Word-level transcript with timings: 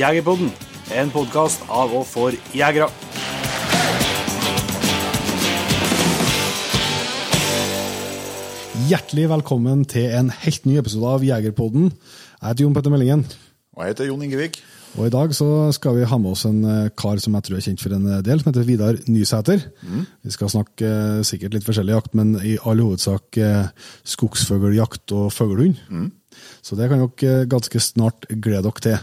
Jegerpodden, 0.00 0.48
en 0.96 1.10
podkast 1.12 1.60
av 1.68 1.90
og 1.92 2.06
for 2.08 2.32
jegere. 2.56 2.86
Hjertelig 8.88 9.26
velkommen 9.28 9.82
til 9.90 10.06
en 10.16 10.30
helt 10.32 10.64
ny 10.64 10.78
episode 10.80 11.10
av 11.18 11.26
Jegerpodden. 11.26 11.90
Jeg 11.92 12.46
heter 12.46 12.64
Jon 12.64 12.76
Petter 12.78 12.94
Meldingen, 12.94 13.26
Og 13.76 13.82
jeg 13.84 13.92
heter 13.92 14.08
Jon 14.08 14.22
Ingevik. 14.24 14.56
og 14.96 15.06
i 15.06 15.12
dag 15.12 15.34
så 15.36 15.70
skal 15.72 15.98
vi 15.98 16.06
ha 16.08 16.18
med 16.18 16.30
oss 16.30 16.44
en 16.48 16.64
eh, 16.64 16.88
kar 16.96 17.20
som 17.20 17.34
jeg 17.36 17.44
tror 17.46 17.56
er 17.58 17.66
kjent 17.66 17.82
for 17.82 17.92
en 17.94 18.06
eh, 18.06 18.22
del, 18.22 18.40
som 18.40 18.48
heter 18.50 18.64
Vidar 18.66 18.96
Nysæter. 19.06 19.66
Vi 20.24 20.30
skal 20.30 20.48
snakke 20.48 20.86
eh, 20.86 21.20
sikkert 21.28 21.54
litt 21.54 21.66
forskjellig 21.68 21.92
jakt, 21.92 22.14
men 22.14 22.38
i 22.40 22.56
all 22.64 22.80
hovedsak 22.80 23.36
skogsfugljakt 24.04 25.12
og 25.12 25.28
fuglehund. 25.32 25.76
Så 26.62 26.76
det 26.78 26.88
kan 26.88 27.04
dere 27.04 27.44
ganske 27.50 27.80
snart 27.84 28.24
glede 28.30 28.64
dere 28.64 28.84
til. 28.86 28.98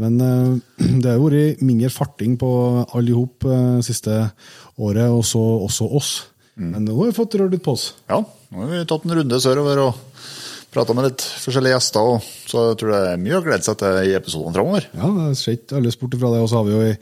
Men 0.00 0.20
eh, 0.20 0.54
det 1.02 1.10
har 1.10 1.22
vært 1.22 1.64
mindre 1.64 1.92
farting 1.92 2.38
på 2.40 2.50
alle 2.84 3.12
i 3.12 3.16
hop 3.16 3.46
eh, 3.48 3.82
siste 3.86 4.20
året, 4.76 5.08
og 5.08 5.22
så 5.26 5.42
også 5.68 5.90
oss. 5.94 6.14
Men 6.54 6.86
nå 6.86 6.94
har 7.00 7.10
vi 7.10 7.16
fått 7.16 7.34
rørt 7.38 7.54
litt 7.54 7.64
på 7.64 7.74
oss. 7.74 7.92
Ja, 8.10 8.20
nå 8.22 8.62
har 8.62 8.70
vi 8.70 8.82
tatt 8.90 9.06
en 9.06 9.16
runde 9.18 9.40
sørover 9.42 9.80
og 9.88 10.02
prata 10.74 10.94
med 10.96 11.08
litt 11.08 11.24
forskjellige 11.42 11.76
gjester. 11.76 12.10
Og 12.14 12.50
så 12.50 12.68
jeg 12.70 12.78
tror 12.80 12.92
det 12.94 13.00
er 13.12 13.22
mye 13.22 13.38
å 13.38 13.44
glede 13.44 13.66
seg 13.66 13.78
til 13.80 14.00
i 14.02 14.14
episodene 14.18 14.54
framover. 14.56 14.86
Ja, 14.94 15.10
det 15.30 15.38
ser 15.40 15.58
ikke 15.58 15.80
alle 15.80 15.94
bort 16.00 16.18
ifra 16.18 16.34
det. 16.34 16.44
Og 16.44 16.50
så 16.50 16.60
har 16.60 16.68
vi 16.68 16.76
jo 16.76 16.84
ei 16.84 16.94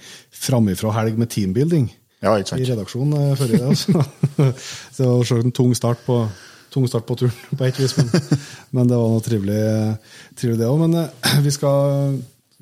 framifrå 0.43 0.95
helg 0.97 1.21
med 1.21 1.31
teambuilding 1.33 1.91
Ja, 2.23 2.37
ikke 2.41 2.61
i 2.61 2.67
redaksjonen 2.69 3.19
eh, 3.19 3.37
før 3.39 3.53
i 3.53 3.61
det. 3.61 3.77
Så 4.95 4.99
det 5.03 5.11
var 5.11 5.29
selv 5.29 5.47
en 5.47 5.57
tung 5.57 5.73
start 5.77 6.03
på, 6.07 6.19
tung 6.73 6.89
start 6.91 7.09
på 7.09 7.19
turen, 7.21 7.39
på 7.53 7.69
et 7.69 7.81
vis. 7.81 7.97
Men, 7.99 8.13
men 8.79 8.93
det 8.93 9.01
var 9.01 9.15
noe 9.17 9.25
trivelig, 9.27 9.63
trivelig 10.39 10.63
det 10.63 10.71
òg. 10.71 10.85
Men 10.85 10.99
vi 11.47 11.55
skal 11.55 12.21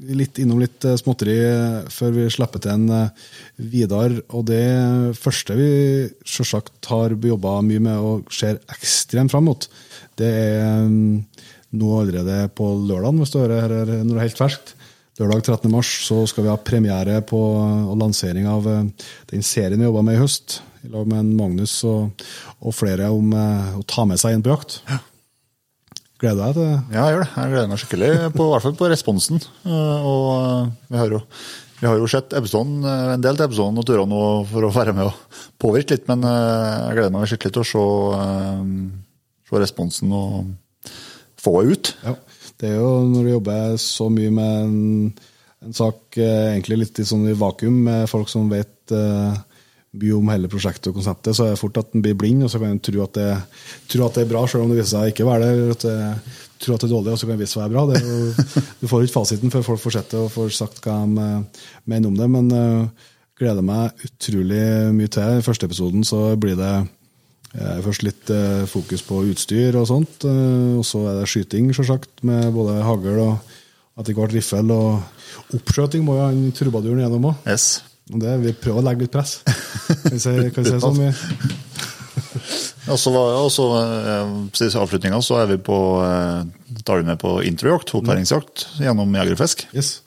litt 0.08 0.38
innom 0.40 0.60
litt 0.60 0.84
eh, 0.86 0.96
småtteri 0.98 1.36
eh, 1.44 1.90
før 1.92 2.14
vi 2.16 2.26
slipper 2.32 2.62
til 2.62 2.72
en 2.74 2.86
eh, 2.96 3.28
Vidar. 3.72 4.14
Og 4.36 4.46
det 4.48 4.64
første 5.20 5.56
vi 5.58 5.70
selvsagt 6.24 6.90
har 6.90 7.14
jobba 7.14 7.58
mye 7.66 7.82
med 7.84 8.00
og 8.00 8.32
ser 8.34 8.60
ekstremt 8.72 9.32
fram 9.32 9.48
mot, 9.50 9.66
det 10.20 10.30
er 10.30 10.86
mm, 10.88 11.20
nå 11.80 11.90
allerede 12.00 12.42
på 12.56 12.72
lørdag, 12.88 13.20
hvis 13.20 13.34
du 13.34 13.40
hører 13.42 13.60
her 13.66 13.76
er- 13.84 13.92
når 14.00 14.14
det 14.14 14.18
er 14.18 14.28
helt 14.28 14.40
ferskt. 14.40 14.74
Lørdag 15.20 15.42
13. 15.44 15.68
mars 15.68 15.90
så 16.06 16.22
skal 16.30 16.46
vi 16.46 16.48
ha 16.48 16.56
premiere 16.56 17.18
på 17.28 17.36
og 17.36 17.92
lansering 18.00 18.46
av 18.48 18.64
den 18.64 19.44
serien 19.44 19.76
vi 19.76 19.84
jobba 19.84 20.00
med 20.06 20.16
i 20.16 20.22
høst. 20.22 20.62
I 20.80 20.89
lag 20.89 21.05
med 21.10 21.34
Magnus 21.36 21.74
og, 21.84 22.24
og 22.64 22.72
flere 22.72 23.10
om 23.12 23.34
å 23.36 23.84
ta 23.84 24.06
med 24.08 24.16
seg 24.22 24.39
en 24.39 24.46
på 24.46 24.55
jakt. 24.55 24.78
Gleder 26.20 26.51
deg 26.51 26.57
til 26.58 26.67
det? 26.69 26.79
Ja, 26.92 27.03
jeg 27.08 27.14
gjør 27.14 27.23
det. 27.25 27.31
Jeg 27.33 27.51
gleder 27.55 27.69
meg 27.70 27.81
skikkelig, 27.81 28.11
på, 28.36 28.45
i 28.47 28.53
hvert 28.53 28.64
fall 28.67 28.77
på 28.77 28.89
responsen. 28.92 29.41
Eh, 29.64 30.08
Og 30.11 30.27
eh, 30.36 30.73
vi 30.92 30.98
har 31.01 31.14
jo, 31.14 31.20
vi 31.81 31.89
har 31.89 31.97
jo 32.03 32.11
sett 32.13 32.35
episoden, 32.36 32.83
eh, 32.85 33.13
en 33.14 33.25
del 33.25 33.39
til 33.39 33.47
episoden 33.47 33.81
og 33.81 33.86
turene 33.89 34.13
nå 34.13 34.25
for 34.51 34.69
å 34.69 34.73
være 34.75 34.92
med 34.98 35.08
og 35.08 35.41
påvirke 35.63 35.97
litt, 35.97 36.05
men 36.11 36.27
jeg 36.29 36.98
gleder 36.98 37.14
meg 37.14 37.31
skikkelig 37.31 37.55
til 37.57 37.64
å 37.64 37.70
se, 37.70 37.85
se 39.48 39.63
responsen 39.64 40.13
og 40.13 40.92
få 41.41 41.57
det 41.63 41.73
ut. 41.73 41.92
Ja. 42.05 42.14
Det 42.61 42.69
er 42.69 42.77
jo 42.83 42.92
når 43.08 43.25
du 43.25 43.33
jobber 43.39 43.77
så 43.81 44.11
mye 44.13 44.33
med 44.37 44.57
en, 44.67 44.79
en 45.64 45.77
sak 45.77 46.19
egentlig 46.20 46.83
litt 46.83 47.01
i 47.01 47.07
sånn 47.08 47.25
i 47.33 47.37
vakuum, 47.41 47.81
med 47.89 48.05
folk 48.13 48.29
som 48.29 48.52
vet 48.52 48.92
mye 49.90 50.14
om 50.14 50.28
hele 50.30 50.51
prosjektet 50.51 50.92
og 50.92 51.01
konseptet, 51.01 51.34
så 51.34 51.48
er 51.48 51.55
det 51.55 51.61
fort 51.61 51.80
at 51.80 51.96
en 51.96 52.05
blir 52.05 52.14
blind, 52.18 52.45
og 52.46 52.52
så 52.52 52.61
kan 52.62 52.77
en 52.77 52.83
tro 52.83 53.02
at 53.02 53.17
det, 53.17 53.30
tro 53.90 54.06
at 54.06 54.14
det 54.18 54.23
er 54.23 54.30
bra, 54.30 54.45
selv 54.46 54.64
om 54.64 54.70
det 54.70 54.78
viser 54.78 54.92
seg 54.95 55.11
ikke 55.11 55.27
å 55.27 55.30
være 55.33 55.48
det. 55.48 55.74
At 55.74 55.86
det 55.89 55.96
tror 56.61 56.77
at 56.77 56.84
det 56.84 56.90
er 56.90 56.95
dårlig, 56.95 57.14
og 57.14 57.20
så 57.20 57.27
kan 57.28 57.36
det 57.36 57.42
vise 57.42 57.56
seg 57.56 57.61
å 57.61 57.64
være 57.64 57.74
bra. 57.74 57.84
Jo, 57.96 58.62
du 58.80 58.86
får 58.90 59.06
ikke 59.06 59.17
fasiten 59.17 59.52
før 59.55 59.67
folk 59.67 59.83
får 59.83 59.96
sett 59.96 60.14
det 60.14 60.20
og 60.20 60.33
får 60.34 60.55
sagt 60.56 60.80
hva 60.84 60.96
de 61.02 61.27
eh, 61.27 61.67
mener 61.90 62.11
om 62.11 62.18
det. 62.18 62.30
Men 62.30 62.51
uh, 62.52 63.11
gleder 63.40 63.64
meg 63.67 64.06
utrolig 64.06 64.64
mye 64.96 65.12
til. 65.12 65.40
I 65.40 65.46
første 65.46 65.70
episoden 65.70 66.07
så 66.07 66.22
blir 66.40 66.58
det 66.61 66.74
uh, 66.84 67.78
Først 67.83 68.05
litt 68.07 68.30
uh, 68.30 68.67
fokus 68.70 69.02
på 69.07 69.24
utstyr 69.33 69.78
og 69.80 69.89
sånt, 69.90 70.27
og 70.28 70.84
så 70.86 71.02
er 71.11 71.18
det 71.18 71.30
skyting, 71.33 71.72
sjølsagt, 71.74 72.20
med 72.27 72.52
både 72.55 72.78
hagl 72.86 73.24
og 73.24 73.57
etter 73.98 74.14
hvert 74.17 74.36
riffel. 74.36 74.70
Og 74.70 75.57
oppskjøting 75.58 76.05
må 76.07 76.20
jo 76.20 76.27
han 76.28 76.51
trubaduren 76.57 77.02
gjennom 77.02 77.33
òg. 77.33 77.46
Vi 78.10 78.52
prøver 78.58 78.80
å 78.80 78.84
legge 78.84 79.06
litt 79.06 79.12
press. 79.14 79.40
Vi 80.10 80.18
si, 80.18 80.34
kan 80.54 80.66
si 80.66 80.78
sånn? 80.82 81.00
Og 82.90 82.98
så 82.98 83.12
var- 83.14 83.36
og 83.38 83.50
så, 83.54 83.66
eh, 83.78 84.76
avslutninga 84.80 85.20
så 85.22 85.38
er 85.42 85.46
vi 85.52 85.56
på 85.62 85.76
eh, 86.02 86.44
tar 86.84 87.00
vi 87.00 87.06
med 87.06 87.18
på 87.22 87.36
introjakt, 87.46 87.92
opplæringsjakt, 87.94 88.66
gjennom 88.80 89.12
jegerfisk. 89.14 89.66
yes. 89.74 90.00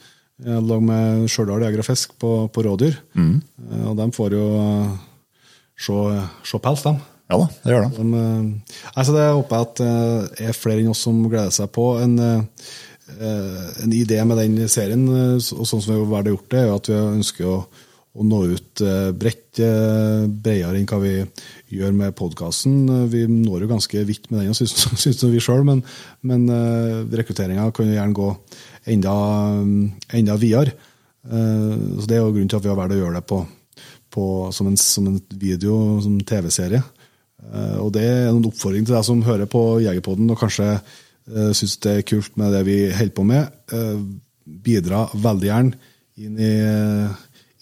Jeg 0.43 0.57
i 0.57 0.67
lag 0.67 0.81
med 0.81 1.29
Stjørdal 1.29 1.61
Jegerfisk 1.61 2.17
på, 2.19 2.49
på 2.51 2.63
rådyr. 2.65 2.95
Mm. 3.15 3.41
Og 3.87 3.95
de 3.99 4.07
får 4.11 4.33
jo 4.35 4.45
eh, 4.59 4.89
se, 5.77 5.97
se 6.49 6.59
pels, 6.59 6.81
dem. 6.83 6.97
Ja 7.31 7.37
da, 7.39 7.45
det 7.63 7.71
gjør 7.71 7.85
de. 7.85 8.01
De, 8.01 8.23
eh, 8.23 8.89
altså 8.97 9.13
det 9.15 9.27
håper 9.29 9.55
jeg 9.55 9.67
at 9.69 9.83
det 9.83 10.47
er 10.49 10.57
flere 10.57 10.81
enn 10.83 10.91
oss 10.91 11.05
som 11.05 11.21
gleder 11.29 11.53
seg 11.55 11.71
på. 11.77 11.85
En, 12.03 12.17
eh, 12.19 12.43
en 13.85 13.93
idé 13.95 14.19
med 14.27 14.41
den 14.41 14.67
serien, 14.67 15.05
eh, 15.07 15.37
og 15.55 15.69
sånn 15.69 15.85
som 15.85 15.93
vi 16.01 16.15
har 16.17 16.27
gjort 16.33 16.49
det, 16.51 16.65
er 16.65 16.75
at 16.75 16.91
vi 16.91 16.99
ønsker 16.99 17.47
å, 17.53 17.57
å 18.13 18.25
nå 18.27 18.39
ut 18.51 18.81
eh, 18.85 19.09
bredt, 19.17 19.59
eh, 19.63 20.25
bredere 20.29 20.77
enn 20.77 20.85
hva 20.89 20.99
vi 21.01 21.13
gjør 21.73 21.95
med 21.97 22.15
podkasten. 22.17 23.07
Vi 23.09 23.23
når 23.31 23.65
jo 23.65 23.71
ganske 23.71 24.03
vidt 24.05 24.29
med 24.29 24.43
den, 24.43 24.53
syns 24.57 24.75
syns 25.03 25.23
vi 25.25 25.41
sjøl, 25.41 25.63
men, 25.65 25.81
men 26.21 26.45
rekrutteringa 27.09 27.71
kan 27.73 27.89
jo 27.89 27.95
gjerne 27.97 28.17
gå 28.17 28.29
enda, 28.93 29.15
enda 30.13 30.37
videre. 30.37 30.75
Eh, 31.25 31.77
Så 31.99 32.07
Det 32.07 32.17
er 32.17 32.21
jo 32.21 32.33
grunnen 32.33 32.49
til 32.51 32.59
at 32.59 32.65
vi 32.65 32.71
har 32.71 32.79
valgt 32.79 32.97
å 32.97 32.99
gjøre 33.01 33.19
det 33.19 33.27
på, 33.29 33.39
på, 34.13 34.25
som, 34.53 34.69
en, 34.69 34.77
som 34.77 35.07
en 35.09 35.21
video, 35.33 36.01
som 36.03 36.19
TV-serie. 36.19 36.83
Eh, 37.49 37.77
Og 37.81 37.93
det 37.95 38.03
er 38.05 38.27
en 38.29 38.45
oppfordring 38.45 38.85
til 38.85 38.97
deg 38.97 39.07
som 39.07 39.23
hører 39.25 39.49
på 39.49 39.63
Jegerpodden 39.85 40.29
og 40.33 40.39
kanskje 40.43 40.75
syns 41.23 41.77
det 41.79 41.91
er 41.95 42.01
kult 42.03 42.33
med 42.35 42.51
det 42.51 42.65
vi 42.67 42.77
holder 42.91 43.13
på 43.15 43.23
med. 43.23 43.51
Eh, 43.71 43.99
bidra 44.43 45.05
veldig 45.15 45.47
gjerne 45.47 45.91
inn 46.19 46.35
i, 46.35 46.49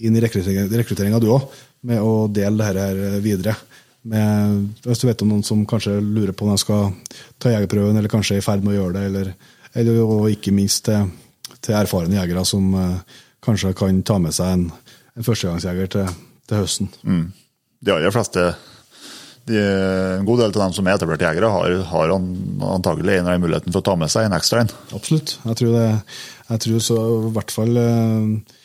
inn 0.01 0.17
i 0.17 0.23
rekrutteringa, 0.23 1.19
du 1.21 1.29
òg, 1.33 1.47
med 1.87 2.01
å 2.01 2.27
dele 2.31 2.71
det 2.73 2.85
her 2.87 3.19
videre. 3.23 3.55
Med, 4.01 4.69
hvis 4.81 5.01
du 5.01 5.05
vet 5.05 5.21
om 5.21 5.29
noen 5.29 5.43
som 5.45 5.61
kanskje 5.69 5.99
lurer 6.01 6.33
på 6.33 6.47
om 6.47 6.55
de 6.55 6.61
skal 6.61 6.89
ta 7.41 7.51
jegerprøven, 7.53 7.97
eller 7.99 8.09
kanskje 8.09 8.39
er 8.39 8.41
i 8.41 8.45
ferd 8.45 8.65
med 8.65 8.73
å 8.73 8.79
gjøre 8.79 8.95
det, 8.97 9.03
eller, 9.11 9.33
eller 9.77 10.01
og 10.01 10.31
ikke 10.31 10.53
minst 10.57 10.87
til, 10.87 11.11
til 11.61 11.77
erfarne 11.77 12.17
jegere 12.17 12.45
som 12.49 12.73
eh, 12.77 13.19
kanskje 13.45 13.75
kan 13.77 14.01
ta 14.07 14.17
med 14.21 14.33
seg 14.33 14.55
en, 14.55 14.65
en 15.17 15.27
førstegangsjeger 15.27 15.93
til, 15.97 16.17
til 16.49 16.63
høsten. 16.63 16.89
De 17.81 17.93
aller 17.93 18.13
fleste, 18.13 18.47
de, 19.49 19.61
en 19.61 20.25
god 20.25 20.43
del 20.43 20.53
av 20.53 20.63
dem 20.63 20.73
som 20.77 20.89
er 20.89 20.97
etablerte 20.97 21.25
jegere, 21.27 21.51
har, 21.53 21.77
har 21.91 22.15
an, 22.15 22.31
antagelig 22.77 23.19
en 23.19 23.23
eller 23.23 23.35
annen 23.35 23.45
muligheten 23.45 23.73
for 23.73 23.83
å 23.83 23.89
ta 23.91 23.95
med 24.01 24.13
seg 24.13 24.27
en 24.27 24.37
ekstra 24.37 24.63
en. 24.63 24.73
Absolutt. 24.97 25.37
Jeg 25.45 25.61
tror, 25.61 25.77
det, 25.77 26.17
jeg 26.49 26.65
tror 26.65 26.83
så 26.89 26.99
i 27.19 27.31
hvert 27.37 27.53
fall 27.53 27.81
eh, 27.81 28.57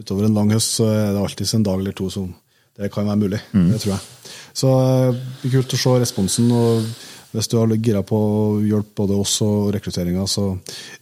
utover 0.00 0.26
en 0.26 0.36
lang 0.36 0.52
høst 0.52 0.78
så 0.78 0.88
er 0.90 1.12
det 1.14 1.22
alltid 1.22 1.54
en 1.58 1.66
dag 1.66 1.80
eller 1.82 1.96
to 1.96 2.10
som 2.12 2.30
det 2.78 2.92
kan 2.94 3.08
være 3.08 3.18
mulig. 3.18 3.40
Det 3.72 3.80
tror 3.82 3.94
jeg. 3.96 4.32
Så 4.54 4.72
eh, 4.78 5.12
det 5.12 5.42
blir 5.42 5.54
kult 5.58 5.74
å 5.74 5.80
se 5.82 5.94
responsen. 5.98 6.50
og 6.54 6.86
Hvis 7.32 7.50
du 7.50 7.56
har 7.58 7.74
gira 7.74 8.04
på 8.06 8.18
å 8.18 8.42
hjelpe 8.62 9.02
både 9.02 9.18
oss 9.18 9.40
og 9.46 9.72
rekrutteringa, 9.74 10.26
så 10.30 10.52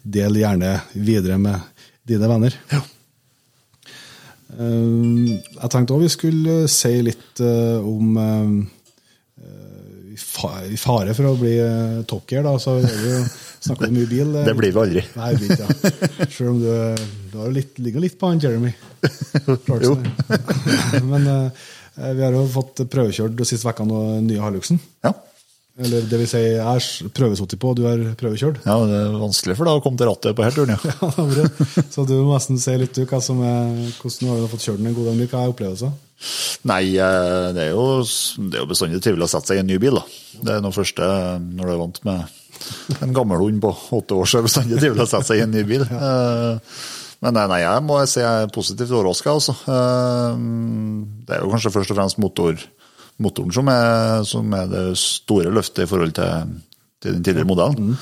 del 0.02 0.40
gjerne 0.40 0.78
videre 0.94 1.36
med 1.40 1.84
dine 2.06 2.30
venner. 2.30 2.56
Ja. 2.72 2.82
Jeg 4.56 5.68
tenkte 5.68 5.96
òg 5.96 6.04
vi 6.06 6.08
skulle 6.08 6.54
si 6.70 6.94
litt 7.04 7.42
eh, 7.44 7.76
om 7.82 8.16
eh, 8.22 8.48
i 10.16 10.78
fare 10.80 11.12
for 11.12 11.28
å 11.28 11.36
bli 11.36 11.58
toppgear, 12.08 12.46
da, 12.46 12.54
så 12.56 12.78
er 12.80 12.86
vi 12.88 13.10
jo 13.10 13.20
Snakker 13.64 13.88
du 13.90 13.96
mye 13.96 14.08
bil? 14.10 14.34
eh? 14.36 14.44
Det 14.46 14.54
blir 14.58 14.72
vi 14.74 14.82
aldri. 14.82 15.04
Nei, 15.16 15.30
vi 15.34 15.46
blir 15.46 15.56
ikke 15.56 15.66
ja. 15.66 16.28
Selv 16.30 16.50
om 16.52 16.58
du, 16.60 17.06
du 17.32 17.38
har 17.40 17.54
litt, 17.54 17.78
ligger 17.82 18.04
litt 18.04 18.18
på 18.20 18.30
han 18.30 18.42
Jeremy. 18.42 18.72
Jo. 19.82 19.96
Men 21.06 21.26
uh, 21.30 21.64
vi 22.16 22.22
har 22.26 22.34
jo 22.36 22.44
fått 22.52 22.84
prøvekjørt 22.92 23.36
de 23.38 23.46
siste 23.48 23.70
ukene 23.70 24.02
den 24.18 24.28
nye 24.32 24.42
Hiluxen. 24.44 24.80
Ja. 25.06 25.14
Eller 25.76 26.06
det 26.08 26.16
vil 26.22 26.28
si, 26.30 26.40
jeg 26.40 26.62
har 26.64 26.84
prøvesittet 27.12 27.60
på, 27.60 27.74
du 27.76 27.82
har 27.84 28.00
prøvekjørt. 28.16 28.62
ja, 28.64 28.76
det 28.88 28.96
er 28.96 29.16
vanskelig 29.20 29.58
for 29.58 29.68
deg 29.68 29.76
å 29.76 29.82
komme 29.84 30.00
til 30.00 30.08
rattet 30.08 30.36
på 30.38 30.44
her 30.46 30.54
turen, 30.56 30.72
ja. 30.72 30.80
Ja. 31.76 31.82
Så 31.92 32.06
du 32.08 32.14
må 32.24 32.30
nesten 32.32 32.56
si 32.62 32.72
litt 32.80 32.96
du, 32.96 33.02
hva 33.04 33.20
som 33.20 33.42
er, 33.44 33.74
hvordan 34.00 34.30
har 34.32 34.40
du 34.40 34.48
fått 34.54 34.64
kjørt 34.64 34.80
den 34.80 34.88
en 34.88 34.96
god 34.96 35.10
del, 35.10 35.26
hva 35.28 35.42
er 35.44 35.52
opplevelsen? 35.52 35.92
Nei, 36.70 36.80
eh, 36.96 37.48
det 37.52 37.66
er 37.66 37.74
jo, 37.76 37.84
det 38.48 38.56
er 38.56 38.62
jo 38.64 38.70
bestandig 38.70 39.02
trivelig 39.04 39.28
å 39.28 39.32
sette 39.34 39.52
seg 39.52 39.60
i 39.60 39.64
en 39.66 39.68
ny 39.68 39.76
bil. 39.82 40.00
da. 40.00 40.06
Det 40.48 40.54
er 40.56 40.64
noe 40.64 40.72
første 40.72 41.10
når 41.44 41.68
du 41.68 41.74
er 41.74 41.82
vant 41.82 42.00
med 42.08 42.40
en 43.02 43.12
gammel 43.16 43.40
hund 43.42 43.60
på 43.62 43.70
åtte 43.98 44.14
år, 44.16 44.26
så 44.28 44.38
er 44.38 44.42
det 44.44 44.48
bestandig 44.50 44.78
trivelig 44.80 45.04
å 45.04 45.10
sette 45.10 45.28
seg 45.30 45.40
i 45.40 45.44
en 45.46 45.54
ny 45.54 45.62
bil. 45.68 45.82
Eh, 45.86 46.76
Men 47.24 47.32
nei, 47.34 47.60
jeg 47.62 47.82
må 47.82 47.96
si 48.06 48.20
jeg 48.20 48.42
er 48.44 48.50
positivt 48.52 48.90
overraska. 48.92 49.32
Altså. 49.32 49.54
Eh, 49.72 50.36
Det 51.26 51.36
er 51.36 51.42
jo 51.44 51.50
kanskje 51.54 51.72
først 51.74 51.90
og 51.94 51.96
fremst 52.00 52.18
motor, 52.22 52.60
motoren 53.18 53.52
som 53.56 53.68
er, 53.72 54.22
som 54.28 54.52
er 54.54 54.66
det 54.68 54.84
store 55.00 55.50
løftet 55.50 55.86
i 55.86 55.90
forhold 55.90 56.12
til, 56.18 56.52
til 57.00 57.16
den 57.16 57.22
tidligere 57.24 57.48
modellen. 57.48 57.96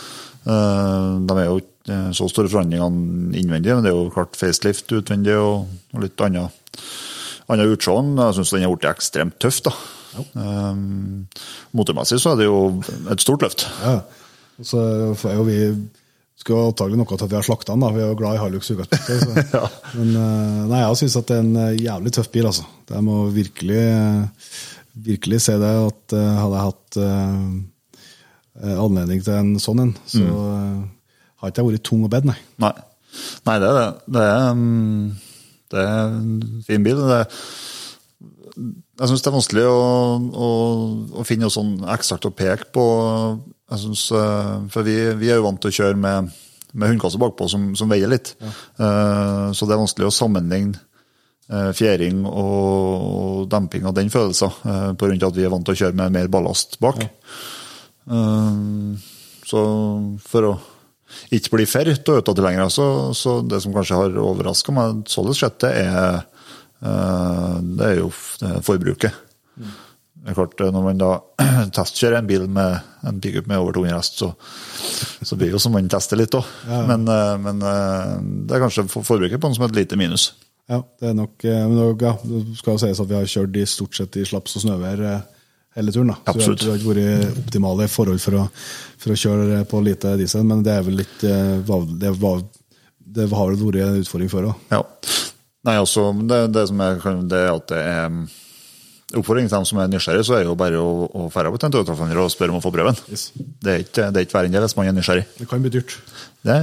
Eh, 0.45 1.13
De 1.29 1.39
er 1.39 1.47
jo 1.47 1.61
ikke 1.63 1.71
så 2.17 2.27
store 2.33 2.49
forandringene 2.49 3.37
innvendig, 3.39 3.75
men 3.77 3.85
det 3.85 3.93
er 3.93 3.99
jo 3.99 4.11
klart 4.15 4.37
facelift 4.41 4.91
utvendig 4.97 5.35
og, 5.39 5.67
og 5.95 6.03
litt 6.07 6.21
annet 6.25 6.51
annet 7.53 7.69
utseende. 7.75 8.25
Jeg 8.31 8.35
syns 8.39 8.51
den 8.55 8.63
har 8.65 8.73
blitt 8.73 8.87
ekstremt 8.89 9.35
tøff. 9.39 9.59
da. 9.67 9.73
Um, 10.33 11.27
motormessig 11.77 12.17
så 12.23 12.33
er 12.33 12.39
det 12.41 12.47
jo 12.47 12.61
et 13.13 13.21
stort 13.21 13.43
løft. 13.45 13.67
Ja. 13.83 13.99
Så 14.63 14.81
er 14.85 15.39
jo 15.39 15.47
vi 15.49 15.59
skulle 16.45 16.69
antagelig 16.69 16.99
noe 17.01 17.09
til 17.09 17.25
at 17.25 17.33
vi 17.33 17.39
har 17.39 17.47
slakta 17.47 17.75
den. 17.75 17.85
da, 17.85 17.91
Vi 17.95 18.03
er 18.03 18.11
jo 18.11 18.19
glad 18.19 18.37
i 18.37 18.41
Hilux 18.43 18.71
utgangspunktet. 18.75 19.53
ja. 19.57 19.67
Men 19.97 20.17
eh, 20.21 20.63
nei, 20.71 20.81
jeg 20.83 21.01
syns 21.01 21.19
det 21.19 21.37
er 21.37 21.45
en 21.45 21.61
eh, 21.63 21.77
jævlig 21.85 22.15
tøff 22.15 22.31
bil. 22.35 22.49
altså. 22.51 22.67
Jeg 22.91 23.07
må 23.07 23.21
virkelig, 23.35 23.85
virkelig 25.07 25.45
si 25.47 25.55
det 25.63 25.75
at 25.85 26.17
eh, 26.19 26.33
hadde 26.41 26.59
jeg 26.59 26.69
hatt 26.71 26.99
uh, 27.05 28.75
anledning 28.85 29.23
til 29.25 29.35
en 29.35 29.55
sånn 29.63 29.83
en, 29.83 29.95
så 30.07 30.23
mm. 30.23 30.83
har 31.41 31.51
ikke 31.51 31.63
jeg 31.63 31.71
vært 31.73 31.87
tung 31.89 32.05
og 32.07 32.13
bedt, 32.13 32.29
nei. 32.29 32.37
Nei. 32.63 32.75
Nei, 33.47 33.57
det 33.63 33.71
er 33.71 33.79
det. 33.79 33.89
Det 34.15 34.27
er, 34.27 34.45
um, 34.51 35.09
det 35.71 35.83
er 35.83 35.99
en 36.05 36.63
fin 36.67 36.87
bil. 36.87 37.01
Det 37.01 37.19
er, 37.23 37.43
jeg 39.01 39.11
syns 39.11 39.25
det 39.25 39.31
er 39.31 39.37
vanskelig 39.39 39.67
å, 39.71 39.83
å, 40.19 40.49
å 41.19 41.27
finne 41.27 41.49
noe 41.49 41.55
sånn 41.55 41.77
eksakt 41.95 42.27
å 42.29 42.35
peke 42.35 42.69
på. 42.75 42.87
Jeg 43.73 43.81
synes, 43.81 44.03
eh, 44.13 44.57
for 44.73 44.85
vi, 44.87 44.97
vi 45.17 45.31
er 45.33 45.39
jo 45.41 45.47
vant 45.47 45.61
til 45.63 45.73
å 45.73 45.77
kjøre 45.79 45.97
med, 45.97 46.33
med 46.75 46.91
hundekasse 46.93 47.21
bakpå 47.23 47.47
som, 47.49 47.71
som 47.79 47.89
veier 47.89 48.11
litt. 48.13 48.35
Eh, 48.45 49.47
Så 49.57 49.65
det 49.65 49.73
er 49.77 49.81
vanskelig 49.81 50.11
å 50.11 50.13
sammenligne 50.15 50.77
eh, 51.49 51.71
fjæring 51.77 52.27
og, 52.29 53.07
og 53.09 53.49
demping 53.53 53.89
av 53.89 53.97
den 53.97 54.13
følelsen, 54.13 54.53
eh, 54.69 54.91
på 54.93 55.09
grunn 55.09 55.23
av 55.23 55.33
at 55.33 55.39
vi 55.41 55.47
er 55.49 55.53
vant 55.55 55.65
til 55.65 55.77
å 55.77 55.81
kjøre 55.81 55.99
med 56.03 56.13
mer 56.19 56.29
ballast 56.33 56.79
bak. 56.85 57.01
Ja. 57.01 57.09
Så 59.49 59.61
for 60.29 60.49
å 60.51 60.53
ikke 61.33 61.55
bli 61.55 61.65
for 61.69 61.89
Toyota-tilhengere, 62.05 62.69
så, 62.73 62.87
så 63.17 63.39
det 63.49 63.63
som 63.65 63.73
kanskje 63.73 63.97
har 63.97 64.19
overraska 64.21 64.75
meg 64.77 65.07
således 65.09 65.41
sett, 65.41 65.57
det 65.65 65.71
er, 65.87 66.19
det 66.81 67.87
er 67.87 67.97
jo 68.03 68.11
forbruket. 68.13 68.65
forbruket. 68.69 69.21
Det 70.25 70.33
er 70.33 70.37
klart, 70.39 70.61
Når 70.73 70.85
man 70.87 71.01
da 71.01 71.11
testkjører 71.77 72.23
en 72.23 72.29
bil 72.29 72.47
med 72.49 72.79
en 73.05 73.21
pickup 73.21 73.49
med 73.51 73.61
over 73.61 73.77
200 73.77 73.99
hest, 73.99 74.23
så, 74.23 74.31
så 75.21 75.37
blir 75.37 75.51
det 75.51 75.59
jo 75.59 75.61
som 75.61 75.75
man 75.77 75.91
tester 75.93 76.17
litt 76.17 76.33
òg. 76.39 76.49
Men, 76.65 77.05
ja. 77.05 77.37
men 77.37 77.61
men, 77.61 78.47
det 78.49 78.57
er 78.57 78.65
kanskje 78.65 78.87
forbruket 78.89 79.37
på 79.37 79.51
den 79.51 79.59
som 79.59 79.67
et 79.69 79.77
lite 79.77 80.01
minus. 80.01 80.31
Ja, 80.71 80.81
det 81.01 81.11
er 81.11 81.17
nok, 81.19 81.45
eh, 81.45 81.61
ja, 81.61 82.15
det 82.25 82.57
skal 82.57 82.79
jo 82.79 82.81
sies 82.81 83.01
at 83.03 83.11
vi 83.11 83.19
har 83.19 83.29
kjørt 83.29 83.57
i 83.61 83.67
stort 83.69 83.99
sett 83.99 84.17
i 84.17 84.25
slaps 84.25 84.57
og 84.57 84.65
snøvær 84.65 85.03
eh, 85.05 85.27
hele 85.77 85.93
turen. 85.93 86.15
da. 86.15 86.17
Så 86.23 86.33
Absolutt. 86.33 86.63
Det 86.63 86.71
har 86.71 86.81
ikke 86.81 86.95
vært 86.95 87.43
optimale 87.43 87.89
forhold 87.93 88.23
for 88.25 88.39
å, 88.41 88.47
for 89.03 89.13
å 89.13 89.19
kjøre 89.27 89.61
på 89.69 89.83
lite 89.85 90.15
diesel, 90.21 90.47
men 90.49 90.65
det 90.65 90.73
er 90.73 90.87
vel 90.87 91.03
litt 91.03 91.27
eh, 91.29 91.59
Det, 91.61 92.15
var, 92.23 92.41
det 92.97 93.29
har 93.29 93.53
vel 93.53 93.61
vært 93.61 93.83
en 93.83 94.01
utfordring 94.01 94.33
før 94.33 94.49
òg. 94.55 94.65
Ja. 94.73 94.81
Nei, 95.65 95.77
altså, 95.81 96.09
det, 96.25 96.41
det 96.57 96.65
som 96.73 96.81
er, 96.85 96.99
det 97.29 97.45
er 97.45 97.53
at 97.53 97.69
det 97.69 97.85
er 97.85 98.17
Oppfordring 99.21 99.49
til 99.49 99.57
dem 99.57 99.67
som 99.69 99.79
er 99.83 99.91
nysgjerrige, 99.93 100.27
så 100.27 100.37
er 100.37 100.45
det 100.45 100.49
jo 100.51 100.57
bare 100.59 100.81
å, 100.81 101.07
å 101.07 101.27
dra 101.33 101.53
på 101.53 101.59
til 101.61 101.69
en 101.69 101.75
Toyota-forhandler 101.77 102.23
og 102.23 102.33
spørre 102.33 102.55
om 102.55 102.59
å 102.59 102.65
få 102.65 102.73
prøven. 102.75 102.97
Yes. 103.13 103.29
Det 103.35 103.73
er 103.73 103.85
ikke, 103.85 104.09
det 104.15 104.21
er 104.21 104.27
ikke 104.27 104.35
enn 104.51 104.57
det 104.57 104.71
hvis 104.71 104.77
man 104.79 104.91
er 104.91 104.97
nysgjerrig. 104.97 105.25
Det 105.39 105.49
kan 105.51 105.63
bli 105.65 105.73
dyrt. 105.75 105.95
Det, 106.45 106.57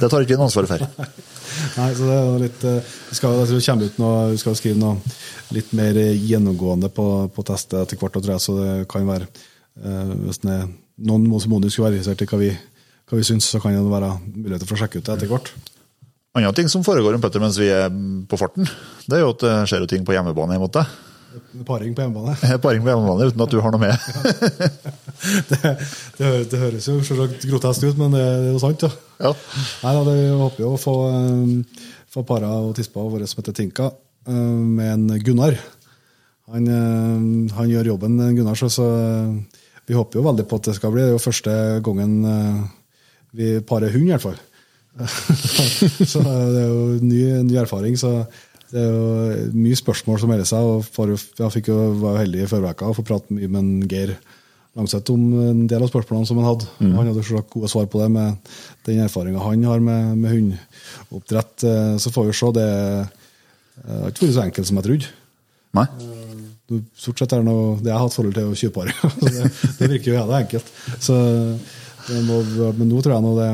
det 0.00 0.10
tar 0.12 0.24
ikke 0.24 0.36
vi 0.36 0.40
noe 0.40 0.48
ansvar 0.48 0.68
for. 0.70 0.84
Nei, 1.76 1.88
så 1.96 2.06
det 2.08 2.16
er 2.16 2.40
litt 2.42 2.64
eh, 2.68 2.94
Vi 3.10 3.16
skal, 3.16 3.36
jeg 3.40 3.48
tror 3.50 3.60
det 3.80 3.90
ut 3.92 4.00
noe, 4.02 4.24
vi 4.32 4.40
skal 4.40 4.56
skrive 4.58 4.80
noe 4.80 4.96
litt 5.56 5.70
mer 5.78 5.96
gjennomgående 5.96 6.90
på, 6.92 7.06
på 7.32 7.44
testet 7.46 7.78
etter 7.82 8.00
hvert, 8.00 8.16
tror 8.18 8.34
jeg, 8.34 8.44
så 8.44 8.56
det 8.58 8.72
kan 8.92 9.06
være 9.08 9.28
eh, 9.28 10.12
Hvis 10.26 10.42
det 10.44 10.52
er 10.52 10.66
noen 11.06 11.28
må- 11.30 11.40
som 11.42 11.54
skulle 11.72 11.90
være 11.90 12.00
interessert 12.00 12.24
i 12.26 12.28
hva 12.32 12.42
vi, 12.42 12.50
hva 13.06 13.20
vi 13.20 13.26
syns, 13.28 13.48
så 13.52 13.62
kan 13.62 13.76
det 13.76 13.84
være 13.92 14.12
muligheter 14.34 14.68
for 14.68 14.76
å 14.76 14.82
sjekke 14.82 15.00
ut 15.00 15.08
det 15.08 15.16
etter 15.18 15.32
hvert. 15.32 15.52
Andre 16.36 16.52
ting 16.52 16.68
som 16.68 16.84
foregår 16.84 17.16
om 17.16 17.22
Petter 17.24 17.40
mens 17.40 17.56
vi 17.56 17.70
er 17.72 17.88
på 18.28 18.36
farten, 18.36 18.68
det 19.08 19.18
er 19.18 19.22
jo 19.24 19.32
at 19.32 19.44
det 19.44 19.52
skjer 19.70 19.84
jo 19.84 19.88
ting 19.88 20.02
på 20.04 20.12
hjemmebane 20.12 20.56
i 20.56 20.60
en 20.60 20.74
deg. 20.76 20.96
Paring 21.66 21.94
på 21.96 22.04
hjemmebane. 22.04 22.36
Paring 22.64 22.84
på 22.84 22.90
hjemmebane 22.90 23.28
uten 23.30 23.44
at 23.44 23.52
du 23.52 23.58
har 23.62 23.74
noe 23.74 23.82
med. 23.82 23.94
det, 25.50 25.72
det, 26.18 26.30
det 26.52 26.60
høres 26.60 26.88
jo 26.88 26.98
selvsagt 27.04 27.46
grotesk 27.50 27.86
ut, 27.88 28.00
men 28.00 28.14
det, 28.16 28.22
det 28.22 28.48
er 28.50 28.56
jo 28.56 28.62
sant. 28.62 28.86
Ja. 28.86 28.92
Ja. 29.16 29.32
Nei, 29.82 29.92
da, 29.96 30.02
Vi 30.06 30.24
håper 30.42 30.64
jo 30.64 30.72
å 30.74 30.80
få, 30.80 30.96
eh, 31.12 31.84
få 32.12 32.24
para 32.28 32.50
og 32.62 32.74
tispa 32.76 33.04
våre 33.04 33.28
som 33.28 33.40
heter 33.40 33.56
Tinka, 33.56 33.90
eh, 34.28 34.32
med 34.32 34.92
en 34.92 35.22
Gunnar. 35.24 35.58
Han, 36.52 36.66
eh, 36.68 37.54
han 37.56 37.70
gjør 37.70 37.92
jobben, 37.94 38.18
Gunnar, 38.36 38.58
så, 38.58 38.70
så 38.70 38.86
vi 39.86 39.96
håper 39.96 40.20
jo 40.20 40.26
veldig 40.26 40.48
på 40.48 40.60
at 40.60 40.70
det 40.70 40.76
skal 40.78 40.92
bli. 40.92 41.02
Det 41.02 41.14
er 41.14 41.16
jo 41.16 41.24
første 41.24 41.56
gangen 41.86 42.20
vi 43.36 43.56
parer 43.60 43.92
hund, 43.92 44.08
i 44.08 44.14
hvert 44.14 44.24
fall. 44.24 44.38
så 46.10 46.22
det 46.24 46.60
er 46.62 46.70
jo 46.70 46.84
ny, 47.04 47.20
ny 47.44 47.56
erfaring. 47.60 47.96
så 48.00 48.24
det 48.72 48.80
er 48.82 48.88
jo 48.90 49.50
mye 49.54 49.76
spørsmål 49.78 50.18
som 50.22 50.30
melder 50.32 50.48
seg. 50.48 50.58
og 50.58 51.12
Jeg 51.38 51.52
fikk 51.54 51.68
jo, 51.70 51.76
var 52.02 52.16
jo 52.16 52.22
heldig 52.24 52.42
i 52.42 52.48
forrige 52.50 52.72
uke 52.76 52.88
å 52.90 52.96
få 52.96 53.04
prate 53.06 53.34
mye 53.36 53.48
med 53.52 53.86
Geir 53.92 54.16
Langseth 54.76 55.08
om 55.14 55.22
en 55.40 55.60
del 55.70 55.80
av 55.86 55.88
spørsmålene 55.88 56.28
som 56.28 56.36
han 56.42 56.48
hadde. 56.50 56.66
Mm. 56.82 56.90
Han 56.98 57.06
hadde 57.08 57.22
selvsagt 57.24 57.52
gode 57.54 57.70
svar 57.72 57.86
på 57.88 58.00
det 58.02 58.10
med 58.12 58.50
den 58.84 58.98
erfaringa 59.06 59.40
han 59.40 59.62
har 59.64 59.80
med, 59.80 60.18
med 60.20 60.34
hundeoppdrett. 60.34 61.64
Eh, 61.64 61.94
Så 62.02 62.10
får 62.12 62.26
vi 62.28 62.34
se. 62.36 62.50
Det 62.58 62.66
eh, 62.66 63.06
har 64.02 64.10
ikke 64.12 64.26
vært 64.26 64.34
så 64.36 64.44
enkelt 64.44 64.68
som 64.68 64.76
jeg 64.82 64.88
trodde. 64.90 65.14
Nei. 65.78 65.86
Du- 66.66 66.82
Stort 66.98 67.20
sett 67.22 67.32
er 67.32 67.40
det 67.44 67.46
noe 67.46 67.76
det 67.78 67.88
jeg 67.92 67.94
har 67.96 68.02
hatt 68.04 68.14
forhold 68.18 68.34
til 68.34 68.50
å 68.50 68.58
kjøpe 68.58 68.84
Så 69.20 69.30
det, 69.30 69.50
det 69.78 69.88
virker 69.94 70.10
jo 70.10 70.16
jævlig 70.18 70.38
enkelt. 70.42 70.70
Så 71.06 71.16
må, 72.26 72.40
men 72.76 72.88
nå 72.90 73.00
tror 73.04 73.14
jeg 73.16 73.24
nå 73.24 73.32
det 73.38 73.50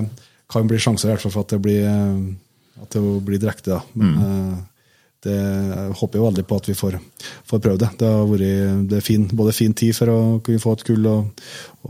kan 0.52 0.66
bli 0.68 0.78
sjanser 0.80 1.08
i 1.08 1.12
hvert 1.14 1.22
fall 1.25 1.32
for 1.37 1.44
at 1.46 1.52
det 1.54 1.60
blir, 1.64 1.84
eh, 1.87 2.82
at 2.82 2.90
det 2.96 3.02
blir 3.28 3.38
direkte. 3.42 3.76
Da. 3.76 3.82
Men 3.94 4.16
eh, 4.26 4.60
det, 5.22 5.36
jeg 5.36 5.94
håper 6.00 6.18
jeg 6.18 6.26
veldig 6.26 6.44
på 6.50 6.58
at 6.58 6.68
vi 6.68 6.74
får, 6.74 6.96
får 7.46 7.62
prøve 7.62 7.80
det. 7.82 7.90
Det 8.00 8.08
har 8.10 8.26
vært 8.26 8.88
det 8.90 8.98
er 8.98 9.04
fin, 9.06 9.28
både 9.30 9.54
fin 9.54 9.74
tid 9.74 9.94
for 9.96 10.10
å 10.10 10.18
kunne 10.44 10.62
få 10.62 10.74
et 10.74 10.84
kull, 10.88 11.06
og, 11.06 11.44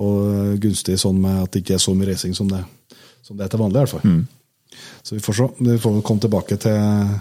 og 0.04 0.58
gunstig 0.62 0.98
sånn 1.00 1.20
med 1.22 1.46
at 1.46 1.54
det 1.54 1.62
ikke 1.62 1.78
er 1.78 1.84
så 1.84 1.94
mye 1.96 2.10
racing 2.10 2.36
som 2.36 2.50
det, 2.52 2.60
som 3.24 3.38
det 3.38 3.46
er 3.46 3.54
til 3.54 3.62
vanlig. 3.62 3.80
i 3.80 3.84
hvert 3.86 3.94
fall. 3.94 4.20
Så 5.02 5.16
vi 5.16 5.24
får 5.24 5.38
se. 5.38 5.48
Vi 5.64 5.78
får 5.80 6.02
komme 6.06 6.24
tilbake 6.24 6.60
til, 6.60 7.16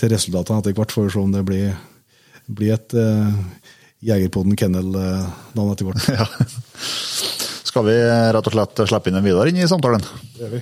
til 0.00 0.12
resultatene 0.12 0.60
etter 0.62 0.76
hvert. 0.76 0.92
for 0.94 1.08
å 1.08 1.14
se 1.14 1.22
om 1.22 1.32
det 1.32 1.44
blir, 1.48 1.72
blir 2.46 2.76
et 2.76 2.96
uh, 2.96 3.32
Jegerpoden 4.04 4.56
Kennel-navn 4.60 5.74
etter 5.74 5.90
hvert. 5.90 6.08
Ja. 6.20 6.28
Skal 7.74 7.88
vi 7.88 7.94
rett 7.98 8.46
og 8.46 8.54
slett 8.54 8.80
slippe 8.86 9.10
inn 9.10 9.16
en 9.18 9.24
Vidar 9.24 9.48
inn 9.50 9.56
i 9.58 9.66
samtalen? 9.66 10.04
Det 10.36 10.44
gjør 10.44 10.52
vi. 10.52 10.60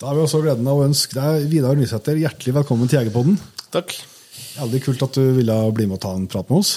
Da 0.00 0.08
har 0.08 0.16
vi 0.16 0.22
også 0.24 0.40
gleden 0.40 0.68
av 0.70 0.78
å 0.80 0.86
ønske 0.86 1.12
deg, 1.16 1.48
Vidar 1.52 1.76
Nysæter, 1.76 2.16
hjertelig 2.22 2.54
velkommen 2.56 2.88
til 2.88 3.02
Jegerpodden. 3.02 3.34
Takk. 3.74 3.92
Veldig 4.56 4.80
kult 4.86 5.02
at 5.04 5.18
du 5.18 5.26
ville 5.36 5.56
bli 5.76 5.84
med 5.88 5.98
og 5.98 6.02
ta 6.06 6.12
en 6.16 6.24
prat 6.30 6.48
med 6.48 6.62
oss. 6.62 6.70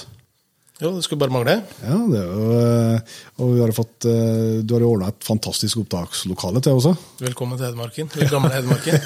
Jo, 0.81 0.89
det 0.97 1.05
skulle 1.05 1.21
bare 1.21 1.31
mangle. 1.31 1.53
Ja, 1.85 1.95
det 2.11 2.19
er 2.19 2.25
jo, 2.27 2.47
eh, 2.57 3.13
og 3.39 3.51
vi 3.53 3.61
har 3.61 3.71
fått, 3.77 4.07
eh, 4.09 4.63
Du 4.67 4.73
har 4.75 4.81
jo 4.83 4.89
ordna 4.97 5.07
et 5.13 5.23
fantastisk 5.23 5.79
opptakslokale 5.85 6.59
til 6.65 6.75
også. 6.75 6.91
Velkommen 7.21 7.57
til 7.61 7.67
Hedmarken. 7.69 8.09
Eller 8.17 8.29
gamle 8.33 8.51
Hedmarken. 8.51 8.99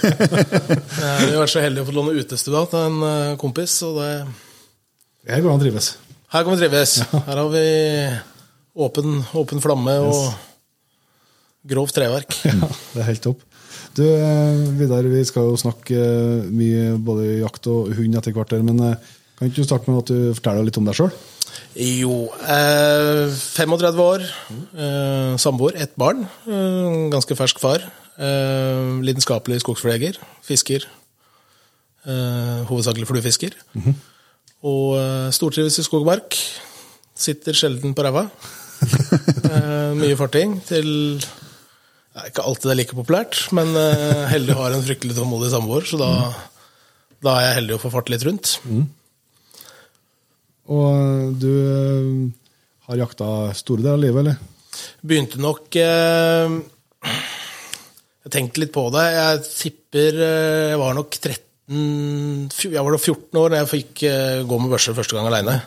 Vi 1.27 1.35
har 1.35 1.43
vært 1.43 1.53
så 1.53 1.61
heldige 1.61 1.83
å 1.85 1.89
få 1.91 1.95
låne 1.99 2.15
utestue 2.17 2.63
til 2.71 2.79
en 2.87 2.97
eh, 3.11 3.35
kompis, 3.37 3.75
og 3.85 3.99
det, 4.01 4.09
Her 5.27 5.43
kan 5.43 5.45
vi 5.45 5.53
an 5.53 5.59
å 5.59 5.65
trives. 5.67 5.91
her 6.33 6.43
kan 6.47 6.55
vi 6.55 6.61
trives. 6.63 6.95
Her 7.13 7.35
har 7.43 7.49
vi 7.53 7.65
åpen, 8.87 9.21
åpen 9.37 9.61
flamme 9.61 9.99
og 10.07 10.33
grovt 11.67 11.93
treverk. 11.99 12.33
Ja, 12.47 12.71
det 12.95 13.03
er 13.03 13.09
helt 13.11 13.21
topp. 13.27 13.43
Du, 13.97 14.03
eh, 14.05 14.57
Vidar, 14.77 15.07
vi 15.09 15.23
skal 15.25 15.47
jo 15.49 15.57
snakke 15.57 15.97
eh, 15.97 16.49
mye 16.53 16.91
både 17.01 17.39
jakt 17.39 17.69
og 17.71 17.95
hund 17.97 18.17
etter 18.19 18.35
hvert, 18.35 18.53
men 18.61 18.83
eh, 18.85 19.15
Kan 19.37 19.49
ikke 19.49 19.63
du 19.63 19.67
starte 19.69 19.89
med 19.89 20.03
at 20.03 20.11
du 20.11 20.35
forteller 20.37 20.65
litt 20.65 20.77
om 20.77 20.85
deg 20.85 20.97
sjøl? 20.97 21.11
Jo, 21.77 22.27
eh, 22.49 23.33
35 23.33 24.01
år, 24.01 24.25
eh, 24.73 25.33
samboer, 25.41 25.77
ett 25.77 25.93
barn. 25.97 26.23
Eh, 26.49 27.09
ganske 27.13 27.37
fersk 27.37 27.61
far. 27.61 27.85
Eh, 28.17 28.97
lidenskapelig 29.05 29.61
skogsfleger. 29.61 30.17
fisker. 30.41 30.87
Eh, 32.07 32.63
hovedsakelig 32.69 33.07
fluefisker. 33.09 33.53
Og 34.65 34.97
eh, 34.97 35.29
stortrives 35.31 35.77
i 35.77 35.85
skog 35.85 36.01
og 36.01 36.11
mark. 36.13 36.37
Sitter 37.17 37.53
sjelden 37.53 37.93
på 37.93 38.05
ræva. 38.05 38.25
eh, 39.51 39.93
mye 39.97 40.17
farting 40.17 40.57
til 40.65 41.21
det 42.17 42.23
er 42.23 42.31
ikke 42.31 42.47
alltid 42.49 42.65
det 42.65 42.73
er 42.73 42.77
like 42.79 42.95
populært, 42.97 43.39
men 43.53 43.75
eh, 43.77 44.23
heldig 44.33 44.55
har 44.57 44.73
en 44.73 44.85
fryktelig 44.85 45.13
tålmodig 45.13 45.51
samboer, 45.53 45.85
så 45.85 45.99
da, 46.01 46.11
da 47.21 47.35
er 47.37 47.45
jeg 47.45 47.57
heldig 47.59 47.75
å 47.75 47.81
få 47.83 47.91
farte 47.93 48.13
litt 48.15 48.25
rundt. 48.25 48.55
Og 50.73 51.37
du 51.37 51.51
eh, 51.53 52.09
har 52.89 53.03
jakta 53.03 53.29
store 53.59 53.85
deler 53.85 53.99
av 53.99 54.01
livet, 54.01 54.23
eller? 54.23 54.41
Begynte 55.05 55.41
nok 55.41 55.77
eh, 55.77 56.57
Jeg 58.25 58.33
tenkte 58.33 58.65
litt 58.65 58.73
på 58.73 58.87
det. 58.93 59.05
Jeg 59.13 59.45
tipper 59.47 60.21
eh, 60.25 60.67
Jeg 60.73 60.81
var 60.81 60.97
nok 60.97 61.17
13 61.21 62.73
Jeg 62.73 62.85
var 62.85 62.93
da 62.97 63.01
14 63.01 63.41
år 63.43 63.53
da 63.53 63.61
jeg 63.61 63.73
fikk 63.75 64.05
eh, 64.09 64.45
gå 64.47 64.61
med 64.61 64.73
børse 64.73 64.97
første 64.97 65.17
gang 65.17 65.29
aleine. 65.29 65.59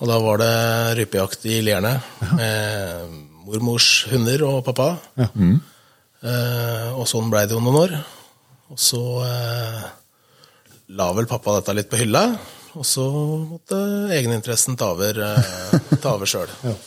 Og 0.00 0.08
da 0.08 0.16
var 0.24 0.40
det 0.40 0.54
rypejakt 1.02 1.44
i 1.52 1.60
Lierne 1.60 1.98
med 2.32 3.29
mormors 3.46 3.88
hunder 4.10 4.44
og 4.46 4.62
pappa. 4.66 4.94
Eh, 6.20 6.88
og 6.92 7.06
sånn 7.08 7.30
blei 7.32 7.46
det 7.48 7.56
jo 7.56 7.62
noen 7.64 7.80
år. 7.80 7.96
Og 8.70 8.78
så 8.80 9.00
eh, 9.24 9.84
la 10.96 11.10
vel 11.16 11.28
pappa 11.30 11.58
dette 11.58 11.74
litt 11.76 11.90
på 11.90 12.00
hylla. 12.02 12.24
Og 12.78 12.86
så 12.86 13.04
måtte 13.50 13.78
egeninteressen 14.14 14.78
ta 14.78 14.92
over, 14.94 15.18
eh, 15.26 15.94
ta 16.02 16.14
over 16.16 16.30
sjøl. 16.30 16.50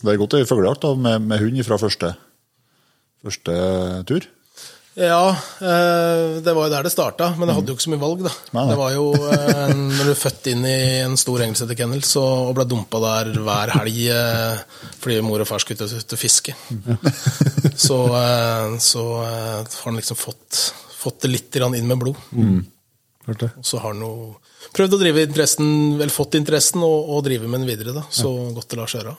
Det 0.00 0.08
er 0.08 0.16
godt 0.16 0.32
å 0.32 0.38
er 0.40 0.46
fuglejakt 0.48 0.84
med, 0.96 1.26
med 1.28 1.42
hund 1.42 1.60
fra 1.66 1.76
første, 1.76 2.14
første 3.20 3.56
tur. 4.08 4.24
Ja, 4.98 5.30
eh, 5.62 6.40
det 6.42 6.52
var 6.56 6.66
jo 6.66 6.72
der 6.72 6.82
det 6.82 6.90
starta, 6.92 7.28
men 7.38 7.46
jeg 7.48 7.56
hadde 7.60 7.70
jo 7.70 7.76
ikke 7.76 7.84
så 7.86 7.92
mye 7.92 8.02
valg, 8.02 8.24
da. 8.26 8.32
Nei, 8.56 8.64
nei. 8.64 8.70
Det 8.72 8.78
var 8.80 8.90
jo, 8.96 9.04
eh, 9.14 9.70
Når 9.78 10.08
du 10.08 10.10
er 10.10 10.18
født 10.18 10.48
inn 10.50 10.64
i 10.66 10.74
en 11.04 11.14
stor 11.20 11.44
engelsetekennel 11.46 12.02
så, 12.04 12.24
og 12.48 12.56
ble 12.58 12.66
dumpa 12.68 12.98
der 13.04 13.30
hver 13.38 13.72
helg 13.78 14.00
eh, 14.10 14.58
fordi 14.98 15.20
mor 15.24 15.40
og 15.44 15.48
far 15.48 15.62
skulle 15.62 15.86
ut 15.86 16.02
og- 16.12 16.18
fiske, 16.20 16.56
så, 17.86 18.00
så 18.82 19.04
har 19.22 19.86
han 19.86 19.96
liksom 20.00 20.18
fått, 20.18 20.60
fått 20.98 21.22
det 21.22 21.30
litt 21.36 21.56
inn 21.62 21.86
med 21.88 21.98
blod. 22.02 22.18
Hørte? 23.30 23.52
Og 23.60 23.64
så 23.64 23.78
har 23.78 23.94
han 23.94 24.02
jo 24.02 24.12
prøvd 24.74 24.94
å 24.98 25.00
drive 25.00 25.22
interessen, 25.28 25.70
vel 26.02 26.10
fått 26.12 26.34
interessen, 26.34 26.82
og, 26.82 27.08
og 27.14 27.24
drive 27.24 27.46
med 27.48 27.62
den 27.62 27.70
videre, 27.70 27.94
da, 27.96 28.02
så 28.10 28.28
godt 28.56 28.68
det 28.74 28.78
lar 28.82 28.90
seg 28.90 29.04
gjøre. 29.04 29.16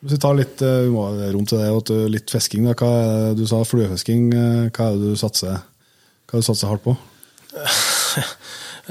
Hvis 0.00 0.14
vi 0.16 0.20
tar 0.22 0.36
litt 0.38 0.62
eh, 0.64 0.86
vi 0.86 0.92
må 0.94 1.02
ha 1.10 1.28
rom 1.34 1.44
til 1.48 1.60
det, 1.60 1.68
og 1.76 1.90
litt 2.08 2.30
fisking. 2.32 2.64
Da. 2.70 2.72
Hva 2.78 2.90
er 2.96 3.34
det 3.34 3.42
du 3.42 3.46
sa 3.50 3.60
fluefisking. 3.68 4.30
eh, 4.32 4.68
Hva 4.72 4.86
er 4.90 4.96
det 4.96 5.12
du 5.12 5.16
satser, 5.20 5.58
hva 5.60 6.32
er 6.32 6.38
det 6.38 6.44
du 6.44 6.48
satser 6.50 6.72
hardt 6.72 6.86
på? 6.88 6.96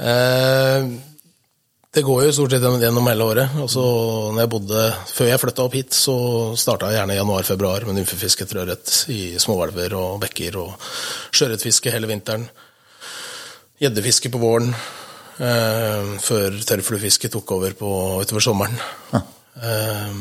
Eh, 0.00 0.84
det 1.92 2.02
går 2.06 2.22
jo 2.24 2.30
stort 2.32 2.54
sett 2.54 2.62
gjennom 2.80 3.04
hele 3.10 3.24
året. 3.26 3.56
Altså, 3.60 3.82
når 4.32 4.38
jeg 4.40 4.50
bodde, 4.54 4.84
Før 5.12 5.26
jeg 5.28 5.40
flytta 5.42 5.64
opp 5.66 5.74
hit, 5.76 5.92
så 5.92 6.14
starta 6.56 6.88
jeg 6.88 6.96
gjerne 7.02 7.16
januar-februar 7.18 7.84
med 7.84 7.98
nymfefiske 7.98 8.46
etter 8.46 8.62
ørret 8.62 8.94
i 9.12 9.18
småelver 9.42 9.92
og 9.98 10.14
bekker, 10.22 10.56
og 10.62 10.72
sjøørretfiske 11.36 11.92
hele 11.92 12.08
vinteren. 12.08 12.46
Gjeddefiske 13.82 14.32
på 14.32 14.40
våren, 14.40 14.72
eh, 15.36 16.16
før 16.24 16.56
tørrfluefiske 16.70 17.28
tok 17.36 17.52
over 17.58 17.76
på, 17.76 17.92
utover 18.24 18.40
sommeren. 18.46 18.80
Eh, 19.60 20.16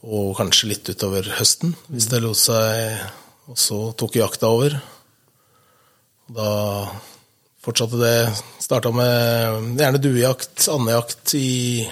og 0.00 0.32
kanskje 0.38 0.70
litt 0.70 0.88
utover 0.88 1.26
høsten, 1.36 1.74
hvis 1.92 2.08
det 2.10 2.22
lot 2.24 2.38
seg. 2.38 3.00
Og 3.50 3.58
så 3.58 3.78
tok 3.98 4.16
jakta 4.20 4.48
over. 4.48 4.76
Da 6.30 6.50
fortsatte 7.60 7.98
det. 8.00 8.16
Starta 8.62 8.92
med 8.94 9.80
gjerne 9.80 10.00
duejakt, 10.02 10.68
andejakt 10.72 11.34
i, 11.36 11.84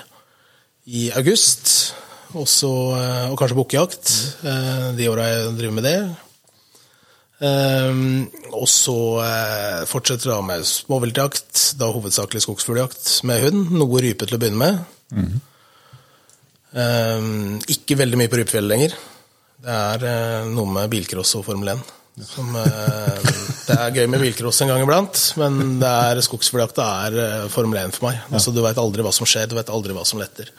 i 0.86 1.08
august. 1.18 1.94
Også, 2.36 2.70
eh, 2.98 3.26
og 3.32 3.38
kanskje 3.40 3.56
bukkejakt, 3.56 4.14
eh, 4.44 4.88
de 4.98 5.08
åra 5.08 5.28
jeg 5.30 5.52
driver 5.58 5.76
med 5.78 5.88
det. 5.88 6.00
Um, 7.38 8.26
og 8.50 8.66
så 8.66 8.96
eh, 9.22 9.84
fortsetter 9.86 10.32
det 10.32 10.38
med 10.44 10.64
småviltjakt, 10.66 11.60
da 11.78 11.92
hovedsakelig 11.94 12.42
skogsfugljakt 12.42 13.12
med 13.30 13.44
hund. 13.44 13.70
Noe 13.78 14.02
rype 14.02 14.26
til 14.26 14.36
å 14.36 14.40
begynne 14.42 14.58
med. 14.58 14.80
Um, 15.14 15.38
ikke 16.68 17.96
veldig 17.96 18.18
mye 18.20 18.30
på 18.30 18.42
Rypefjellet 18.42 18.72
lenger. 18.72 18.96
Det 19.58 19.74
er 19.74 20.04
eh, 20.06 20.50
noe 20.54 20.70
med 20.70 20.90
bilcross 20.92 21.34
og 21.38 21.46
Formel 21.46 21.72
1. 21.72 21.80
Som, 22.28 22.50
eh, 22.58 23.30
det 23.66 23.74
er 23.74 23.94
gøy 23.94 24.06
med 24.10 24.22
bilcross 24.22 24.62
en 24.62 24.70
gang 24.72 24.82
iblant, 24.84 25.22
men 25.38 25.78
det 25.82 25.90
er 26.10 26.20
skogsfugljakt 26.22 26.78
det 26.78 26.86
er 26.86 27.18
eh, 27.24 27.48
Formel 27.50 27.80
1 27.82 27.96
for 27.96 28.08
meg. 28.08 28.20
Altså, 28.30 28.54
du 28.54 28.62
veit 28.62 28.78
aldri 28.78 29.06
hva 29.06 29.14
som 29.14 29.26
skjer, 29.28 29.50
du 29.50 29.56
veit 29.58 29.72
aldri 29.74 29.96
hva 29.96 30.06
som 30.06 30.22
letter. 30.22 30.52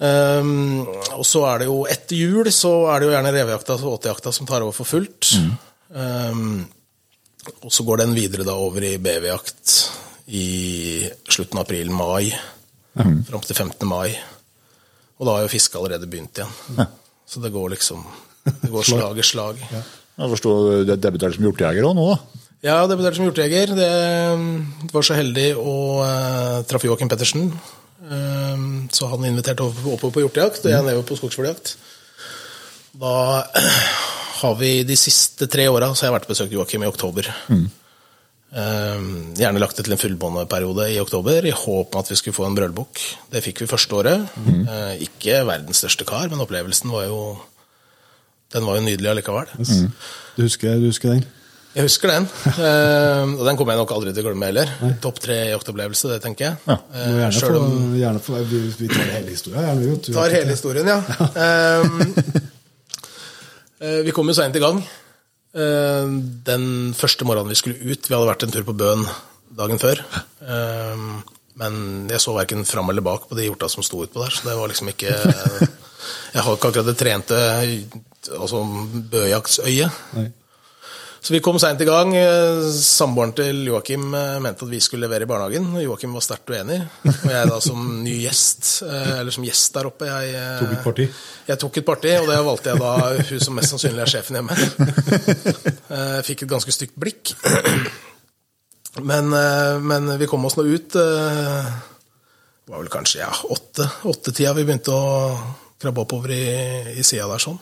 Um, 0.00 0.86
og 1.12 1.26
så 1.28 1.42
er 1.50 1.60
det 1.60 1.66
jo 1.68 1.82
etter 1.92 2.16
jul 2.16 2.48
så 2.56 2.70
er 2.88 3.02
det 3.02 3.10
jo 3.10 3.12
gjerne 3.12 3.32
revejakta 3.34 3.76
og 3.76 3.98
åtejakta 3.98 4.32
som 4.32 4.48
tar 4.48 4.64
over 4.64 4.72
for 4.72 4.88
fullt. 4.88 5.34
Um, 5.92 6.62
og 7.60 7.72
så 7.72 7.84
går 7.84 8.06
den 8.06 8.16
videre 8.16 8.46
da 8.48 8.56
over 8.56 8.86
i 8.88 8.94
BV-jakt 9.00 9.76
i 10.40 10.48
slutten 11.28 11.60
av 11.60 11.66
april-mai. 11.66 12.32
Fram 12.96 13.44
til 13.44 13.56
15. 13.56 13.84
mai. 13.88 14.14
Og 15.20 15.26
da 15.28 15.34
har 15.36 15.44
jo 15.44 15.52
fisket 15.52 15.76
allerede 15.76 16.08
begynt 16.08 16.40
igjen. 16.40 16.86
Så 17.28 17.42
det 17.44 17.50
går 17.52 17.74
liksom 17.76 18.00
Det 18.46 18.70
går 18.72 18.86
slag 18.88 19.18
i 19.20 19.24
slag. 19.26 19.58
Jeg 19.70 20.30
forstår 20.32 20.84
du 20.88 20.94
debuterte 20.96 21.36
som 21.36 21.44
hjortejeger 21.44 21.84
òg 21.86 21.94
nå, 21.98 22.06
da. 22.14 22.40
Ja, 22.64 22.78
jeg 22.82 22.90
debuterte 22.92 23.16
som 23.20 23.26
hjortejeger. 23.28 23.74
Det 23.76 23.90
det 24.88 24.94
var 24.96 25.04
så 25.06 25.16
heldig 25.16 25.46
å 25.60 25.74
uh, 26.00 26.56
traffe 26.68 26.88
Joakim 26.88 27.08
Pettersen. 27.12 27.46
Um, 28.10 28.88
så 28.92 29.06
han 29.12 29.24
inviterte 29.28 29.62
opp- 29.64 29.84
oppover 29.94 30.16
på 30.16 30.24
hjortejakt, 30.24 30.64
og 30.64 30.72
jeg 30.72 30.82
nedover 30.88 31.06
på 31.08 31.16
skogsfugljakt. 31.20 31.74
Da 33.00 33.12
har 34.40 34.56
vi 34.60 34.72
de 34.88 34.96
siste 34.98 35.46
tre 35.52 35.68
åra 35.70 35.92
så 35.94 36.06
har 36.06 36.10
jeg 36.10 36.16
vært 36.18 36.28
og 36.28 36.34
besøkt 36.34 36.56
Joakim 36.56 36.84
i 36.84 36.90
oktober. 36.90 37.28
Um, 37.52 37.68
gjerne 38.50 39.60
lagt 39.62 39.78
det 39.78 39.84
til 39.86 39.94
en 39.94 40.00
fullbåndeperiode 40.00 40.88
i 40.90 40.98
oktober, 40.98 41.44
i 41.46 41.52
håp 41.54 41.94
om 41.94 42.00
at 42.00 42.08
vi 42.10 42.16
skulle 42.18 42.34
få 42.34 42.48
en 42.48 42.56
brølbukk. 42.56 42.98
Det 43.30 43.44
fikk 43.44 43.62
vi 43.62 43.68
første 43.70 43.94
året. 43.94 44.24
Mm. 44.42 44.64
ikke 45.06 45.44
verdens 45.46 45.84
største 45.84 46.06
kar, 46.08 46.26
men 46.32 46.42
opplevelsen 46.42 46.90
var 46.90 47.06
jo 47.06 47.20
den 48.50 48.66
var 48.66 48.80
jo 48.80 48.82
nydelig 48.82 49.10
allikevel. 49.12 49.52
Du 50.36 50.42
husker, 50.42 50.74
du 50.82 50.88
husker 50.90 51.14
den? 51.14 51.28
Jeg 51.70 51.86
husker 51.86 52.10
den, 52.10 52.24
eh, 52.50 53.28
og 53.38 53.44
den 53.46 53.58
kommer 53.58 53.76
jeg 53.76 53.78
nok 53.84 53.92
aldri 53.94 54.10
til 54.10 54.24
å 54.24 54.30
glemme 54.32 54.48
heller. 54.48 54.72
Topp 55.02 55.20
tre 55.22 55.36
jaktopplevelse, 55.52 56.08
det 56.10 56.16
tenker 56.24 56.48
jeg. 56.48 56.56
Ja. 56.66 56.76
Eh, 56.98 57.18
gjerne 57.20 57.60
om 57.60 57.92
gjerne 57.94 58.22
få, 58.24 58.40
vi, 58.50 58.62
vi 58.74 58.88
tar 58.90 59.12
hele 59.12 59.30
historien. 59.30 59.68
Gjerne, 59.68 59.84
vi, 59.86 60.14
tar 60.16 60.34
hele 60.34 60.56
historien, 60.56 60.90
ja. 60.90 60.98
ja. 60.98 61.28
eh, 63.86 64.00
vi 64.08 64.16
kom 64.16 64.26
jo 64.26 64.34
seint 64.34 64.58
i 64.58 64.64
gang. 64.64 64.82
Eh, 65.54 66.06
Den 66.46 66.94
første 66.94 67.26
morgenen 67.26 67.50
vi 67.50 67.58
skulle 67.58 67.80
ut 67.82 68.06
Vi 68.06 68.14
hadde 68.14 68.28
vært 68.28 68.44
en 68.46 68.52
tur 68.54 68.66
på 68.68 68.76
Bøen 68.78 69.06
dagen 69.56 69.80
før. 69.82 70.02
Eh, 70.40 71.06
Men 71.60 72.08
jeg 72.08 72.22
så 72.22 72.32
verken 72.36 72.64
fram 72.64 72.88
eller 72.90 73.04
bak 73.04 73.26
på 73.28 73.36
de 73.36 73.48
hjorta 73.48 73.68
som 73.68 73.82
sto 73.84 74.04
utpå 74.04 74.22
der, 74.22 74.30
så 74.32 74.46
det 74.48 74.56
var 74.56 74.70
liksom 74.70 74.88
ikke 74.94 75.10
Jeg 76.34 76.42
har 76.46 76.54
ikke 76.56 76.70
akkurat 76.70 76.86
det 76.86 76.96
trente 76.96 77.36
altså 78.32 78.62
bøjaktsøyet. 79.10 79.90
Så 81.20 81.34
vi 81.34 81.40
kom 81.44 81.58
seint 81.60 81.80
i 81.80 81.84
gang. 81.84 82.14
Eh, 82.16 82.62
Samboeren 82.72 83.34
til 83.36 83.58
Joakim 83.68 84.14
eh, 84.16 84.38
mente 84.40 84.64
at 84.64 84.70
vi 84.72 84.80
skulle 84.80 85.04
levere 85.04 85.26
i 85.26 85.28
barnehagen. 85.28 85.68
Joakim 85.82 86.14
var 86.16 86.24
sterkt 86.24 86.48
uenig. 86.48 86.78
Og 87.04 87.26
jeg 87.28 87.50
da 87.50 87.58
som 87.60 87.82
ny 88.00 88.14
gjest, 88.22 88.70
eh, 88.86 89.18
eller 89.18 89.34
som 89.36 89.44
gjest 89.44 89.76
der 89.76 89.90
oppe 89.90 90.08
jeg, 90.08 90.32
Tok 90.62 90.72
et 90.78 90.86
parti? 90.86 91.08
Jeg 91.50 91.60
tok 91.60 91.76
et 91.76 91.88
parti, 91.90 92.14
og 92.16 92.30
det 92.30 92.38
valgte 92.46 92.72
jeg 92.72 92.80
da 92.80 92.94
hun 93.30 93.44
som 93.44 93.60
mest 93.60 93.74
sannsynlig 93.74 94.04
er 94.06 94.14
sjefen 94.14 94.40
hjemme. 94.40 94.56
Fikk 96.30 96.46
et 96.46 96.54
ganske 96.54 96.74
stygt 96.74 96.96
blikk. 97.00 97.34
Men, 99.04 99.28
men 99.84 100.12
vi 100.18 100.28
kom 100.30 100.44
oss 100.48 100.56
nå 100.58 100.64
ut. 100.66 100.96
Det 100.96 102.72
var 102.72 102.80
vel 102.80 102.90
kanskje 102.92 103.20
ja, 103.20 103.30
åtte, 103.50 103.86
åttetida 104.08 104.54
vi 104.56 104.64
begynte 104.64 104.94
å 104.94 105.36
krabbe 105.80 106.04
oppover 106.04 106.32
i, 106.34 106.44
i 106.96 107.04
sida 107.04 107.28
der 107.28 107.42
sånn. 107.42 107.60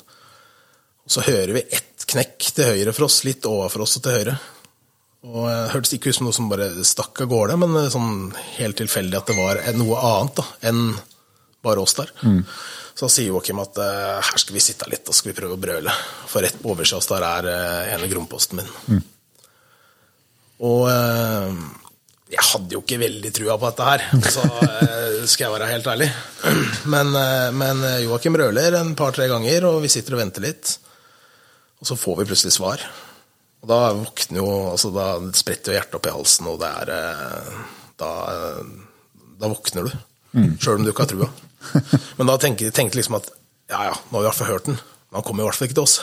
Og 1.08 1.14
så 1.14 1.24
hører 1.24 1.54
vi 1.56 1.64
ett 1.72 1.97
knekk 2.08 2.48
til 2.56 2.70
høyre 2.72 2.94
for 2.96 3.08
oss, 3.08 3.20
litt 3.28 3.46
overfor 3.48 3.84
oss 3.84 3.98
og 4.00 4.06
til 4.06 4.16
høyre. 4.18 4.38
Og 5.28 5.44
eh, 5.50 5.60
Det 5.66 5.74
hørtes 5.74 5.94
ikke 5.96 6.12
ut 6.12 6.18
som 6.18 6.28
noe 6.28 6.36
som 6.36 6.48
bare 6.50 6.70
stakk 6.86 7.24
av 7.24 7.30
gårde, 7.32 7.58
men 7.60 7.76
eh, 7.82 7.90
sånn 7.92 8.32
helt 8.56 8.78
tilfeldig 8.80 9.18
at 9.20 9.30
det 9.32 9.38
var 9.38 9.62
noe 9.76 10.02
annet 10.12 10.40
da, 10.40 10.46
enn 10.70 10.82
bare 11.64 11.82
oss 11.82 11.96
der. 11.98 12.12
Så 12.98 13.06
da 13.06 13.10
sier 13.14 13.28
Joakim 13.30 13.60
at 13.62 13.78
eh, 13.82 14.16
her 14.26 14.40
skal 14.42 14.56
vi 14.56 14.62
sitte 14.62 14.88
litt 14.90 15.06
og 15.10 15.14
skal 15.14 15.32
vi 15.32 15.36
prøve 15.38 15.54
å 15.58 15.60
brøle. 15.62 15.92
For 16.30 16.42
rett 16.42 16.56
på 16.62 16.72
oversida 16.72 16.98
oss 16.98 17.10
der 17.10 17.26
er 17.26 17.50
eh, 17.52 17.92
ene 17.96 18.08
gromposten 18.10 18.58
min. 18.62 19.02
Og 20.66 20.88
eh, 20.90 21.52
Jeg 22.34 22.44
hadde 22.48 22.74
jo 22.74 22.80
ikke 22.82 22.98
veldig 23.00 23.30
trua 23.36 23.54
på 23.58 23.70
dette 23.70 23.86
her, 23.86 24.02
så 24.34 24.42
eh, 24.66 25.20
skal 25.30 25.46
jeg 25.46 25.54
være 25.54 25.70
helt 25.70 25.86
ærlig. 25.94 26.08
Men, 26.94 27.14
eh, 27.20 27.48
men 27.54 27.86
Joakim 28.06 28.38
røler 28.38 28.78
en 28.80 28.94
par-tre 28.98 29.28
ganger, 29.30 29.66
og 29.70 29.82
vi 29.84 29.90
sitter 29.92 30.16
og 30.16 30.22
venter 30.24 30.46
litt. 30.46 30.74
Og 31.78 31.90
så 31.90 31.96
får 31.98 32.20
vi 32.20 32.28
plutselig 32.30 32.54
svar. 32.56 32.82
Og 33.62 33.70
da 33.70 33.78
våkner 33.96 34.38
jo 34.38 34.50
altså 34.70 34.92
Da 34.94 35.06
spretter 35.34 35.72
jo 35.72 35.78
hjertet 35.80 35.96
opp 35.98 36.06
i 36.06 36.14
halsen, 36.14 36.46
og 36.50 36.60
det 36.62 36.68
er 36.82 36.92
eh, 36.94 37.56
Da, 37.98 38.10
da 39.40 39.50
våkner 39.50 39.88
du. 39.88 39.96
Sjøl 40.62 40.78
om 40.78 40.86
du 40.86 40.92
ikke 40.92 41.06
har 41.06 41.10
trua. 41.10 41.30
Men 42.18 42.30
da 42.30 42.38
tenkte 42.38 42.68
jeg 42.68 42.94
liksom 42.94 43.18
at 43.18 43.32
ja 43.68 43.82
ja, 43.90 43.96
nå 44.08 44.16
har 44.16 44.22
vi 44.22 44.24
i 44.24 44.28
hvert 44.30 44.38
fall 44.38 44.52
hørt 44.52 44.68
den. 44.70 44.78
Men 45.08 45.18
han 45.18 45.26
kommer 45.26 45.44
i 45.44 45.48
hvert 45.48 45.58
fall 45.58 45.68
ikke 45.68 45.76
til 45.80 45.84
oss. 45.84 45.98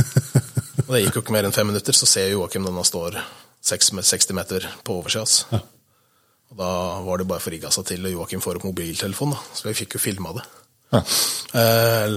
Og 0.86 0.92
det 0.94 1.00
gikk 1.04 1.18
jo 1.18 1.22
ikke 1.24 1.34
mer 1.34 1.46
enn 1.46 1.54
fem 1.54 1.68
minutter, 1.70 1.96
så 1.96 2.06
ser 2.06 2.32
Joakim 2.32 2.66
denne 2.66 2.84
står 2.86 3.18
60 3.66 4.32
meter 4.34 4.66
på 4.86 4.96
oversida. 5.00 5.26
Ja. 5.54 5.60
Og 6.50 6.58
da 6.58 6.70
var 7.06 7.20
det 7.20 7.28
bare 7.30 7.42
for 7.42 7.54
rigga 7.54 7.70
seg 7.74 7.86
til, 7.90 8.06
og 8.06 8.14
Joakim 8.14 8.42
får 8.42 8.58
opp 8.58 8.66
mobiltelefonen, 8.66 9.36
da. 9.36 9.54
så 9.54 9.68
vi 9.68 9.76
fikk 9.82 9.94
jo 9.96 10.02
filma 10.02 10.34
det. 10.34 10.46
Ja. 10.90 11.02
Eh, 11.60 12.16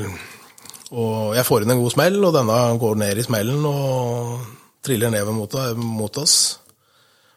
og 0.93 1.33
jeg 1.33 1.45
får 1.47 1.63
inn 1.63 1.73
en 1.73 1.79
god 1.81 1.93
smell, 1.95 2.19
og 2.21 2.35
denne 2.35 2.57
går 2.81 2.99
ned 3.01 3.21
i 3.21 3.25
smellen 3.25 3.63
og 3.65 4.43
triller 4.85 5.13
ned 5.13 5.31
mot, 5.33 5.55
mot 5.79 6.19
oss. 6.21 6.35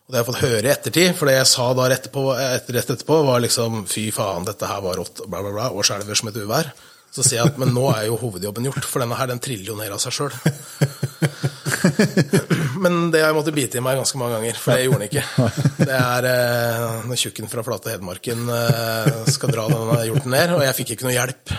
Og 0.07 0.13
det 0.13 0.19
har 0.19 0.23
jeg 0.23 0.29
fått 0.29 0.45
høre 0.45 0.69
i 0.69 0.73
ettertid, 0.73 1.15
for 1.19 1.31
det 1.31 1.39
jeg 1.39 1.49
sa 1.51 1.65
da 1.75 1.87
rett 1.91 2.05
etterpå, 2.05 2.27
etter, 2.39 2.77
rett 2.77 2.93
etterpå, 2.95 3.17
var 3.27 3.41
liksom 3.43 3.81
fy 3.91 4.05
faen, 4.15 4.47
dette 4.47 4.69
her 4.71 4.85
var 4.85 5.01
rått, 5.01 5.25
bla, 5.25 5.41
bla, 5.41 5.55
bla, 5.55 5.71
og 5.73 5.89
skjelver 5.89 6.19
som 6.19 6.31
et 6.31 6.43
uvær. 6.43 6.69
Så 7.11 7.25
sier 7.25 7.41
jeg 7.41 7.55
at 7.55 7.59
men 7.59 7.73
nå 7.75 7.87
er 7.95 8.05
jo 8.11 8.21
hovedjobben 8.21 8.69
gjort, 8.69 8.87
for 8.87 9.03
denne 9.03 9.19
her 9.19 9.31
den 9.31 9.43
triller 9.43 9.73
jo 9.73 9.79
ned 9.79 9.97
av 9.97 10.03
seg 10.03 10.13
sjøl. 10.15 10.35
Men 12.87 13.11
det 13.11 13.23
har 13.23 13.33
jeg 13.33 13.37
måttet 13.41 13.57
bite 13.57 13.81
i 13.81 13.83
meg 13.83 13.99
ganske 13.99 14.19
mange 14.21 14.37
ganger, 14.37 14.59
for 14.63 14.77
det 14.77 14.87
gjorde 14.87 15.01
han 15.01 15.09
ikke. 15.09 15.25
Det 15.87 15.97
er 15.97 16.27
eh, 16.31 16.85
når 17.07 17.19
tjukken 17.21 17.51
fra 17.51 17.63
flate 17.67 17.93
Hedmarken 17.93 18.49
eh, 18.53 19.17
skal 19.31 19.53
dra 19.55 19.67
denne 19.71 19.99
hjorten 20.07 20.33
ned, 20.33 20.55
og 20.55 20.63
jeg 20.65 20.77
fikk 20.79 20.93
ikke 20.95 21.09
noe 21.09 21.15
hjelp. 21.17 21.55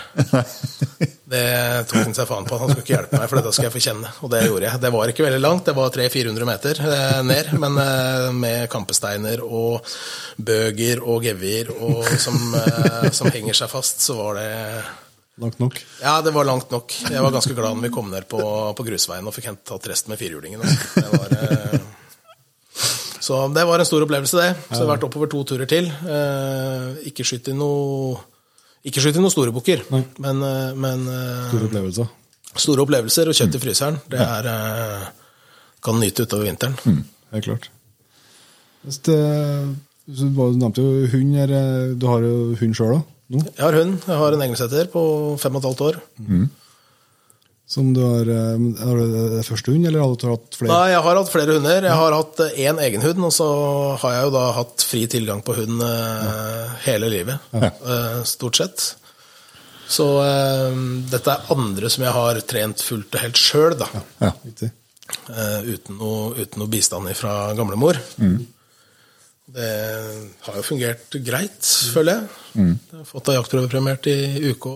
Det 1.28 1.42
tok 1.90 1.98
han 2.00 2.14
seg 2.16 2.28
faen 2.30 2.46
på. 2.48 2.56
Han 2.56 2.70
skulle 2.72 2.84
ikke 2.86 2.94
hjelpe 2.94 3.18
meg, 3.20 3.28
for 3.28 3.40
dette 3.40 3.52
skal 3.52 3.66
jeg 3.66 3.74
få 3.74 3.82
kjenne. 3.84 4.12
Og 4.24 4.32
det 4.32 4.40
gjorde 4.46 4.64
jeg. 4.64 4.80
Det 4.80 4.92
var 4.94 5.12
ikke 5.12 5.26
veldig 5.26 5.40
langt, 5.44 5.66
det 5.68 5.74
var 5.76 5.92
300-400 5.92 6.48
meter 6.48 6.80
eh, 6.86 7.18
ned, 7.28 7.50
men 7.60 7.82
med 8.38 8.64
kampesteiner 8.72 9.44
og 9.44 9.92
bøger 10.40 11.04
og 11.04 11.28
gevir 11.28 11.74
og 11.76 12.08
som, 12.16 12.56
som 13.12 13.28
henger 13.34 13.60
seg 13.60 13.70
fast, 13.72 14.00
så 14.04 14.16
var 14.16 14.40
det 14.40 14.48
Langt 15.38 15.58
nok? 15.62 15.76
Ja, 16.02 16.20
det 16.22 16.32
var 16.34 16.46
langt 16.48 16.70
nok. 16.70 16.94
Jeg 17.10 17.22
var 17.22 17.30
ganske 17.30 17.54
glad 17.54 17.76
når 17.76 17.86
vi 17.86 17.92
kom 17.94 18.08
ned 18.10 18.26
på, 18.30 18.40
på 18.74 18.86
grusveien 18.86 19.26
og 19.28 19.34
fikk 19.36 19.52
tatt 19.68 19.84
resten 19.86 20.10
med 20.10 20.18
firehjulingen. 20.18 20.64
Altså. 20.64 21.02
Det 21.04 21.10
var, 21.12 21.34
eh, 21.38 21.76
så 23.28 23.38
det 23.54 23.66
var 23.68 23.78
en 23.78 23.86
stor 23.86 24.02
opplevelse, 24.06 24.40
det. 24.40 24.48
Så 24.66 24.80
jeg 24.80 24.82
har 24.82 24.90
vært 24.96 25.04
oppover 25.06 25.30
to 25.30 25.44
turer 25.46 25.70
til. 25.70 25.86
Eh, 25.86 26.88
ikke 27.10 27.26
skytt 27.28 27.52
i 27.52 27.54
noe 27.54 28.18
ikke 28.88 29.02
skyt 29.04 29.18
i 29.18 29.22
noen 29.22 29.34
store 29.34 29.52
bukker, 29.54 29.84
men, 29.92 30.42
eh, 30.42 30.72
men 30.74 31.04
Store 31.06 31.68
opplevelser? 31.68 32.10
Store 32.58 32.82
opplevelser 32.82 33.30
og 33.30 33.38
kjøtt 33.38 33.58
i 33.58 33.60
fryseren. 33.62 33.98
Det 34.10 34.24
er, 34.24 34.48
kan 35.84 36.00
nyte 36.02 36.26
utover 36.26 36.48
vinteren. 36.48 36.74
Mm, 36.82 37.04
helt 37.36 37.46
klart. 37.46 37.68
Det, 39.06 39.18
du 40.08 40.24
nevnte 40.24 40.82
jo 40.82 41.06
hund. 41.12 41.38
Du 42.00 42.08
har 42.10 42.26
jo 42.26 42.34
hund 42.58 42.74
sjøl 42.74 42.96
òg? 42.96 43.06
Jeg 43.28 43.60
har 43.60 43.76
hund. 43.76 43.98
Jeg 44.06 44.22
har 44.22 44.34
en 44.34 44.44
engelsetter 44.46 44.88
på 44.92 45.02
fem 45.40 45.58
og 45.58 45.62
et 45.62 45.68
halvt 45.68 45.84
år. 45.88 46.00
Mm. 46.24 46.46
Som 47.68 47.90
du 47.92 48.00
har, 48.00 48.30
har 48.80 49.00
du 49.00 49.16
det 49.34 49.44
første 49.44 49.74
hund, 49.74 49.84
eller 49.84 50.00
har 50.00 50.14
du 50.16 50.24
hatt 50.30 50.56
flere? 50.56 50.70
Nei, 50.72 50.94
jeg 50.94 51.02
har 51.04 51.18
hatt 51.20 51.32
flere 51.34 51.56
hunder. 51.58 51.84
Jeg 51.84 52.00
har 52.00 52.16
hatt 52.16 52.40
én 52.48 52.80
egen 52.86 53.04
hund, 53.04 53.26
og 53.28 53.34
så 53.36 53.48
har 54.00 54.14
jeg 54.14 54.24
jo 54.24 54.32
da 54.38 54.44
hatt 54.56 54.86
fri 54.88 55.02
tilgang 55.12 55.44
på 55.44 55.58
hund 55.58 55.84
ja. 55.84 56.30
hele 56.86 57.12
livet. 57.12 57.52
Ja. 57.52 57.68
Stort 58.24 58.62
sett. 58.62 58.86
Så 59.88 60.08
dette 61.12 61.34
er 61.34 61.52
andre 61.52 61.92
som 61.92 62.08
jeg 62.08 62.16
har 62.16 62.40
trent 62.48 62.84
fullt 62.84 63.12
og 63.12 63.24
helt 63.26 63.44
sjøl, 63.44 63.76
da. 63.84 63.92
Ja. 64.24 64.32
Uh, 65.28 65.64
uten, 65.64 65.96
noe, 65.96 66.32
uten, 66.36 66.60
noe, 66.60 66.70
bistand 66.72 67.08
fra 67.16 67.52
gamlemor. 67.56 68.00
Mm. 68.20 68.40
Det 69.48 69.68
har 70.44 70.56
jo 70.58 70.64
fungert 70.66 71.14
greit, 71.24 71.68
føler 71.94 72.18
jeg. 72.18 72.40
Mm. 72.58 72.74
Jeg 72.74 72.98
har 72.98 73.06
fått 73.08 73.30
ei 73.32 73.38
jaktprøvepremiert 73.38 74.10
i 74.12 74.18
UK. 74.52 74.66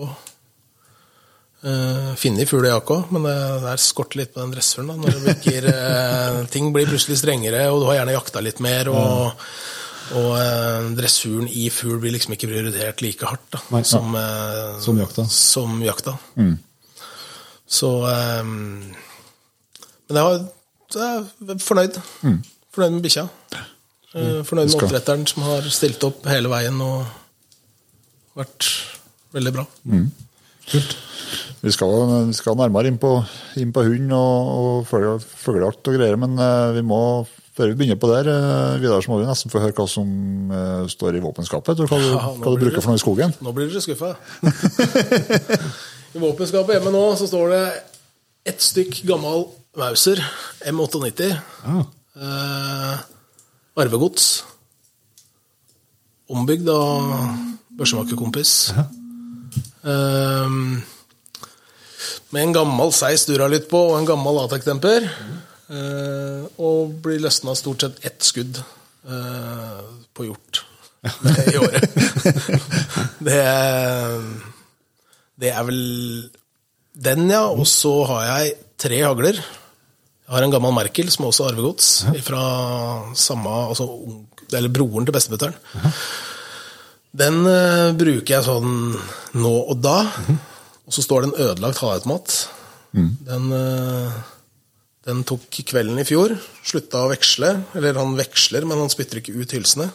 Uh, 1.63 2.09
funnet 2.19 2.51
fugl 2.51 2.67
i 2.67 2.73
jakka, 2.73 2.97
men 3.15 3.29
det, 3.29 3.37
det 3.63 3.77
skorter 3.79 4.23
litt 4.23 4.33
på 4.35 4.41
den 4.41 4.55
dressøren. 4.55 4.89
Da, 4.91 4.97
når 4.99 5.15
det 5.19 5.23
virker, 5.29 5.69
uh, 5.69 6.41
ting 6.55 6.73
blir 6.75 6.89
plutselig 6.91 7.21
strengere, 7.21 7.69
og 7.71 7.83
du 7.83 7.87
har 7.91 8.01
gjerne 8.01 8.17
jakta 8.17 8.43
litt 8.43 8.65
mer. 8.65 8.91
Og, 8.91 9.47
og 10.19 10.33
eh, 10.37 10.89
dressuren 10.99 11.47
i 11.49 11.69
fugl 11.73 12.01
blir 12.03 12.13
liksom 12.17 12.35
ikke 12.35 12.51
prioritert 12.51 13.03
like 13.05 13.29
hardt 13.29 13.47
da, 13.55 13.61
Nei, 13.73 13.83
som, 13.87 14.17
eh, 14.19 14.81
som, 14.83 14.99
jakta. 15.01 15.27
Som 15.31 15.79
jakta. 15.85 16.17
Mm. 16.37 16.57
Så 17.73 17.93
eh, 18.11 18.43
Men 18.45 20.19
jeg, 20.19 20.25
har, 20.27 20.43
jeg 20.97 21.55
er 21.55 21.63
fornøyd. 21.63 22.01
Mm. 22.27 22.41
Fornøyd 22.75 22.99
med 22.99 23.07
bikkja. 23.07 23.27
Mm. 24.13 24.43
Fornøyd 24.45 24.69
med 24.69 24.77
oppdretteren 24.77 25.27
som 25.29 25.47
har 25.47 25.69
stilt 25.73 26.03
opp 26.05 26.27
hele 26.29 26.51
veien 26.53 26.77
og 26.85 27.07
vært 28.37 28.69
veldig 29.33 29.53
bra. 29.55 29.65
Mm. 29.89 30.11
Kult. 30.69 30.97
Vi 31.63 31.71
skal, 31.71 31.93
vi 32.27 32.35
skal, 32.35 32.57
nærmere 32.59 32.91
inn 32.91 32.99
på, 33.01 33.13
inn 33.61 33.71
på 33.75 33.85
hund 33.87 34.11
og, 34.17 34.51
og 34.91 35.23
fuglejakt 35.45 35.89
og 35.89 35.95
greier, 35.95 36.19
men 36.19 36.35
uh, 36.41 36.73
vi 36.75 36.83
må, 36.87 36.99
før 37.55 37.71
vi 37.71 37.77
begynner 37.79 38.01
på 38.03 38.11
der, 38.11 38.31
uh, 38.35 38.83
Vidar, 38.83 39.05
så 39.05 39.13
må 39.13 39.21
vi 39.21 39.29
nesten 39.29 39.53
få 39.53 39.63
høre 39.63 39.77
hva 39.77 39.87
som 39.91 40.11
uh, 40.51 40.83
står 40.91 41.19
i 41.19 41.23
våpenskapet. 41.23 41.85
Hva, 41.87 42.01
du, 42.03 42.11
ja, 42.11 42.33
hva 42.35 42.53
du 42.53 42.65
bruker 42.65 42.83
for 42.83 42.91
noe 42.91 42.99
i 42.99 43.05
skogen? 43.05 43.35
Nå 43.39 43.55
blir 43.55 43.71
dere 43.71 43.85
skuffa. 43.85 44.17
I 46.17 46.21
våpenskapet 46.21 46.77
hjemme 46.77 46.93
nå 46.93 47.05
så 47.21 47.31
står 47.31 47.55
det 47.55 47.65
ett 48.53 48.67
stykk 48.67 49.05
gammel 49.09 49.47
Mauser 49.79 50.19
M98. 50.69 51.31
Ah. 51.63 53.07
Arvegods. 53.81 54.45
Ombygd 56.33 56.69
av 56.73 57.13
børsemakerkompis. 57.79 58.73
Ja. 58.77 58.85
Um, 59.83 60.83
med 62.33 62.43
en 62.47 62.55
gammel 62.57 62.93
seis 62.97 63.27
litt 63.29 63.69
på 63.71 63.81
og 63.91 63.97
en 63.99 64.09
gammel 64.09 64.43
Atec-demper. 64.45 65.09
Uh, 65.73 66.45
og 66.61 66.99
blir 67.05 67.23
løsna 67.23 67.55
stort 67.57 67.85
sett 67.85 68.05
ett 68.05 68.21
skudd 68.25 68.61
uh, 69.09 69.81
på 70.13 70.29
hjort 70.29 70.65
i 71.03 71.57
året. 71.59 71.89
det, 73.27 73.41
det 75.41 75.51
er 75.51 75.65
vel 75.67 75.83
den, 76.93 77.25
ja. 77.33 77.47
Og 77.49 77.67
så 77.67 77.95
har 78.11 78.29
jeg 78.29 78.55
tre 78.85 79.01
hagler. 79.03 79.41
Jeg 80.33 80.39
har 80.39 80.47
en 80.47 80.53
gammel 80.55 80.73
Merkel 80.73 81.11
som 81.13 81.27
også 81.29 81.45
er 81.45 81.51
arvegods, 81.53 81.89
fra 82.25 82.43
samme, 83.21 83.51
altså, 83.69 83.85
eller 84.49 84.73
broren 84.73 85.05
til 85.05 85.13
bestemutteren. 85.13 85.59
Den 87.21 87.43
uh, 87.45 87.93
bruker 87.93 88.39
jeg 88.39 88.47
sånn 88.47 88.95
nå 89.37 89.53
og 89.61 89.83
da. 89.85 89.99
Mm. 90.25 90.39
Og 90.89 90.97
så 90.97 91.05
står 91.05 91.21
det 91.21 91.29
en 91.29 91.51
ødelagt 91.51 91.83
halvautomat. 91.83 92.37
Mm. 92.97 93.11
Den, 93.29 93.53
uh, 93.53 94.17
den 95.05 95.21
tok 95.29 95.61
kvelden 95.69 96.01
i 96.01 96.09
fjor. 96.09 96.33
Slutta 96.65 97.05
å 97.05 97.13
veksle. 97.13 97.53
Eller 97.77 98.01
han 98.01 98.17
veksler, 98.17 98.65
men 98.65 98.81
han 98.81 98.89
spytter 98.93 99.21
ikke 99.21 99.37
ut 99.37 99.53
hylsene. 99.53 99.91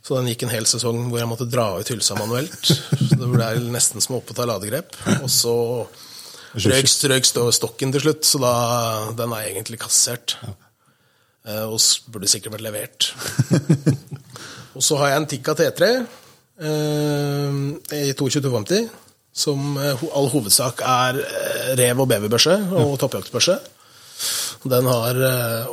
Så 0.00 0.16
den 0.16 0.32
gikk 0.32 0.46
en 0.46 0.54
hel 0.54 0.64
sesong 0.70 1.10
hvor 1.10 1.20
jeg 1.20 1.28
måtte 1.28 1.50
dra 1.52 1.74
ut 1.76 1.92
hylsa 1.92 2.16
manuelt. 2.16 2.72
Så 2.72 3.12
det 3.12 3.28
ble 3.28 3.52
nesten 3.68 4.00
som 4.00 4.16
å 4.16 4.24
oppta 4.24 4.48
ladegrep. 4.48 4.96
Og 5.18 5.28
så 5.28 5.56
Røyk, 6.56 6.88
røyk 7.12 7.26
stokken 7.52 7.92
til 7.92 8.02
slutt, 8.06 8.24
så 8.24 8.40
da, 8.40 8.52
den 9.18 9.34
er 9.36 9.50
egentlig 9.50 9.80
kassert. 9.82 10.38
Ja. 10.40 10.54
Eh, 11.46 11.64
og 11.68 11.80
burde 12.12 12.30
sikkert 12.30 12.56
vært 12.56 12.64
levert. 12.64 13.10
og 14.76 14.84
så 14.84 14.98
har 15.00 15.12
jeg 15.12 15.20
en 15.20 15.28
Tikka 15.30 15.54
T3 15.58 15.90
eh, 15.92 17.60
i 18.00 18.16
22250, 18.16 18.88
som 19.36 19.76
eh, 19.82 20.04
all 20.16 20.30
hovedsak 20.32 20.80
er 20.80 21.20
eh, 21.22 21.70
rev- 21.82 22.02
og 22.02 22.10
beverbørse 22.14 22.56
og 22.72 22.94
ja. 22.94 23.00
toppjaktbørse. 23.04 23.60
Den 24.66 24.88
har 24.88 25.18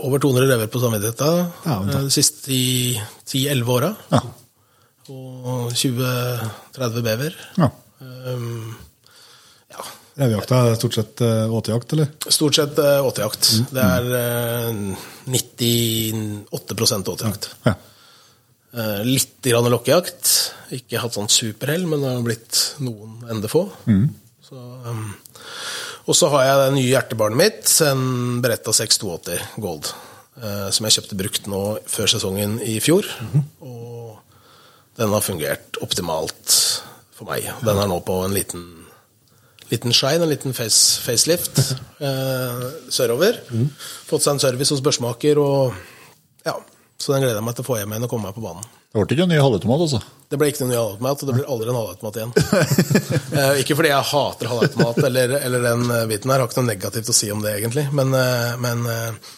over 0.04 0.20
200 0.20 0.50
rever 0.52 0.68
på 0.70 0.80
samvittigheten 0.84 1.38
ja, 1.64 1.78
de 1.88 2.10
siste 2.12 2.52
10-11 2.52 3.72
åra. 3.72 3.94
Ja. 4.12 4.20
Og 5.10 5.72
20-30 5.72 7.06
bever. 7.08 7.38
Ja. 7.58 7.72
Um, 8.04 8.76
Revejakta 10.20 10.60
er 10.70 10.76
stort 10.78 10.98
sett 11.00 11.24
uh, 11.26 11.50
åtejakt, 11.58 11.96
eller? 11.96 12.12
Stort 12.30 12.58
sett 12.60 12.78
uh, 12.78 13.02
åtejakt. 13.08 13.50
Mm. 13.54 13.66
Det 13.74 13.86
er 13.86 14.04
uh, 14.14 15.08
98 15.34 17.16
åtejakt. 17.16 17.50
Ja. 17.66 17.76
Litt 19.06 19.46
grann 19.46 19.70
lokkejakt. 19.70 20.30
Ikke 20.74 21.02
hatt 21.04 21.14
sånn 21.14 21.30
superhell, 21.30 21.84
men 21.86 22.02
det 22.02 22.10
har 22.16 22.24
blitt 22.26 22.62
noen 22.82 23.20
ende 23.30 23.50
få. 23.52 23.68
Mm. 23.86 24.08
Så, 24.42 24.58
og 26.10 26.18
så 26.18 26.30
har 26.34 26.48
jeg 26.48 26.58
det 26.62 26.72
nye 26.80 26.88
hjertebarnet 26.90 27.38
mitt, 27.38 27.70
en 27.86 28.42
Beretta 28.42 28.74
682 28.74 29.38
Gold. 29.62 29.92
eh, 30.42 30.70
som 30.74 30.88
jeg 30.88 30.98
kjøpte 30.98 31.20
brukt 31.20 31.48
nå 31.52 31.62
før 31.90 32.10
sesongen 32.16 32.58
i 32.66 32.80
fjor. 32.84 33.08
Og 33.62 34.18
den 34.98 35.14
har 35.14 35.26
fungert 35.26 35.78
optimalt 35.86 36.58
for 37.14 37.30
meg. 37.30 37.46
Den 37.62 37.78
er 37.78 37.90
nå 37.90 38.00
på 38.06 38.20
en 38.26 38.34
liten, 38.36 38.66
liten 39.72 39.96
shine, 39.96 40.24
en 40.24 40.32
liten 40.32 40.56
face, 40.58 41.02
facelift 41.06 41.60
eh, 42.08 42.68
sørover. 42.94 43.42
Fått 44.10 44.26
seg 44.26 44.36
en 44.36 44.44
service 44.44 44.76
hos 44.76 44.84
børsmaker, 44.86 45.42
og 45.42 46.46
ja, 46.48 46.58
så 47.00 47.16
den 47.16 47.26
gleder 47.26 47.40
jeg 47.40 47.48
meg 47.48 47.58
til 47.58 47.66
å 47.66 47.70
få 47.72 47.80
hjem 47.80 47.96
igjen 47.96 48.08
og 48.08 48.12
komme 48.12 48.30
meg 48.30 48.38
på 48.38 48.44
banen. 48.44 48.66
Det 48.94 49.02
ble 49.02 49.16
ikke 49.16 49.26
en 49.26 49.32
ny 49.34 49.40
halvautomat, 49.42 49.84
altså? 49.88 50.00
Det 50.30 50.38
ble 50.38 50.48
ikke 50.52 50.62
noen 50.62 50.70
ny 50.70 50.78
halvautomat, 50.78 51.22
og 51.24 51.30
det 51.30 51.36
blir 51.36 51.48
aldri 51.50 51.72
en 51.72 51.78
halvautomat 51.80 52.20
igjen. 52.20 52.34
Eh, 53.34 53.64
ikke 53.64 53.74
fordi 53.74 53.90
jeg 53.90 54.06
hater 54.06 54.50
halvautomat 54.52 54.98
eller, 55.08 55.32
eller 55.40 55.64
den 55.66 55.88
eh, 55.90 56.04
biten 56.12 56.30
her, 56.30 56.38
jeg 56.38 56.46
har 56.46 56.52
ikke 56.52 56.62
noe 56.62 56.70
negativt 56.70 57.08
å 57.10 57.16
si 57.18 57.32
om 57.34 57.40
det, 57.42 57.56
egentlig. 57.58 57.88
Men, 57.98 58.14
eh, 58.14 58.52
men 58.62 58.84
eh, 58.86 59.32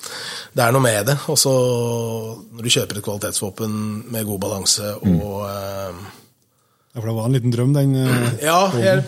det 0.51 0.65
er 0.65 0.75
noe 0.75 0.83
med 0.83 1.07
det. 1.07 1.15
Og 1.31 1.39
så 1.39 1.53
når 1.55 2.67
du 2.67 2.73
kjøper 2.75 2.99
et 2.99 3.05
kvalitetsvåpen 3.07 3.77
med 4.11 4.27
god 4.27 4.41
balanse 4.43 4.91
og 4.99 5.45
eh, 5.47 6.03
Ja, 6.03 6.24
for 7.01 7.09
det 7.09 7.15
var 7.17 7.25
en 7.29 7.35
liten 7.35 7.51
drøm, 7.53 7.73
den. 7.75 7.95
eh, 7.99 8.27
Ja, 8.45 8.59
jeg, 8.79 9.03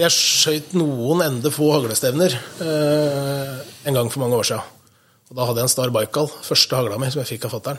jeg 0.00 0.14
skjøt 0.16 0.72
noen 0.78 1.20
ende 1.26 1.52
få 1.52 1.68
haglestevner 1.76 2.32
eh, 2.64 3.56
en 3.88 3.98
gang 3.98 4.08
for 4.12 4.24
mange 4.24 4.38
år 4.40 4.48
siden. 4.48 4.70
Og 5.32 5.36
da 5.38 5.46
hadde 5.48 5.62
jeg 5.62 5.68
en 5.70 5.72
Star 5.74 5.92
Baikal, 5.94 6.28
første 6.44 6.76
hagla 6.76 6.98
mi, 7.00 7.08
som 7.12 7.22
jeg 7.22 7.34
fikk 7.34 7.46
av 7.48 7.54
fattern. 7.56 7.78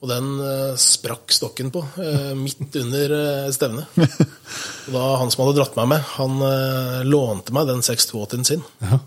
Og 0.00 0.08
den 0.08 0.28
eh, 0.40 0.74
sprakk 0.80 1.32
stokken 1.36 1.68
på, 1.74 1.82
eh, 2.00 2.30
midt 2.36 2.76
under 2.80 3.12
eh, 3.18 3.50
stevnet. 3.52 3.96
Og 4.88 4.94
da 4.96 5.06
han 5.20 5.32
som 5.32 5.42
hadde 5.44 5.58
dratt 5.60 5.76
meg 5.76 5.90
med, 5.92 6.04
han 6.16 6.38
eh, 6.46 7.00
lånte 7.08 7.52
meg 7.56 7.68
den 7.68 7.82
682-en 7.84 8.48
sin. 8.48 8.64
Ja. 8.80 9.00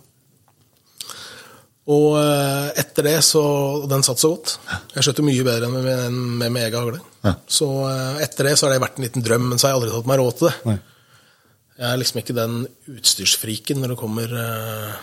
Og 1.92 2.14
eh, 2.16 2.70
etter 2.80 3.04
det 3.10 3.18
så 3.28 3.42
og 3.44 3.90
Den 3.92 4.06
satt 4.08 4.22
så 4.22 4.30
godt. 4.32 4.54
Jeg 4.96 5.04
skjøt 5.04 5.18
jo 5.20 5.26
mye 5.28 5.44
bedre 5.44 5.68
enn 5.68 5.74
med, 5.76 6.18
med, 6.40 6.52
med 6.56 6.62
egen 6.70 6.80
hagle. 6.80 7.02
Ja. 7.26 7.34
Så 7.52 7.68
eh, 7.90 8.22
etter 8.24 8.48
det 8.48 8.54
så 8.60 8.68
har 8.70 8.76
det 8.78 8.84
vært 8.86 9.00
en 9.02 9.08
liten 9.08 9.26
drøm, 9.26 9.50
men 9.52 9.60
så 9.60 9.68
har 9.68 9.74
jeg 9.74 9.82
aldri 9.82 9.92
tatt 9.98 10.08
meg 10.14 10.22
råd 10.22 10.38
til 10.40 10.48
det. 10.50 10.54
Nei. 10.70 10.78
Jeg 11.74 11.90
er 11.90 11.98
liksom 12.00 12.20
ikke 12.22 12.36
den 12.38 12.56
utstyrsfriken 12.94 13.80
når 13.82 13.96
det 13.96 14.00
kommer 14.04 14.38
eh, 14.46 14.94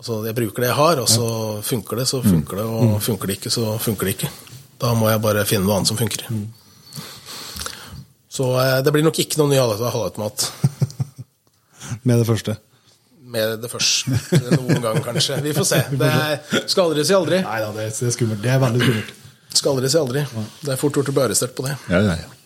Altså, 0.00 0.14
jeg 0.24 0.32
bruker 0.32 0.64
det 0.64 0.68
jeg 0.70 0.76
har, 0.78 1.00
og 1.02 1.08
så 1.12 1.26
funker 1.60 1.98
det, 2.00 2.06
så 2.08 2.22
funker 2.24 2.56
det, 2.56 2.62
og 2.64 2.94
funker 3.04 3.28
det 3.28 3.34
ikke, 3.36 3.50
så 3.52 3.74
funker 3.84 4.08
det 4.08 4.14
ikke. 4.16 4.30
Da 4.80 4.94
må 4.96 5.10
jeg 5.10 5.20
bare 5.20 5.42
finne 5.44 5.66
noe 5.68 5.74
annet 5.76 5.90
som 5.90 5.98
funker. 6.00 6.22
Så 8.32 8.46
eh, 8.62 8.78
det 8.86 8.94
blir 8.94 9.04
nok 9.04 9.18
ikke 9.20 9.36
noen 9.42 9.52
ny 9.52 9.58
halv- 9.60 9.82
halvautomat 9.92 10.46
Med 12.08 12.16
det 12.22 12.26
første. 12.30 12.54
Med 13.30 13.60
det 13.62 13.70
første 13.70 14.10
noen 14.56 14.82
gang, 14.84 14.98
kanskje. 15.04 15.38
Vi 15.44 15.52
får 15.56 15.66
se. 15.70 15.80
Det 16.00 16.10
er, 16.10 16.64
skal 16.70 16.88
aldri 16.90 17.04
si 17.06 17.14
aldri. 17.16 17.40
Nei 17.46 17.58
da, 17.62 17.70
det, 17.76 17.88
er- 17.92 18.14
skummelt. 18.16 18.42
Det 18.44 18.50
er 18.54 18.60
veldig 18.62 18.82
skummelt. 18.84 19.12
Skal 19.50 19.72
aldri 19.74 19.90
si 19.90 19.98
aldri. 19.98 20.24
Det 20.64 20.74
er 20.74 20.78
fort 20.80 20.98
gjort 20.98 21.08
å 21.10 21.14
bli 21.16 21.24
arrestert 21.28 21.54
på 21.58 21.64
det. 21.66 21.76
Ja, 21.90 22.00
ja, 22.06 22.18
ja. 22.24 22.36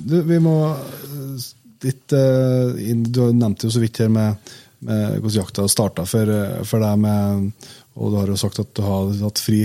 Du, 0.00 0.16
vi 0.26 0.38
må 0.42 0.54
eh, 0.72 1.44
litt 1.84 2.14
eh, 2.16 2.94
Du 3.14 3.20
nevnte 3.36 3.68
jo 3.68 3.74
så 3.74 3.82
vidt 3.82 4.00
her 4.02 4.08
med, 4.10 4.48
med 4.88 5.18
hvordan 5.20 5.42
jakta 5.42 5.66
starta 5.70 6.06
for, 6.08 6.30
eh, 6.34 6.62
for 6.66 6.82
deg, 6.82 6.96
med, 7.04 7.68
og 7.98 8.14
du 8.14 8.18
har 8.22 8.32
jo 8.32 8.38
sagt 8.40 8.58
at 8.62 8.72
du 8.74 8.82
har 8.86 9.12
hatt 9.22 9.42
fri 9.44 9.60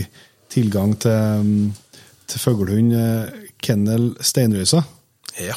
tilgang 0.53 0.93
til, 1.01 1.45
mm, 1.47 2.03
til 2.29 2.43
fuglehund. 2.43 2.93
eh, 2.93 3.47
Kennel 3.63 4.11
Steinrøysa. 4.21 4.83
Ja. 5.41 5.55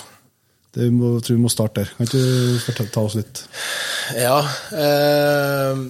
Det 0.76 0.90
må, 0.92 1.14
jeg 1.16 1.24
tror 1.24 1.38
vi 1.38 1.42
må 1.46 1.52
starte 1.52 1.82
der. 1.82 1.92
Kan 1.96 2.08
ikke 2.08 2.20
du 2.20 2.58
fortelle, 2.60 2.92
ta 2.92 3.04
oss 3.08 3.16
litt? 3.16 3.42
Ja. 4.20 4.36
Eh, 4.76 5.80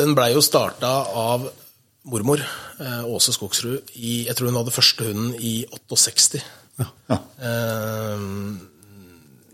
den 0.00 0.14
blei 0.16 0.30
jo 0.32 0.40
starta 0.44 0.92
av 1.12 1.44
mormor, 2.08 2.40
eh, 2.80 3.04
Åse 3.04 3.34
Skogsrud, 3.36 3.92
i 4.00 4.24
Jeg 4.26 4.36
tror 4.38 4.48
hun 4.48 4.58
hadde 4.62 4.74
første 4.74 5.04
hunden 5.10 5.34
i 5.38 5.54
68. 5.68 6.40
Ja. 6.80 6.88
Eh, 7.44 8.24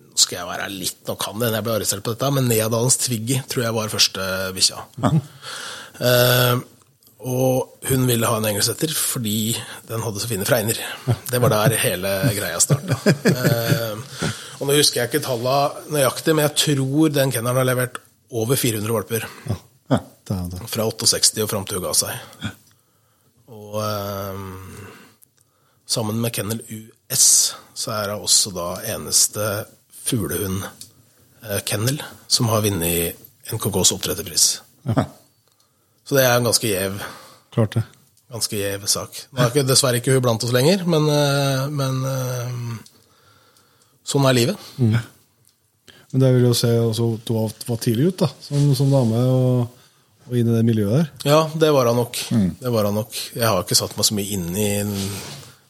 nå 0.09 0.17
skal 0.23 0.39
jeg 0.39 0.49
være 0.49 0.69
litt 0.71 1.03
Nå 1.09 1.17
kan 1.21 1.35
det 1.39 1.49
hende 1.49 1.59
jeg 1.59 1.67
ble 1.67 1.75
arrestert 1.75 2.05
på 2.07 2.15
dette, 2.15 2.31
men 2.33 2.47
Neadalens 2.49 2.97
Twiggy 3.03 3.41
tror 3.51 3.65
jeg 3.67 3.75
var 3.75 3.93
første 3.93 4.29
bikkja. 4.55 4.85
Eh, 5.99 6.61
og 7.19 7.87
hun 7.89 8.05
ville 8.07 8.27
ha 8.31 8.37
en 8.39 8.47
engelsetter 8.47 8.93
fordi 8.95 9.57
den 9.89 10.03
hadde 10.05 10.21
så 10.23 10.29
fine 10.31 10.47
fregner. 10.47 10.79
Det 11.31 11.41
var 11.43 11.51
der 11.51 11.75
hele 11.83 12.13
greia 12.37 12.61
starta. 12.63 12.95
Eh, 13.27 13.95
og 14.59 14.67
nå 14.69 14.77
husker 14.79 15.01
jeg 15.01 15.11
ikke 15.11 15.25
tallene 15.27 15.95
nøyaktig, 15.95 16.35
men 16.35 16.47
jeg 16.47 16.59
tror 16.63 17.15
den 17.15 17.33
kennelen 17.35 17.59
har 17.59 17.67
levert 17.67 17.99
over 18.31 18.59
400 18.59 18.95
valper. 18.95 19.27
Det, 19.89 19.99
er 20.35 20.49
det. 20.53 20.61
Fra 20.71 20.87
68 20.87 21.43
og 21.43 21.51
fram 21.51 21.67
til 21.67 21.79
hun 21.79 21.87
ga 21.89 21.95
seg. 21.97 22.13
Og 23.51 23.79
eh, 23.83 24.37
sammen 25.89 26.21
med 26.23 26.35
Kennel 26.37 26.61
US 26.69 27.25
så 27.79 27.95
er 27.97 28.15
hun 28.15 28.27
også 28.29 28.55
da 28.55 28.69
eneste 28.95 29.45
fuglehund-kennel 30.09 32.03
som 32.31 32.51
har 32.53 32.63
vunnet 32.67 33.17
NKKs 33.49 33.95
oppdretterpris. 33.97 34.45
Så 36.09 36.17
det 36.17 36.25
er 36.25 36.39
en 36.39 36.49
ganske 36.49 36.65
gjev, 36.65 36.99
Klart 37.53 37.75
det. 37.77 37.85
ganske 38.33 38.57
gjev 38.57 38.87
sak. 38.89 39.23
Nå 39.33 39.43
er 39.45 39.51
ikke, 39.53 39.67
dessverre 39.69 40.01
ikke 40.01 40.15
hun 40.17 40.25
blant 40.25 40.45
oss 40.47 40.55
lenger, 40.57 40.87
men, 40.89 41.09
eh, 41.13 41.65
men 41.69 41.99
eh, 42.09 42.53
sånn 44.09 44.29
er 44.31 44.39
livet. 44.39 44.69
Men 44.81 46.23
det 46.23 46.31
vil 46.33 46.47
jo 46.49 46.55
se 46.57 46.71
også, 46.81 47.11
at 47.19 47.29
du 47.29 47.35
var, 47.37 47.83
tidlig 47.85 48.15
ute 48.15 48.25
da, 48.25 48.31
som, 48.41 48.71
som 48.79 48.89
dame 48.95 49.21
og, 49.29 49.83
og 50.31 50.39
inn 50.41 50.49
i 50.49 50.57
det 50.57 50.65
miljøet 50.65 50.95
der. 50.97 51.11
Ja, 51.29 51.43
det 51.53 51.75
var 51.77 51.91
han 51.91 52.01
nok. 52.01 52.23
Det 52.63 52.73
var 52.73 52.89
han 52.89 52.97
nok. 52.97 53.21
Jeg 53.37 53.45
har 53.45 53.61
ikke 53.67 53.77
satt 53.77 53.93
meg 53.99 54.09
så 54.09 54.17
mye 54.17 54.33
inn 54.39 54.49
i 54.57 54.71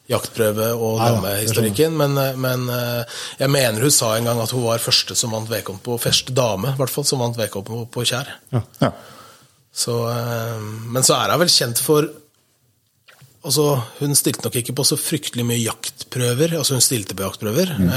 jaktprøve 0.09 0.71
og 0.79 1.03
damehistorikken, 1.03 1.99
men, 1.99 2.15
men 2.41 2.71
eh, 2.73 3.21
jeg 3.43 3.53
mener 3.53 3.83
hun 3.85 3.93
sa 3.93 4.15
en 4.17 4.31
gang 4.31 4.39
at 4.41 4.55
hun 4.55 4.65
var 4.65 4.81
første 4.81 5.19
som 5.19 5.35
vant 5.35 5.51
vedkommende 5.51 5.85
på 5.85 5.99
første 6.01 6.33
dame, 6.33 6.71
i 6.73 6.79
hvert 6.79 6.95
fall, 6.95 7.05
som 7.11 7.27
vant 7.27 7.37
vedkommende 7.37 7.91
på, 7.91 7.99
på 7.99 8.07
Kjær. 8.09 8.31
Ja. 8.55 8.63
ja. 8.87 8.95
Så, 9.79 9.95
eh, 10.11 10.63
men 10.91 11.07
så 11.07 11.15
er 11.19 11.35
hun 11.35 11.45
vel 11.45 11.53
kjent 11.53 11.83
for 11.85 12.11
Altså, 13.49 13.65
Hun 14.01 14.17
stilte 14.19 14.43
nok 14.45 14.57
ikke 14.59 14.75
på 14.77 14.85
så 14.85 14.97
fryktelig 14.99 15.45
mye 15.47 15.61
jaktprøver. 15.63 16.57
altså 16.59 16.75
Hun 16.75 16.83
stilte 16.85 17.15
på 17.17 17.23
jaktprøver, 17.23 17.71
mm. 17.79 17.93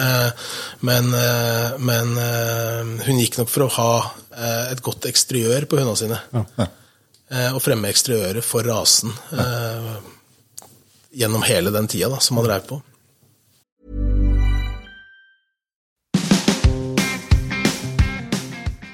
men, 0.87 1.09
eh, 1.17 1.79
men 1.81 2.11
eh, 2.21 2.91
hun 3.07 3.19
gikk 3.19 3.39
nok 3.39 3.49
for 3.49 3.65
å 3.65 3.71
ha 3.73 3.95
et 4.71 4.79
godt 4.85 5.09
eksteriør 5.09 5.65
på 5.67 5.81
hundene 5.81 5.97
sine. 5.99 6.19
Ja. 6.31 6.69
og 7.51 7.59
fremme 7.65 7.89
eksteriøret 7.91 8.45
for 8.45 8.63
rasen 8.67 9.11
ja. 9.33 9.97
gjennom 11.23 11.43
hele 11.47 11.73
den 11.73 11.89
tida 11.91 12.09
da, 12.13 12.21
som 12.23 12.39
han 12.39 12.47
drev 12.47 12.63
på. 12.69 12.79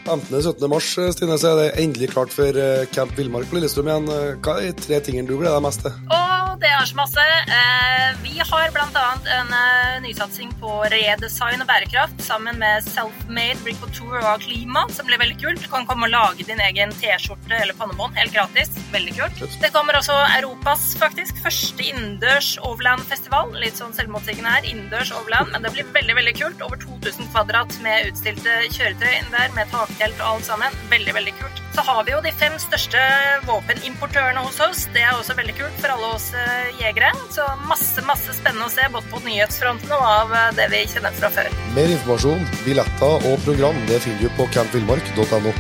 15.-17. 0.07 0.67
mars 0.71 0.87
Stine, 1.15 1.37
så 1.39 1.51
er 1.51 1.57
det 1.59 1.83
endelig 1.83 2.09
klart 2.13 2.31
for 2.33 2.55
eh, 2.61 2.85
Camp 2.95 3.11
Villmark 3.19 3.49
på 3.51 3.57
Lillestrøm 3.59 3.89
igjen. 3.91 4.07
Eh, 4.13 4.29
Hva 4.45 4.57
er 4.61 4.71
de 4.71 4.85
tre 4.87 5.01
tingene 5.03 5.27
du 5.27 5.35
gleder 5.35 5.57
deg 5.57 5.65
mest 5.67 5.83
til? 5.83 5.95
Og 6.07 6.26
det 6.61 6.69
er 6.73 6.85
så 6.89 6.95
masse. 6.97 7.23
Eh, 7.57 8.15
Vi 8.23 8.39
har 8.39 8.71
bl.a. 8.73 9.05
en 9.37 9.51
eh, 9.53 9.97
nysatsing 10.03 10.51
på 10.61 10.71
redesign 10.91 11.61
og 11.61 11.67
bærekraft 11.69 12.21
sammen 12.23 12.57
med 12.61 12.85
Selfmade 12.85 13.59
Brick 13.63 13.79
på 13.81 13.89
Tour 13.93 14.17
og 14.21 14.41
Klima, 14.45 14.85
som 14.93 15.07
blir 15.09 15.19
veldig 15.21 15.37
kult. 15.41 15.61
Du 15.63 15.69
kan 15.71 15.85
komme 15.89 16.07
og 16.07 16.13
lage 16.13 16.45
din 16.47 16.61
egen 16.63 16.93
T-skjorte 16.97 17.57
eller 17.61 17.77
pannebånd 17.77 18.17
helt 18.17 18.33
gratis. 18.33 18.71
Veldig 18.93 19.15
kult. 19.19 19.43
Det 19.61 19.71
kommer 19.75 19.97
også 19.99 20.15
Europas 20.37 20.87
faktisk 21.01 21.41
første 21.43 21.85
innendørs 21.91 22.55
Overland-festival. 22.65 23.53
Litt 23.61 23.77
sånn 23.81 23.95
selvmotsigende 23.97 24.55
her, 24.57 24.69
innendørs 24.69 25.13
Overland, 25.17 25.53
men 25.53 25.65
det 25.65 25.73
blir 25.75 25.89
veldig, 25.97 26.17
veldig 26.21 26.35
kult. 26.41 26.65
Over 26.65 26.81
2000 26.85 27.31
kvadrat 27.33 27.77
med 27.85 28.11
utstilte 28.11 28.59
kjøretøy 28.73 29.29
der, 29.33 29.53
med 29.57 29.69
taktelt 29.73 30.17
og 30.23 30.37
alt 30.37 30.49
sammen. 30.49 30.81
Veldig, 30.93 31.17
veldig 31.21 31.37
kult. 31.41 31.63
Så 31.77 31.83
har 31.85 32.05
vi 32.07 32.15
jo 32.15 32.23
de 32.25 32.31
fem 32.33 32.55
største 32.61 33.01
våpenimportørene 33.45 34.41
hos 34.47 34.57
oss. 34.65 34.87
Det 34.95 35.03
er 35.05 35.13
også 35.13 35.35
veldig 35.37 35.53
kult 35.59 35.81
for 35.83 35.93
alle 35.93 36.13
oss 36.15 36.31
eh, 36.33 36.46
jegere. 36.81 37.11
Så 37.33 37.45
masse, 37.69 38.03
masse 38.07 38.35
spennende 38.37 38.67
å 38.67 38.73
se, 38.73 38.85
både 38.93 39.09
på 39.11 39.21
nyhetsfronten 39.25 39.93
og 39.95 40.05
av 40.05 40.35
eh, 40.35 40.53
det 40.57 40.67
vi 40.73 40.83
kjenner 40.91 41.15
fra 41.17 41.31
før. 41.33 41.49
Mer 41.75 41.93
informasjon, 41.95 42.45
billetter 42.65 43.27
og 43.29 43.43
program 43.45 43.79
det 43.89 43.99
finner 44.05 44.25
du 44.25 44.37
på 44.37 44.47
campvillmark.no. 44.55 45.53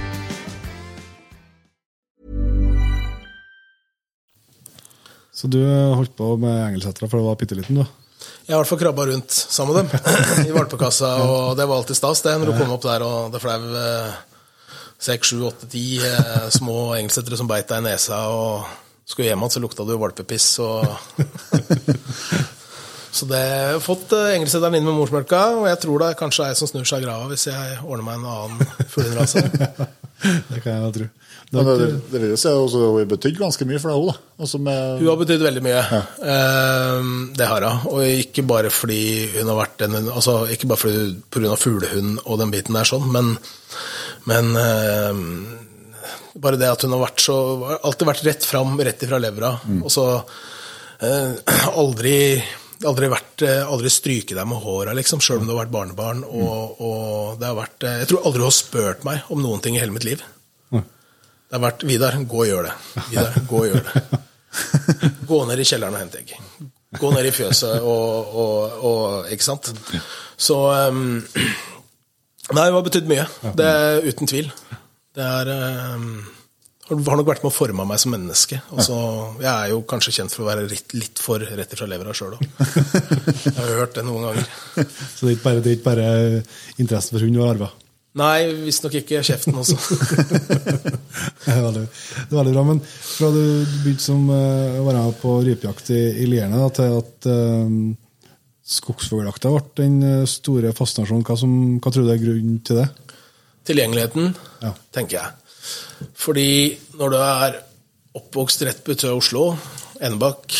Så 5.37 5.51
du 5.53 5.59
holdt 5.61 6.15
på 6.17 6.31
med 6.41 6.55
engelsetere 6.71 7.09
for 7.11 7.21
du 7.21 7.27
var 7.27 7.37
bitte 7.37 7.57
liten, 7.59 7.83
du? 7.83 7.85
Jeg 8.47 8.55
har 8.55 8.57
i 8.57 8.63
hvert 8.63 8.71
fall 8.71 8.79
krabba 8.81 9.05
rundt 9.09 9.35
sammen 9.35 9.75
med 9.75 9.91
dem 9.91 10.47
i 10.49 10.55
valpekassa, 10.55 11.11
og 11.27 11.59
det 11.59 11.67
var 11.67 11.81
alltid 11.83 11.99
stas, 11.99 12.23
det, 12.25 12.33
når 12.39 12.49
du 12.49 12.57
kom 12.57 12.73
opp 12.73 12.87
der 12.87 13.05
og 13.05 13.29
det 13.35 13.43
flau 13.43 13.59
seks, 14.97 15.29
sju, 15.29 15.43
åtte, 15.45 15.69
ti 15.69 15.99
eh, 16.01 16.49
små 16.49 16.95
engelsetere 16.97 17.37
som 17.37 17.49
beit 17.49 17.69
deg 17.69 17.83
i 17.83 17.87
nesa, 17.91 18.23
og 18.33 18.86
skulle 19.07 19.29
hjem 19.29 19.39
igjen, 19.45 19.55
så 19.55 19.63
lukta 19.63 19.87
det 19.87 19.95
jo 19.95 20.03
valpepiss 20.03 20.49
og 20.63 20.85
Så 23.17 23.25
det 23.25 23.39
jeg 23.39 23.69
har 23.71 23.81
fått 23.81 24.11
engelsedderen 24.13 24.77
inn 24.77 24.85
med 24.85 24.93
morsmelka, 24.93 25.39
og 25.57 25.63
jeg 25.65 25.79
tror 25.81 26.03
det 26.03 26.09
kanskje 26.19 26.43
er 26.43 26.51
jeg 26.51 26.59
som 26.59 26.69
snur 26.69 26.85
seg 26.85 27.01
i 27.01 27.07
grava 27.07 27.29
hvis 27.31 27.47
jeg 27.49 27.79
ordner 27.81 28.05
meg 28.05 28.19
en 28.19 28.27
annen 28.29 28.89
fuglehundrase. 28.91 29.41
Det 30.17 30.63
kan 30.63 30.71
jeg 30.71 30.81
jo 30.81 30.91
tro. 30.95 31.05
Det 31.53 31.63
det, 31.79 31.87
det 32.11 32.19
vil 32.19 32.31
jo 32.31 32.37
si 32.41 32.49
at 32.49 32.73
hun 32.73 32.85
har 32.97 33.09
betydd 33.11 33.37
ganske 33.37 33.67
mye 33.69 33.79
for 33.79 33.91
deg 33.91 33.99
òg, 34.01 34.07
da. 34.09 34.15
Altså 34.43 34.59
med, 34.59 34.97
Hun 34.97 35.09
har 35.11 35.19
betydd 35.19 35.43
veldig 35.45 35.61
mye. 35.63 35.83
Eh, 36.33 37.11
det 37.37 37.49
har 37.51 37.65
hun. 37.67 37.85
Og 37.93 38.23
ikke 38.25 38.43
bare 38.49 38.71
fordi 38.73 38.99
hun 39.35 39.51
har 39.53 39.59
vært 39.61 39.85
en 39.85 39.99
altså 40.01 40.39
Ikke 40.51 40.71
bare 40.71 40.81
fordi 40.81 41.13
pga. 41.31 41.53
fuglehund 41.61 42.17
og 42.25 42.41
den 42.41 42.51
biten 42.51 42.75
der, 42.75 42.89
sånn, 42.89 43.05
men, 43.13 43.35
men 44.25 44.51
eh, 44.57 45.21
bare 46.43 46.59
det 46.59 46.69
at 46.69 46.85
hun 46.85 46.93
har 46.95 47.03
vært 47.05 47.23
så 47.23 47.35
alltid 47.81 48.09
vært 48.09 48.23
rett 48.27 48.47
fram, 48.47 48.77
rett 48.85 49.03
ifra 49.07 49.19
levra. 49.21 49.51
Og 49.81 49.91
så 49.93 50.05
eh, 50.17 51.35
aldri 51.81 52.17
Aldri, 52.85 53.07
vært, 53.09 53.41
eh, 53.41 53.63
aldri 53.65 53.89
stryke 53.89 54.35
deg 54.37 54.45
med 54.45 54.59
håra, 54.61 54.91
liksom, 54.93 55.17
sjøl 55.17 55.39
om 55.41 55.47
du 55.47 55.55
har 55.55 55.63
vært 55.63 55.71
barnebarn. 55.73 56.19
Og, 56.29 56.75
og 56.85 57.39
det 57.41 57.47
har 57.47 57.55
vært, 57.57 57.81
eh, 57.81 57.95
jeg 58.03 58.09
tror 58.11 58.27
aldri 58.29 58.43
hun 58.43 58.51
har 58.51 58.53
spurt 58.53 59.07
meg 59.07 59.31
om 59.33 59.41
noen 59.41 59.63
ting 59.65 59.73
i 59.73 59.81
hele 59.81 59.95
mitt 59.95 60.05
liv. 60.05 60.21
Det 61.47 61.55
har 61.55 61.63
vært 61.63 61.85
'Vidar, 61.87 62.17
gå 62.27 62.43
og 62.43 62.47
gjør 62.51 62.67
det'. 62.67 63.03
Vidar, 63.09 63.39
gå 63.49 63.63
og 63.63 63.67
gjør 63.71 63.85
det. 63.87 64.19
Gå 65.25 65.39
ned 65.47 65.59
i 65.63 65.65
kjelleren 65.71 65.95
og 65.95 66.01
hent 66.03 66.15
egg. 66.19 66.35
Gå 67.01 67.11
ned 67.13 67.25
i 67.25 67.33
fjøset 67.35 67.81
og, 67.81 68.35
og, 68.43 68.77
og 68.89 69.31
Ikke 69.33 69.47
sant? 69.47 69.71
Så 70.37 70.57
um, 70.89 71.23
Nei, 72.53 72.63
det 72.63 72.75
har 72.77 72.85
betydd 72.85 73.09
mye. 73.09 73.25
Det 73.57 73.65
er 73.67 74.05
uten 74.07 74.29
tvil. 74.29 74.51
Det 75.17 75.25
er 75.25 75.49
um, 75.95 76.11
har 76.87 77.17
nok 77.19 77.27
vært 77.27 77.41
med 77.43 77.49
å 77.49 77.55
forme 77.55 77.85
meg 77.89 77.99
som 77.99 78.13
menneske. 78.13 78.59
Også, 78.75 78.97
jeg 79.41 79.49
er 79.51 79.71
jo 79.73 79.81
kanskje 79.89 80.13
kjent 80.19 80.33
for 80.33 80.45
å 80.45 80.51
være 80.51 80.67
litt, 80.69 80.93
litt 80.95 81.19
for 81.21 81.41
rett 81.41 81.73
ifra 81.73 81.89
levra 81.89 82.13
sjøl 82.15 82.37
òg. 82.37 82.45
Jeg 82.45 83.55
har 83.57 83.73
hørt 83.81 83.97
det 83.97 84.05
noen 84.07 84.29
ganger. 84.29 84.47
Så 85.15 85.25
det 85.25 85.33
er 85.33 85.35
ikke 85.35 85.47
bare, 85.49 85.63
er 85.65 85.75
ikke 85.75 85.89
bare 85.89 86.07
interessen 86.77 87.17
for 87.17 87.25
hund 87.25 87.35
du 87.35 87.43
har 87.43 87.55
arva? 87.55 87.71
Nei, 88.17 88.47
visstnok 88.65 88.95
ikke 88.97 89.21
kjeften 89.25 89.57
også. 89.57 89.77
Det 91.47 91.53
er 91.53 91.61
veldig, 91.63 91.83
det 91.87 92.33
er 92.33 92.37
veldig 92.37 92.53
bra. 92.53 92.63
Men 92.67 92.79
fra 92.83 93.29
du 93.31 93.43
begynte 93.83 94.03
som 94.03 94.25
eh, 94.33 94.79
å 94.81 94.83
være 94.83 95.03
med 95.05 95.15
på 95.21 95.35
rypejakt 95.45 95.91
i, 95.95 96.01
i 96.23 96.25
Lierne, 96.27 96.59
da, 96.59 96.67
til 96.75 96.95
at 96.97 97.27
uh, 97.31 97.77
skogsfugljakta 98.67 99.53
ble 99.53 99.61
den 99.79 99.95
eh, 100.03 100.25
store 100.27 100.73
fascinasjonen, 100.75 101.23
hva, 101.25 101.37
som, 101.39 101.53
hva 101.79 101.93
tror 101.93 102.07
du 102.07 102.11
er 102.11 102.19
grunnen 102.19 102.59
til 102.67 102.81
det? 102.81 102.87
Tilgjengeligheten, 103.67 104.35
Ja. 104.63 104.73
tenker 104.95 105.17
jeg. 105.19 105.31
Fordi 106.15 106.49
når 106.97 107.09
du 107.13 107.17
er 107.17 107.57
oppvokst 108.17 108.63
rett 108.65 108.83
på 108.85 108.95
Oslo, 109.11 109.57
Enebakk 110.01 110.53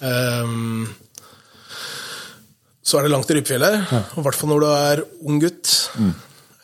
um, 0.00 0.88
Så 2.82 2.98
er 2.98 3.02
det 3.06 3.12
langt 3.12 3.28
til 3.28 3.38
Rypefjellet. 3.38 3.92
og 3.92 4.18
I 4.18 4.24
hvert 4.26 4.34
fall 4.38 4.50
når 4.50 4.60
du 4.64 4.66
er 4.72 5.02
ung 5.28 5.40
gutt. 5.40 5.74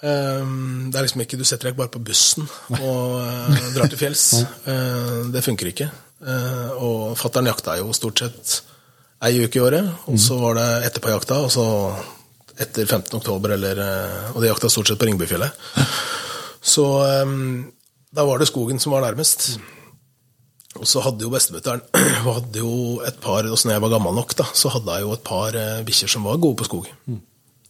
Ehm, 0.07 0.91
det 0.91 0.99
er 0.99 1.07
liksom 1.07 1.23
ikke 1.25 1.39
Du 1.41 1.45
setter 1.47 1.69
deg 1.69 1.75
ikke 1.75 1.83
bare 1.85 1.95
på 1.95 2.03
bussen 2.05 2.49
og 2.77 3.17
uh, 3.23 3.69
drar 3.77 3.89
til 3.93 4.01
fjells. 4.01 4.27
Uh, 4.67 5.31
det 5.33 5.45
funker 5.47 5.71
ikke. 5.71 5.91
Uh, 6.21 6.71
og 6.83 7.19
fattern 7.21 7.47
jakta 7.47 7.77
jo 7.79 7.93
stort 7.97 8.19
sett 8.25 8.57
ei 9.25 9.39
uke 9.45 9.57
i 9.57 9.63
året, 9.65 9.87
og 10.11 10.19
så 10.21 10.37
var 10.41 10.59
det 10.59 10.67
etterpå 10.91 11.09
jakta, 11.09 11.39
og 11.47 11.49
så 11.53 11.65
etter 12.59 12.87
15. 12.87 13.17
oktober, 13.19 13.55
eller, 13.57 13.81
eh, 13.85 14.29
og 14.33 14.43
de 14.43 14.51
jakta 14.51 14.71
stort 14.73 14.89
sett 14.89 15.01
på 15.01 15.09
Ringebufjellet. 15.09 15.65
Så 16.67 16.85
um, 17.23 17.67
da 18.11 18.25
var 18.27 18.41
det 18.41 18.49
skogen 18.51 18.81
som 18.83 18.95
var 18.97 19.05
nærmest. 19.05 19.59
Og 20.77 20.89
så 20.89 21.03
hadde 21.05 21.25
jo 21.25 21.33
bestemutteren 21.33 21.85
hadde 22.27 22.61
jo 22.65 23.01
et 23.07 23.21
par, 23.23 23.47
også 23.47 23.69
når 23.69 23.77
jeg 23.77 23.85
var 23.87 23.95
gammel 23.97 24.17
nok, 24.19 24.37
da, 24.41 24.49
så 24.57 24.73
hadde 24.75 24.97
jeg 24.97 25.07
jo 25.07 25.15
et 25.17 25.27
par 25.27 25.57
uh, 25.57 25.83
bikkjer 25.87 26.15
som 26.17 26.29
var 26.29 26.41
gode 26.43 26.61
på 26.61 26.69
skog. 26.69 26.89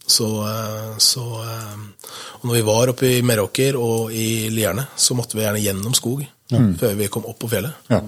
Så, 0.07 0.27
uh, 0.47 0.95
så 1.03 1.25
uh, 1.43 2.13
Og 2.39 2.47
når 2.47 2.55
vi 2.61 2.67
var 2.69 2.93
oppe 2.93 3.11
i 3.11 3.25
Meråker 3.27 3.79
og 3.81 4.15
i 4.15 4.47
Lierne, 4.55 4.87
så 4.95 5.19
måtte 5.19 5.39
vi 5.39 5.45
gjerne 5.45 5.63
gjennom 5.65 5.99
skog 5.99 6.25
før 6.47 6.93
vi 6.95 7.09
kom 7.11 7.25
opp 7.27 7.41
på 7.43 7.49
fjellet. 7.51 7.75
Ja. 7.91 7.99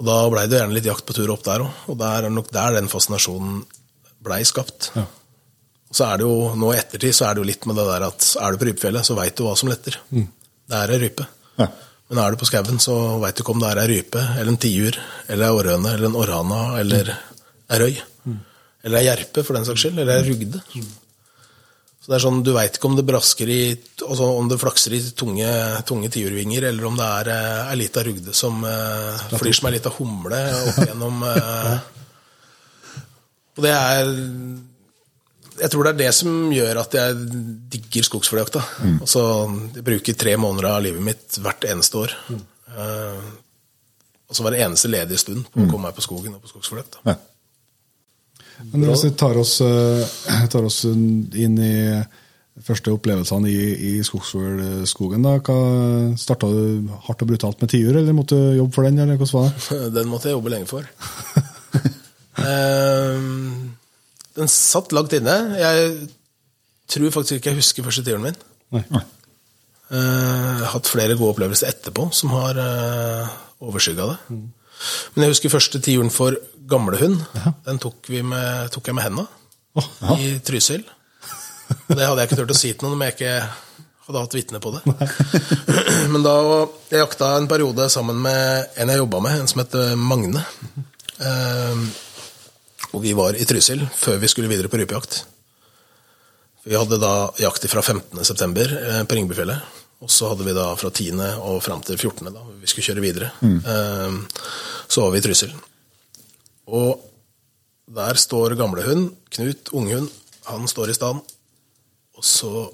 Og 0.00 0.06
da 0.08 0.14
blei 0.32 0.46
det 0.48 0.56
gjerne 0.56 0.72
litt 0.72 0.86
jakt 0.88 1.04
på 1.04 1.12
tur 1.12 1.28
opp 1.34 1.42
der 1.44 1.66
òg, 1.66 1.82
og 1.92 1.98
der 2.00 2.24
er 2.24 2.32
nok 2.32 2.48
der 2.48 2.78
den 2.78 2.88
fascinasjonen 2.88 3.58
blei 4.24 4.40
skapt. 4.48 4.88
Ja. 4.96 5.04
Og 5.90 5.98
så 5.98 6.06
er 6.06 6.20
det 6.20 6.26
jo, 6.26 6.34
nå 6.54 6.70
i 6.70 6.78
ettertid 6.78 7.16
så 7.16 7.26
er 7.26 7.34
det 7.34 7.42
jo 7.42 7.48
litt 7.50 7.64
med 7.66 7.78
det 7.80 7.86
der 7.88 8.04
at 8.06 8.26
er 8.38 8.52
du 8.54 8.60
på 8.60 8.68
rypefjellet, 8.68 9.06
så 9.06 9.16
veit 9.18 9.34
du 9.34 9.42
hva 9.46 9.56
som 9.58 9.70
letter. 9.72 9.96
Det 10.70 10.78
er 10.78 10.92
ei 10.94 11.00
rype. 11.02 11.26
Ja. 11.58 11.66
Men 12.10 12.20
er 12.22 12.30
du 12.30 12.38
på 12.38 12.46
skauen, 12.46 12.78
så 12.82 12.94
veit 13.22 13.36
du 13.38 13.42
ikke 13.42 13.54
om 13.56 13.60
det 13.62 13.72
er 13.72 13.82
ei 13.82 13.88
rype, 13.90 14.22
eller 14.36 14.52
en 14.52 14.60
tiur, 14.62 14.96
eller 15.26 15.46
ei 15.48 15.58
orrhøne, 15.58 15.92
eller 15.96 16.10
en 16.10 16.18
orrhana, 16.18 16.62
eller 16.78 17.10
ei 17.10 17.82
røy. 17.82 18.00
Eller 18.86 19.00
ei 19.00 19.06
gjerpe, 19.08 19.44
for 19.44 19.58
den 19.58 19.66
saks 19.66 19.84
skyld, 19.84 19.98
eller 19.98 20.22
ei 20.22 20.26
rugde. 20.30 20.62
Så 22.00 22.08
det 22.08 22.16
er 22.16 22.22
sånn, 22.24 22.40
Du 22.46 22.54
veit 22.56 22.78
ikke 22.78 22.88
om 22.88 22.96
det 22.96 23.04
brasker 23.10 23.50
i, 23.52 23.60
altså 24.06 24.30
om 24.38 24.48
det 24.48 24.60
flakser 24.62 24.94
i 24.96 25.02
tunge, 25.10 25.50
tunge 25.90 26.08
tiurvinger, 26.14 26.70
eller 26.70 26.86
om 26.88 26.96
det 26.96 27.08
er 27.18 27.34
eh, 27.34 27.72
ei 27.74 27.78
lita 27.82 28.06
rugde 28.06 28.34
som 28.34 28.62
eh, 28.64 29.26
flyr 29.34 29.58
som 29.58 29.68
ei 29.68 29.74
lita 29.76 29.92
humle 29.98 30.40
opp 30.70 30.80
gjennom 30.86 31.26
eh, 31.28 31.74
Og 33.58 33.66
det 33.66 33.74
er 33.74 34.14
Jeg 35.58 35.72
tror 35.72 35.86
det 35.86 35.92
er 35.92 36.00
det 36.04 36.12
som 36.16 36.52
gjør 36.54 36.80
at 36.82 36.94
jeg 36.96 37.16
digger 37.72 38.06
skogsfugljakta. 38.06 38.62
Altså, 39.00 39.24
jeg 39.74 39.84
bruker 39.86 40.18
tre 40.18 40.36
måneder 40.40 40.70
av 40.70 40.84
livet 40.84 41.04
mitt 41.04 41.40
hvert 41.42 41.66
eneste 41.68 42.04
år. 42.04 42.14
Eh, 42.30 43.26
og 44.30 44.38
så 44.38 44.46
var 44.46 44.54
det 44.54 44.62
eneste 44.62 44.92
ledige 44.92 45.18
stund 45.20 45.48
på 45.50 45.64
å 45.64 45.68
komme 45.68 45.88
meg 45.88 45.98
på 45.98 46.06
skogen 46.06 46.36
og 46.36 46.44
på 46.44 46.52
skogsfugljakt. 46.52 47.00
Ja. 47.08 47.16
Men 48.70 48.86
hvis 48.90 49.06
vi 49.08 49.12
tar 49.18 49.38
oss, 49.40 49.58
eh, 49.64 50.46
tar 50.52 50.66
oss 50.68 50.84
inn 50.84 51.56
i 51.58 51.74
første 52.60 52.92
opplevelsene 52.92 53.48
i, 53.48 53.60
i 53.88 53.92
Skogsfuglskogen, 54.04 55.24
da, 55.24 55.38
hva 55.40 56.16
starta 56.20 56.50
du 56.52 56.90
hardt 57.06 57.24
og 57.24 57.30
brutalt 57.30 57.62
med 57.62 57.72
tiur, 57.72 57.96
eller 57.96 58.16
måtte 58.16 58.36
du 58.36 58.58
jobbe 58.58 58.76
for 58.76 58.88
den, 58.88 59.00
eller 59.00 59.20
hvordan 59.20 59.38
var 59.38 59.54
det? 59.54 59.80
Den 59.96 60.10
måtte 60.12 60.28
jeg 60.28 60.36
jobbe 60.36 60.54
lenge 60.56 60.70
for. 60.70 60.84
Ehm, 62.40 63.59
den 64.38 64.50
satt 64.50 64.92
langt 64.94 65.14
inne. 65.16 65.36
Jeg 65.58 65.90
tror 66.90 67.14
faktisk 67.14 67.38
ikke 67.38 67.52
jeg 67.52 67.60
husker 67.60 67.86
første 67.86 68.04
tiuren 68.06 68.28
min. 68.28 68.38
Nei. 68.76 69.02
Eh, 69.90 69.98
Jeg 69.98 70.62
har 70.62 70.74
hatt 70.76 70.90
flere 70.90 71.16
gode 71.18 71.34
opplevelser 71.34 71.70
etterpå 71.72 72.08
som 72.14 72.30
har 72.36 72.58
uh, 72.62 73.32
overskygga 73.66 74.06
det. 74.12 74.18
Men 74.30 75.24
jeg 75.24 75.32
husker 75.34 75.52
første 75.52 75.80
tiuren 75.82 76.12
for 76.14 76.36
gamlehund. 76.70 77.18
Den 77.66 77.80
tok, 77.82 78.06
vi 78.08 78.22
med, 78.22 78.70
tok 78.70 78.86
jeg 78.86 78.96
med 78.96 79.08
henda 79.08 79.26
i 80.18 80.36
Trysil. 80.46 80.84
Og 81.88 81.96
det 81.98 82.06
hadde 82.06 82.22
jeg 82.22 82.30
ikke 82.30 82.38
turt 82.40 82.54
å 82.54 82.58
si 82.58 82.70
til 82.72 82.86
noen 82.86 82.96
om 82.96 83.02
jeg 83.06 83.16
ikke 83.16 83.34
hadde 84.06 84.22
hatt 84.24 84.36
vitne 84.38 84.60
på 84.62 84.72
det. 84.74 84.82
Men 86.12 86.24
da 86.26 86.36
jeg 86.90 87.02
jakta 87.02 87.34
en 87.38 87.50
periode 87.50 87.86
sammen 87.92 88.18
med 88.24 88.70
en 88.78 88.94
jeg 88.94 89.02
jobba 89.02 89.20
med, 89.26 89.42
en 89.42 89.50
som 89.50 89.62
het 89.62 89.76
Magne. 89.98 90.42
Eh, 91.20 91.84
og 92.90 93.02
vi 93.04 93.12
var 93.16 93.36
i 93.38 93.46
Trysil 93.48 93.84
før 93.94 94.18
vi 94.22 94.30
skulle 94.30 94.50
videre 94.50 94.70
på 94.70 94.80
rypejakt. 94.80 95.20
Vi 96.66 96.76
hadde 96.76 96.98
da 97.00 97.30
jakt 97.40 97.64
fra 97.72 97.82
15.9. 97.82 99.06
på 99.08 99.16
Ringebufjellet. 99.16 99.78
Og 100.00 100.08
så 100.12 100.30
hadde 100.30 100.46
vi 100.46 100.56
da 100.56 100.66
fra 100.80 100.88
10. 100.88 101.10
og 101.44 101.58
fram 101.64 101.82
til 101.84 101.98
14. 101.98 102.30
da 102.32 102.44
vi 102.60 102.68
skulle 102.68 102.86
kjøre 102.88 103.04
videre. 103.04 103.30
Mm. 103.44 104.22
Så 104.88 105.04
var 105.04 105.12
vi 105.12 105.20
i 105.20 105.24
Trysil. 105.24 105.52
Og 106.72 107.02
der 107.90 108.20
står 108.20 108.56
gamlehund, 108.58 109.10
Knut, 109.34 109.72
unghund, 109.76 110.08
han 110.48 110.68
står 110.70 110.90
i 110.90 110.96
stand. 110.96 111.20
Og 112.16 112.24
så 112.26 112.68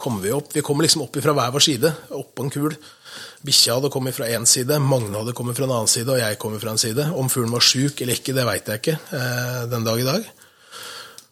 kommer 0.00 0.22
vi 0.24 0.32
opp. 0.34 0.52
Vi 0.54 0.62
kommer 0.64 0.86
liksom 0.86 1.04
opp 1.04 1.18
fra 1.22 1.34
hver 1.36 1.52
vår 1.54 1.66
side, 1.66 1.92
opp 2.16 2.30
på 2.36 2.46
en 2.46 2.52
kul. 2.54 2.76
Bikkja 3.40 3.78
hadde 3.78 3.88
kommet 3.92 4.16
fra 4.16 4.28
én 4.28 4.44
side, 4.48 4.76
Magne 4.84 5.16
hadde 5.16 5.32
kommet 5.36 5.56
fra 5.56 5.64
en 5.64 5.72
annen 5.72 5.88
side, 5.88 6.10
og 6.12 6.20
jeg 6.20 6.36
kommer 6.40 6.60
fra 6.60 6.74
en 6.74 6.80
side. 6.80 7.06
Om 7.16 7.30
fuglen 7.32 7.54
var 7.54 7.64
sjuk 7.64 8.02
eller 8.02 8.18
ikke, 8.18 8.34
det 8.36 8.44
veit 8.44 8.68
jeg 8.68 8.82
ikke 8.82 8.96
eh, 9.16 9.62
den 9.72 9.86
dag 9.86 10.02
i 10.02 10.04
dag. 10.04 10.26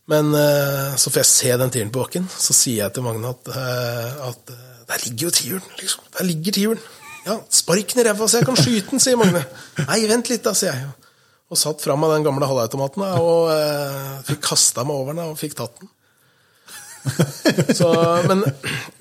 Men 0.08 0.30
eh, 0.38 0.94
så 0.96 1.12
får 1.12 1.20
jeg 1.20 1.30
se 1.30 1.58
den 1.60 1.74
tiuren 1.74 1.92
på 1.92 2.00
bakken, 2.00 2.30
så 2.32 2.56
sier 2.56 2.86
jeg 2.86 2.96
til 2.96 3.04
Magne 3.04 3.34
at, 3.34 3.50
eh, 3.52 4.22
at 4.30 4.54
der 4.88 5.04
ligger 5.04 5.28
jo 5.28 5.34
tiuren, 5.36 5.68
liksom. 5.82 6.08
Der 6.16 6.28
ligger 6.30 6.56
tiuren. 6.56 6.80
Ja, 7.26 7.36
spark 7.52 7.92
den 7.92 8.00
i 8.00 8.08
ræva 8.08 8.24
så 8.24 8.40
jeg 8.40 8.48
kan 8.48 8.56
skyte 8.56 8.94
den, 8.94 9.04
sier 9.04 9.20
Magne. 9.20 9.44
Nei, 9.82 10.00
vent 10.08 10.32
litt 10.32 10.48
da, 10.48 10.56
sier 10.56 10.72
jeg. 10.72 11.12
Og 11.52 11.60
satt 11.60 11.84
fram 11.84 12.08
av 12.08 12.14
den 12.16 12.24
gamle 12.24 12.48
halvautomaten 12.48 13.04
og 13.04 14.24
fikk 14.28 14.42
kasta 14.48 14.84
meg 14.84 14.96
over 14.96 15.16
den 15.16 15.28
og 15.28 15.38
fikk 15.40 15.56
tatt 15.60 15.76
den. 15.80 15.92
Så, 17.78 17.88
men 18.28 18.42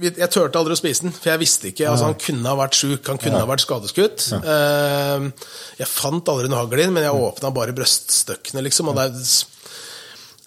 jeg 0.01 0.29
turte 0.33 0.60
aldri 0.60 0.75
å 0.75 0.79
spise 0.79 1.05
den, 1.05 1.15
for 1.15 1.31
jeg 1.31 1.41
visste 1.41 1.71
ikke. 1.71 1.89
altså 1.91 2.10
Han 2.12 2.17
kunne 2.21 2.53
ha 2.53 2.57
vært 2.60 2.79
sjuk, 2.79 3.01
han 3.10 3.19
kunne 3.21 3.41
ha 3.41 3.49
vært 3.49 3.65
skadeskutt. 3.65 4.29
Ja. 4.33 5.19
Jeg 5.81 5.89
fant 5.91 6.31
aldri 6.31 6.49
noe 6.51 6.63
hagl 6.63 6.79
i 6.79 6.86
den, 6.86 6.95
men 6.95 7.05
jeg 7.07 7.27
åpna 7.27 7.53
bare 7.55 7.75
brøststøkkene, 7.77 8.63
liksom. 8.65 8.91
Og 8.91 8.99
det, 8.99 9.12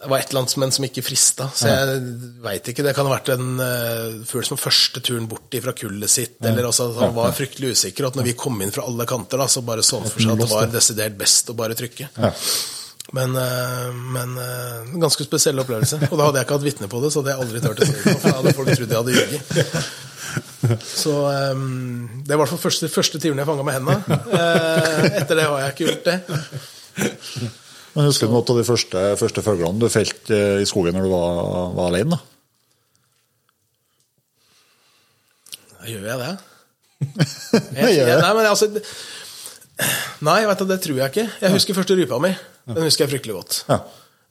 var 0.08 0.18
et 0.18 0.30
eller 0.30 0.40
annet 0.40 0.56
men 0.62 0.72
som 0.72 0.84
ikke 0.86 1.04
frista. 1.04 1.50
Så 1.52 1.68
jeg 1.68 2.00
veit 2.40 2.68
ikke. 2.72 2.84
Det 2.86 2.94
kan 2.96 3.08
ha 3.08 3.12
vært 3.12 3.32
en 3.34 3.60
uh, 3.60 4.22
fugl 4.28 4.46
som 4.48 4.60
første 4.60 5.02
turen 5.04 5.28
bort 5.28 5.52
fra 5.60 5.74
kullet 5.76 6.12
sitt, 6.12 6.38
eller 6.40 6.70
også 6.70 6.88
at 6.88 7.00
han 7.02 7.16
var 7.16 7.36
fryktelig 7.36 7.74
usikker. 7.76 8.06
Og 8.06 8.14
at 8.14 8.20
når 8.20 8.30
vi 8.30 8.36
kom 8.40 8.60
inn 8.64 8.72
fra 8.72 8.86
alle 8.88 9.06
kanter, 9.08 9.42
da, 9.42 9.48
så 9.50 9.64
bare 9.66 9.84
så 9.84 10.00
han 10.00 10.08
for 10.08 10.24
seg 10.24 10.32
at 10.32 10.44
det 10.44 10.52
var 10.54 10.72
desidert 10.72 11.18
best 11.20 11.52
å 11.52 11.58
bare 11.58 11.76
trykke. 11.76 12.08
Men, 13.16 13.34
eh, 13.34 13.88
men 14.14 14.36
eh, 14.38 14.76
en 14.94 15.02
ganske 15.02 15.24
spesiell 15.26 15.58
opplevelse. 15.62 15.98
Og 16.10 16.14
da 16.14 16.28
hadde 16.28 16.38
jeg 16.38 16.46
ikke 16.46 16.58
hatt 16.58 16.68
vitne 16.68 16.90
på 16.90 17.00
det, 17.02 17.10
så 17.10 17.22
hadde 17.22 17.34
jeg 17.34 17.42
aldri 17.44 17.62
turt 17.64 17.82
å 17.82 17.88
si 17.88 17.96
det. 17.96 18.14
For 18.14 18.28
da 18.28 18.36
hadde 18.38 18.54
folk 18.58 18.70
trodd 18.70 18.94
jeg 18.94 19.00
hadde 19.00 19.16
ljuget. 19.16 19.42
Så 20.86 21.14
um, 21.50 22.22
det 22.22 22.36
var 22.36 22.36
i 22.36 22.40
hvert 22.44 22.52
fall 22.52 22.62
første, 22.62 22.90
første 22.92 23.18
tyren 23.22 23.40
jeg 23.40 23.48
fanga 23.48 23.64
med. 23.66 23.88
Eh, 23.90 25.06
etter 25.18 25.38
det 25.40 25.46
har 25.48 25.64
jeg 25.64 25.74
ikke 25.74 25.88
gjort 25.88 26.04
det. 26.06 26.18
Men 27.96 28.06
Husker 28.06 28.28
du 28.28 28.34
noen 28.36 28.52
av 28.52 28.60
de 28.60 28.66
første, 28.68 29.02
første 29.18 29.42
fuglene 29.42 29.80
du 29.80 29.88
felte 29.90 30.36
eh, 30.36 30.60
i 30.62 30.68
skogen 30.68 30.94
når 30.94 31.08
du 31.08 31.10
var, 31.14 31.40
var 31.74 31.90
alene? 31.90 32.14
da? 32.14 32.20
Gjør 35.90 36.06
jeg 36.12 36.18
det? 36.20 36.32
Jeg, 37.80 37.94
jeg, 37.96 38.16
nei, 38.20 38.32
men 38.36 38.44
altså 38.44 38.66
Nei, 40.26 40.40
vet 40.48 40.60
du, 40.60 40.66
det 40.68 40.80
tror 40.84 40.98
jeg 41.00 41.12
ikke. 41.12 41.28
Jeg 41.40 41.54
husker 41.54 41.76
første 41.78 41.96
rypa 41.98 42.18
mi. 42.22 42.34
Den 42.70 42.84
husker 42.86 43.06
jeg 43.06 43.14
fryktelig 43.14 43.36
godt. 43.38 43.60
Ja. 43.70 43.78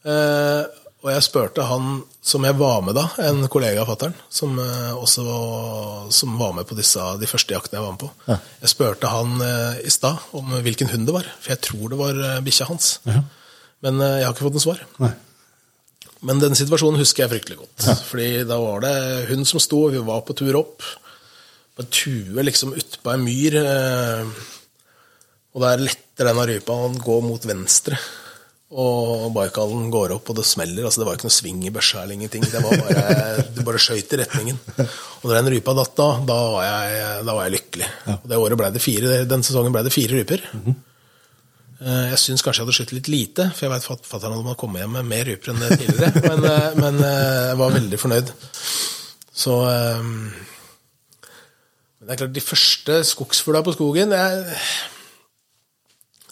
Eh, 0.09 0.65
og 0.99 1.09
jeg 1.13 1.23
spurte 1.23 1.63
han 1.63 2.01
som 2.29 2.43
jeg 2.43 2.57
var 2.59 2.81
med 2.83 2.97
da, 2.97 3.05
en 3.23 3.45
kollega 3.51 3.81
av 3.85 3.87
fatter'n, 3.87 4.15
som 4.35 4.57
eh, 4.59 4.91
også 4.99 5.23
som 6.11 6.33
var 6.39 6.51
med 6.57 6.67
på 6.67 6.75
disse, 6.77 6.99
de 7.21 7.29
første 7.29 7.55
jaktene 7.55 7.79
jeg 7.79 7.85
var 7.85 7.95
med 7.95 8.01
på. 8.03 8.09
Ja. 8.27 8.37
Jeg 8.65 8.73
spurte 8.73 9.11
han 9.11 9.39
eh, 9.45 9.79
i 9.87 9.93
stad 9.95 10.19
om 10.35 10.51
hvilken 10.65 10.91
hund 10.91 11.07
det 11.07 11.15
var, 11.15 11.29
for 11.39 11.53
jeg 11.55 11.63
tror 11.69 11.93
det 11.93 11.99
var 12.01 12.19
eh, 12.27 12.41
bikkja 12.45 12.67
hans. 12.69 12.91
Ja. 13.07 13.23
Men 13.87 14.03
eh, 14.03 14.17
jeg 14.19 14.27
har 14.27 14.35
ikke 14.35 14.47
fått 14.49 14.59
noe 14.59 14.65
svar. 14.67 14.83
Nei. 14.99 15.13
Men 16.27 16.41
den 16.43 16.57
situasjonen 16.59 16.99
husker 16.99 17.23
jeg 17.25 17.31
fryktelig 17.37 17.61
godt. 17.61 17.89
Fordi 18.09 18.29
da 18.47 18.57
var 18.59 18.83
det 18.83 18.95
hun 19.31 19.45
som 19.47 19.61
sto, 19.63 19.85
vi 19.93 20.01
var 20.03 20.19
på 20.27 20.35
tur 20.35 20.57
opp. 20.59 20.83
På 21.79 21.85
en 21.85 21.91
tue 21.95 22.43
liksom 22.43 22.73
utpå 22.75 23.13
ei 23.15 23.21
myr. 23.23 23.55
eh, 23.63 24.33
Og 25.55 25.59
der 25.65 25.81
letter 25.81 26.27
denne 26.29 26.43
rypa, 26.49 26.71
og 26.75 26.83
han 26.91 26.97
går 27.01 27.21
mot 27.25 27.43
venstre. 27.49 27.97
Og 28.69 29.31
Baikalen 29.33 29.87
går 29.89 30.11
opp, 30.13 30.27
og 30.29 30.35
det 30.37 30.43
smeller. 30.45 30.85
altså 30.85 31.01
Det 31.01 31.07
var 31.07 31.15
ikke 31.17 31.25
noe 31.25 31.33
sving 31.39 31.63
i 31.65 31.71
børsa 31.73 32.03
eller 32.03 32.13
ingenting. 32.19 32.43
Det 32.45 32.59
var 32.61 32.69
bare, 32.77 33.01
Du 33.55 33.63
bare 33.65 33.79
skøyt 33.81 34.11
i 34.13 34.19
retningen. 34.21 34.57
Og 34.77 35.23
når 35.25 35.39
den 35.39 35.49
rypa 35.55 35.73
datt 35.79 35.95
da, 35.97 36.07
da 36.29 36.35
var 36.53 36.63
jeg, 36.67 36.85
da 37.25 37.31
var 37.39 37.43
jeg 37.47 37.55
lykkelig. 37.55 37.87
Og 38.13 38.27
det 38.29 38.37
året 38.43 38.57
ble 38.61 38.69
det 38.75 38.83
fire, 38.83 39.23
Den 39.31 39.41
sesongen 39.47 39.73
ble 39.73 39.81
det 39.87 39.93
fire 39.95 40.13
ryper. 40.19 40.41
Eh, 40.59 42.05
Jeg 42.11 42.19
syns 42.21 42.43
kanskje 42.45 42.59
jeg 42.61 42.65
hadde 42.67 42.77
skutt 42.77 42.93
litt 42.99 43.09
lite, 43.09 43.43
for 43.55 43.61
jeg 43.65 43.73
vet 43.73 43.89
at 43.97 44.05
fatter'n 44.11 44.35
hadde 44.37 44.53
kommet 44.61 44.81
hjem 44.83 44.93
med 44.99 45.09
mer 45.15 45.25
ryper 45.31 45.49
enn 45.55 45.65
tidligere. 45.73 46.09
Men, 46.29 46.39
eh, 46.51 46.69
men 46.83 46.95
eh, 47.09 47.41
jeg 47.49 47.57
var 47.63 47.73
veldig 47.79 47.99
fornøyd. 48.05 48.27
Så 49.39 49.53
Men 49.65 50.29
det 52.05 52.11
er 52.13 52.19
klart, 52.21 52.37
de 52.37 52.43
første 52.43 52.93
skogsfugla 53.15 53.59
på 53.65 53.73
skogen 53.79 54.13
jeg, 54.13 54.33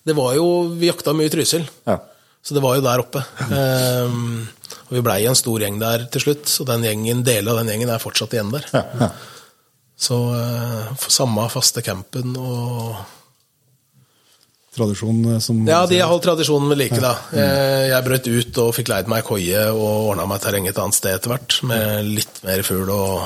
Det 0.08 0.16
var 0.16 0.38
jo 0.38 0.46
Vi 0.80 0.88
jakta 0.90 1.14
mye 1.16 1.28
i 1.28 1.34
Trysil. 1.34 1.66
Ja. 1.88 2.00
Så 2.44 2.56
det 2.56 2.64
var 2.64 2.78
jo 2.78 2.84
der 2.86 3.02
oppe. 3.04 3.24
Um, 3.52 4.46
og 4.88 4.94
vi 4.96 5.04
blei 5.04 5.20
en 5.28 5.36
stor 5.36 5.60
gjeng 5.60 5.82
der 5.82 6.06
til 6.14 6.24
slutt, 6.24 6.48
og 6.62 6.70
den 6.70 6.86
gjengen, 6.88 7.26
deler 7.28 7.52
av 7.52 7.60
den 7.62 7.74
gjengen 7.74 7.92
er 7.92 8.00
fortsatt 8.04 8.38
igjen 8.38 8.54
der. 8.54 8.70
Ja, 8.72 8.86
ja. 9.02 9.10
Så 9.98 10.16
uh, 10.32 11.08
samme 11.12 11.48
faste 11.52 11.84
campen 11.84 12.38
og 12.38 12.96
Tradisjon 14.78 15.24
eh, 15.34 15.40
som 15.42 15.64
Ja, 15.68 15.80
de 15.90 16.00
har 16.00 16.12
holdt 16.12 16.28
tradisjonen 16.28 16.70
ved 16.70 16.78
like, 16.84 17.00
da. 17.02 17.16
Eh, 17.34 17.88
Jeg 17.90 18.06
brøt 18.06 18.28
ut 18.30 18.60
og 18.62 18.74
fikk 18.78 18.92
leid 18.92 19.10
meg 19.10 19.26
koie 19.26 19.64
og 19.74 20.12
ordna 20.12 20.28
meg 20.30 20.44
terreng 20.44 20.70
et 20.70 20.82
annet 20.82 20.98
sted 20.98 21.18
etter 21.18 21.34
hvert, 21.34 21.58
med 21.68 22.12
litt 22.20 22.42
mer 22.46 22.62
fugl 22.68 22.92
og 22.94 23.26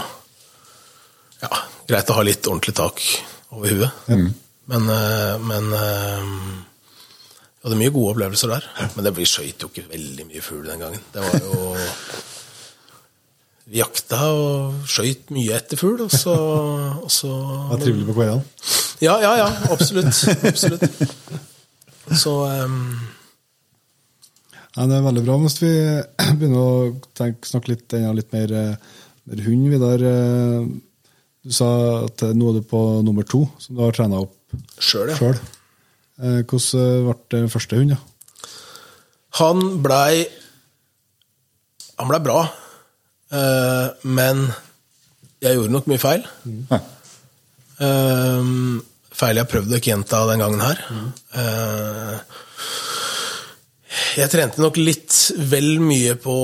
Ja, 1.43 1.51
greit 1.89 2.11
å 2.13 2.17
ha 2.19 2.23
litt 2.25 2.47
ordentlig 2.47 2.75
tak 2.77 3.03
over 3.51 3.73
huet. 3.73 4.07
Men, 4.71 4.89
eh, 4.95 5.35
men 5.43 5.71
eh, 5.75 6.31
Jeg 7.61 7.69
hadde 7.69 7.77
mye 7.77 7.93
gode 7.93 8.11
opplevelser 8.15 8.49
der. 8.55 8.63
Men 8.95 9.05
det 9.05 9.11
vi 9.19 9.25
skøyt 9.29 9.61
jo 9.61 9.67
ikke 9.69 9.83
veldig 9.91 10.23
mye 10.31 10.41
fugl 10.41 10.65
den 10.65 10.81
gangen. 10.81 11.03
Det 11.13 11.21
var 11.21 11.35
jo 11.45 11.75
Vi 13.71 13.77
jakta 13.77 14.17
og 14.33 14.79
skøyt 14.89 15.29
mye 15.35 15.53
etter 15.59 15.77
fugl, 15.77 16.01
og 16.07 16.11
så, 16.11 16.33
og 17.05 17.11
så 17.13 17.29
Det 17.29 17.69
var 17.75 17.83
trivelig 17.83 18.07
på 18.09 18.15
kveldene. 18.17 18.41
ja, 19.05 19.13
ja, 19.21 19.35
ja, 19.43 19.45
absolutt. 19.71 20.23
absolutt. 20.49 20.87
Så 22.17 22.33
um... 22.65 22.79
Nei, 24.71 24.87
det 24.87 24.97
er 24.97 25.05
veldig 25.05 25.23
bra. 25.27 25.37
Hvis 25.45 25.59
vi 25.61 25.71
begynner 26.39 26.59
å 26.65 26.73
tenke, 27.15 27.45
snakke 27.47 27.75
litt, 27.75 27.93
litt 28.17 28.33
mer, 28.33 28.53
eh, 28.57 28.91
mer 29.29 29.45
hund, 29.45 29.69
Vidar. 29.75 30.03
eh, 30.09 30.67
Du 31.45 31.53
sa 31.55 31.67
at 32.09 32.21
nå 32.37 32.51
er 32.51 32.59
du 32.59 32.67
på 32.69 32.79
nummer 33.05 33.25
to, 33.25 33.45
som 33.61 33.75
du 33.77 33.81
har 33.85 33.93
trena 33.97 34.19
opp 34.25 34.57
sjøl, 34.81 35.09
ja. 35.13 35.17
Hvordan 36.21 37.05
ble 37.09 37.41
det 37.41 37.51
første 37.51 37.79
hund? 37.79 37.95
da? 37.95 37.99
Han 39.39 39.61
blei 39.83 40.25
Han 41.97 42.09
blei 42.09 42.19
bra, 42.25 42.39
eh, 43.31 43.87
men 44.09 44.47
jeg 45.41 45.57
gjorde 45.57 45.73
nok 45.73 45.89
mye 45.89 46.01
feil. 46.01 46.23
Ehm, 47.81 48.79
feil 49.13 49.39
jeg 49.39 49.49
prøvde 49.49 49.75
å 49.75 49.79
ikke 49.79 49.91
gjenta 49.91 50.21
den 50.29 50.41
gangen 50.41 50.63
her. 50.65 50.81
Eh, 51.41 52.17
jeg 54.21 54.33
trente 54.33 54.61
nok 54.61 54.77
litt 54.81 55.17
vel 55.51 55.75
mye 55.83 56.17
på 56.21 56.35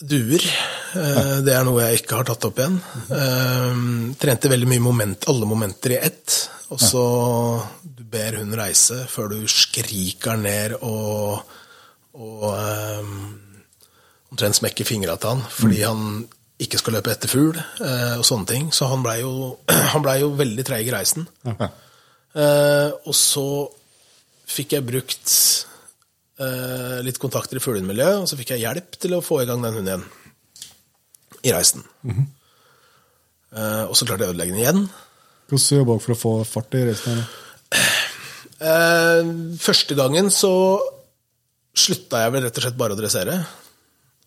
duer. 0.00 0.44
Eh, 0.92 1.36
det 1.44 1.56
er 1.56 1.64
noe 1.68 1.86
jeg 1.86 2.02
ikke 2.02 2.20
har 2.20 2.28
tatt 2.28 2.48
opp 2.48 2.60
igjen. 2.60 2.78
Eh, 3.16 3.82
trente 4.20 4.52
veldig 4.52 4.70
mye 4.74 4.84
moment, 4.90 5.28
alle 5.32 5.48
momenter 5.48 5.96
i 5.96 6.02
ett. 6.10 6.38
Og 6.72 6.80
så 6.80 7.04
ber 8.12 8.38
hun 8.40 8.54
reise 8.58 9.02
før 9.10 9.32
du 9.32 9.40
skriker 9.50 10.38
ned 10.40 10.76
og, 10.80 11.42
og 12.12 12.46
um, 12.52 13.16
omtrent 14.32 14.60
smekker 14.60 14.88
fingra 14.88 15.16
til 15.20 15.34
han 15.34 15.44
fordi 15.52 15.82
han 15.84 16.06
ikke 16.62 16.78
skal 16.78 16.98
løpe 16.98 17.12
etter 17.12 17.30
fugl 17.30 17.56
uh, 17.58 18.16
og 18.20 18.26
sånne 18.26 18.48
ting. 18.48 18.68
Så 18.74 18.86
han 18.90 19.02
blei 19.04 19.18
jo, 19.22 19.56
ble 20.04 20.16
jo 20.20 20.32
veldig 20.38 20.66
treig 20.68 20.86
i 20.86 20.94
reisen. 20.94 21.26
Uh, 21.42 22.92
og 23.02 23.16
så 23.18 23.46
fikk 24.52 24.76
jeg 24.76 24.86
brukt 24.86 25.32
uh, 26.40 27.00
litt 27.04 27.18
kontakter 27.22 27.58
i 27.58 27.64
fuglehundmiljøet, 27.64 28.22
og 28.22 28.30
så 28.30 28.38
fikk 28.38 28.54
jeg 28.54 28.64
hjelp 28.66 29.00
til 29.00 29.16
å 29.16 29.24
få 29.24 29.42
i 29.42 29.48
gang 29.48 29.64
den 29.64 29.80
hunden 29.80 29.90
igjen. 29.90 30.06
I 31.42 31.50
reisen. 31.56 31.82
eh, 33.50 33.84
og 33.88 33.96
så 33.98 34.06
klarte 34.06 34.22
jeg 34.22 34.30
å 34.30 34.34
ødelegge 34.36 34.54
den 34.54 34.60
igjen. 34.62 34.84
Hvordan 35.50 35.80
jobba 35.80 35.96
dere 35.96 36.04
for 36.04 36.14
å 36.14 36.20
få 36.20 36.34
fart 36.46 36.76
i 36.78 36.84
reisen? 36.86 37.16
her? 37.18 37.41
Eh, 38.62 39.30
første 39.58 39.96
gangen 39.98 40.30
så 40.30 40.52
slutta 41.72 42.20
jeg 42.22 42.34
vel 42.34 42.44
rett 42.46 42.58
og 42.60 42.66
slett 42.66 42.78
bare 42.78 42.94
å 42.94 43.00
dressere. 43.00 43.40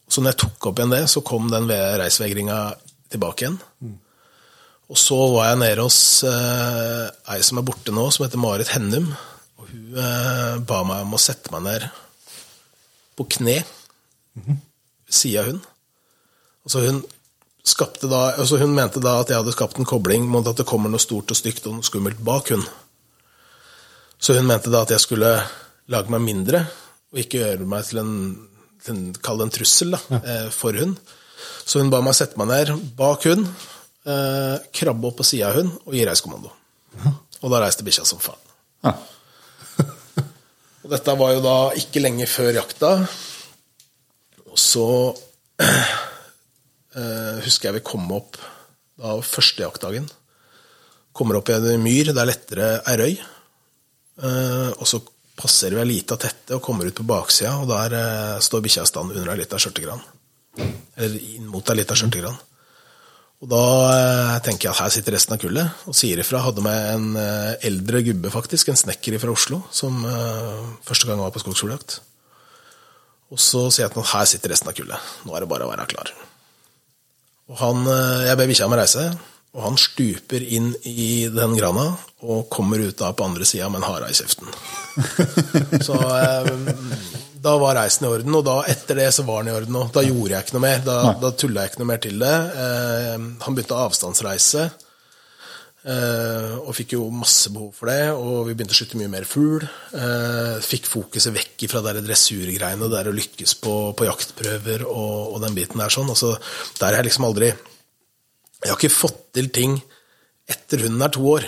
Så 0.10 0.22
når 0.22 0.34
jeg 0.34 0.42
tok 0.44 0.68
opp 0.70 0.82
igjen 0.82 0.94
det, 0.94 1.06
så 1.10 1.24
kom 1.26 1.48
den 1.52 1.70
reisvegringa 1.72 2.58
tilbake 3.14 3.46
igjen. 3.46 3.60
Og 4.86 5.00
så 5.02 5.18
var 5.34 5.50
jeg 5.50 5.62
nede 5.64 5.86
hos 5.86 6.00
eh, 6.28 7.06
ei 7.34 7.40
som 7.46 7.62
er 7.62 7.66
borte 7.66 7.94
nå, 7.96 8.06
som 8.14 8.26
heter 8.26 8.42
Marit 8.42 8.70
Hennum. 8.76 9.08
Og 9.58 9.72
hun 9.72 9.98
eh, 10.04 10.58
ba 10.68 10.84
meg 10.86 11.08
om 11.08 11.16
å 11.18 11.22
sette 11.22 11.54
meg 11.56 11.66
ned 11.66 11.88
på 13.16 13.26
kne 13.38 13.62
ved 14.36 15.16
sida 15.16 15.42
av 15.42 15.54
hun. 15.54 15.62
Og 16.66 16.74
så 16.74 16.84
hun 16.86 17.04
da, 18.06 18.36
altså 18.38 18.60
hun 18.62 18.76
mente 18.78 19.02
da 19.02 19.16
at 19.24 19.32
jeg 19.32 19.40
hadde 19.40 19.54
skapt 19.56 19.80
en 19.82 19.88
kobling 19.90 20.28
mot 20.30 20.46
at 20.46 20.60
det 20.60 20.68
kommer 20.70 20.92
noe 20.92 21.02
stort 21.02 21.32
og 21.34 21.38
stygt 21.40 21.66
og 21.66 21.80
noe 21.80 21.88
skummelt 21.88 22.20
bak 22.22 22.52
hun. 22.54 22.62
Så 24.26 24.34
hun 24.34 24.48
mente 24.50 24.72
da 24.74 24.80
at 24.82 24.90
jeg 24.90 25.04
skulle 25.04 25.30
lage 25.94 26.10
meg 26.10 26.24
mindre, 26.26 26.64
og 27.14 27.20
ikke 27.22 27.44
gjøre 27.44 27.68
meg 27.70 27.86
til 27.86 28.00
en, 28.02 28.14
til 28.82 28.96
en 28.96 29.04
kall 29.22 29.38
det 29.38 29.46
en 29.46 29.52
trussel 29.54 29.94
da, 29.94 30.00
ja. 30.10 30.38
for 30.50 30.74
hun. 30.82 30.96
Så 31.62 31.84
hun 31.84 31.92
ba 31.94 32.00
meg 32.02 32.16
sette 32.18 32.40
meg 32.42 32.50
ned 32.50 32.72
bak 32.98 33.28
hun, 33.30 33.46
eh, 34.10 34.56
krabbe 34.74 35.12
opp 35.12 35.20
på 35.20 35.28
sida 35.30 35.52
av 35.52 35.60
hun 35.60 35.70
og 35.76 35.94
gi 35.94 36.02
reiskommando. 36.10 36.50
Og 37.44 37.54
da 37.54 37.60
reiste 37.62 37.86
bikkja 37.86 38.08
som 38.10 38.24
faen. 38.24 38.42
Ja. 38.88 38.96
Og 40.86 40.90
dette 40.90 41.16
var 41.22 41.36
jo 41.36 41.46
da 41.46 41.56
ikke 41.78 42.02
lenge 42.02 42.26
før 42.30 42.50
jakta. 42.58 42.92
Og 44.50 44.58
så 44.58 44.88
eh, 46.98 47.38
husker 47.46 47.70
jeg 47.70 47.78
vi 47.78 47.86
kom 47.94 48.10
opp 48.18 48.42
da 48.98 49.20
første 49.22 49.68
jaktdagen. 49.68 50.10
Kommer 51.14 51.38
opp 51.38 51.54
i 51.54 51.60
en 51.60 51.86
myr, 51.86 52.10
det 52.10 52.26
er 52.26 52.34
lettere 52.34 52.74
ei 52.90 53.00
røy. 53.04 53.18
Eh, 54.16 54.72
og 54.80 54.88
så 54.88 55.02
passerer 55.36 55.76
vi 55.76 55.84
ei 55.84 55.92
lita 55.98 56.16
tette 56.20 56.56
og 56.56 56.64
kommer 56.64 56.88
ut 56.88 56.96
på 56.96 57.08
baksida, 57.08 57.58
og 57.60 57.68
der 57.72 57.96
eh, 58.00 58.44
står 58.44 58.64
bikkja 58.64 58.86
i 58.86 58.92
stand 58.92 59.12
under 59.12 59.34
ei 59.34 59.42
lita 59.42 59.60
skjørtegran. 59.60 60.04
Eller 60.96 61.32
inn 61.36 61.50
mot 61.52 61.72
ei 61.72 61.80
lita 61.82 61.98
skjørtegran. 61.98 62.38
Og 63.44 63.52
da 63.52 63.64
eh, 63.92 64.38
tenker 64.46 64.70
jeg 64.70 64.74
at 64.74 64.84
her 64.86 64.94
sitter 64.96 65.18
resten 65.18 65.36
av 65.36 65.42
kullet, 65.44 65.86
og 65.92 65.98
sier 65.98 66.24
ifra. 66.24 66.44
Hadde 66.46 66.64
med 66.64 66.88
en 66.94 67.22
eldre 67.68 68.04
gubbe, 68.08 68.32
faktisk, 68.34 68.72
en 68.72 68.80
snekker 68.80 69.20
fra 69.22 69.36
Oslo, 69.36 69.66
som 69.76 70.04
første 70.88 71.10
gang 71.10 71.20
var 71.20 71.36
på 71.36 71.44
skogsfugljakt. 71.44 72.00
Og 73.34 73.42
så 73.42 73.68
sier 73.74 73.88
jeg 73.88 73.96
ham 73.98 74.08
her 74.14 74.28
sitter 74.30 74.54
resten 74.54 74.72
av 74.72 74.78
kullet, 74.78 75.14
nå 75.26 75.36
er 75.36 75.44
det 75.44 75.52
bare 75.52 75.68
å 75.68 75.72
være 75.74 75.88
klar. 75.92 76.14
Og 77.52 77.58
han, 77.60 77.84
Jeg 78.26 78.38
ber 78.40 78.48
bikkja 78.50 78.70
om 78.70 78.74
å 78.78 78.80
reise, 78.80 79.10
og 79.56 79.62
han 79.64 79.78
stuper 79.80 80.44
inn 80.44 80.74
i 80.84 81.26
den 81.32 81.56
grana 81.56 81.94
og 82.26 82.50
kommer 82.52 82.82
ut 82.84 82.98
da 83.00 83.14
på 83.16 83.24
andre 83.24 83.48
sida 83.48 83.70
med 83.72 83.82
en 83.82 83.88
hare 83.88 84.10
i 84.12 84.18
kjeften. 84.18 84.52
Så 85.88 85.96
eh, 85.96 86.50
da 87.46 87.54
var 87.62 87.78
reisen 87.78 88.08
i 88.08 88.10
orden, 88.10 88.36
og 88.36 88.46
da 88.48 88.56
etter 88.68 89.00
det 89.00 89.12
så 89.14 89.24
var 89.28 89.44
den 89.44 89.54
i 89.54 89.56
orden 89.56 89.78
òg. 89.78 89.92
Da 89.94 90.02
gjorde 90.04 90.34
jeg 90.34 90.48
ikke 90.48 90.56
noe 90.58 90.64
mer. 90.66 90.80
Da, 90.86 90.96
da 91.22 91.30
tulla 91.38 91.64
jeg 91.64 91.74
ikke 91.74 91.84
noe 91.84 91.92
mer 91.92 92.02
til 92.02 92.18
det. 92.24 92.34
Eh, 92.64 93.28
han 93.46 93.58
begynte 93.58 93.78
å 93.78 93.84
avstandsreise. 93.86 94.66
Eh, 95.86 96.54
og 96.58 96.72
fikk 96.74 96.96
jo 96.96 97.12
masse 97.14 97.52
behov 97.54 97.76
for 97.78 97.92
det, 97.92 98.10
og 98.18 98.48
vi 98.48 98.56
begynte 98.58 98.74
å 98.74 98.80
skyte 98.80 98.98
mye 98.98 99.12
mer 99.14 99.28
fugl. 99.30 99.68
Eh, 99.94 100.56
fikk 100.66 100.90
fokuset 100.90 101.36
vekk 101.36 101.68
fra 101.70 101.84
de 101.86 102.02
dressurgreiene, 102.08 102.90
der 102.90 103.12
å 103.12 103.14
lykkes 103.14 103.54
på, 103.62 103.76
på 103.94 104.10
jaktprøver 104.10 104.88
og, 104.88 105.36
og, 105.36 105.38
den 105.46 105.58
biten 105.58 105.84
der 105.84 105.94
sånn. 105.94 106.10
Altså, 106.10 106.34
der 106.80 106.90
er 106.90 107.04
jeg 107.04 107.12
liksom 107.12 107.30
aldri 107.30 107.54
Jeg 108.64 108.72
har 108.72 108.80
ikke 108.80 108.94
fått 108.94 109.22
til 109.36 109.52
ting 109.54 109.78
etter 110.50 110.86
hunden 110.86 111.04
er 111.06 111.14
to 111.14 111.26
år. 111.36 111.46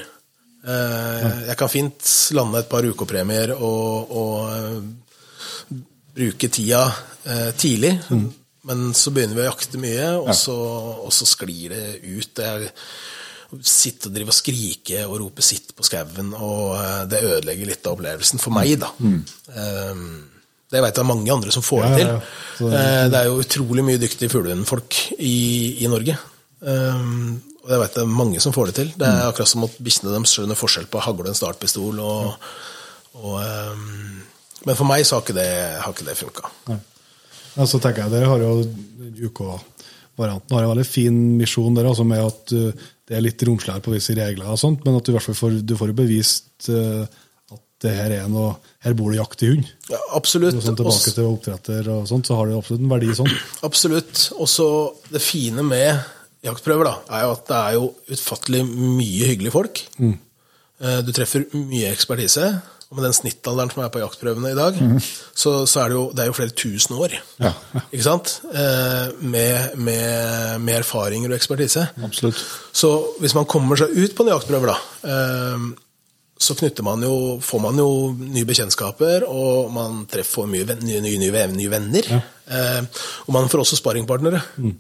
Eh, 0.68 1.28
jeg 1.47 1.58
kan 1.60 1.72
fint 1.72 2.14
lande 2.36 2.62
et 2.64 2.70
par 2.72 2.86
ukepremier 2.88 3.53
og, 3.55 4.16
og 4.20 4.49
uh, 4.51 5.78
bruke 6.18 6.49
tida 6.51 6.84
uh, 6.89 7.51
tidlig. 7.58 7.93
Mm. 8.10 8.28
Men 8.68 8.88
så 8.97 9.14
begynner 9.16 9.38
vi 9.38 9.45
å 9.45 9.51
jakte 9.51 9.80
mye, 9.80 10.08
og, 10.18 10.34
så, 10.36 10.55
og 11.05 11.14
så, 11.16 11.28
sklir 11.30 11.72
det 11.72 11.84
ut. 12.03 12.41
Jeg 12.41 12.72
sitter 13.64 14.10
og 14.10 14.18
driver 14.18 14.34
og 14.34 14.36
skriker 14.36 15.05
og 15.05 15.22
roper 15.22 15.45
'sitt' 15.45 15.72
på 15.78 15.86
skauen, 15.88 16.34
og 16.36 16.74
det 17.08 17.22
ødelegger 17.24 17.70
litt 17.70 17.88
av 17.88 17.95
opplevelsen 17.95 18.43
for 18.43 18.51
meg, 18.58 18.74
da. 18.82 18.89
Mm. 18.99 19.22
Det 20.68 20.82
veit 20.84 20.99
jeg 20.99 21.08
mange 21.08 21.32
andre 21.32 21.53
som 21.55 21.64
får 21.64 21.86
det 21.86 22.01
til. 22.01 22.10
Ja, 22.68 23.08
det 23.08 23.22
er 23.22 23.30
jo 23.30 23.39
utrolig 23.39 23.86
mye 23.88 24.01
dyktige 24.01 24.34
fuglehundfolk 24.34 24.99
i, 25.16 25.38
i 25.80 25.88
Norge. 25.88 26.18
Um, 26.62 27.38
og 27.68 27.74
jeg 27.74 27.82
vet 27.82 27.95
det 27.97 28.03
er 28.03 28.14
mange 28.18 28.41
som 28.41 28.53
får 28.55 28.70
det 28.70 28.76
til. 28.80 28.91
Det 28.95 29.05
er 29.05 29.18
mm. 29.20 29.30
akkurat 29.30 29.51
som 29.51 29.66
at 29.68 29.80
bikkjene 29.84 30.14
deres 30.14 30.34
skjønner 30.34 30.60
forskjell 30.60 30.88
på 30.91 31.01
hagle 31.03 31.28
og 31.28 31.32
en 31.34 31.38
startpistol. 31.38 31.99
Og, 31.99 32.47
og, 33.20 33.36
um, 33.43 34.22
men 34.68 34.80
for 34.80 34.88
meg 34.89 35.03
så 35.08 35.18
har 35.18 35.26
ikke 35.26 35.38
det, 35.38 35.49
har 35.84 35.93
ikke 35.95 36.08
det 36.08 36.18
funka. 36.20 36.53
Ja, 37.58 37.66
så 37.66 37.82
tenker 37.82 38.05
jeg 38.05 38.14
Dere 38.14 38.32
har 38.32 38.43
jo 38.43 38.53
UK-varianten 39.28 40.58
har 40.58 40.66
en 40.66 40.74
veldig 40.76 40.88
fin 40.88 41.22
misjon 41.39 41.78
der, 41.78 41.89
altså 41.91 42.08
med 42.08 42.24
at 42.24 42.55
uh, 42.55 42.89
det 43.08 43.16
er 43.18 43.24
litt 43.24 43.47
romsligere 43.47 43.84
på 43.84 43.93
visse 43.93 44.16
regler, 44.18 44.49
og 44.51 44.60
sånt, 44.62 44.84
men 44.86 44.97
at 44.97 45.05
du 45.05 45.14
i 45.14 45.16
hvert 45.18 45.28
fall 45.28 45.38
får, 45.38 45.62
du 45.64 45.78
får 45.80 45.95
bevist 45.97 46.72
uh, 46.72 47.05
at 47.53 47.64
det 47.84 47.93
her 47.95 48.14
er 48.18 48.28
noe, 48.32 48.58
her 48.84 48.95
bor 48.97 49.14
det 49.14 49.22
jakt 49.22 49.43
i 49.43 49.51
hund. 49.53 49.70
Ja, 49.91 49.99
absolutt. 50.18 50.58
Sånn 50.64 50.80
tilbake 50.80 51.14
til 51.16 51.30
oppdretter 51.30 51.89
og 51.93 52.08
sånt, 52.10 52.28
så 52.28 52.39
har 52.39 52.49
det 52.49 52.58
absolutt 52.60 52.84
en 52.84 52.91
verdi 52.91 53.16
sånn. 53.16 53.34
Absolutt. 53.68 54.30
Og 54.39 54.49
så 54.51 54.68
det 55.12 55.24
fine 55.24 55.66
med 55.68 56.16
jaktprøver, 56.45 56.88
da, 56.88 56.95
er 57.17 57.25
jo 57.25 57.35
at 57.35 57.45
det 57.49 57.59
er 57.59 57.75
jo 57.77 57.91
utfattelig 58.13 58.63
mye 58.69 59.29
hyggelige 59.31 59.55
folk. 59.55 59.83
Mm. 59.97 60.17
Eh, 60.81 60.99
du 61.05 61.13
treffer 61.15 61.47
mye 61.57 61.93
ekspertise. 61.93 62.49
Og 62.88 62.95
med 62.95 63.03
den 63.03 63.15
snittalderen 63.17 63.67
som 63.73 63.81
er 63.83 63.89
på 63.91 63.99
jaktprøvene 63.99 64.53
i 64.53 64.55
dag, 64.55 64.77
mm. 64.79 64.99
så, 65.35 65.65
så, 65.67 65.81
er 65.81 65.91
det 65.91 65.97
jo, 65.97 66.03
det 66.15 66.21
er 66.23 66.29
jo 66.29 66.35
flere 66.38 66.53
tusen 66.55 66.95
år. 66.95 67.17
Ja. 67.43 67.51
Ikke 67.89 68.05
sant? 68.05 68.38
Eh, 68.47 69.09
med, 69.19 69.75
med, 69.75 70.61
med, 70.63 70.71
erfaringer 70.77 71.33
og 71.33 71.35
ekspertise. 71.35 71.83
Absolutt. 72.07 72.39
Så 72.71 72.93
hvis 73.19 73.35
man 73.35 73.49
kommer 73.49 73.75
seg 73.81 73.91
ut 73.91 74.15
på 74.15 74.23
en 74.23 74.31
jaktprøve, 74.31 74.71
da, 74.71 74.77
eh, 75.11 75.67
så 76.39 76.55
man 76.85 77.03
jo, 77.03 77.13
får 77.43 77.59
man 77.59 77.79
jo 77.81 77.89
nye 78.13 78.47
bekjentskaper, 78.47 79.25
og 79.27 79.71
man 79.73 80.03
treffer 80.07 80.47
mye 80.47 80.77
nye, 80.79 81.01
nye, 81.01 81.19
nye, 81.19 81.47
nye 81.57 81.71
venner. 81.73 82.07
Ja. 82.13 82.19
Og 83.25 83.33
man 83.33 83.49
får 83.49 83.65
også 83.65 83.79
sparringpartnere. 83.81 84.43
Mm. 84.61 84.75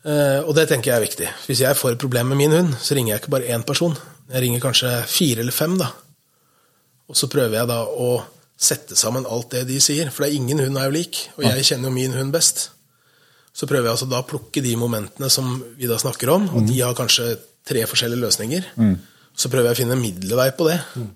Uh, 0.00 0.40
og 0.48 0.54
det 0.56 0.66
tenker 0.70 0.92
jeg 0.92 0.96
er 0.96 1.04
viktig. 1.04 1.30
Hvis 1.46 1.60
jeg 1.60 1.76
får 1.76 1.94
et 1.94 2.00
problem 2.00 2.32
med 2.32 2.40
min 2.40 2.54
hund, 2.56 2.74
så 2.80 2.96
ringer 2.96 3.14
jeg 3.14 3.22
ikke 3.22 3.34
bare 3.36 3.50
én 3.52 3.66
person. 3.66 3.96
Jeg 4.30 4.44
ringer 4.44 4.62
kanskje 4.62 4.92
fire 5.10 5.44
eller 5.44 5.52
fem. 5.52 5.76
da. 5.78 5.90
Og 7.10 7.18
så 7.18 7.28
prøver 7.28 7.58
jeg 7.58 7.68
da 7.68 7.82
å 7.84 8.10
sette 8.60 8.96
sammen 8.96 9.26
alt 9.26 9.50
det 9.54 9.64
de 9.68 9.80
sier. 9.82 10.12
For 10.12 10.24
det 10.24 10.30
er 10.30 10.40
ingen 10.40 10.62
hund 10.62 10.78
er 10.78 10.88
jo 10.88 10.96
lik, 10.96 11.24
og 11.36 11.46
jeg 11.48 11.66
kjenner 11.72 11.90
jo 11.90 11.96
min 11.96 12.16
hund 12.16 12.32
best. 12.34 12.68
Så 13.56 13.66
prøver 13.66 13.88
jeg 13.88 13.96
altså 13.96 14.08
da 14.08 14.20
å 14.22 14.28
plukke 14.28 14.62
de 14.62 14.76
momentene 14.78 15.30
som 15.32 15.56
vi 15.76 15.88
da 15.90 15.98
snakker 15.98 16.30
om, 16.32 16.46
og 16.54 16.68
de 16.68 16.76
har 16.78 16.94
kanskje 16.96 17.32
tre 17.66 17.82
forskjellige 17.88 18.22
løsninger. 18.22 18.68
Mm. 18.78 18.94
Så 19.36 19.50
prøver 19.50 19.70
jeg 19.70 19.78
å 19.78 19.80
finne 19.82 19.96
en 19.96 20.04
middelvei 20.04 20.50
på 20.56 20.68
det. 20.68 20.78
Mm. 20.96 21.08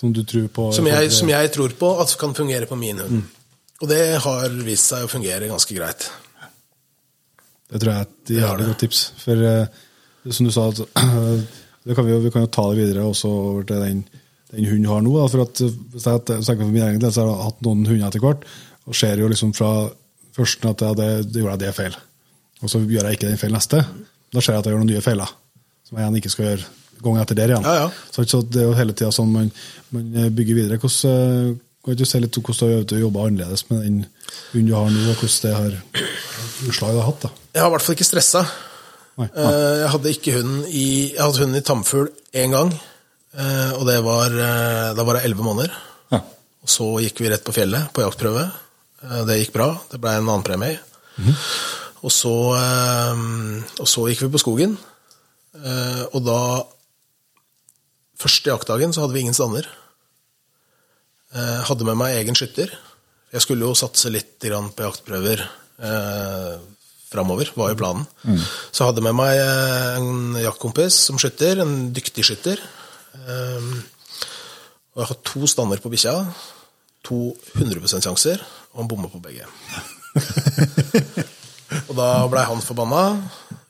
Som 0.00 0.12
du 0.16 0.22
tror 0.28 0.48
på? 0.52 0.70
Som 0.76 0.88
jeg, 0.88 1.10
som 1.14 1.30
jeg, 1.30 1.50
tror 1.54 1.74
på 1.78 1.90
at 2.02 2.14
kan 2.20 2.34
fungere 2.36 2.68
på 2.68 2.78
min 2.80 3.00
hund. 3.04 3.20
Mm. 3.20 3.26
Og 3.84 3.90
det 3.92 4.00
har 4.24 4.56
vist 4.64 4.92
seg 4.92 5.04
å 5.04 5.10
fungere 5.10 5.50
ganske 5.50 5.76
greit. 5.76 6.08
Det 7.66 7.80
tror 7.82 7.92
jeg 7.92 7.98
er 8.04 8.06
et 8.06 8.32
jævlig 8.36 8.68
godt 8.70 8.82
tips. 8.84 9.02
For 9.22 9.42
uh, 9.42 10.32
som 10.32 10.48
du 10.48 10.54
sa, 10.54 10.66
kan 11.96 12.08
vi, 12.08 12.18
vi, 12.26 12.32
kan 12.34 12.46
jo 12.46 12.52
ta 12.52 12.66
det 12.70 12.80
videre 12.80 13.06
også 13.06 13.30
over 13.30 13.66
til 13.68 13.82
den, 13.82 14.02
den 14.52 14.68
hunden 14.70 14.90
har 14.90 15.06
nå. 15.06 15.14
Da, 15.18 15.28
for 15.32 15.46
at, 15.46 15.62
hvis 15.94 16.08
jeg 16.08 16.24
tenker 16.26 16.64
for 16.64 16.74
min 16.74 16.86
egen 16.88 17.00
del, 17.02 17.14
så 17.14 17.24
har 17.24 17.32
jeg 17.32 17.48
hatt 17.48 17.64
noen 17.66 17.86
hunder 17.88 18.08
etter 18.10 18.24
hvert, 18.24 18.46
og 18.86 18.98
ser 18.98 19.22
jo 19.22 19.30
liksom 19.32 19.54
fra 19.56 19.72
førsten 20.36 20.70
at 20.70 20.84
ja, 20.84 20.92
det, 20.98 21.10
det 21.32 21.42
gjorde 21.42 21.56
jeg 21.56 21.64
det 21.64 21.76
feil. 21.78 21.98
Og 22.62 22.72
så 22.72 22.80
gjør 22.82 23.08
jeg 23.08 23.18
ikke 23.18 23.32
den 23.32 23.40
feil 23.40 23.54
neste. 23.56 23.82
Da 24.32 24.42
ser 24.42 24.56
jeg 24.56 24.62
at 24.62 24.68
jeg 24.68 24.76
gjør 24.76 24.84
noen 24.84 24.94
nye 24.94 25.04
feiler 25.04 25.34
som 25.86 25.98
jeg 25.98 26.02
igjen 26.02 26.18
ikke 26.18 26.32
skal 26.32 26.48
gjøre 26.48 26.64
gangen 27.04 27.22
etter 27.22 27.38
der 27.38 27.52
igjen. 27.52 27.66
Ja, 27.66 27.84
ja. 27.84 27.88
Så, 28.10 28.24
så, 28.26 28.40
det 28.42 28.62
er 28.62 28.70
jo 28.70 28.76
hele 28.78 28.94
tida 28.96 29.12
sånn 29.14 29.30
man, 29.30 29.50
man, 29.94 30.08
bygger 30.34 30.58
videre. 30.58 30.78
Hvordan, 30.82 31.12
eh, 31.12 31.65
kan 31.86 31.94
du 31.94 32.04
se 32.08 32.18
litt 32.18 32.34
hvordan 32.34 32.82
du 32.82 32.94
har 32.96 33.02
jobba 33.04 33.26
annerledes 33.28 33.62
med 33.70 33.84
den 33.84 33.98
hunden 34.50 34.70
du 34.70 34.74
har 34.74 34.88
nå, 34.90 35.02
og 35.12 35.20
hvordan 35.20 35.42
det 35.44 35.52
har 35.54 35.76
utslaget 36.66 36.98
har 36.98 37.06
hatt? 37.06 37.26
da? 37.26 37.30
Jeg 37.54 37.62
har 37.62 37.70
i 37.70 37.74
hvert 37.76 37.86
fall 37.86 37.96
ikke 37.96 38.08
stressa. 38.08 38.42
Eh, 39.16 39.74
jeg 39.80 39.90
hadde 39.94 40.12
ikke 40.12 40.34
hunden 40.36 40.64
i 40.68 40.86
Jeg 41.14 41.22
hadde 41.22 41.40
hunden 41.40 41.60
i 41.60 41.64
tamfugl 41.64 42.10
én 42.36 42.52
gang, 42.52 42.74
eh, 43.38 43.70
og 43.78 43.86
det 43.88 43.96
var 44.04 44.34
eh, 44.34 44.90
da 44.98 45.06
var 45.06 45.20
jeg 45.20 45.30
elleve 45.30 45.46
måneder. 45.46 45.78
Ja. 46.12 46.20
Og 46.66 46.74
så 46.74 46.90
gikk 47.04 47.22
vi 47.22 47.30
rett 47.32 47.46
på 47.46 47.54
fjellet 47.56 47.92
på 47.94 48.04
jaktprøve. 48.04 48.44
Det 49.28 49.38
gikk 49.38 49.54
bra. 49.54 49.70
Det 49.92 50.00
ble 50.02 50.18
en 50.18 50.26
annen 50.26 50.44
premie. 50.44 50.80
Mm. 51.16 51.34
Og, 52.02 52.12
så, 52.12 52.32
og 53.78 53.88
så 53.88 54.06
gikk 54.10 54.24
vi 54.24 54.32
på 54.34 54.40
skogen, 54.42 54.74
og 56.10 56.22
da 56.26 56.40
Første 58.16 58.48
jaktdagen 58.48 58.94
så 58.96 59.02
hadde 59.02 59.12
vi 59.12 59.26
ingen 59.26 59.36
stander. 59.36 59.66
Hadde 61.34 61.84
med 61.88 61.98
meg 61.98 62.20
egen 62.20 62.36
skytter. 62.38 62.70
Jeg 63.34 63.42
skulle 63.42 63.66
jo 63.66 63.76
satse 63.76 64.10
litt 64.12 64.38
på 64.40 64.86
jaktprøver 64.86 65.42
eh, 65.42 66.54
framover, 67.10 67.50
var 67.58 67.72
jo 67.72 67.78
planen. 67.80 68.06
Mm. 68.22 68.40
Så 68.72 68.86
hadde 68.86 69.04
med 69.04 69.16
meg 69.18 69.38
eh, 69.40 69.96
en 69.98 70.38
jaktkompis 70.40 70.98
som 71.08 71.18
skytter, 71.20 71.62
en 71.62 71.90
dyktig 71.96 72.24
skytter. 72.26 72.62
Um, 73.26 73.72
og 74.94 75.02
jeg 75.02 75.10
har 75.10 75.20
to 75.26 75.50
stander 75.50 75.82
på 75.82 75.92
bikkja. 75.92 76.14
To 77.06 77.20
100 77.54 78.02
sjanser, 78.02 78.42
og 78.72 78.82
han 78.82 78.90
bomma 78.90 79.10
på 79.12 79.20
begge. 79.22 79.46
og 81.88 81.92
da 81.98 82.08
blei 82.30 82.46
han 82.48 82.64
forbanna. 82.64 83.04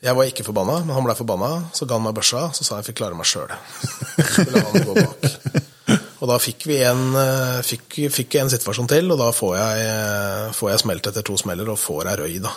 Jeg 0.04 0.16
var 0.16 0.28
ikke 0.30 0.46
forbanna, 0.46 0.78
men 0.84 0.94
han 0.96 1.04
blei 1.04 1.16
forbanna. 1.18 1.50
Så 1.76 1.88
ga 1.88 1.98
han 1.98 2.06
meg 2.06 2.16
børsa, 2.16 2.48
så 2.56 2.64
sa 2.64 2.78
jeg 2.78 2.86
jeg 2.86 2.92
fikk 2.92 3.02
klare 3.02 3.18
meg 3.18 3.28
sjøl. 3.28 3.52
Skulle 4.22 4.62
han 4.68 4.86
gå 4.88 4.96
bak. 5.00 5.72
Og 6.26 6.32
da 6.32 6.40
fikk 6.42 6.64
vi 6.66 6.80
en, 6.82 7.14
eh, 7.14 7.60
fikk, 7.62 8.00
fikk 8.10 8.34
en 8.40 8.48
situasjon 8.50 8.88
til, 8.90 9.12
og 9.14 9.20
da 9.20 9.28
får 9.30 9.52
jeg, 9.54 9.84
eh, 9.86 10.46
får 10.58 10.70
jeg 10.72 10.80
smelt 10.82 11.06
etter 11.06 11.22
to 11.22 11.36
smeller 11.38 11.70
og 11.70 11.78
får 11.78 12.08
ei 12.10 12.16
røy, 12.18 12.40
da. 12.42 12.50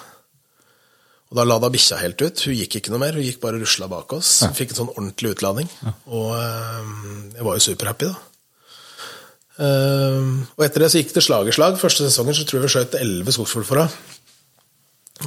Og 1.30 1.38
da 1.38 1.44
lada 1.46 1.70
bikkja 1.70 2.00
helt 2.02 2.18
ut. 2.18 2.42
Hun 2.42 2.56
gikk 2.58 2.80
ikke 2.80 2.90
noe 2.90 3.04
mer, 3.04 3.14
hun 3.14 3.22
gikk 3.22 3.38
bare 3.40 3.62
rusla 3.62 3.88
bak 3.88 4.12
oss. 4.18 4.42
Ja. 4.42 4.50
Fikk 4.50 4.74
en 4.74 4.80
sånn 4.80 4.90
ordentlig 4.96 5.36
utlading. 5.36 5.70
Ja. 5.86 5.94
Og 6.08 6.34
øh, 6.34 6.90
jeg 7.36 7.46
var 7.46 7.60
jo 7.60 7.66
superhappy, 7.68 8.10
da. 8.10 8.18
Og 10.58 10.66
etter 10.66 10.82
det 10.82 10.90
så 10.90 11.04
gikk 11.04 11.14
det 11.14 11.22
slag 11.28 11.52
i 11.52 11.54
slag. 11.54 11.78
Første 11.78 12.10
sesongen 12.10 12.34
så 12.34 12.48
tror 12.48 12.58
jeg 12.58 12.66
vi 12.66 12.74
skjøt 12.74 12.98
elleve 13.04 13.36
skogsfugl 13.36 13.68
for 13.70 13.84
henne. 13.84 13.92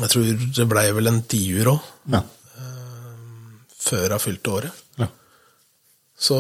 Jeg 0.01 0.11
tror 0.11 0.31
det 0.59 0.67
blei 0.73 0.89
vel 0.91 1.13
en 1.13 1.23
tiur 1.23 1.77
òg. 1.77 1.91
Ja. 2.11 2.25
Før 3.79 4.17
hun 4.17 4.25
fylte 4.27 4.57
året. 4.57 4.82
Så 6.23 6.37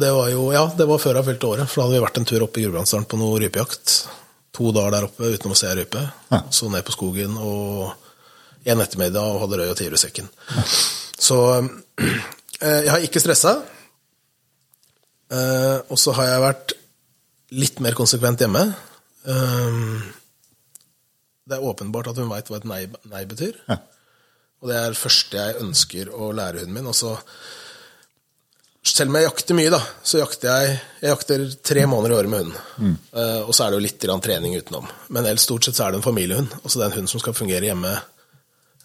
det 0.00 0.10
var 0.12 0.28
jo 0.28 0.50
Ja, 0.52 0.66
det 0.76 0.86
var 0.88 1.00
før 1.00 1.18
jeg 1.20 1.30
fylte 1.30 1.48
året, 1.48 1.70
for 1.70 1.80
da 1.80 1.86
hadde 1.86 1.96
vi 1.96 2.04
vært 2.04 2.18
en 2.20 2.28
tur 2.28 2.44
opp 2.44 2.58
i 2.58 2.66
Gudbrandsdalen 2.66 3.08
på 3.08 3.20
noe 3.20 3.40
rypejakt. 3.40 3.94
To 4.52 4.72
dager 4.76 4.92
der 4.92 5.06
oppe 5.08 5.30
uten 5.32 5.54
å 5.54 5.56
se 5.56 5.70
rype. 5.72 6.02
Ja. 6.28 6.42
Så 6.52 6.68
ned 6.68 6.84
på 6.84 6.92
skogen 6.92 7.38
og 7.40 7.94
en 8.68 8.82
ettermiddag 8.84 9.24
og 9.24 9.46
hadde 9.46 9.62
røy 9.62 9.70
og 9.72 9.78
tiur 9.80 9.96
i 9.96 10.00
sekken. 10.00 10.28
Ja. 10.52 10.64
Så 11.22 11.38
eh, 11.56 12.82
jeg 12.84 12.90
har 12.92 13.06
ikke 13.06 13.22
stressa. 13.22 13.56
Eh, 15.32 15.78
og 15.88 15.96
så 16.00 16.12
har 16.18 16.28
jeg 16.28 16.44
vært 16.44 16.76
litt 17.56 17.80
mer 17.84 17.96
konsekvent 17.96 18.44
hjemme. 18.44 18.66
Eh, 19.32 19.80
det 21.48 21.56
er 21.56 21.64
åpenbart 21.72 22.12
at 22.12 22.20
hun 22.20 22.30
veit 22.30 22.52
hva 22.52 22.60
et 22.60 22.68
nei, 22.68 22.82
nei 23.08 23.24
betyr. 23.32 23.56
Ja. 23.70 23.80
Og 24.62 24.70
det 24.70 24.78
er 24.78 24.92
det 24.92 25.00
første 25.00 25.40
jeg 25.40 25.60
ønsker 25.64 26.12
å 26.12 26.30
lære 26.36 26.62
hunden 26.62 26.76
min. 26.76 26.92
Og 26.92 26.96
så 27.00 27.16
selv 28.82 29.12
om 29.12 29.16
jeg 29.18 29.28
jakter 29.28 29.56
mye, 29.56 29.70
da, 29.70 29.78
så 30.02 30.18
jakter 30.18 30.48
jeg 30.50 30.78
Jeg 31.02 31.12
jakter 31.12 31.44
tre 31.70 31.84
måneder 31.86 32.14
i 32.14 32.16
året 32.18 32.30
med 32.30 32.42
hunden. 32.42 32.56
Mm. 32.78 32.96
Uh, 33.14 33.40
og 33.46 33.54
så 33.54 33.64
er 33.64 33.70
det 33.70 33.78
jo 33.78 33.84
litt 33.86 34.06
trening 34.26 34.56
utenom. 34.58 34.88
Men 35.10 35.26
ellers 35.26 35.46
stort 35.46 35.66
sett 35.66 35.78
så 35.78 35.86
er 35.86 35.92
det 35.92 36.00
en 36.00 36.06
familiehund. 36.06 36.50
Altså 36.62 36.78
det 36.78 36.84
er 36.84 36.90
en 36.90 36.98
hund 37.00 37.10
som 37.10 37.22
skal 37.22 37.34
fungere 37.34 37.68
hjemme. 37.68 37.92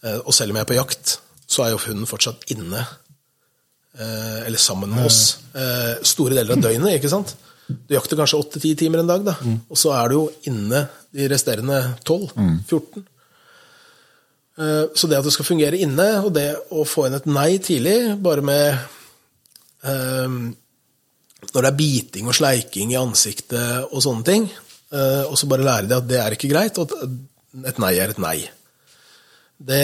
Uh, 0.04 0.20
og 0.24 0.34
selv 0.34 0.54
om 0.54 0.58
jeg 0.58 0.66
er 0.66 0.72
på 0.72 0.78
jakt, 0.78 1.18
så 1.50 1.66
er 1.66 1.74
jo 1.74 1.84
hunden 1.86 2.10
fortsatt 2.10 2.46
inne. 2.54 2.82
Uh, 3.98 4.42
eller 4.46 4.62
sammen 4.62 4.94
med 4.94 5.06
oss. 5.10 5.38
store 6.06 6.38
deler 6.38 6.58
av 6.58 6.62
døgnet, 6.62 6.98
ikke 6.98 7.14
sant? 7.14 7.34
Du 7.68 7.96
jakter 7.96 8.18
kanskje 8.20 8.42
åtte-ti 8.42 8.76
timer 8.78 9.02
en 9.02 9.10
dag, 9.10 9.26
da. 9.26 9.34
Mm. 9.42 9.62
Og 9.70 9.78
så 9.82 9.94
er 9.98 10.10
du 10.10 10.18
jo 10.20 10.26
inne 10.50 10.84
de 11.14 11.30
resterende 11.30 11.80
12-14. 12.06 13.02
Mm. 13.02 13.08
Så 14.98 15.06
det 15.10 15.18
at 15.18 15.26
det 15.26 15.34
skal 15.36 15.46
fungere 15.46 15.78
inne, 15.78 16.06
og 16.26 16.32
det 16.34 16.48
å 16.74 16.86
få 16.88 17.06
inn 17.06 17.18
et 17.18 17.28
nei 17.30 17.58
tidlig, 17.62 17.98
bare 18.26 18.46
med 18.46 18.78
når 19.86 21.62
det 21.62 21.70
er 21.70 21.80
biting 21.80 22.30
og 22.30 22.36
sleiking 22.38 22.94
i 22.94 23.00
ansiktet 23.00 23.92
og 23.92 24.04
sånne 24.04 24.26
ting, 24.28 24.48
eh, 24.92 25.24
og 25.28 25.38
så 25.38 25.50
bare 25.50 25.66
lære 25.68 25.90
de 25.90 25.98
at 25.98 26.08
det 26.10 26.22
er 26.22 26.36
ikke 26.36 26.52
greit, 26.52 26.78
og 26.82 26.94
at 26.94 27.68
et 27.72 27.82
nei 27.82 27.94
er 27.98 28.14
et 28.14 28.22
nei. 28.22 28.38
Det 29.58 29.78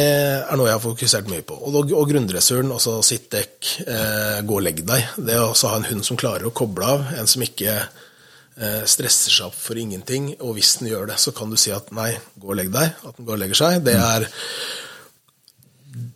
er 0.45 0.57
noe 0.57 0.67
jeg 0.69 0.77
har 0.77 0.83
fokusert 0.83 1.29
mye 1.31 1.45
på. 1.49 1.55
Og, 1.57 1.93
og 1.97 2.09
grunndressuren, 2.09 2.69
altså 2.75 2.99
sitt 3.05 3.31
dekk, 3.33 3.71
eh, 3.87 4.41
gå 4.45 4.59
og 4.59 4.65
legg 4.65 4.83
deg. 4.85 5.15
Det 5.17 5.37
å 5.41 5.49
også 5.49 5.71
ha 5.71 5.79
en 5.79 5.87
hund 5.87 6.05
som 6.05 6.19
klarer 6.19 6.45
å 6.45 6.53
koble 6.53 6.85
av, 6.85 7.07
en 7.17 7.29
som 7.29 7.41
ikke 7.41 7.73
eh, 7.81 8.83
stresser 8.85 9.33
seg 9.33 9.47
opp 9.47 9.57
for 9.57 9.79
ingenting. 9.81 10.35
Og 10.45 10.59
hvis 10.59 10.75
den 10.77 10.91
gjør 10.91 11.09
det, 11.09 11.17
så 11.21 11.33
kan 11.33 11.49
du 11.49 11.57
si 11.57 11.73
at 11.73 11.89
nei, 11.95 12.11
gå 12.37 12.53
og 12.53 12.59
legg 12.59 12.69
deg. 12.73 12.93
At 13.01 13.17
den 13.17 13.25
går 13.25 13.39
og 13.39 13.43
legger 13.47 13.61
seg. 13.63 13.81
Det 13.87 13.97
er 13.97 14.27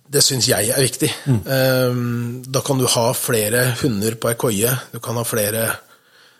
det 0.08 0.24
syns 0.24 0.47
jeg 0.49 0.72
er 0.72 0.84
viktig. 0.84 1.10
Mm. 1.28 1.39
Um, 1.45 2.43
da 2.47 2.62
kan 2.66 2.80
du 2.80 2.88
ha 2.89 3.08
flere 3.18 3.64
hunder 3.82 4.16
på 4.20 4.32
ei 4.32 4.38
koie. 4.39 4.74
Du 4.93 5.01
kan 5.03 5.20
ha 5.20 5.26
flere 5.28 5.68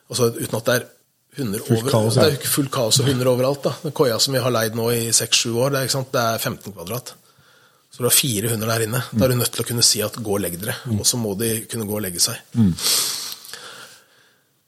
altså 0.08 0.30
Uten 0.38 0.56
at 0.56 0.68
det 0.70 0.76
er 0.78 0.86
hunder 1.38 1.62
fullt 1.62 1.84
over, 1.84 1.92
kaos, 1.92 2.18
det 2.18 2.28
er 2.32 2.50
fullt 2.50 2.72
kaos 2.74 3.00
og 3.02 3.10
hunder 3.12 3.30
overalt. 3.34 3.64
da. 3.68 3.74
Den 3.84 3.96
koia 3.98 4.18
som 4.24 4.36
vi 4.38 4.42
har 4.44 4.54
leid 4.54 4.78
nå 4.78 4.88
i 4.96 5.02
6-7 5.14 5.52
år, 5.54 5.76
det 5.76 5.84
er, 5.84 6.06
det 6.14 6.24
er, 6.24 6.40
15 6.40 6.74
kvadrat. 6.74 7.14
Så 7.92 8.04
du 8.04 8.08
har 8.08 8.16
fire 8.16 8.54
hunder 8.54 8.72
der 8.72 8.86
inne. 8.88 9.04
Da 9.12 9.26
er 9.26 9.34
du 9.34 9.40
nødt 9.40 9.54
til 9.54 9.64
å 9.64 9.68
kunne 9.68 9.86
si 9.86 10.02
at 10.06 10.16
'gå 10.16 10.34
og 10.38 10.42
legg 10.44 10.58
dere'. 10.62 10.80
Mm. 10.86 11.00
Og 11.00 11.06
så 11.06 11.20
må 11.20 11.34
de 11.40 11.52
kunne 11.70 11.88
gå 11.88 11.96
og 12.00 12.04
legge 12.06 12.24
seg. 12.24 12.40
Mm. 12.54 12.74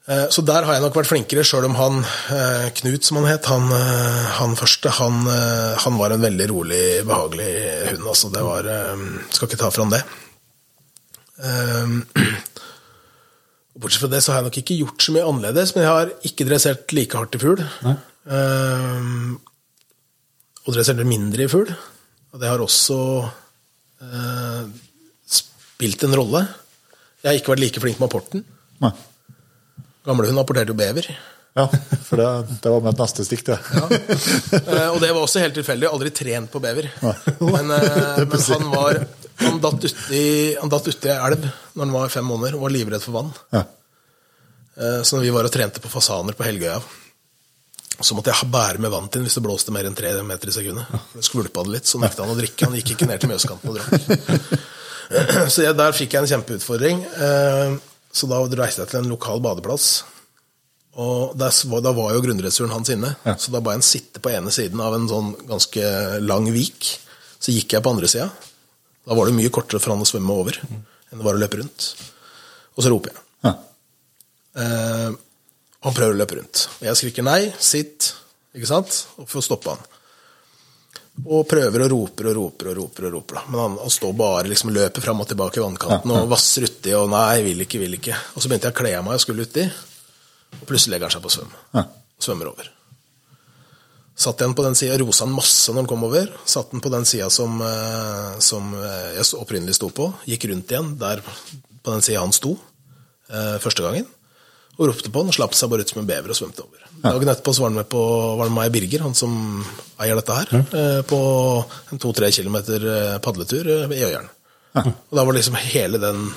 Eh, 0.08 0.26
så 0.32 0.42
der 0.46 0.64
har 0.64 0.76
jeg 0.76 0.82
nok 0.82 0.96
vært 0.96 1.10
flinkere, 1.10 1.42
sjøl 1.44 1.66
om 1.68 1.74
han 1.76 1.98
eh, 2.32 2.68
Knut, 2.80 3.04
som 3.04 3.18
han 3.20 3.28
het, 3.28 3.44
han, 3.50 3.66
eh, 3.74 4.28
han 4.38 4.56
første, 4.58 4.92
han, 4.96 5.14
han, 5.28 5.98
var 6.00 6.14
en 6.14 6.24
veldig 6.24 6.46
rolig, 6.50 6.84
behagelig 7.08 7.50
hund. 7.90 8.06
Altså. 8.14 8.26
Det 8.32 8.42
var 8.46 8.62
Skal 9.30 9.48
ikke 9.48 9.60
ta 9.60 9.70
fram 9.74 9.92
det. 9.92 10.02
Bortsett 13.80 14.02
fra 14.02 14.12
det 14.12 14.20
så 14.20 14.32
har 14.32 14.40
jeg 14.40 14.48
nok 14.50 14.60
ikke 14.60 14.80
gjort 14.82 15.04
så 15.04 15.10
mye 15.14 15.28
annerledes, 15.28 15.70
men 15.72 15.84
jeg 15.86 15.94
har 15.94 16.16
ikke 16.28 16.48
dressert 16.48 16.84
like 16.96 17.16
hardt 17.16 17.36
i 17.36 17.40
fugl. 17.40 17.62
Og 20.60 20.74
dressert 20.74 21.08
mindre 21.08 21.46
i 21.46 21.52
fugl. 21.52 21.70
Og 22.34 22.42
det 22.42 22.50
har 22.50 22.60
også 22.60 22.98
spilt 25.30 26.04
en 26.04 26.18
rolle. 26.18 26.42
Jeg 27.22 27.30
har 27.30 27.40
ikke 27.40 27.54
vært 27.54 27.64
like 27.64 27.84
flink 27.84 28.02
med 28.02 28.10
apporten. 28.10 28.44
Nei. 28.84 28.92
Gamlehund 30.06 30.40
apporterte 30.40 30.72
jo 30.72 30.78
bever. 30.78 31.10
Ja, 31.58 31.66
for 32.06 32.20
det, 32.20 32.26
det 32.62 32.70
var 32.70 32.84
mitt 32.84 33.00
neste 33.00 33.24
stikk, 33.26 33.42
det. 33.48 33.56
Ja. 33.74 33.86
Eh, 34.60 34.88
og 34.92 35.00
det 35.02 35.10
var 35.10 35.24
også 35.24 35.42
helt 35.42 35.56
tilfeldig. 35.58 35.88
Aldri 35.90 36.12
trent 36.14 36.52
på 36.52 36.62
bever. 36.62 36.86
Men, 37.40 37.72
eh, 37.74 38.22
men 38.30 38.46
han 38.52 38.70
var 38.70 39.02
Han 39.40 39.60
datt 39.62 39.84
uti 39.88 40.92
ut 40.92 41.06
ei 41.08 41.16
elv 41.16 41.46
når 41.72 41.84
han 41.86 41.94
var 41.94 42.10
fem 42.12 42.26
måneder 42.28 42.58
og 42.58 42.66
var 42.66 42.74
livredd 42.74 43.02
for 43.02 43.16
vann. 43.16 43.30
Ja. 43.56 43.64
Eh, 44.76 45.00
så 45.02 45.16
når 45.16 45.26
vi 45.26 45.34
var 45.34 45.48
og 45.48 45.54
trente 45.54 45.82
på 45.82 45.90
fasaner 45.90 46.36
på 46.36 46.44
Helgøya, 46.44 46.78
så 48.00 48.16
måtte 48.16 48.32
jeg 48.32 48.48
bære 48.52 48.80
med 48.80 48.92
vann 48.92 49.08
til 49.12 49.24
hvis 49.24 49.36
det 49.36 49.44
blåste 49.44 49.72
mer 49.74 49.88
enn 49.88 49.96
tre 49.96 50.12
meter 50.24 50.52
i 50.52 50.54
sekundet. 50.54 50.92
Det 51.16 51.24
skvulpa 51.24 51.64
det 51.66 51.74
litt, 51.78 51.88
så 51.88 52.00
nekta 52.00 52.24
han 52.24 52.32
å 52.32 52.38
drikke. 52.38 52.68
Han 52.68 52.78
gikk 52.78 52.94
ikke 52.94 53.08
ned 53.10 53.20
til 53.20 53.32
Mjøskanten 53.32 53.72
og 53.72 53.80
drakk. 53.80 54.60
Så 55.50 55.64
jeg, 55.64 55.74
der 55.74 55.90
fikk 55.90 56.12
jeg 56.14 56.22
en 56.22 56.28
kjempeutfordring. 56.30 57.00
Så 58.12 58.26
da 58.30 58.40
reiste 58.42 58.82
jeg 58.82 58.90
til 58.90 59.00
en 59.02 59.12
lokal 59.12 59.42
badeplass. 59.44 60.02
Og 61.00 61.36
da 61.38 61.92
var 61.94 62.14
jo 62.16 62.22
grunnressuren 62.24 62.72
hans 62.74 62.90
inne, 62.92 63.14
ja. 63.24 63.36
så 63.38 63.52
da 63.54 63.60
ba 63.62 63.72
jeg 63.72 63.80
han 63.80 63.86
sitte 63.86 64.20
på 64.22 64.32
ene 64.34 64.50
siden 64.52 64.80
av 64.82 64.96
en 64.96 65.06
sånn 65.08 65.32
ganske 65.48 65.84
lang 66.24 66.48
vik. 66.52 66.90
Så 67.40 67.54
gikk 67.54 67.76
jeg 67.76 67.84
på 67.84 67.92
andre 67.94 68.10
sida. 68.10 68.26
Da 69.06 69.16
var 69.16 69.30
det 69.30 69.36
mye 69.38 69.52
kortere 69.54 69.80
for 69.80 69.94
han 69.94 70.02
å 70.02 70.08
svømme 70.08 70.34
over 70.42 70.58
enn 70.60 71.18
det 71.18 71.26
var 71.26 71.38
å 71.38 71.40
løpe 71.42 71.58
rundt. 71.58 71.86
Og 72.76 72.84
så 72.84 72.90
roper 72.92 73.14
jeg. 73.14 73.22
Ja. 73.46 73.52
Eh, 74.62 75.08
han 75.86 75.96
prøver 75.96 76.14
å 76.14 76.20
løpe 76.20 76.36
rundt. 76.38 76.66
Og 76.78 76.84
jeg 76.86 76.98
skriker 77.00 77.26
nei, 77.26 77.40
sitt, 77.58 78.12
ikke 78.54 78.68
sant? 78.70 79.00
Og 79.18 79.26
får 79.30 79.46
stoppe 79.48 79.74
han. 79.74 79.89
Og 81.26 81.46
prøver 81.48 81.84
og 81.84 81.92
roper 81.92 82.30
og 82.30 82.36
roper 82.38 82.70
og 82.70 82.76
roper. 82.80 83.06
og 83.08 83.14
roper. 83.18 83.44
Men 83.50 83.60
han, 83.60 83.78
han 83.82 83.92
står 83.92 84.12
bare 84.16 84.48
liksom 84.48 84.72
løper 84.74 85.04
fram 85.04 85.22
og 85.22 85.28
tilbake 85.30 85.60
i 85.60 85.64
vannkanten 85.64 86.16
og 86.16 86.28
vasser 86.30 86.66
uti 86.68 86.94
og 86.96 87.08
nei, 87.12 87.42
vil 87.46 87.64
ikke, 87.66 87.80
vil 87.82 87.96
ikke. 88.00 88.18
Og 88.34 88.42
så 88.42 88.50
begynte 88.50 88.70
jeg 88.70 88.76
å 88.76 88.80
kle 88.82 88.92
av 88.98 89.06
meg 89.06 89.18
og 89.18 89.24
skulle 89.24 89.46
uti, 89.48 89.64
og 90.58 90.66
plutselig 90.68 90.96
legger 90.96 91.10
han 91.10 91.16
seg 91.16 91.24
på 91.26 91.32
svøm. 91.36 91.56
Og 92.18 92.28
svømmer 92.28 92.52
over. 92.52 92.70
Satt 94.20 94.42
igjen 94.42 94.52
på 94.56 94.64
den 94.66 94.76
sida, 94.76 94.98
rosa 95.00 95.24
han 95.24 95.32
masse 95.32 95.72
når 95.72 95.80
han 95.80 95.88
kom 95.88 96.02
over. 96.04 96.32
Satt 96.44 96.74
den 96.74 96.82
på 96.84 96.92
den 96.92 97.06
sida 97.08 97.30
som, 97.32 97.60
eh, 97.64 98.38
som, 98.44 98.74
eh, 98.76 99.14
jeg 99.16 99.32
opprinnelig 99.40 99.78
sto 99.78 99.88
på. 99.88 100.10
Gikk 100.28 100.50
rundt 100.50 100.68
igjen 100.68 100.98
der 101.00 101.22
på 101.24 101.94
den 101.94 102.04
sida 102.04 102.20
han 102.20 102.34
sto 102.36 102.58
eh, 103.30 103.56
første 103.62 103.80
gangen 103.86 104.08
og 104.80 104.88
ropte 104.88 105.12
på 105.12 105.22
han 105.22 105.30
og 105.32 105.36
slapp 105.36 105.56
seg 105.56 105.70
bare 105.72 105.84
ut 105.84 105.92
som 105.92 106.00
en 106.02 106.08
bever 106.08 106.32
og 106.32 106.36
svømte 106.36 106.64
over. 106.64 106.79
Dagen 107.00 107.30
etterpå 107.32 107.54
var 107.56 107.70
han 107.70 107.78
med 107.80 107.88
på 107.90 108.00
var 108.38 108.48
det 108.48 108.54
meg 108.56 108.72
Birger, 108.74 109.04
han 109.06 109.16
som 109.16 109.32
eier 110.00 110.18
dette 110.18 110.36
her, 110.36 110.52
ja. 110.52 110.62
Eh, 110.80 111.00
på 111.08 111.20
en 111.92 112.02
to-tre 112.02 112.30
kilometer 112.34 112.86
eh, 112.94 113.18
padletur 113.24 113.68
eh, 113.68 113.94
i 113.96 114.04
Øyeren. 114.08 114.28
Ja. 114.76 114.84
Og 114.86 115.18
da 115.18 115.24
var 115.26 115.36
liksom 115.36 115.58
hele 115.58 116.00
den 116.02 116.28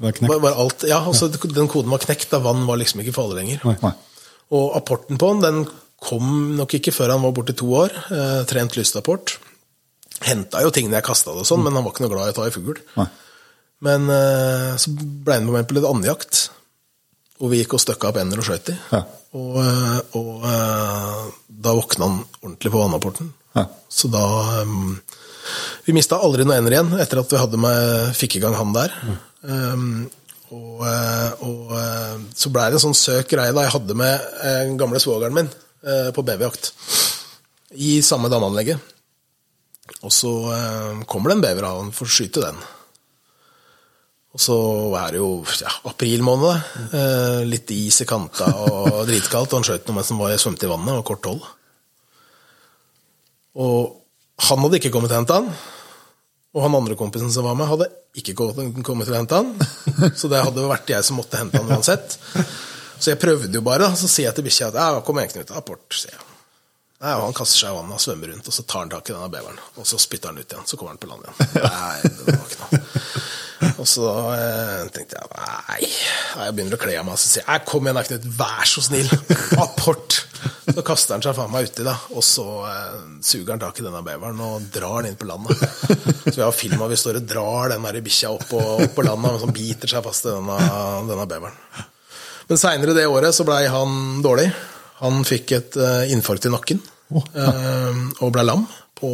var, 0.00 0.40
var 0.40 0.56
alt, 0.56 0.84
ja, 0.88 0.98
altså 1.04 1.28
Den 1.28 1.68
koden 1.68 1.92
var 1.92 2.00
knekt, 2.00 2.30
da 2.32 2.40
vann 2.40 2.64
var 2.68 2.80
liksom 2.80 3.02
ikke 3.02 3.14
farlig 3.16 3.36
lenger. 3.42 3.64
Nei. 3.84 3.92
Og 4.56 4.76
apporten 4.78 5.20
på 5.20 5.28
han 5.28 5.44
den 5.44 5.62
kom 6.00 6.56
nok 6.56 6.74
ikke 6.78 6.94
før 6.96 7.14
han 7.14 7.24
var 7.24 7.34
borte 7.36 7.52
i 7.52 7.58
to 7.60 7.68
år. 7.76 7.92
Eh, 8.08 8.38
trent 8.48 8.78
lystapport. 8.78 9.36
Henta 10.24 10.62
jo 10.64 10.72
tingene 10.74 10.98
jeg 10.98 11.06
kasta 11.06 11.34
det 11.34 11.44
og 11.44 11.48
sånn, 11.48 11.60
mm. 11.60 11.68
men 11.68 11.76
han 11.78 11.84
var 11.84 11.94
ikke 11.94 12.06
noe 12.06 12.14
glad 12.14 12.30
i 12.30 12.34
å 12.34 12.38
ta 12.38 12.48
i 12.48 12.54
fugl. 12.54 12.80
Men 13.84 14.08
eh, 14.12 14.72
så 14.80 14.92
ble 14.96 15.36
han 15.36 15.46
med 15.48 15.58
meg 15.58 15.68
på 15.68 15.76
litt 15.76 15.88
andejakt. 15.88 16.46
Og 17.40 17.52
vi 17.52 17.62
gikk 17.62 17.76
og 17.76 17.82
støkka 17.82 18.10
opp 18.10 18.20
ender 18.20 18.42
og 18.42 18.46
skjøt 18.46 18.72
i. 18.72 18.76
Ja. 18.92 19.00
Og, 19.38 19.56
eh, 19.62 19.98
og, 20.18 20.44
eh, 20.44 21.26
da 21.48 21.74
våkna 21.76 22.06
han 22.08 22.22
ordentlig 22.42 22.72
på 22.72 22.80
vannapporten. 22.82 23.32
Ja. 23.54 23.66
Så 23.88 24.10
da 24.10 24.22
um, 24.62 25.00
Vi 25.82 25.94
mista 25.96 26.20
aldri 26.22 26.44
noen 26.44 26.60
ender 26.60 26.76
igjen 26.76 26.92
etter 27.02 27.18
at 27.18 27.32
vi 27.32 27.38
hadde 27.40 27.58
med, 27.58 28.12
fikk 28.14 28.36
i 28.38 28.42
gang 28.42 28.54
han 28.54 28.74
der. 28.76 28.92
Mm. 29.02 29.16
Um, 29.50 30.10
og, 30.54 30.82
og, 31.46 31.72
så 32.34 32.50
blei 32.50 32.68
det 32.70 32.78
en 32.78 32.84
sånn 32.84 32.98
søk 32.98 33.30
greie 33.32 33.54
da 33.54 33.64
jeg 33.64 33.74
hadde 33.74 33.96
med 33.98 34.24
den 34.42 34.76
gamle 34.78 35.00
svogeren 35.02 35.34
min 35.34 35.50
uh, 35.50 36.10
på 36.14 36.24
babyjakt. 36.26 36.70
I 37.78 37.98
samme 38.06 38.30
dameanlegget. 38.30 38.78
Og 40.06 40.14
så 40.14 40.30
uh, 40.50 41.02
kommer 41.10 41.32
det 41.32 41.38
en 41.38 41.46
bever 41.48 41.66
av 41.66 41.80
han 41.82 41.94
for 41.96 42.10
å 42.10 42.14
skyte 42.14 42.44
den. 42.44 42.62
Og 44.30 44.38
så 44.38 44.56
er 45.00 45.14
det 45.14 45.18
jo 45.18 45.30
ja, 45.58 45.72
april 45.90 46.22
måned. 46.22 46.68
Eh, 46.94 47.40
litt 47.50 47.70
is 47.74 48.02
i 48.04 48.06
kanta 48.06 48.46
og 48.62 49.00
dritkaldt. 49.08 49.50
Og 49.50 49.58
han 49.58 49.66
skjøt 49.66 49.88
noe 49.88 49.98
mens 49.98 50.12
han 50.12 50.20
var 50.20 50.36
svømte 50.38 50.68
i 50.68 50.70
vannet 50.70 51.00
og 51.00 51.06
kort 51.10 51.26
hold. 51.26 51.42
Og 53.60 54.46
han 54.46 54.62
hadde 54.64 54.78
ikke 54.78 54.92
kommet 54.94 55.12
å 55.12 55.18
hente 55.18 55.36
han. 55.40 55.50
Og 56.54 56.64
han 56.64 56.74
andre 56.78 56.96
kompisen 56.98 57.30
som 57.30 57.46
var 57.46 57.58
med, 57.58 57.68
hadde 57.70 57.90
ikke 58.18 58.34
kommet 58.38 59.06
til 59.06 59.14
å 59.14 59.18
hente 59.18 59.38
han. 59.38 59.52
Så 60.18 60.30
det 60.30 60.42
hadde 60.42 60.70
vært 60.70 60.90
jeg 60.94 61.06
som 61.06 61.18
måtte 61.18 61.38
hente 61.40 61.58
han 61.58 61.70
uansett. 61.70 62.18
Så 63.00 63.12
jeg 63.12 63.20
prøvde 63.22 63.54
jo 63.54 63.66
bare. 63.66 63.90
Så 63.98 64.10
sier 64.10 64.28
jeg 64.28 64.38
til 64.38 64.46
bikkja 64.46 64.70
at 64.70 65.02
kom 65.06 65.18
igjen, 65.18 65.40
Knut. 65.40 65.54
Apport, 65.58 65.86
sier 65.94 66.14
jeg. 66.14 66.26
Nei, 67.00 67.14
og 67.16 67.30
Han 67.30 67.36
kaster 67.36 67.62
seg 67.62 67.72
i 67.72 67.76
vannet 67.78 67.96
og 67.96 68.02
svømmer 68.02 68.28
rundt, 68.28 68.48
og 68.50 68.52
så 68.52 68.62
tar 68.68 68.82
han 68.84 68.90
tak 68.92 69.08
i 69.08 69.14
denne 69.14 69.30
beveren. 69.32 69.60
Og 69.80 69.86
så 69.88 69.98
spytter 69.98 70.30
han 70.30 70.40
ut 70.40 70.44
igjen. 70.52 70.66
Så 70.68 70.76
kommer 70.76 70.92
han 70.92 71.00
på 71.00 71.08
land 71.08 71.24
igjen. 71.24 71.38
Nei, 71.64 71.96
det 72.04 72.34
var 72.34 72.42
ikke 72.44 72.66
noe. 72.66 73.19
Og 73.60 73.86
så 73.88 74.06
eh, 74.34 74.86
tenkte 74.94 75.18
jeg 75.18 75.28
nei, 75.34 75.80
jeg 75.84 76.54
begynner 76.56 76.76
å 76.76 76.80
kle 76.80 76.94
av 76.96 77.06
meg 77.06 77.16
og 77.16 77.20
sier 77.20 77.44
jeg 77.44 77.64
kom 77.68 77.86
igjen, 77.86 78.00
Knut, 78.08 78.26
vær 78.38 78.68
så 78.68 78.84
snill, 78.84 79.10
apport. 79.60 80.16
Så 80.70 80.84
kaster 80.86 81.16
han 81.16 81.24
seg 81.24 81.36
faen 81.36 81.52
meg 81.52 81.68
uti, 81.68 81.84
da, 81.84 81.94
og 82.14 82.24
så 82.24 82.46
eh, 82.70 82.96
suger 83.26 83.54
han 83.54 83.62
tak 83.62 83.80
i 83.80 83.84
denne 83.84 84.02
beveren 84.06 84.40
og 84.46 84.68
drar 84.72 85.04
den 85.04 85.12
inn 85.12 85.20
på 85.20 85.28
landet. 85.28 85.60
Så 86.24 86.36
vi 86.38 86.44
har 86.44 86.56
filma 86.56 86.88
vi 86.90 86.98
står 87.00 87.20
og 87.20 87.28
drar 87.28 87.74
den 87.74 87.86
bikkja 88.04 88.32
opp, 88.32 88.48
opp, 88.56 88.94
på 88.96 89.04
landet, 89.06 89.36
og 89.36 89.44
så 89.44 89.52
biter 89.54 89.92
seg 89.92 90.04
fast 90.06 90.28
i 90.28 90.34
denne, 90.34 90.58
denne 91.10 91.28
beveren. 91.28 91.88
Men 92.50 92.58
seinere 92.58 92.96
det 92.96 93.06
året 93.06 93.36
så 93.36 93.46
blei 93.46 93.62
han 93.70 94.22
dårlig. 94.24 94.48
Han 95.00 95.22
fikk 95.24 95.52
et 95.56 95.76
uh, 95.78 96.02
infarkt 96.12 96.48
i 96.48 96.52
nakken 96.52 96.80
eh, 97.14 98.00
og 98.20 98.32
blei 98.34 98.42
lam. 98.44 98.66
På, 98.98 99.10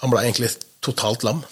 han 0.00 0.12
blei 0.12 0.22
egentlig 0.28 0.54
totalt 0.84 1.26
lam. 1.26 1.42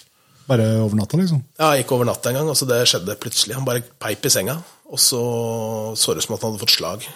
Bare 0.49 0.67
over 0.83 0.99
natta, 0.99 1.19
liksom? 1.21 1.43
Ja, 1.59 1.73
ikke 1.79 1.97
over 1.97 2.09
natta 2.09 2.33
engang. 2.33 2.51
Altså, 2.51 2.67
det 2.69 2.83
skjedde 2.91 3.19
plutselig. 3.21 3.57
Han 3.59 3.67
bare 3.67 3.85
peip 4.03 4.27
i 4.27 4.33
senga, 4.33 4.59
og 4.91 5.01
så 5.01 5.23
så 5.99 6.15
det 6.15 6.23
ut 6.23 6.27
som 6.27 6.37
at 6.37 6.45
han 6.45 6.53
hadde 6.53 6.63
fått 6.63 6.77
slag. 6.77 7.07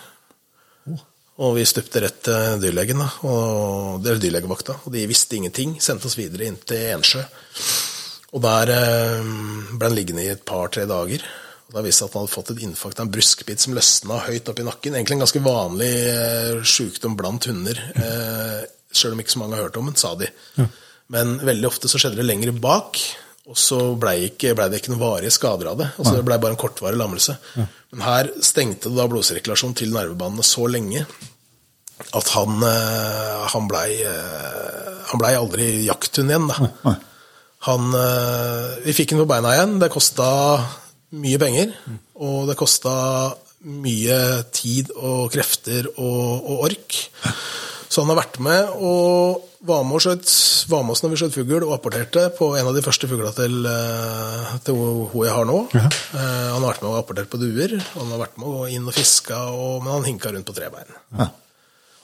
Oh. 0.90 1.02
Og 1.46 1.56
vi 1.58 1.66
stupte 1.68 2.00
rett 2.00 2.22
til 2.24 2.60
dyrlegen, 2.62 3.02
da, 3.02 3.08
og, 3.28 3.98
det 4.04 4.14
er 4.14 4.22
dyrlegevakta. 4.22 4.78
Og 4.86 4.94
de 4.94 5.04
visste 5.10 5.36
ingenting. 5.36 5.76
Sendte 5.82 6.08
oss 6.08 6.16
videre 6.18 6.48
inn 6.48 6.56
til 6.64 6.94
Ensjø. 6.94 7.24
Og 8.36 8.42
der 8.44 8.72
eh, 8.74 9.34
ble 9.74 9.90
han 9.90 9.96
liggende 9.96 10.24
i 10.24 10.30
et 10.32 10.46
par-tre 10.48 10.86
dager. 10.88 11.26
Og 11.66 11.74
Da 11.74 11.82
viste 11.82 12.04
det 12.04 12.10
at 12.10 12.16
han 12.16 12.24
hadde 12.24 12.34
fått 12.34 12.54
et 12.54 12.64
infarkt 12.66 13.00
av 13.02 13.08
en 13.08 13.12
bruskbit 13.12 13.62
som 13.62 13.74
løsna 13.76 14.22
høyt 14.28 14.48
opp 14.52 14.62
i 14.62 14.66
nakken. 14.66 14.96
Egentlig 14.96 15.18
en 15.18 15.24
ganske 15.24 15.44
vanlig 15.44 15.92
eh, 16.14 16.64
sjukdom 16.64 17.18
blant 17.18 17.50
hunder. 17.50 17.84
Eh, 17.96 18.64
Sjøl 18.96 19.16
om 19.16 19.20
ikke 19.20 19.34
så 19.34 19.40
mange 19.42 19.58
har 19.58 19.66
hørt 19.66 19.76
om 19.76 19.88
den, 19.90 19.98
sa 19.98 20.14
de. 20.16 20.28
Ja. 20.56 20.68
Men 21.12 21.36
veldig 21.46 21.68
ofte 21.68 21.90
så 21.90 22.00
skjedde 22.00 22.18
det 22.20 22.26
lenger 22.26 22.52
bak, 22.58 22.98
Og 23.46 23.54
så 23.54 23.78
blei 23.94 24.26
ble 24.26 24.64
det 24.72 24.80
ikke 24.80 24.90
noen 24.90 25.04
varige 25.04 25.30
skader 25.30 25.68
av 25.70 25.78
det. 25.78 25.86
Altså, 25.94 26.16
det 26.16 26.24
blei 26.26 26.38
bare 26.42 26.56
en 26.56 26.58
kortvarig 26.58 26.98
lammelse. 26.98 27.36
Men 27.94 28.02
her 28.02 28.30
stengte 28.42 28.90
det 28.90 28.98
da 28.98 29.06
blodsirkulasjon 29.06 29.76
til 29.78 29.92
nervebanene 29.94 30.42
så 30.46 30.66
lenge 30.66 31.04
at 32.12 32.28
han, 32.34 32.58
eh, 32.66 33.44
han 33.52 33.68
blei 33.70 34.02
eh, 34.04 34.82
Han 35.06 35.20
blei 35.22 35.30
aldri 35.38 35.86
jakthund 35.86 36.32
igjen, 36.32 36.48
da. 36.50 36.96
Han, 37.68 37.94
eh, 37.94 38.72
vi 38.82 38.92
fikk 38.92 39.14
han 39.14 39.22
på 39.22 39.28
beina 39.30 39.54
igjen. 39.54 39.78
Det 39.78 39.88
kosta 39.94 40.26
mye 41.14 41.38
penger. 41.38 41.70
Og 42.18 42.48
det 42.50 42.56
kosta 42.58 42.96
mye 43.66 44.18
tid 44.54 44.90
og 44.96 45.30
krefter 45.32 45.86
og, 45.94 46.50
og 46.50 46.66
ork. 46.66 46.98
Så 47.88 48.02
han 48.02 48.10
har 48.12 48.18
vært 48.18 48.38
med 48.42 48.72
og 48.82 49.44
var 49.66 49.86
med, 49.86 50.02
skjøt, 50.02 50.30
var 50.70 50.84
med 50.86 50.94
oss 50.94 51.02
når 51.02 51.12
vi 51.12 51.18
skjøt 51.22 51.36
fugl, 51.38 51.64
og 51.66 51.74
apporterte 51.74 52.26
på 52.36 52.52
en 52.58 52.68
av 52.70 52.76
de 52.76 52.82
første 52.84 53.08
fuglene 53.10 53.32
til, 53.34 53.56
eh, 53.66 54.52
til 54.66 54.78
hun 54.78 55.24
jeg 55.24 55.34
har 55.34 55.48
nå. 55.48 55.58
Ja. 55.74 55.88
han 56.12 56.60
har 56.60 56.68
vært 56.68 56.84
med 56.84 56.92
og 56.92 57.00
apportert 57.00 57.32
på 57.32 57.40
duer, 57.40 57.74
han 57.96 58.14
har 58.14 58.22
vært 58.26 58.38
med 58.42 58.52
og 58.52 58.70
inn 58.70 58.86
og 58.86 58.94
fiska, 58.94 59.40
og, 59.50 59.82
men 59.82 59.94
han 59.96 60.08
hinka 60.12 60.34
rundt 60.34 60.46
på 60.46 60.56
trebein. 60.56 60.94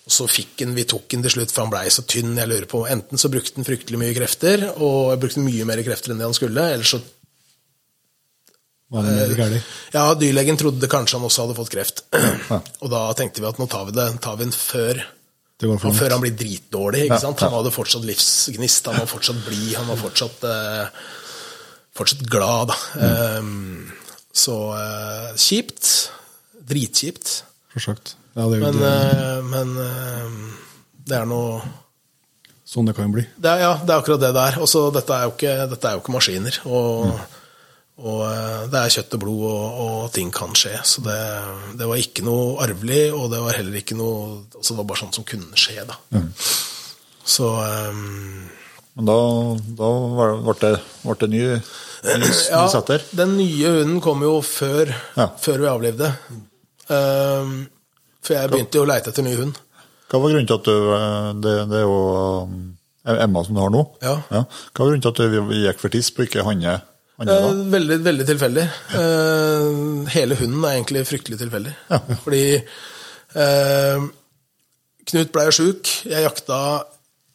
Og 0.03 0.11
så 0.11 0.27
fikk 0.27 0.65
han, 0.65 0.75
Vi 0.75 0.87
tok 0.91 1.15
han 1.15 1.23
til 1.23 1.37
slutt, 1.37 1.53
for 1.55 1.63
han 1.65 1.73
blei 1.73 1.87
så 1.95 2.03
tynn. 2.03 2.35
jeg 2.39 2.51
lurer 2.51 2.67
på, 2.71 2.83
Enten 2.91 3.21
så 3.21 3.31
brukte 3.31 3.61
han 3.61 3.69
fryktelig 3.69 4.01
mye 4.01 4.15
krefter, 4.17 4.69
og 4.75 5.19
brukte 5.23 5.45
mye 5.45 5.67
mer 5.69 5.83
krefter 5.87 6.13
enn 6.13 6.23
det 6.23 6.31
han 6.31 6.39
skulle, 6.39 6.71
eller 6.75 6.89
så 6.89 7.03
gærlig? 8.93 9.63
ja, 9.95 10.03
dyrlegen 10.21 10.59
trodde 10.61 10.91
kanskje 10.91 11.17
han 11.17 11.25
også 11.25 11.47
hadde 11.47 11.57
fått 11.57 11.73
kreft. 11.73 12.05
Og 12.83 12.91
da 12.93 13.07
tenkte 13.17 13.41
vi 13.41 13.49
at 13.49 13.61
nå 13.61 13.69
tar 13.71 13.87
vi 13.89 13.95
det, 13.97 14.09
tar 14.21 14.37
vi 14.37 14.45
den 14.45 14.53
før, 14.53 15.01
Går 15.63 15.83
før 15.95 16.15
han 16.17 16.23
blir 16.25 16.35
dritdårlig. 16.35 17.05
ikke 17.07 17.21
sant? 17.23 17.43
Han 17.45 17.55
hadde 17.55 17.75
fortsatt 17.75 18.07
livsgnist, 18.07 18.89
han 18.91 19.03
var 19.03 19.11
fortsatt 19.11 19.43
blid, 19.47 19.75
han 19.79 19.87
var 19.91 20.01
fortsatt, 20.01 20.43
uh, 20.43 21.13
fortsatt 21.95 22.25
glad. 22.31 22.73
da. 22.73 23.39
Um, 23.39 23.93
så 24.35 24.57
uh, 24.75 25.29
kjipt. 25.39 25.93
Dritkjipt. 26.67 27.37
Selvsagt. 27.75 28.17
Ja, 28.35 28.49
Men, 28.49 28.79
eh, 28.81 29.41
men 29.45 29.75
det 31.05 31.19
er 31.19 31.27
noe 31.29 31.59
sånn 32.65 32.89
det 32.89 32.95
kan 32.97 33.13
bli. 33.13 33.25
det 33.37 33.51
er, 33.51 33.65
ja, 33.67 33.73
det 33.83 33.93
er 33.93 34.01
akkurat 34.01 34.23
det 34.23 34.31
det 34.33 34.45
er. 34.53 34.59
Også, 34.65 34.87
dette, 34.95 35.13
er 35.13 35.29
jo 35.29 35.35
ikke, 35.35 35.55
dette 35.69 35.89
er 35.89 35.99
jo 35.99 36.03
ikke 36.03 36.15
maskiner. 36.15 36.59
Og, 36.65 37.11
og 38.01 38.23
eh, 38.25 38.63
det 38.73 38.79
er 38.81 38.95
kjøtt 38.97 39.15
og 39.19 39.21
blod, 39.21 39.43
og, 39.47 39.81
og 39.85 40.07
ting 40.15 40.31
kan 40.35 40.55
skje. 40.57 40.73
Så 40.89 41.03
det, 41.05 41.19
det 41.79 41.87
var 41.91 42.01
ikke 42.01 42.25
noe 42.25 42.57
arvelig, 42.65 43.03
og 43.13 43.29
det 43.35 43.43
var 43.45 43.59
heller 43.59 43.77
ikke 43.83 43.97
noe 43.99 44.43
altså 44.57 44.73
Det 44.73 44.79
var 44.81 44.89
bare 44.91 45.03
sånt 45.03 45.19
som 45.21 45.27
kunne 45.29 45.61
skje, 45.61 45.85
da. 45.87 45.99
Så 47.23 47.51
um, 47.53 48.49
Men 48.97 49.07
da, 49.09 49.19
da 49.79 49.91
ble 50.43 50.55
det, 50.63 50.73
ble 51.05 51.17
det 51.21 51.29
ny, 51.33 51.43
ja, 52.55 52.65
setter. 52.73 53.05
den 53.15 53.37
nye 53.39 53.75
hunden 53.79 54.01
kom 54.03 54.25
jo 54.25 54.39
før, 54.43 54.91
Ja. 55.17 55.29
før 55.39 55.63
vi 55.63 55.71
avlivde. 55.71 56.09
Um, 56.89 57.53
for 58.23 58.35
jeg 58.37 58.51
begynte 58.53 58.79
jo 58.81 58.87
å 58.87 58.89
leite 58.91 59.13
etter 59.13 59.25
ny 59.27 59.37
hund. 59.39 59.61
Hva 60.11 60.19
var 60.21 60.33
grunnen 60.35 60.49
til 60.51 60.59
at 60.59 60.67
du 60.69 60.75
eh, 60.93 61.29
Det, 61.41 61.53
det 61.71 61.79
er 61.79 61.87
jo 61.87 62.01
Emma 63.17 63.41
som 63.47 63.57
du 63.57 63.61
har 63.63 63.71
nå. 63.73 63.81
Ja. 64.05 64.17
Hva 64.29 64.43
var 64.83 64.91
grunnen 64.91 65.03
til 65.03 65.13
at 65.15 65.23
du 65.23 65.55
gikk 65.57 65.81
for 65.81 65.91
tisp 65.95 66.21
og 66.21 66.27
ikke 66.29 66.45
Hanne? 66.47 66.75
Eh, 67.21 67.51
veldig, 67.75 67.99
veldig 68.03 68.27
tilfeldig. 68.27 68.65
Eh, 68.99 69.69
hele 70.15 70.39
hunden 70.41 70.65
er 70.65 70.79
egentlig 70.79 71.05
fryktelig 71.07 71.39
tilfeldig. 71.43 71.75
Fordi 72.25 72.43
eh, 72.57 74.09
Knut 75.13 75.33
blei 75.35 75.49
sjuk. 75.53 75.89
Jeg 76.09 76.25
jakta 76.25 76.59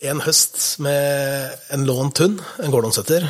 en 0.08 0.22
høst 0.24 0.58
med 0.86 1.56
en 1.76 1.88
lånt 1.88 2.22
hund, 2.24 2.42
en 2.64 2.74
gårdonsetter 2.74 3.26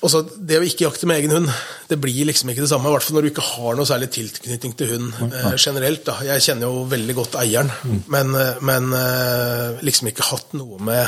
og 0.00 0.28
Det 0.48 0.56
å 0.56 0.64
ikke 0.64 0.86
jakte 0.86 1.08
med 1.08 1.20
egen 1.20 1.34
hund, 1.34 1.48
det 1.90 1.98
blir 2.00 2.28
liksom 2.28 2.50
ikke 2.52 2.64
det 2.64 2.70
samme. 2.70 2.88
I 2.88 2.94
hvert 2.94 3.04
fall 3.04 3.18
når 3.18 3.26
du 3.26 3.30
ikke 3.34 3.48
har 3.50 3.76
noe 3.76 3.88
særlig 3.88 4.08
tilknytning 4.14 4.76
til 4.78 4.94
hund 4.94 5.18
eh, 5.28 5.56
generelt. 5.60 6.04
da. 6.06 6.16
Jeg 6.24 6.44
kjenner 6.46 6.70
jo 6.70 6.84
veldig 6.88 7.16
godt 7.18 7.36
eieren, 7.42 7.72
men, 8.08 8.32
eh, 8.38 8.62
men 8.64 8.94
eh, 8.96 9.82
liksom 9.84 10.08
ikke 10.10 10.30
hatt 10.30 10.56
noe 10.56 10.80
med 10.80 11.04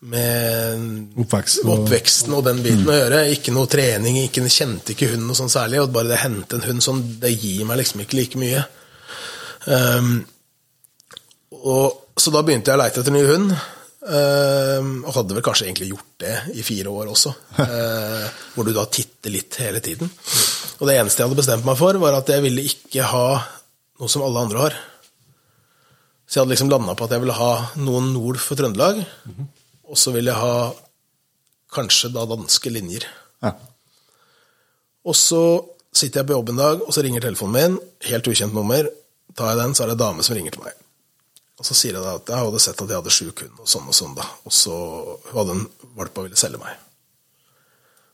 med 0.00 1.16
Oppvekst 1.16 1.62
og- 1.64 1.72
oppveksten 1.78 2.34
og 2.36 2.44
den 2.44 2.62
biten 2.62 2.86
å 2.86 2.96
gjøre. 2.96 3.22
Ikke 3.32 3.52
noe 3.52 3.66
trening, 3.66 4.18
ikke, 4.24 4.44
kjente 4.48 4.92
ikke 4.92 5.10
hunden 5.10 5.26
noe 5.26 5.38
sånn 5.38 5.52
særlig. 5.52 5.80
Og 5.82 5.92
bare 5.92 6.08
det 6.08 6.18
å 6.18 6.24
hente 6.24 6.56
en 6.56 6.66
hund 6.68 6.82
sånn, 6.82 7.20
det 7.20 7.32
gir 7.40 7.64
meg 7.64 7.78
liksom 7.78 8.00
ikke 8.00 8.18
like 8.18 8.36
mye. 8.38 8.66
Um, 9.66 10.26
og, 11.50 12.12
så 12.16 12.30
da 12.30 12.42
begynte 12.42 12.70
jeg 12.70 12.78
å 12.78 12.82
leite 12.82 13.00
etter 13.00 13.12
ny 13.12 13.24
hund. 13.26 13.56
Um, 14.06 15.04
og 15.04 15.14
hadde 15.16 15.34
vel 15.34 15.42
kanskje 15.42 15.66
egentlig 15.66 15.88
gjort 15.90 16.20
det 16.22 16.34
i 16.54 16.62
fire 16.62 16.92
år 16.92 17.08
også. 17.10 17.34
Uh, 17.58 18.28
hvor 18.54 18.64
du 18.64 18.72
da 18.72 18.84
titter 18.86 19.30
litt 19.32 19.56
hele 19.56 19.80
tiden. 19.80 20.10
Og 20.78 20.86
det 20.86 20.98
eneste 21.00 21.22
jeg 21.22 21.28
hadde 21.28 21.40
bestemt 21.40 21.64
meg 21.64 21.76
for, 21.80 21.96
var 21.98 22.14
at 22.20 22.28
jeg 22.28 22.42
ville 22.44 22.62
ikke 22.62 23.02
ha 23.02 23.42
noe 23.98 24.08
som 24.12 24.22
alle 24.22 24.44
andre 24.44 24.58
har. 24.58 24.76
Så 26.26 26.36
jeg 26.36 26.42
hadde 26.44 26.52
liksom 26.52 26.70
landa 26.70 26.94
på 26.94 27.06
at 27.06 27.14
jeg 27.14 27.22
ville 27.22 27.36
ha 27.38 27.52
noen 27.80 28.12
nord 28.12 28.38
for 28.42 28.58
Trøndelag. 28.58 29.00
Og 29.86 29.98
så 30.00 30.12
vil 30.14 30.30
jeg 30.30 30.38
ha 30.40 30.72
kanskje 31.74 32.12
da 32.14 32.24
danske 32.28 32.72
linjer. 32.72 33.06
Ja. 33.44 33.52
Og 35.06 35.16
så 35.16 35.42
sitter 35.96 36.20
jeg 36.20 36.28
på 36.28 36.36
jobb 36.36 36.52
en 36.52 36.62
dag, 36.62 36.82
og 36.82 36.94
så 36.94 37.04
ringer 37.04 37.24
telefonen 37.24 37.56
min. 37.56 37.78
Helt 38.08 38.28
ukjent 38.30 38.54
nummer. 38.56 38.88
Tar 39.36 39.52
jeg 39.52 39.60
den, 39.62 39.76
så 39.76 39.84
er 39.84 39.92
det 39.92 39.98
en 39.98 40.04
dame 40.06 40.26
som 40.26 40.36
ringer 40.36 40.56
til 40.56 40.64
meg. 40.64 40.74
Og 41.56 41.64
så 41.64 41.76
sier 41.76 41.96
jeg 41.96 42.04
da 42.04 42.16
at 42.18 42.32
jeg 42.32 42.46
hadde 42.46 42.60
sett 42.60 42.80
at 42.82 42.90
jeg 42.90 43.00
hadde 43.00 43.14
sju 43.14 43.28
hund, 43.30 43.60
og 43.62 43.70
sånn 43.70 43.86
og 43.88 43.96
sånn, 43.96 44.16
da. 44.18 44.26
Og 44.44 44.52
så 44.52 44.74
hadde 45.32 45.56
en 45.56 45.64
valp 45.96 46.18
og 46.18 46.28
ville 46.28 46.40
selge 46.40 46.60
meg. 46.60 46.82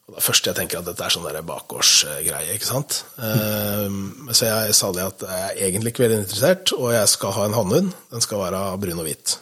Og 0.06 0.14
det 0.14 0.18
er 0.20 0.26
først 0.26 0.46
jeg 0.46 0.58
tenker 0.58 0.78
at 0.80 0.86
dette 0.86 1.06
er 1.06 1.14
sånn 1.14 1.46
bakgårdsgreie, 1.48 2.56
ikke 2.56 2.68
sant. 2.68 3.00
Ehm, 3.22 4.28
så 4.34 4.50
jeg 4.50 4.76
sa 4.78 4.90
det 4.94 5.06
at 5.06 5.24
jeg 5.26 5.46
er 5.48 5.62
egentlig 5.68 5.94
ikke 5.94 6.04
veldig 6.04 6.20
interessert, 6.22 6.74
og 6.76 6.90
jeg 6.94 7.10
skal 7.10 7.34
ha 7.38 7.46
en 7.48 7.56
hannhund. 7.58 7.94
Den 8.14 8.24
skal 8.24 8.42
være 8.42 8.62
brun 8.82 9.02
og 9.02 9.08
hvit. 9.08 9.36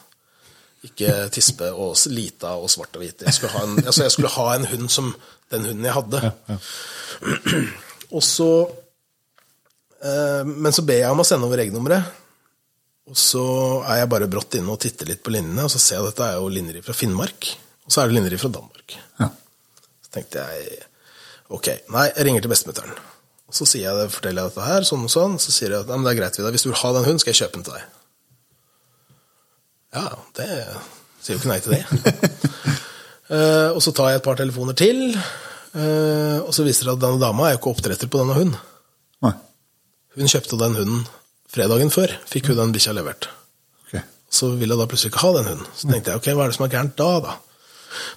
Ikke 0.89 1.13
tispe 1.33 1.69
og 1.77 1.93
lita 2.09 2.55
og 2.57 2.71
svart 2.73 2.95
og 2.97 3.03
hvit. 3.05 3.27
Jeg 3.27 3.37
skulle 3.37 3.53
ha 3.53 3.65
en, 3.67 3.81
altså 3.85 4.07
jeg 4.07 4.15
skulle 4.15 4.33
ha 4.33 4.47
en 4.55 4.69
hund 4.71 4.89
som 4.93 5.11
den 5.53 5.67
hunden 5.69 5.85
jeg 5.85 5.97
hadde. 5.97 6.33
Og 8.17 8.23
så 8.27 8.47
eh, 10.03 10.47
Men 10.47 10.75
så 10.75 10.83
ber 10.87 11.03
jeg 11.03 11.13
om 11.13 11.23
å 11.23 11.27
sende 11.27 11.47
over 11.47 11.61
eggnummeret 11.63 12.09
Og 13.11 13.19
så 13.19 13.45
er 13.85 14.01
jeg 14.01 14.11
bare 14.11 14.27
brått 14.31 14.57
inne 14.59 14.73
og 14.73 14.81
titter 14.83 15.07
litt 15.11 15.23
på 15.23 15.31
linjene, 15.35 15.67
og 15.67 15.71
så 15.71 15.79
ser 15.83 15.99
jeg 15.99 16.05
at 16.05 16.11
dette 16.11 16.27
er 16.27 16.41
jo 16.41 16.51
linjer 16.51 16.83
fra 16.87 16.95
Finnmark. 16.95 17.53
Og 17.87 17.95
så 17.95 18.03
er 18.03 18.11
det 18.11 18.17
linjer 18.17 18.39
fra 18.39 18.51
Danmark. 18.55 18.97
Ja. 19.19 19.31
Så 20.07 20.13
tenkte 20.15 20.45
jeg 20.47 20.83
ok, 21.51 21.71
nei, 21.91 22.05
jeg 22.13 22.27
ringer 22.29 22.45
til 22.45 22.53
bestemutteren. 22.53 22.99
Og 23.51 23.57
så 23.59 23.67
sier 23.67 23.89
jeg 23.89 23.99
det, 23.99 24.13
forteller 24.15 24.47
jeg 24.47 24.53
dette 24.53 24.67
her, 24.69 24.87
sånn 24.87 25.09
og 25.09 25.11
sånn. 25.11 25.35
Så 25.43 25.51
sier 25.51 25.75
jeg 25.75 25.83
at 25.83 25.91
det 25.91 26.13
er 26.13 26.19
greit, 26.21 26.39
Vidar. 26.39 26.55
Hvis 26.55 26.63
du 26.63 26.71
vil 26.71 26.79
ha 26.79 26.93
den 26.95 27.09
hunden, 27.09 27.19
skal 27.23 27.35
jeg 27.35 27.41
kjøpe 27.41 27.59
den 27.59 27.67
til 27.67 27.75
deg. 27.81 27.89
Ja, 29.91 30.07
det 30.39 30.49
sier 31.21 31.35
jo 31.35 31.41
ikke 31.41 31.51
nei 31.51 31.61
til 31.65 31.75
det. 31.75 31.83
uh, 33.31 33.71
og 33.77 33.81
så 33.85 33.93
tar 33.95 34.13
jeg 34.13 34.21
et 34.21 34.27
par 34.27 34.39
telefoner 34.39 34.77
til, 34.79 35.03
uh, 35.17 36.39
og 36.45 36.53
så 36.55 36.67
viser 36.67 36.89
det 36.89 36.97
at 36.97 37.05
denne 37.05 37.23
dama 37.23 37.49
er 37.49 37.57
jo 37.57 37.63
ikke 37.63 37.75
oppdretter 37.75 38.11
på 38.11 38.23
denne 38.23 38.39
hunden. 38.39 38.57
Nei. 39.27 39.35
Hun 40.17 40.31
kjøpte 40.31 40.59
den 40.61 40.79
hunden 40.79 41.05
fredagen 41.51 41.91
før, 41.91 42.15
fikk 42.31 42.51
hun 42.51 42.61
den 42.61 42.75
bikkja 42.75 42.95
levert. 42.95 43.29
Okay. 43.89 44.05
Så 44.31 44.53
ville 44.55 44.75
jeg 44.75 44.81
da 44.81 44.89
plutselig 44.91 45.13
ikke 45.13 45.25
ha 45.25 45.33
den 45.39 45.49
hunden. 45.51 45.71
Så 45.75 45.91
tenkte 45.91 46.15
jeg 46.15 46.23
ok, 46.23 46.29
hva 46.39 46.47
er 46.47 46.53
det 46.53 46.59
som 46.59 46.67
er 46.69 46.75
gærent 46.77 46.99
da, 47.01 47.13
da? 47.27 47.39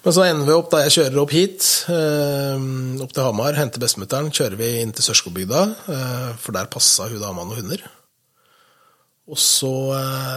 Men 0.04 0.14
så 0.14 0.22
ender 0.22 0.46
vi 0.46 0.54
opp 0.54 0.70
da 0.70 0.84
jeg 0.84 0.94
kjører 0.94 1.18
opp 1.18 1.32
hit, 1.34 1.66
eh, 1.90 2.66
opp 3.02 3.10
til 3.10 3.26
Hamar, 3.26 3.56
henter 3.58 3.82
bestemutteren, 3.82 4.30
kjører 4.30 4.54
vi 4.60 4.68
inn 4.84 4.94
til 4.94 5.02
Sørskogbygda, 5.08 5.62
eh, 5.90 6.28
for 6.38 6.54
der 6.54 6.70
passa 6.70 7.08
hun 7.10 7.18
dama 7.18 7.42
noen 7.42 7.64
hunder. 7.64 7.82
Og 9.26 9.40
så 9.40 9.72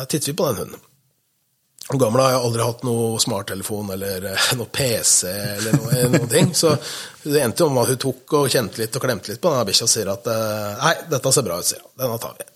titter 0.10 0.32
vi 0.32 0.38
på 0.40 0.48
den 0.50 0.64
hunden. 0.64 0.87
Og 1.88 2.00
gamle 2.02 2.24
har 2.24 2.34
jeg 2.36 2.44
aldri 2.44 2.64
hatt 2.68 2.82
noe 2.84 3.20
smarttelefon 3.24 3.94
eller 3.96 4.26
eh, 4.34 4.48
noe 4.60 4.68
PC 4.76 5.30
eller 5.32 5.78
noe, 5.78 6.00
noen 6.12 6.32
ting. 6.32 6.50
Så 6.58 6.74
det 7.24 7.40
endte 7.40 7.64
jo 7.64 7.70
med 7.72 7.86
at 7.86 7.94
hun 7.94 8.02
tok 8.04 8.34
og 8.42 8.50
kjente 8.52 8.82
litt 8.82 8.96
og 8.98 9.04
klemte 9.06 9.32
litt 9.32 9.42
på 9.44 9.52
den 9.54 9.68
bikkja 9.70 9.88
og 9.88 9.92
sier 9.94 10.12
at 10.12 10.28
eh, 10.34 10.82
nei, 10.82 10.96
dette 11.14 11.32
ser 11.32 11.46
bra 11.48 11.60
ut, 11.62 11.68
sier 11.68 11.84
hun. 11.86 11.94
Denne 12.04 12.18
tar 12.20 12.34
vi. 12.40 12.48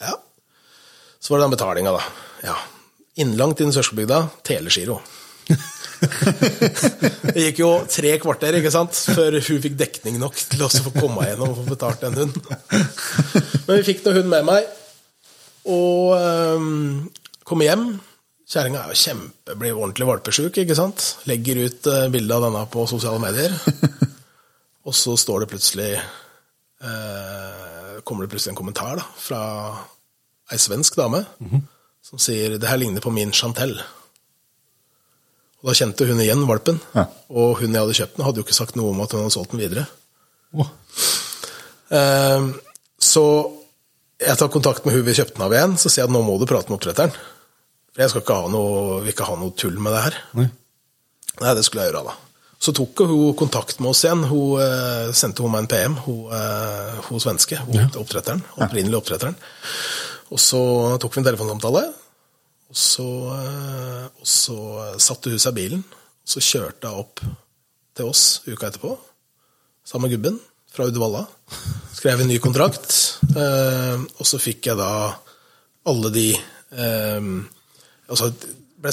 Ja. 0.00 0.14
Så 1.20 1.34
var 1.34 1.42
det 1.42 1.50
den 1.50 1.56
betalinga, 1.58 1.92
da. 1.98 2.30
Ja. 2.48 2.54
Innlangt 3.20 3.60
i 3.60 3.66
den 3.66 3.74
Sørskobygda, 3.76 4.22
telegiro. 4.46 5.02
det 7.34 7.44
gikk 7.44 7.60
jo 7.60 7.68
tre 7.92 8.14
kvarter 8.22 8.56
ikke 8.58 8.72
sant, 8.72 8.96
før 8.96 9.36
hun 9.36 9.60
fikk 9.66 9.76
dekning 9.78 10.16
nok 10.22 10.38
til 10.48 10.64
å 10.64 10.70
få 10.72 10.94
komme 10.96 11.26
gjennom 11.28 11.52
og 11.52 11.60
få 11.60 11.66
betalt 11.74 12.06
en 12.08 12.16
hund. 12.22 12.40
Men 13.66 13.76
vi 13.76 13.84
fikk 13.90 14.00
nå 14.06 14.16
hund 14.16 14.32
med 14.32 14.48
meg, 14.48 14.72
og 15.68 16.16
um, 16.16 17.12
kom 17.46 17.62
hjem. 17.66 17.84
Kjerringa 18.52 18.82
er 18.92 19.20
blir 19.56 19.72
ordentlig 19.72 20.04
valpesjuk, 20.04 20.58
ikke 20.60 20.76
sant. 20.76 21.06
Legger 21.30 21.62
ut 21.64 21.86
uh, 21.88 22.10
bilde 22.12 22.36
av 22.36 22.44
denne 22.44 22.66
på 22.68 22.84
sosiale 22.90 23.20
medier. 23.22 23.54
og 24.86 24.96
så 24.96 25.14
står 25.16 25.44
det 25.44 25.48
plutselig 25.54 25.92
eh, 25.94 28.00
Kommer 28.04 28.26
det 28.26 28.32
plutselig 28.32 28.52
en 28.52 28.58
kommentar 28.58 28.98
da, 28.98 29.06
fra 29.16 29.40
ei 30.52 30.58
svensk 30.58 30.98
dame 30.98 31.22
som 32.02 32.18
sier 32.18 32.58
'det 32.58 32.68
her 32.68 32.80
ligner 32.82 33.00
på 33.00 33.12
min 33.14 33.30
Chantel'. 33.30 33.78
Og 35.62 35.70
da 35.70 35.76
kjente 35.78 36.08
hun 36.08 36.20
igjen 36.20 36.42
valpen. 36.48 36.80
Ja. 36.96 37.06
Og 37.30 37.62
hun 37.62 37.72
jeg 37.72 37.80
hadde 37.80 37.94
kjøpt 37.94 38.16
den, 38.16 38.24
hadde 38.26 38.42
jo 38.42 38.44
ikke 38.44 38.58
sagt 38.58 38.76
noe 38.76 38.90
om 38.90 39.00
at 39.00 39.14
hun 39.14 39.22
hadde 39.22 39.36
solgt 39.36 39.54
den 39.54 39.62
videre. 39.62 39.86
Oh. 40.52 40.68
Eh, 41.94 42.48
så 42.98 43.24
jeg 44.18 44.38
tar 44.38 44.50
kontakt 44.50 44.84
med 44.84 44.98
hun 44.98 45.06
vi 45.06 45.14
kjøpte 45.14 45.38
den 45.38 45.46
av 45.46 45.54
igjen, 45.54 45.78
så 45.78 45.88
sier 45.88 46.02
jeg 46.02 46.10
at 46.10 46.16
nå 46.16 46.24
må 46.26 46.34
du 46.38 46.48
prate 46.50 46.68
med 46.68 46.80
oppdretteren. 46.80 47.14
For 47.92 48.04
jeg 48.04 48.12
skal 48.12 48.24
ikke 48.24 48.40
ha 48.40 48.50
noe, 48.52 49.00
vil 49.04 49.12
ikke 49.12 49.28
ha 49.28 49.38
noe 49.40 49.54
tull 49.58 49.78
med 49.82 49.92
det 49.96 50.04
her. 50.08 50.20
nei. 50.38 50.50
Nei, 51.40 51.54
det 51.56 51.64
skulle 51.64 51.86
jeg 51.86 51.92
gjøre 51.92 52.04
da. 52.10 52.14
Så 52.62 52.74
tok 52.76 53.00
hun 53.08 53.32
kontakt 53.34 53.80
med 53.80 53.90
oss 53.90 54.02
igjen. 54.04 54.22
Hun 54.28 54.60
eh, 54.62 55.08
sendte 55.16 55.42
hun 55.42 55.50
meg 55.50 55.64
en 55.64 55.70
PM, 55.72 55.94
hun, 56.04 56.26
eh, 56.36 56.98
hun 57.08 57.22
svenske, 57.22 57.56
hun 57.66 57.96
oppdretteren, 57.98 58.44
opprinnelig 58.54 59.00
oppdretteren. 59.00 59.34
Og 60.32 60.40
så 60.40 60.60
tok 61.02 61.16
vi 61.16 61.22
en 61.22 61.26
telefonsamtale, 61.26 61.82
og 62.72 62.78
så, 62.78 63.08
eh, 63.34 64.04
og 64.12 64.28
så 64.28 64.58
satte 65.02 65.32
hun 65.32 65.42
seg 65.42 65.56
i 65.56 65.58
bilen, 65.58 65.82
og 65.88 66.34
så 66.34 66.44
kjørte 66.44 66.92
hun 66.92 67.02
opp 67.02 67.24
til 67.98 68.12
oss 68.12 68.24
uka 68.46 68.70
etterpå, 68.70 68.94
sammen 69.84 70.06
med 70.06 70.14
gubben 70.14 70.38
fra 70.72 70.86
Uddevalla. 70.88 71.26
Skrev 71.96 72.22
en 72.22 72.30
ny 72.30 72.38
kontrakt, 72.40 72.94
eh, 73.34 73.98
og 73.98 74.28
så 74.28 74.40
fikk 74.40 74.70
jeg 74.70 74.78
da 74.80 74.92
alle 75.90 76.14
de 76.14 76.28
eh, 76.32 77.28
Altså 78.10 78.32
ble 78.82 78.92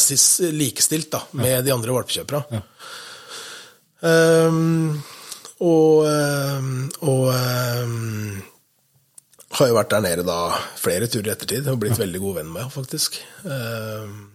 likestilt 0.54 1.10
da, 1.14 1.24
med 1.40 1.66
de 1.66 1.74
andre 1.74 1.96
valpekjøperne. 1.96 2.62
Um, 4.00 5.00
og 5.60 6.06
ehm, 6.08 6.76
og 7.04 7.26
um, 7.34 8.38
har 9.58 9.68
jo 9.68 9.76
vært 9.76 9.92
der 9.92 10.04
nede 10.06 10.24
da 10.28 10.38
flere 10.80 11.10
turer 11.12 11.32
i 11.32 11.34
ettertid 11.34 11.68
og 11.68 11.82
blitt 11.82 12.00
veldig 12.00 12.22
god 12.24 12.38
venn 12.38 12.52
med 12.54 12.70
faktisk. 12.72 13.18
Um, 13.44 14.30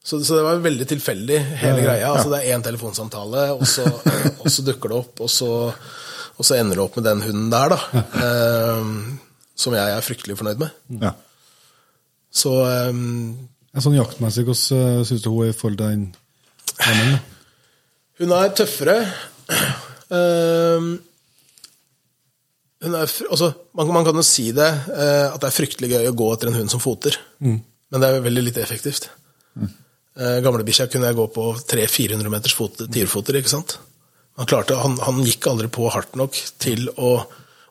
så, 0.00 0.16
så 0.24 0.38
det 0.38 0.44
var 0.46 0.62
veldig 0.64 0.86
tilfeldig, 0.88 1.38
hele 1.60 1.84
greia. 1.84 2.08
Altså, 2.08 2.32
det 2.32 2.40
er 2.40 2.56
én 2.56 2.64
telefonsamtale, 2.64 3.50
og 3.52 3.66
så, 3.68 3.84
og 4.40 4.48
så 4.50 4.64
dukker 4.66 4.90
det 4.90 4.96
opp, 4.96 5.20
og 5.20 5.30
så, 5.30 5.50
og 6.40 6.46
så 6.46 6.56
ender 6.56 6.80
det 6.80 6.86
opp 6.86 6.96
med 6.98 7.06
den 7.06 7.20
hunden 7.28 7.52
der, 7.52 7.76
da. 7.76 8.04
Ehm, 8.24 8.94
som 9.60 9.76
jeg 9.76 9.92
er 9.92 10.06
fryktelig 10.06 10.38
fornøyd 10.40 10.64
med. 10.64 10.72
Ja. 11.04 11.12
Så 12.32 12.56
ehm, 12.64 13.04
Ja, 13.44 13.59
Sånn 13.78 13.94
jaktmessig, 13.94 14.42
hvordan 14.48 15.04
syns 15.06 15.22
du 15.22 15.28
hun 15.30 15.44
er 15.46 15.52
i 15.52 15.56
forhold 15.56 15.78
til 15.78 15.92
den 15.92 16.08
mannen? 16.80 17.20
Hun 18.20 18.34
er 18.36 18.50
tøffere. 18.56 18.96
Ehm, 20.10 20.88
hun 22.82 22.96
er, 22.96 23.12
altså, 23.30 23.52
man, 23.78 23.92
man 23.94 24.06
kan 24.08 24.18
jo 24.18 24.24
si 24.26 24.48
det, 24.56 24.68
uh, 24.88 25.28
at 25.30 25.38
det 25.42 25.50
er 25.50 25.54
fryktelig 25.54 25.90
gøy 25.92 26.08
å 26.10 26.16
gå 26.16 26.30
etter 26.34 26.50
en 26.50 26.58
hund 26.58 26.72
som 26.72 26.82
foter. 26.82 27.16
Men 27.92 28.02
det 28.02 28.08
er 28.08 28.24
veldig 28.24 28.44
lite 28.46 28.64
effektivt. 28.64 29.10
Uh, 29.56 30.40
Gamlebikkja 30.44 30.88
kunne 30.90 31.10
jeg 31.10 31.18
gå 31.20 31.28
på 31.34 31.46
300-400 31.70 32.32
meters 32.32 32.56
fot, 32.56 32.82
ikke 32.82 33.52
sant? 33.52 33.76
Han, 34.40 34.48
klarte, 34.48 34.78
han, 34.80 34.96
han 35.04 35.20
gikk 35.26 35.46
aldri 35.50 35.68
på 35.72 35.86
hardt 35.92 36.16
nok 36.18 36.36
til 36.62 36.88
å 36.96 37.20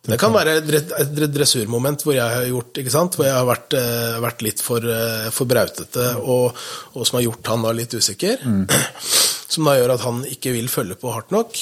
Det 0.07 0.15
kan 0.19 0.31
være 0.33 0.53
et 0.61 0.65
dre- 0.65 0.99
et 1.01 1.09
dre- 1.13 1.27
dressurmoment 1.33 2.01
hvor 2.05 2.15
jeg 2.15 2.23
har 2.35 2.45
gjort, 2.47 2.77
ikke 2.81 2.91
sant? 2.93 3.17
Hvor 3.19 3.25
jeg 3.27 3.35
har 3.35 3.45
vært, 3.49 3.73
eh, 3.77 4.19
vært 4.23 4.41
litt 4.45 4.61
for, 4.63 4.79
eh, 4.79 5.27
for 5.35 5.45
brautete, 5.49 6.05
og, 6.23 6.55
og 6.95 7.05
som 7.05 7.17
har 7.19 7.25
gjort 7.27 7.51
han 7.51 7.65
da 7.67 7.73
litt 7.75 7.93
usikker. 7.99 8.39
Som 9.49 9.65
da 9.65 9.73
gjør 9.79 9.95
at 9.95 10.03
han 10.05 10.19
ikke 10.29 10.51
vil 10.53 10.67
følge 10.69 10.93
på 11.01 11.09
hardt 11.11 11.31
nok. 11.33 11.55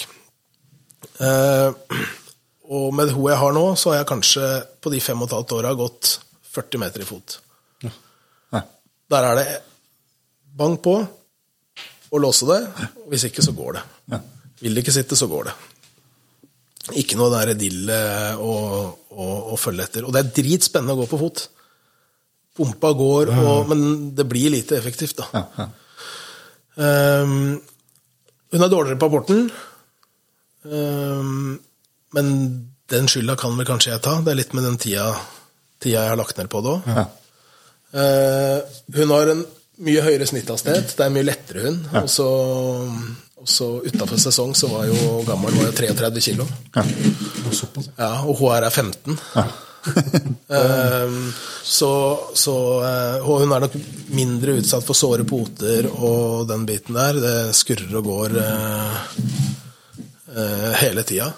Eh, 1.24 1.72
og 2.68 2.90
med 2.94 3.14
hun 3.16 3.30
jeg 3.32 3.40
har 3.40 3.54
nå, 3.56 3.64
så 3.80 3.94
har 3.94 4.02
jeg 4.02 4.10
kanskje 4.10 4.48
på 4.84 4.92
de 4.92 5.00
fem 5.02 5.22
og 5.24 5.30
et 5.30 5.36
halvt 5.38 5.54
åra 5.56 5.72
gått 5.80 6.18
40 6.52 6.82
meter 6.84 7.06
i 7.06 7.08
fot. 7.08 7.38
Ja. 7.86 8.62
Der 9.10 9.24
er 9.30 9.40
det 9.40 9.46
bang 10.60 10.76
på 10.84 10.98
og 12.12 12.20
låse 12.24 12.44
det. 12.50 12.60
Hvis 13.08 13.24
ikke, 13.30 13.44
så 13.46 13.56
går 13.56 13.78
det. 13.80 13.84
Ja. 14.12 14.20
Vil 14.60 14.76
det 14.76 14.84
ikke 14.84 14.96
sitte, 14.98 15.16
så 15.16 15.30
går 15.32 15.48
det. 15.48 15.56
Ikke 16.96 17.18
noe 17.20 17.32
der 17.34 17.54
dille 17.60 17.98
å, 18.40 18.54
å, 19.12 19.28
å 19.54 19.58
følge 19.60 19.88
etter. 19.88 20.06
Og 20.08 20.14
det 20.16 20.22
er 20.22 20.34
dritspennende 20.38 20.96
å 20.96 21.02
gå 21.02 21.08
på 21.12 21.20
fot. 21.20 21.44
Pumpa 22.58 22.94
går, 22.98 23.34
og, 23.38 23.68
men 23.70 23.82
det 24.18 24.26
blir 24.30 24.54
lite 24.54 24.78
effektivt, 24.80 25.20
da. 25.20 25.28
Ja, 25.36 25.44
ja. 25.58 25.68
Um, 26.78 27.58
hun 28.54 28.64
er 28.64 28.70
dårligere 28.70 29.00
på 29.02 29.10
aborten. 29.10 29.48
um, 30.64 31.58
men 32.16 32.28
den 32.88 33.10
skylda 33.12 33.36
kan 33.36 33.58
vel 33.58 33.68
kanskje 33.68 33.92
jeg 33.92 34.04
ta. 34.06 34.16
Det 34.24 34.32
er 34.32 34.40
litt 34.40 34.54
med 34.56 34.64
den 34.64 34.80
tida, 34.80 35.10
tida 35.84 36.06
jeg 36.06 36.14
har 36.14 36.20
lagt 36.20 36.38
ned 36.40 36.48
på 36.54 36.62
det 36.64 36.76
òg. 36.78 36.88
Ja. 36.88 37.08
hun 38.96 39.12
har 39.12 39.32
en 39.34 39.42
mye 39.84 40.04
høyere 40.06 40.28
snitthastighet. 40.30 40.94
Det 40.96 41.04
er 41.04 41.10
en 41.10 41.18
mye 41.18 41.28
lettere 41.28 41.66
hund. 41.66 41.90
Og 42.02 42.10
så, 42.12 42.28
så 43.48 43.70
utafor 43.86 44.20
sesong 44.22 44.56
så 44.58 44.70
var 44.72 44.90
jo 44.90 45.22
gammel 45.28 45.56
var 45.56 45.70
jo 45.70 45.78
33 45.78 46.24
kilo. 46.30 46.48
Ja, 47.96 48.12
og 48.26 48.36
hun 48.36 48.54
her 48.54 48.68
er 48.68 48.76
15. 48.76 49.18
Ehm, 49.88 51.30
så, 51.64 51.90
så 52.36 52.56
eh, 52.84 53.24
Og 53.24 53.44
hun 53.44 53.54
er 53.56 53.62
nok 53.64 53.76
mindre 54.12 54.58
utsatt 54.60 54.84
for 54.84 54.98
såre 54.98 55.24
poter 55.28 55.88
og 55.88 56.48
den 56.50 56.66
biten 56.68 56.98
der. 56.98 57.20
Det 57.24 57.36
skurrer 57.56 57.96
og 57.96 58.10
går 58.10 58.36
uh, 58.36 58.98
uh, 60.34 60.74
hele 60.82 61.06
tida. 61.08 61.30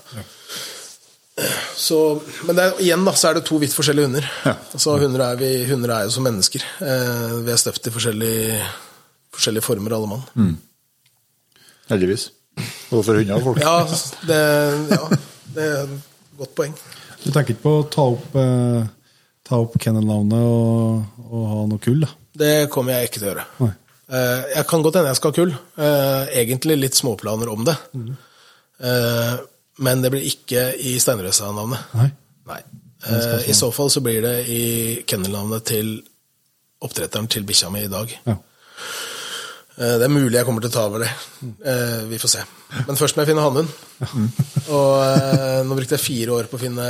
Så, 1.75 2.21
men 2.47 2.57
det 2.57 2.63
er, 2.63 2.79
igjen 2.83 3.05
da, 3.07 3.13
så 3.15 3.29
er 3.29 3.37
det 3.39 3.45
to 3.47 3.59
vidt 3.61 3.75
forskjellige 3.75 4.09
hunder. 4.09 4.25
Altså, 4.49 4.97
hunder, 4.99 5.23
er 5.29 5.39
vi, 5.39 5.51
hunder 5.69 5.93
er 5.95 6.07
jo 6.07 6.15
som 6.15 6.25
mennesker. 6.27 6.65
Eh, 6.83 7.37
vi 7.45 7.53
er 7.53 7.61
støpt 7.61 7.87
i 7.87 7.93
forskjellige, 7.95 8.57
forskjellige 9.35 9.65
former, 9.65 9.95
alle 9.95 10.09
mann. 10.11 10.25
Heldigvis. 11.89 12.29
Både 12.89 13.03
for 13.07 13.19
hunder 13.19 13.35
og 13.39 13.43
folk. 13.49 13.59
Ja, 13.63 13.75
det, 14.29 14.39
ja, 14.91 15.03
det 15.55 15.67
er 15.67 15.83
et 15.83 16.39
godt 16.39 16.55
poeng. 16.57 16.73
Du 17.23 17.29
tenker 17.31 17.53
ikke 17.53 17.63
på 17.65 17.73
å 17.81 17.85
ta 17.91 18.05
opp, 18.13 18.35
eh, 18.39 18.87
ta 19.47 19.59
opp 19.63 19.77
kennelnavnet 19.81 20.39
og, 20.39 21.21
og 21.29 21.45
ha 21.51 21.59
noe 21.71 21.81
kull? 21.83 22.01
da? 22.05 22.11
Det 22.39 22.51
kommer 22.73 22.95
jeg 22.95 23.09
ikke 23.09 23.19
til 23.21 23.27
å 23.27 23.31
gjøre. 23.33 23.45
Nei. 23.65 23.71
Eh, 24.09 24.43
Jeg 24.55 24.65
kan 24.69 24.81
godt 24.85 24.95
hende 24.99 25.11
jeg 25.11 25.19
skal 25.19 25.31
ha 25.33 25.37
kull. 25.39 25.51
Eh, 25.77 26.29
Egentlig 26.43 26.77
litt 26.79 26.97
småplaner 26.97 27.51
om 27.51 27.65
det. 27.67 27.75
Eh, 28.81 29.33
Men 29.79 30.01
det 30.03 30.09
blir 30.11 30.25
ikke 30.27 30.63
i 30.83 30.97
Steinrøsa-navnet. 30.99 31.91
Nei. 31.95 32.09
Nei. 32.49 32.61
Eh, 33.07 33.49
I 33.51 33.53
så 33.55 33.69
fall 33.71 33.89
så 33.93 34.01
blir 34.03 34.21
det 34.25 34.37
i 34.51 34.63
kennelnavnet 35.07 35.63
til 35.69 35.93
oppdretteren 36.83 37.29
til 37.31 37.45
bikkja 37.47 37.69
mi 37.71 37.85
i 37.85 37.91
dag. 37.91 38.11
Ja. 38.27 38.35
Eh, 39.79 39.95
Det 39.99 40.05
er 40.07 40.11
mulig 40.11 40.35
jeg 40.35 40.45
kommer 40.47 40.61
til 40.65 40.71
å 40.71 40.75
ta 40.75 40.85
over 40.89 41.05
det. 41.05 41.11
Eh, 41.65 42.01
Vi 42.09 42.19
får 42.19 42.33
se. 42.33 42.41
Men 42.87 42.99
først 42.99 43.15
må 43.17 43.23
jeg 43.23 43.31
finne 43.31 43.45
hannhund. 43.45 43.69
Og 44.69 44.91
eh, 45.05 45.61
nå 45.65 45.77
brukte 45.77 45.95
jeg 45.97 46.03
fire 46.05 46.35
år 46.35 46.49
på 46.51 46.59
å 46.59 46.63
finne 46.65 46.87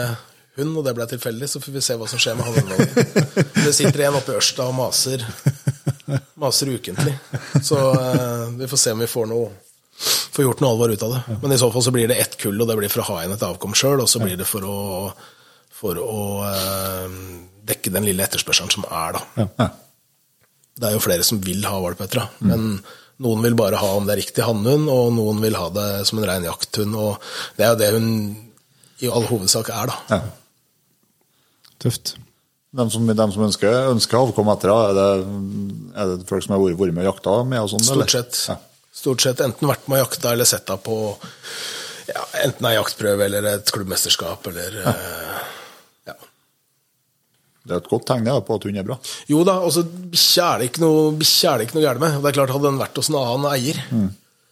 hund, 0.60 0.76
og 0.76 0.84
det 0.84 0.96
ble 0.98 1.06
tilfeldig, 1.08 1.48
så 1.48 1.62
får 1.64 1.72
vi 1.78 1.82
se 1.86 1.96
hva 1.96 2.08
som 2.10 2.20
skjer 2.20 2.36
med 2.36 2.50
hannhunden. 2.50 3.46
Det 3.64 3.72
sitter 3.78 4.08
en 4.10 4.18
oppe 4.20 4.34
i 4.34 4.40
Ørsta 4.42 4.66
og 4.68 4.74
maser, 4.76 5.24
maser 6.42 6.74
ukentlig. 6.74 7.14
Så 7.64 7.78
vi 8.60 8.68
får 8.68 8.82
se 8.82 8.92
om 8.98 9.00
vi 9.06 9.08
får 9.08 9.30
noe 9.32 9.52
får 10.00 10.46
gjort 10.46 10.62
noe 10.64 10.72
alvor 10.72 10.92
ut 10.94 11.02
av 11.04 11.14
det. 11.14 11.38
Men 11.42 11.52
i 11.56 11.58
så 11.60 11.68
fall 11.72 11.84
så 11.84 11.92
blir 11.96 12.08
det 12.12 12.18
ett 12.24 12.36
kull, 12.40 12.60
og 12.62 12.68
det 12.70 12.76
blir 12.80 12.92
for 12.92 13.04
å 13.04 13.08
ha 13.12 13.22
igjen 13.22 13.34
et 13.36 13.44
avkom 13.48 13.74
sjøl, 13.76 14.00
og 14.04 14.08
så 14.12 14.20
blir 14.24 14.38
det 14.40 14.46
for 14.48 14.64
å, 14.68 14.78
for 15.76 16.00
å 16.00 16.20
dekke 17.70 17.92
den 17.96 18.08
lille 18.08 18.24
etterspørselen 18.24 18.72
som 18.72 18.86
er, 18.90 19.18
da. 19.20 19.48
Ja. 19.60 19.70
Det 20.80 20.88
er 20.88 20.96
jo 20.96 21.04
flere 21.04 21.26
som 21.28 21.42
vil 21.44 21.66
ha 21.68 21.80
valpeter, 21.84 22.24
da. 22.24 22.52
men 22.52 22.80
noen 23.20 23.44
vil 23.44 23.58
bare 23.60 23.80
ha 23.82 23.90
om 23.98 24.06
det 24.08 24.16
er 24.16 24.22
riktig 24.22 24.46
hannhund, 24.48 24.88
og 24.88 25.12
noen 25.18 25.42
vil 25.44 25.58
ha 25.60 25.68
det 25.76 25.90
som 26.08 26.22
en 26.22 26.28
rein 26.30 26.48
jakthund. 26.48 26.96
Og 26.96 27.20
det 27.58 27.66
er 27.66 27.74
jo 27.74 27.80
det 27.82 27.90
hun 27.98 28.08
i 29.04 29.12
all 29.12 29.28
hovedsak 29.28 29.72
er, 29.76 29.92
da. 29.92 30.00
Ja. 30.16 30.22
Tøft. 31.84 32.16
De 32.70 32.86
som, 32.94 33.06
de 33.08 33.28
som 33.34 33.44
ønsker, 33.48 33.76
ønsker 33.90 34.20
avkom 34.20 34.52
etter, 34.54 34.72
henne, 34.72 35.06
er 35.10 36.04
er 36.04 36.12
det 36.14 36.28
folk 36.30 36.46
som 36.46 36.56
har 36.56 36.64
vært 36.64 36.94
med 36.94 37.04
og 37.04 37.12
jakta 37.16 37.36
med? 37.44 37.64
og 37.64 37.72
sånn? 37.74 37.86
Stort 37.88 38.14
sett. 38.14 38.42
Ja. 38.52 38.58
Stort 39.00 39.24
sett 39.24 39.42
enten 39.44 39.70
vært 39.70 39.88
med 39.90 40.00
og 40.00 40.06
jakta 40.06 40.34
eller 40.36 40.48
sett 40.48 40.70
henne 40.70 40.84
på 40.86 40.98
ja, 42.10 42.26
enten 42.44 42.68
ei 42.70 42.76
jaktprøve 42.76 43.26
eller 43.26 43.48
et 43.52 43.72
klubbmesterskap 43.74 44.48
eller 44.52 44.80
eh, 44.82 44.86
ja. 45.30 45.40
Det 47.70 47.76
er 47.78 47.84
et 47.84 47.92
godt 47.92 48.08
tegn 48.10 48.30
på 48.46 48.56
at 48.58 48.66
hun 48.66 48.80
er 48.82 48.88
bra. 48.88 48.98
Jo 49.30 49.44
da, 49.46 49.60
altså 49.68 49.84
bikkja 49.86 50.48
er 50.56 50.64
det 50.64 50.72
ikke 50.72 50.82
noe 50.82 51.12
er 51.14 51.62
det 51.62 51.68
ikke 51.68 51.78
noe 51.78 51.86
gærent 51.86 52.02
med. 52.02 52.18
Det 52.24 52.32
er 52.32 52.40
klart 52.40 52.54
Hadde 52.56 52.66
den 52.66 52.82
vært 52.82 52.98
hos 52.98 53.12
en 53.12 53.20
annen 53.20 53.46
eier, 53.52 53.84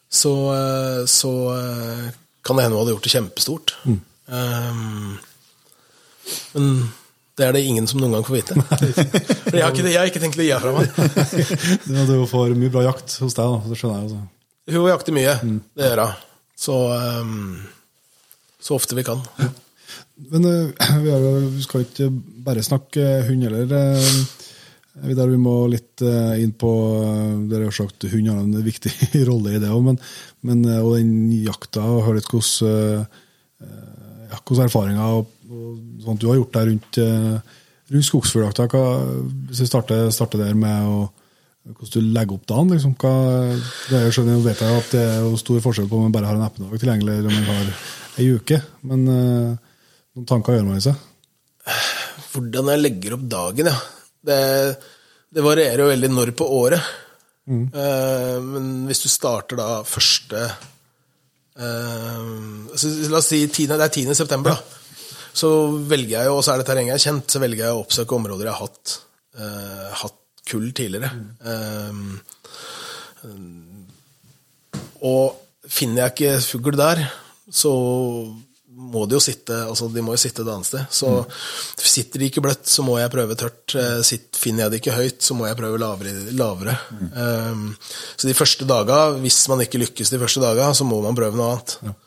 så, 0.07 0.34
eh, 0.53 1.01
så 1.09 1.34
eh, 1.55 2.05
kan 2.45 2.59
det 2.59 2.68
hende 2.68 2.78
hun 2.78 2.84
hadde 2.84 2.93
gjort 2.95 3.09
det 3.09 3.15
kjempestort. 3.15 3.76
Um, 4.28 5.18
men 6.53 6.72
det 7.38 7.45
er 7.45 7.53
det 7.55 7.65
ingen 7.68 7.88
som 7.89 8.01
noen 8.01 8.15
gang 8.18 8.26
får 8.28 8.38
vite. 8.38 8.57
For 9.49 9.57
jeg 9.57 9.65
har 9.65 9.74
ikke, 9.74 9.89
jeg 9.89 9.99
har 9.99 10.09
ikke 10.09 10.24
tenkt 10.24 10.39
å 10.41 10.45
gi 10.45 10.55
fra 10.61 10.74
meg. 10.78 10.88
Ja, 11.97 12.05
du 12.09 12.15
får 12.30 12.55
mye 12.57 12.74
bra 12.74 12.86
jakt 12.88 13.20
hos 13.22 13.38
deg, 13.38 13.45
da. 13.45 13.61
Det 13.68 13.78
skjønner 13.80 14.01
jeg. 14.01 14.09
Også. 14.09 14.78
Hun 14.78 14.89
jakter 14.91 15.15
mye, 15.15 15.38
det 15.78 15.91
gjør 15.91 16.03
hun. 16.03 16.26
Så, 16.57 16.76
um, 17.22 17.38
så 18.61 18.78
ofte 18.78 18.97
vi 18.97 19.05
kan. 19.07 19.22
Men 20.33 20.49
eh, 20.49 20.87
vi, 21.03 21.63
skal 21.65 21.85
ikke 21.85 22.09
bare 22.45 22.65
snakke 22.65 23.05
hund 23.27 23.47
heller. 23.47 23.67
eh, 23.77 24.19
Vidar, 25.05 25.29
vi 25.29 25.37
må 25.37 25.67
litt 25.69 26.01
eh, 26.01 26.39
inn 26.41 26.55
på 26.57 26.71
eh, 27.03 27.33
Dere 27.51 27.67
har 27.69 27.75
sagt 27.75 28.07
hund 28.09 28.31
har 28.31 28.41
en 28.41 28.65
viktig 28.65 28.93
rolle 29.29 29.57
i 29.57 29.61
det 29.61 29.69
òg, 29.69 29.91
eh, 29.93 30.79
og 30.81 30.95
den 30.97 31.13
jakta, 31.45 31.85
og 31.85 32.05
høre 32.07 32.21
litt 32.21 32.31
hvordan 32.31 33.05
eh, 33.05 33.25
ja, 34.31 34.39
hvordan 34.41 34.65
erfaringer 34.65 35.19
og, 35.19 35.29
og 35.47 36.01
sånt 36.03 36.23
du 36.23 36.27
har 36.31 36.39
gjort 36.39 36.57
der 36.57 36.67
rundt, 36.71 36.99
eh, 36.99 37.61
rundt 37.93 38.09
skogsfugljakta. 38.09 38.67
Hvis 39.47 39.61
vi 39.63 39.69
starter, 39.69 40.09
starter 40.11 40.41
der 40.41 40.57
med 40.57 40.89
å, 40.89 41.05
hvordan 41.67 41.93
du 41.93 42.17
legger 42.17 42.35
opp 42.35 42.49
dagen. 42.49 42.73
Liksom, 42.73 42.97
hva, 42.99 43.13
det 43.91 44.01
er, 44.01 44.11
skjønner, 44.15 44.41
vet 44.43 44.65
at 44.65 44.91
det 44.95 45.05
er 45.13 45.39
stor 45.39 45.63
forskjell 45.63 45.87
på 45.87 45.99
om 45.99 46.07
man 46.07 46.15
bare 46.15 46.31
har 46.31 46.39
en 46.39 46.47
epledag 46.47 46.83
tilgjengelig 46.83 47.19
eller 47.21 47.31
om 47.31 47.39
man 47.39 47.49
har 47.53 47.71
ei 48.17 48.27
uke. 48.33 48.59
Men 48.89 49.07
eh, 49.13 49.66
noen 50.18 50.30
tanker 50.30 50.57
gjør 50.57 50.65
man 50.65 50.82
seg. 50.82 50.95
Hvordan 52.34 52.72
jeg 52.74 52.82
legger 52.84 53.18
opp 53.18 53.26
dagen, 53.30 53.70
ja. 53.70 53.78
Det, 54.28 54.39
det 55.30 55.43
varierer 55.45 55.84
jo 55.84 55.91
veldig 55.91 56.09
når 56.13 56.34
på 56.38 56.47
året. 56.57 56.89
Eh, 57.47 58.38
men 58.43 58.88
hvis 58.89 59.05
du 59.05 59.07
starter 59.07 59.55
da 59.55 59.68
første 59.88 60.41
uh, 61.55 62.24
så, 62.76 62.89
La 63.07 63.22
oss 63.22 63.30
si 63.32 63.39
10, 63.45 63.70
det 63.72 63.78
er 63.78 63.93
10. 63.93 64.11
september, 64.18 64.57
da. 64.57 64.59
Så 65.38 65.49
velger 65.88 66.15
jeg 66.18 66.26
jo, 66.28 66.39
og 66.39 66.43
så 66.43 66.53
er 66.53 66.57
det 66.59 66.68
terrenget 66.68 66.95
jeg 66.95 66.99
er 66.99 67.05
kjent, 67.11 67.30
så 67.32 67.41
velger 67.43 67.63
jeg 67.68 67.76
å 67.76 67.84
oppsøke 67.84 68.18
områder 68.18 68.49
jeg 68.49 68.55
har 68.57 68.65
hatt, 68.65 68.95
uh, 69.38 69.88
hatt 70.01 70.24
kull 70.47 70.72
tidligere. 70.76 71.11
Eh, 71.51 71.93
og 75.05 75.26
finner 75.68 75.99
jeg 76.01 76.13
ikke 76.15 76.34
fugl 76.47 76.78
der, 76.80 77.03
så 77.53 77.72
må 78.78 79.07
de 79.09 79.17
jo 79.17 79.21
sitte 79.23 79.55
altså 79.65 79.88
de 79.89 80.03
må 80.05 80.13
jo 80.13 80.21
sitte 80.21 80.43
et 80.43 80.49
annet 80.53 80.67
sted. 80.69 80.86
Så 80.93 81.11
sitter 81.82 82.21
de 82.21 82.30
ikke 82.30 82.43
bløtt, 82.45 82.67
så 82.69 82.86
må 82.86 82.97
jeg 83.01 83.11
prøve 83.13 83.38
tørt. 83.39 83.75
Eh, 83.78 84.01
Sitt, 84.05 84.38
finner 84.38 84.65
jeg 84.65 84.73
det 84.73 84.82
ikke 84.82 84.97
høyt, 84.97 85.21
så 85.25 85.38
må 85.38 85.47
jeg 85.47 85.57
prøve 85.57 85.80
lavere. 85.82 86.13
lavere. 86.38 86.75
Um, 87.17 87.71
så 88.15 88.30
de 88.30 88.36
første 88.38 88.67
daga, 88.69 88.99
hvis 89.23 89.39
man 89.51 89.63
ikke 89.65 89.82
lykkes 89.82 90.13
de 90.13 90.19
første 90.21 90.43
daga, 90.43 90.69
så 90.78 90.86
må 90.88 90.99
man 91.03 91.17
prøve 91.17 91.39
noe 91.39 91.55
annet. 91.55 92.03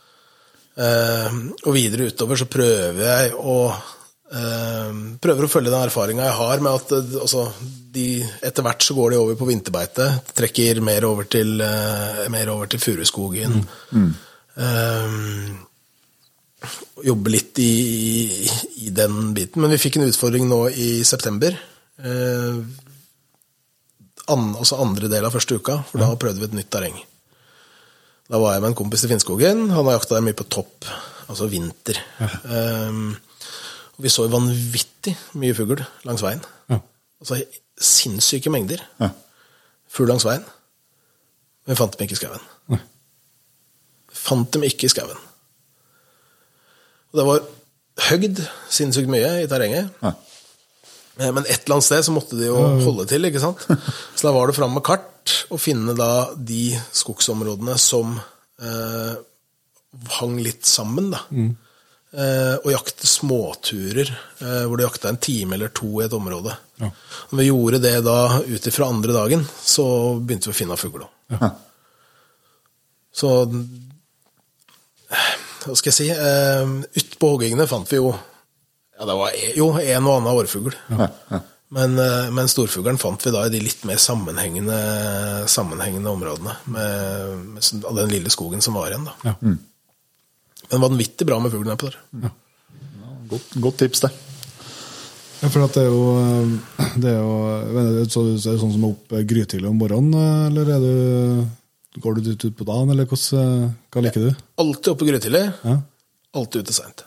Um, 0.80 1.40
og 1.66 1.74
videre 1.74 2.06
utover 2.12 2.38
så 2.38 2.46
prøver 2.48 3.02
jeg 3.02 3.32
å 3.34 3.56
um, 3.66 5.00
prøver 5.20 5.44
å 5.44 5.50
følge 5.50 5.72
den 5.72 5.82
erfaringa 5.82 6.28
jeg 6.28 6.36
har 6.38 6.62
med 6.62 6.78
at 6.78 6.94
altså, 7.24 7.48
de, 7.92 8.22
etter 8.46 8.64
hvert 8.64 8.86
så 8.86 8.94
går 8.96 9.10
de 9.12 9.18
over 9.24 9.40
på 9.40 9.50
vinterbeite. 9.50 10.06
Trekker 10.38 10.80
mer 10.86 11.08
over 11.10 11.26
til, 11.28 11.56
uh, 11.58 12.22
mer 12.32 12.54
over 12.54 12.70
til 12.70 12.82
furuskogen. 12.82 13.58
Um, 13.90 15.66
jobbe 17.04 17.30
litt 17.32 17.58
i, 17.62 17.70
i, 18.44 18.48
i 18.86 18.90
den 18.94 19.32
biten. 19.36 19.62
Men 19.62 19.72
vi 19.72 19.78
fikk 19.80 19.96
en 20.00 20.08
utfordring 20.08 20.48
nå 20.50 20.58
i 20.70 20.88
september. 21.08 21.56
Eh, 22.00 22.58
an, 24.30 24.44
altså 24.54 24.78
andre 24.82 25.08
del 25.10 25.24
av 25.26 25.34
første 25.34 25.56
uka, 25.58 25.80
for 25.90 26.02
da 26.02 26.10
prøvde 26.20 26.42
vi 26.42 26.48
et 26.50 26.58
nytt 26.60 26.70
terreng. 26.72 26.98
Da 28.30 28.38
var 28.38 28.54
jeg 28.54 28.62
med 28.62 28.70
en 28.72 28.78
kompis 28.78 29.02
til 29.02 29.10
Finnskogen. 29.10 29.64
Han 29.72 29.88
har 29.88 29.96
jakta 29.96 30.18
der 30.18 30.26
mye 30.28 30.36
på 30.38 30.46
topp, 30.52 30.86
altså 31.32 31.48
vinter. 31.50 31.98
Eh, 32.20 33.00
og 33.96 34.04
vi 34.04 34.12
så 34.12 34.28
vanvittig 34.32 35.16
mye 35.40 35.56
fugl 35.56 35.80
langs 36.08 36.22
veien. 36.24 36.44
Ja. 36.70 36.78
Altså 37.20 37.40
sinnssyke 37.80 38.52
mengder 38.52 38.80
Ja. 39.00 39.10
fugl 39.88 40.08
langs 40.12 40.24
veien. 40.28 40.44
Men 41.66 41.74
vi 41.74 41.80
fant 41.80 41.96
dem 41.98 42.06
ikke 42.06 42.16
i 42.16 42.20
skauen. 42.20 42.46
Fant 44.20 44.50
dem 44.54 44.64
ikke 44.66 44.86
i 44.88 44.92
skauen. 44.92 45.18
Og 47.10 47.18
det 47.20 47.26
var 47.28 47.46
høgd 48.10 48.42
sinnssykt 48.72 49.10
mye 49.12 49.30
i 49.42 49.48
terrenget. 49.50 49.90
Ja. 50.02 50.12
Eh, 51.20 51.30
Men 51.34 51.44
et 51.46 51.64
eller 51.64 51.78
annet 51.78 51.88
sted 51.88 52.04
så 52.06 52.14
måtte 52.14 52.38
de 52.38 52.46
jo 52.48 52.60
holde 52.86 53.06
til, 53.10 53.26
ikke 53.28 53.42
sant? 53.42 53.64
Så 54.16 54.28
da 54.28 54.34
var 54.36 54.46
det 54.48 54.56
fram 54.56 54.72
med 54.76 54.84
kart 54.86 55.34
og 55.50 55.60
finne 55.60 55.92
da 55.98 56.30
de 56.36 56.70
skogsområdene 56.96 57.74
som 57.78 58.14
eh, 58.62 59.18
hang 60.20 60.38
litt 60.40 60.64
sammen, 60.70 61.10
da. 61.12 61.20
Eh, 62.10 62.54
og 62.64 62.70
jakte 62.72 63.06
småturer, 63.06 64.08
eh, 64.42 64.62
hvor 64.66 64.78
du 64.80 64.82
jakta 64.86 65.10
en 65.12 65.20
time 65.22 65.54
eller 65.58 65.70
to 65.76 65.90
i 66.00 66.06
et 66.06 66.14
område. 66.16 66.54
Ja. 66.80 66.88
Når 67.30 67.38
vi 67.42 67.48
gjorde 67.50 67.82
det 67.84 67.92
da 68.06 68.16
ut 68.40 68.66
ifra 68.70 68.88
andre 68.90 69.14
dagen, 69.14 69.44
så 69.62 69.84
begynte 70.18 70.48
vi 70.50 70.54
å 70.56 70.60
finne 70.62 70.78
fugl 70.80 71.04
òg. 71.04 71.12
Ja. 71.36 71.50
Så 73.14 73.30
hva 75.64 75.76
skal 75.78 75.90
jeg 75.92 75.96
si 75.98 76.08
eh, 76.14 76.74
utpå 77.02 77.34
hoggingene 77.34 77.66
fant 77.70 77.88
vi 77.90 77.98
jo 78.00 78.10
ja, 78.12 79.06
det 79.08 79.16
var 79.16 79.32
e- 79.32 79.54
jo 79.56 79.70
en 79.80 80.06
og 80.10 80.18
annen 80.18 80.34
årfugl. 80.36 80.74
Men, 81.72 81.94
eh, 82.02 82.26
men 82.34 82.48
storfuglen 82.50 82.98
fant 83.00 83.22
vi 83.24 83.30
da 83.32 83.46
i 83.46 83.52
de 83.54 83.60
litt 83.64 83.84
mer 83.88 83.96
sammenhengende, 84.02 84.76
sammenhengende 85.48 86.10
områdene. 86.10 86.56
Med, 86.74 87.38
med 87.54 87.96
den 88.02 88.10
lille 88.12 88.32
skogen 88.34 88.60
som 88.60 88.76
var 88.76 88.90
igjen. 88.90 89.06
da. 89.08 89.14
Ja. 89.30 89.34
Men 90.70 90.84
vanvittig 90.84 91.24
bra 91.30 91.38
med 91.40 91.54
fuglen 91.54 91.72
her 91.72 91.80
på 91.80 91.88
der. 91.88 92.34
Godt, 93.30 93.54
godt 93.62 93.78
tips, 93.84 94.02
det. 94.04 94.10
Ja, 95.40 95.48
for 95.48 95.64
at 95.64 95.78
det 95.78 95.86
er 95.86 95.88
jo, 95.88 96.04
eh, 96.20 96.92
det 97.00 97.14
er 97.14 97.22
jo 97.22 98.04
så, 98.12 98.26
er 98.26 98.36
det 98.36 98.60
sånn 98.60 98.74
som 98.74 98.84
er 98.84 98.90
opp 98.92 99.14
eh, 99.16 99.24
grytidlig 99.30 99.70
om 99.70 99.78
morgenen, 99.80 100.50
eller 100.50 100.74
er 100.76 100.84
du, 100.84 101.46
går 101.96 102.14
du 102.14 102.30
ut, 102.30 102.44
ut 102.44 102.56
på 102.56 102.64
dagen, 102.64 102.90
eller 102.90 103.06
hvordan, 103.10 103.64
eh, 103.64 103.70
hva 103.90 104.02
liker 104.04 104.26
du? 104.28 104.42
Alltid 104.62 104.92
oppe 104.92 105.08
grytidlig, 105.08 105.52
Ja. 105.64 105.80
alltid 106.34 106.62
ute 106.62 106.72
seint. 106.72 107.04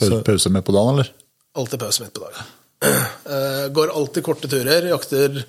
Pause, 0.00 0.22
pause 0.24 0.50
med 0.50 0.64
på 0.64 0.72
dagen, 0.72 0.94
eller? 0.94 1.12
Alltid 1.54 1.80
pause 1.80 2.02
midt 2.02 2.14
på 2.14 2.24
dagen. 2.24 2.48
Uh, 2.80 3.68
går 3.76 3.92
alltid 3.92 4.24
korte 4.24 4.48
turer. 4.48 4.86
Jakter 4.88 5.44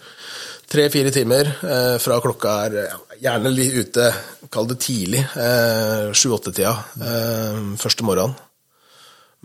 tre-fire 0.71 1.11
timer 1.11 1.47
uh, 1.63 1.97
fra 2.03 2.19
klokka 2.23 2.55
er 2.65 2.77
ja, 2.81 2.99
gjerne 3.21 3.51
litt 3.53 3.77
ute, 3.79 4.09
kall 4.51 4.67
det 4.67 4.79
tidlig, 4.81 5.21
eh, 5.39 6.09
sju-åtte-tida 6.11 6.71
uh, 6.99 7.75
første 7.79 8.03
morgenen. 8.07 8.35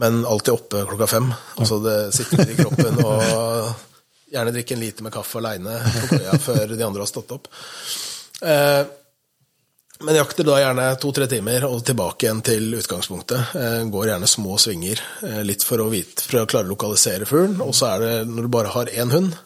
Men 0.00 0.24
alltid 0.28 0.54
oppe 0.54 0.82
klokka 0.88 1.07
fem. 1.09 1.28
Altså 1.57 1.78
det 1.84 1.98
sitter 2.16 2.50
i 2.50 2.57
kroppen 2.59 2.98
og 3.07 3.70
gjerne 4.33 4.53
drikke 4.55 4.77
en 4.77 4.83
liter 4.83 5.07
med 5.07 5.14
kaffe 5.14 5.41
aleine 5.41 5.79
på 5.87 6.16
køya 6.16 6.39
før 6.49 6.77
de 6.77 6.87
andre 6.87 7.05
har 7.05 7.11
stått 7.11 7.35
opp. 7.37 7.51
Eh, 8.43 8.83
men 10.07 10.18
jakter 10.18 10.45
da 10.45 10.59
gjerne 10.61 10.87
to-tre 11.01 11.24
timer 11.31 11.64
og 11.70 11.81
tilbake 11.89 12.27
igjen 12.27 12.43
til 12.45 12.74
utgangspunktet. 12.77 13.55
Eh, 13.57 13.79
går 13.93 14.11
gjerne 14.11 14.29
små 14.29 14.59
svinger, 14.61 15.01
eh, 15.24 15.43
litt 15.47 15.64
for 15.64 15.81
å, 15.81 15.89
vite, 15.93 16.27
for 16.27 16.43
å 16.43 16.49
klare 16.51 16.68
å 16.68 16.72
lokalisere 16.74 17.29
fuglen. 17.29 17.62
Og 17.64 17.72
så 17.77 17.95
er 17.95 18.05
det, 18.05 18.14
når 18.29 18.49
du 18.49 18.53
bare 18.59 18.74
har 18.74 18.93
én 18.93 19.12
hund 19.14 19.39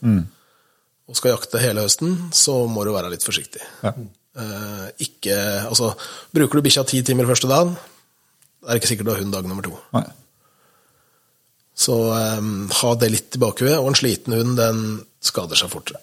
og 1.11 1.19
skal 1.19 1.35
jakte 1.35 1.59
hele 1.63 1.83
høsten, 1.83 2.17
så 2.35 2.65
må 2.71 2.85
du 2.87 2.93
være 2.95 3.11
litt 3.13 3.27
forsiktig. 3.27 3.63
Ja. 3.83 3.95
Eh, 4.41 4.87
ikke, 5.07 5.37
altså, 5.67 5.93
bruker 6.35 6.59
du 6.59 6.67
bikkja 6.67 6.85
ti 6.87 7.03
timer 7.07 7.27
første 7.31 7.51
dagen, 7.51 7.75
er 8.63 8.75
det 8.75 8.83
ikke 8.83 8.91
sikkert 8.93 9.09
du 9.09 9.13
har 9.15 9.23
hund 9.23 9.35
dag 9.35 9.49
nummer 9.49 9.67
to. 9.67 9.75
Nei. 9.97 10.05
Så 11.81 11.95
um, 12.13 12.67
ha 12.77 12.91
det 13.01 13.09
litt 13.15 13.37
i 13.39 13.41
bakhuet. 13.41 13.79
Og 13.81 13.87
en 13.93 13.97
sliten 13.97 14.35
hund, 14.37 14.57
den 14.61 14.83
skader 15.25 15.57
seg 15.57 15.71
fortere. 15.73 16.01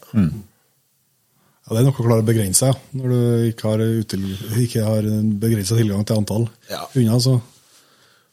Ja, 1.68 1.74
det 1.76 1.82
er 1.82 1.86
noe 1.90 1.94
å 1.94 2.00
klare 2.00 2.24
å 2.24 2.26
begrense 2.28 2.64
seg, 2.64 2.82
når 2.96 3.12
du 3.14 3.20
ikke 3.52 3.68
har, 3.74 3.82
util, 4.02 4.24
ikke 4.64 4.86
har 4.88 5.08
begrensa 5.42 5.76
tilgang 5.78 6.06
til 6.08 6.18
antall 6.22 6.46
Ja. 6.72 6.86
hunder. 6.94 7.20
Så. 7.20 7.36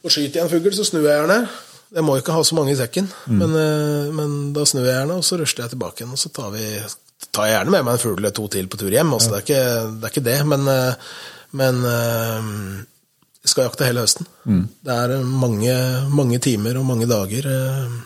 Og 0.05 0.11
skyter 0.13 0.39
jeg 0.41 0.45
en 0.45 0.53
fugl, 0.53 0.73
så 0.77 0.85
snur 0.87 1.03
jeg 1.09 1.19
gjerne. 1.19 1.49
Jeg 1.95 2.03
må 2.07 2.17
ikke 2.19 2.33
ha 2.35 2.43
så 2.47 2.55
mange 2.59 2.73
i 2.73 2.79
sekken, 2.79 3.09
men, 3.27 3.51
eh, 3.55 4.11
men 4.15 4.53
da 4.55 4.65
snur 4.67 4.85
jeg 4.87 4.95
gjerne, 4.95 5.19
og 5.19 5.25
så 5.27 5.39
rusler 5.39 5.65
jeg 5.65 5.75
tilbake 5.75 6.01
igjen. 6.03 6.13
Og 6.15 6.19
så 6.19 6.31
tar, 6.35 6.51
vi, 6.55 6.65
tar 7.31 7.47
jeg 7.47 7.55
gjerne 7.59 7.71
med 7.75 7.85
meg 7.85 7.93
en 7.95 8.03
fugl 8.03 8.19
eller 8.19 8.35
to 8.35 8.49
til 8.49 8.67
på 8.71 8.79
tur 8.81 8.91
hjem. 8.91 9.13
Altså, 9.15 9.31
det, 9.31 9.37
er 9.37 9.45
ikke, 9.47 9.63
det 10.01 10.09
er 10.09 10.15
ikke 10.15 10.25
det, 10.31 10.39
men, 10.47 10.69
eh, 10.69 10.95
men 11.53 11.85
eh, 11.91 12.41
vi 12.47 12.94
skal 13.51 13.67
jakte 13.69 13.87
hele 13.89 14.05
høsten. 14.05 14.29
Det 14.85 14.95
er 14.95 15.17
eh, 15.19 15.25
mange, 15.45 15.75
mange 16.15 16.39
timer 16.43 16.79
og 16.81 16.87
mange 16.89 17.09
dager, 17.11 17.49
eh, 17.51 17.97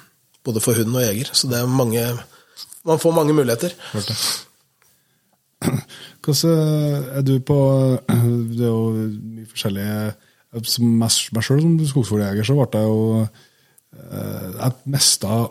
både 0.47 0.63
for 0.65 0.79
hund 0.79 0.97
og 0.97 1.05
jeger. 1.05 1.31
Så 1.33 1.51
det 1.51 1.61
er 1.61 1.67
mange 1.71 2.05
Man 2.87 2.99
får 2.99 3.13
mange 3.13 3.35
muligheter. 3.35 3.75
Hvordan 6.25 7.19
er 7.19 7.23
du 7.27 7.39
på 7.41 7.59
Det 8.57 8.65
er 8.65 8.71
jo 8.71 8.93
mye 8.95 9.49
forskjellige 9.51 10.63
Som 10.65 10.95
meg 11.01 11.11
sjøl 11.11 11.61
som 11.61 11.75
skogsfugljeger, 11.91 12.47
så 12.47 12.55
ble 12.57 12.81
jeg 12.81 12.89
jo 12.89 13.27
eh, 13.27 14.49
Jeg 14.55 14.73
mista 14.95 15.43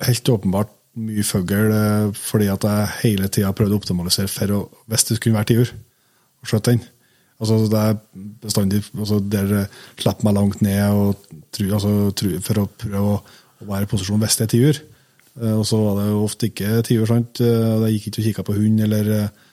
helt 0.00 0.32
åpenbart 0.32 0.72
mye 0.98 1.24
fugl 1.26 1.70
eh, 1.74 2.08
fordi 2.16 2.48
at 2.50 2.64
jeg 2.66 2.94
hele 3.04 3.28
tida 3.32 3.52
prøvde 3.56 3.76
å 3.76 3.80
optimalisere 3.80 4.30
for 4.30 4.56
å, 4.56 4.60
hvis 4.90 5.06
det 5.08 5.20
kunne 5.22 5.38
være 5.38 5.50
tiur, 5.52 5.72
og 6.40 6.50
skjøte 6.50 6.74
den. 6.74 6.82
Altså, 7.40 7.56
det 7.72 7.80
er 7.80 7.98
bestandig 8.42 8.82
altså, 8.92 9.18
Der 9.32 9.52
eh, 9.62 9.76
slipper 9.96 10.26
meg 10.28 10.36
langt 10.36 10.62
ned 10.64 10.80
og 10.92 11.28
tru, 11.54 11.66
altså, 11.72 11.92
tru, 12.16 12.34
for 12.44 12.62
å 12.62 12.66
prøve 12.68 13.14
å, 13.14 13.20
å 13.60 13.68
være 13.68 13.88
i 13.88 13.90
posisjon 13.90 14.20
hvis 14.20 14.38
det 14.38 14.46
er 14.46 14.52
tiur. 14.54 14.80
Eh, 15.40 15.54
Og 15.56 15.64
så 15.68 15.80
var 15.80 16.00
det 16.00 16.08
jo 16.10 16.24
ofte 16.26 16.50
ikke 16.50 16.82
tiur, 16.86 17.06
sant. 17.08 17.42
Eh, 17.44 17.70
og 17.76 17.86
Jeg 17.88 17.96
gikk 17.96 18.10
ikke 18.10 18.22
og 18.22 18.28
kikka 18.28 18.46
på 18.50 18.58
hund, 18.58 18.84
eller 18.86 19.12
eh, 19.16 19.48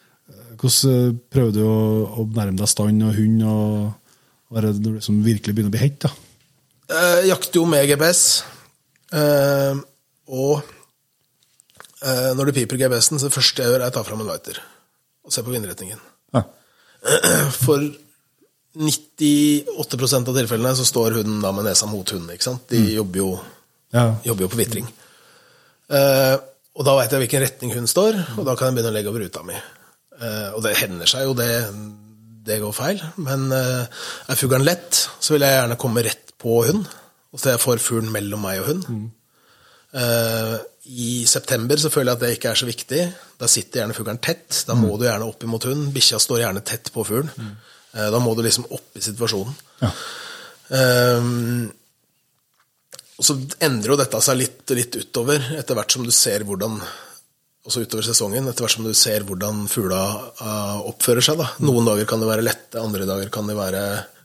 Hvordan 0.58 0.94
eh, 0.94 1.18
prøver 1.32 1.56
du 1.56 1.64
å, 1.64 1.80
å 2.18 2.28
nærme 2.36 2.60
deg 2.60 2.72
stand 2.72 3.08
og 3.08 3.18
hund, 3.18 3.44
og 3.48 4.48
hva 4.48 4.62
er 4.62 4.72
det 4.72 4.96
liksom 4.96 5.20
virkelig 5.26 5.54
begynner 5.54 5.72
å 5.72 5.76
bli 5.76 5.84
hett, 5.84 6.00
da? 6.06 6.14
Jeg 6.88 7.28
jakter 7.34 7.60
jo 7.60 7.68
med 7.68 7.84
GPS. 7.90 8.24
Eh, 9.12 9.80
og 10.32 10.76
Eh, 11.98 12.34
når 12.38 12.50
du 12.50 12.54
piper 12.54 12.78
GPS-en, 12.78 13.18
så 13.18 13.30
det 13.30 13.34
første 13.34 13.64
jeg 13.64 13.74
gjør, 13.74 13.82
er 13.82 13.90
å 13.90 13.96
ta 13.96 14.04
fram 14.06 14.22
en 14.22 14.30
lighter 14.30 14.60
og 15.26 15.34
se 15.34 15.42
på 15.44 15.52
vindretningen. 15.52 16.00
For 17.64 17.84
98% 18.78 20.30
av 20.30 20.36
tilfellene 20.38 20.76
så 20.78 20.86
står 20.86 21.20
hunden 21.22 21.40
da 21.44 21.52
med 21.56 21.66
nesa 21.68 21.88
mot 21.90 22.10
hunden. 22.14 22.30
ikke 22.34 22.48
sant? 22.50 22.68
De 22.70 22.82
jobber, 22.98 23.18
jo, 23.24 23.30
Ja. 23.94 24.16
jobber 24.26 24.46
jo 24.46 24.50
på 24.54 24.60
vitring. 24.60 24.88
Uh, 25.90 26.36
og 26.78 26.86
da 26.86 26.94
veit 27.00 27.12
jeg 27.12 27.22
hvilken 27.24 27.42
retning 27.46 27.72
hunden 27.74 27.88
står, 27.90 28.18
og 28.38 28.46
da 28.46 28.56
kan 28.56 28.68
jeg 28.70 28.76
begynne 28.78 28.92
å 28.92 28.96
legge 28.98 29.10
over 29.10 29.24
ruta 29.26 29.42
mi. 29.48 29.56
Uh, 30.18 30.50
og 30.58 30.62
det 30.66 30.76
hender 30.78 31.10
seg 31.10 31.24
jo 31.26 31.34
det, 31.38 31.50
det 32.46 32.60
går 32.62 32.74
feil, 32.76 33.02
men 33.18 33.48
uh, 33.54 33.86
er 34.30 34.40
fuglen 34.40 34.66
lett, 34.68 35.08
så 35.20 35.34
vil 35.34 35.46
jeg 35.48 35.56
gjerne 35.58 35.78
komme 35.82 36.04
rett 36.06 36.34
på 36.38 36.60
hund, 36.68 36.86
og 37.34 37.40
så 37.42 37.54
jeg 37.56 37.64
får 37.64 37.82
fuglen 37.82 38.12
mellom 38.14 38.44
meg 38.46 38.62
og 38.62 38.68
hund. 38.72 38.86
Eh, 38.92 39.08
I 39.98 41.26
september 41.28 41.80
så 41.82 41.90
føler 41.90 42.12
jeg 42.12 42.18
at 42.18 42.24
det 42.24 42.36
ikke 42.36 42.52
er 42.52 42.60
så 42.60 42.68
viktig. 42.70 43.02
Da 43.42 43.50
sitter 43.50 43.82
gjerne 43.82 43.96
fuglen 43.98 44.20
tett. 44.22 44.62
Da 44.68 44.76
må 44.78 44.94
du 44.96 45.08
gjerne 45.08 45.26
opp 45.26 45.42
imot 45.44 45.66
hunden. 45.68 45.90
Bikkja 45.96 46.20
står 46.22 46.44
gjerne 46.44 46.64
tett 46.68 46.92
på 46.94 47.06
fuglen. 47.08 47.32
Mm. 47.34 47.56
da 48.14 48.20
må 48.22 48.36
du 48.38 48.44
liksom 48.46 48.68
opp 48.78 49.00
i 49.00 49.02
situasjonen. 49.02 49.56
Ja. 49.82 49.90
Um, 50.68 51.70
og 53.18 53.26
så 53.26 53.34
endrer 53.66 53.96
jo 53.96 54.00
dette 54.00 54.20
seg 54.22 54.38
litt, 54.38 54.62
litt 54.78 54.98
utover, 55.00 55.42
etter 55.58 55.78
hvert 55.78 55.94
som 55.96 56.06
du 56.06 56.14
ser 56.14 56.46
hvordan 56.46 56.78
også 57.68 57.84
utover 57.84 58.06
sesongen, 58.06 58.46
etter 58.48 58.64
hvert 58.64 58.76
som 58.78 58.86
du 58.86 58.94
ser 58.96 59.26
hvordan 59.28 59.66
fugla 59.72 60.02
uh, 60.40 60.78
oppfører 60.88 61.26
seg. 61.26 61.42
da. 61.42 61.50
Noen 61.66 61.90
dager 61.90 62.08
kan 62.10 62.22
de 62.22 62.30
være 62.30 62.46
lette, 62.46 62.78
andre 62.80 63.10
dager 63.10 63.34
kan 63.34 63.50
de 63.50 63.58
være 63.58 63.84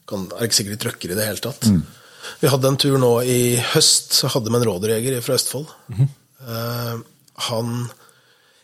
kan, 0.09 0.29
er 0.37 0.47
ikke 0.47 0.59
sikkert 0.59 0.77
de 0.77 0.85
trøkker 0.85 1.15
i 1.15 1.19
det 1.19 1.27
hele 1.27 1.43
tatt. 1.43 1.67
Vi 2.43 2.51
hadde 2.53 2.71
en 2.71 2.79
tur 2.81 2.99
nå 3.01 3.11
i 3.27 3.41
høst, 3.73 4.15
så 4.19 4.31
hadde 4.33 4.51
vi 4.51 4.59
en 4.59 4.67
rådyrjeger 4.69 5.25
fra 5.25 5.39
Østfold. 5.39 5.73
Eh, 5.99 6.95
han 7.49 7.75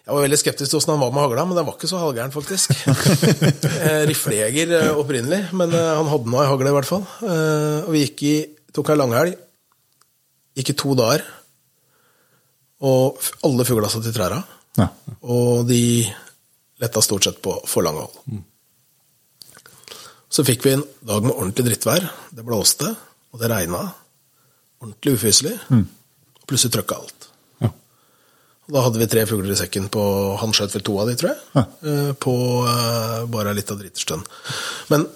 jeg 0.09 0.16
var 0.16 0.24
veldig 0.24 0.36
skeptisk 0.40 0.70
til 0.72 0.78
åssen 0.78 0.94
han 0.94 1.02
var 1.02 1.11
med 1.12 1.20
hagla, 1.20 1.42
men 1.44 1.59
den 1.59 1.66
var 1.68 1.74
ikke 1.76 1.88
så 1.90 1.98
halvgæren, 2.00 2.32
faktisk. 2.32 2.72
Eh, 3.78 4.06
Riflejeger 4.09 4.70
eh, 4.78 4.96
opprinnelig, 4.96 5.50
men 5.52 5.74
han 5.76 6.09
hadde 6.09 6.32
nå 6.32 6.38
ei 6.40 6.46
hagle, 6.48 6.70
i 6.72 6.76
hvert 6.78 6.88
fall. 6.88 7.04
Uh, 7.20 7.84
Og 7.84 7.92
vi 7.92 8.00
gikk 8.06 8.22
i, 8.24 8.32
tok 8.72 8.88
ei 8.94 8.96
langhelg. 8.96 9.36
Gikk 10.56 10.72
i 10.72 10.76
to 10.80 10.96
dager. 10.96 11.26
Og 12.88 13.20
alle 13.44 13.66
fugla 13.68 13.90
satt 13.92 14.09
i 14.09 14.14
trærne. 14.16 14.40
Ja. 14.78 14.88
Og 15.28 15.68
de 15.68 15.82
letta 16.80 17.02
stort 17.04 17.26
sett 17.26 17.42
på 17.44 17.59
for 17.68 17.84
lange 17.84 18.06
hold. 18.06 18.40
Så 20.28 20.44
fikk 20.46 20.64
vi 20.66 20.76
en 20.76 20.84
dag 21.09 21.24
med 21.24 21.34
ordentlig 21.34 21.66
drittvær. 21.68 22.09
Det 22.32 22.44
blåste, 22.46 22.94
og 23.32 23.42
det 23.42 23.50
regna. 23.52 23.82
Ordentlig 24.82 25.16
ufyselig. 25.18 25.54
Og 25.74 26.44
plutselig 26.48 26.72
trøkka 26.78 26.98
alt. 27.02 27.28
Ja. 27.64 27.70
Og 28.68 28.74
da 28.76 28.82
hadde 28.86 29.00
vi 29.02 29.08
tre 29.10 29.24
fugler 29.28 29.52
i 29.52 29.58
sekken 29.58 29.88
på 29.92 30.02
Han 30.40 30.52
skjøt 30.56 30.74
vel 30.76 30.84
to 30.86 30.98
av 31.02 31.10
de, 31.10 31.16
tror 31.18 31.32
jeg. 31.32 31.40
Ja. 31.58 31.64
eh, 31.92 32.10
På 32.20 32.34
uh, 32.64 33.24
bare 33.32 33.54
litt 33.58 33.70
av 33.74 33.80
driterstønn. 33.80 34.22
Men 34.92 35.06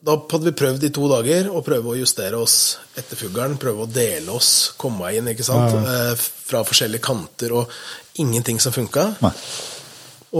da 0.00 0.14
hadde 0.16 0.46
vi 0.48 0.54
prøvd 0.56 0.86
i 0.88 0.92
to 0.96 1.08
dager 1.12 1.50
å 1.52 1.60
prøve 1.66 1.92
å 1.92 1.98
justere 1.98 2.38
oss 2.40 2.78
etter 2.96 3.18
fuglen. 3.20 3.58
Prøve 3.60 3.84
å 3.84 3.90
dele 3.90 4.32
oss, 4.32 4.70
komme 4.80 5.10
inn, 5.12 5.28
ikke 5.28 5.44
sant. 5.44 5.74
Ja. 5.76 6.14
Fra 6.16 6.62
forskjellige 6.64 7.04
kanter, 7.04 7.52
og 7.52 8.22
ingenting 8.22 8.56
som 8.64 8.72
funka. 8.72 9.10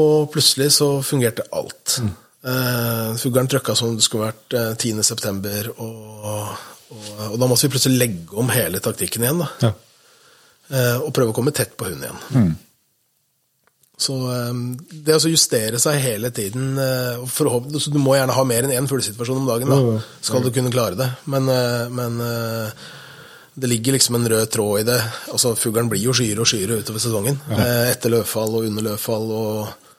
Og 0.00 0.30
plutselig 0.32 0.70
så 0.78 0.88
fungerte 1.04 1.44
alt. 1.52 1.98
Eh, 2.40 3.10
Fuglen 3.20 3.50
trøkka 3.52 3.74
som 3.76 3.92
det 3.98 4.06
skulle 4.06 4.30
vært 4.30 4.56
uh, 4.56 4.72
10. 4.72 5.02
september, 5.04 5.68
og, 5.76 6.24
og, 6.24 7.04
og 7.30 7.36
da 7.40 7.48
måtte 7.50 7.66
vi 7.66 7.74
plutselig 7.74 8.00
legge 8.00 8.40
om 8.40 8.48
hele 8.54 8.80
taktikken 8.80 9.26
igjen. 9.26 9.42
da. 9.44 9.50
Ja. 9.68 9.72
Uh, 10.70 10.98
og 11.04 11.12
prøve 11.16 11.34
å 11.34 11.36
komme 11.36 11.52
tett 11.52 11.76
på 11.76 11.88
hunden 11.90 12.06
igjen. 12.08 12.52
Så 14.00 14.14
um, 14.16 14.62
det 14.88 15.18
å 15.18 15.28
justere 15.28 15.76
seg 15.82 15.98
hele 16.00 16.30
tiden 16.32 16.78
uh, 16.80 17.20
Du 17.92 17.98
må 18.00 18.14
gjerne 18.16 18.32
ha 18.32 18.44
mer 18.48 18.64
enn 18.64 18.72
én 18.72 18.88
fuglesituasjon 18.88 19.42
om 19.42 19.50
dagen, 19.50 19.68
da, 19.68 19.98
skal 20.24 20.40
du 20.46 20.48
kunne 20.54 20.72
klare 20.72 20.96
det. 20.96 21.10
Men, 21.28 21.50
eh, 21.52 21.84
men 21.92 22.16
eh, 22.24 22.86
det 23.60 23.68
ligger 23.68 23.98
liksom 23.98 24.16
en 24.16 24.24
rød 24.32 24.48
tråd 24.54 24.80
i 24.80 24.86
det. 24.88 24.96
altså 25.34 25.52
Fuglen 25.58 25.90
blir 25.92 26.00
jo 26.06 26.14
skyere 26.16 26.40
og 26.40 26.48
skyere 26.48 26.80
utover 26.80 27.02
sesongen. 27.04 27.36
eh, 27.52 27.90
Etter 27.90 28.14
løvfall 28.14 28.56
og 28.56 28.70
under 28.70 28.88
løvfall, 28.88 29.28
og, 29.36 29.89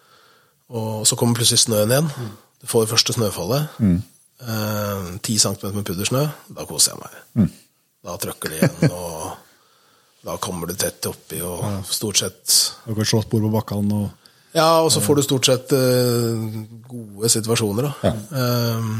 og 0.71 1.05
så 1.09 1.17
kommer 1.19 1.35
plutselig 1.39 1.59
snøen 1.65 1.91
igjen. 1.91 2.09
Du 2.61 2.67
får 2.69 2.85
det 2.85 2.91
første 2.93 3.15
snøfallet. 3.17 3.77
Eh, 4.41 5.07
Ti 5.25 5.37
centimeter 5.41 5.75
med 5.77 5.85
puddersnø. 5.89 6.23
Da 6.55 6.65
koser 6.69 6.95
jeg 6.95 7.01
meg. 7.03 7.51
Da 8.05 8.15
trøkker 8.21 8.49
det 8.53 8.61
igjen, 8.61 8.93
og 8.97 9.35
da 10.25 10.35
kommer 10.41 10.69
du 10.69 10.75
tett 10.77 11.05
oppi, 11.09 11.39
og 11.45 11.83
stort 11.89 12.19
sett 12.21 12.55
Du 12.85 12.93
kan 12.97 13.05
slå 13.09 13.23
bord 13.29 13.45
på 13.47 13.51
bakkene 13.55 13.99
og 14.05 14.09
Ja, 14.53 14.81
og 14.83 14.89
så 14.93 14.99
får 15.01 15.17
du 15.17 15.23
stort 15.25 15.47
sett 15.47 15.71
eh, 15.77 16.41
gode 16.89 17.29
situasjoner, 17.31 17.91
da. 18.01 18.15
Eh, 18.41 18.95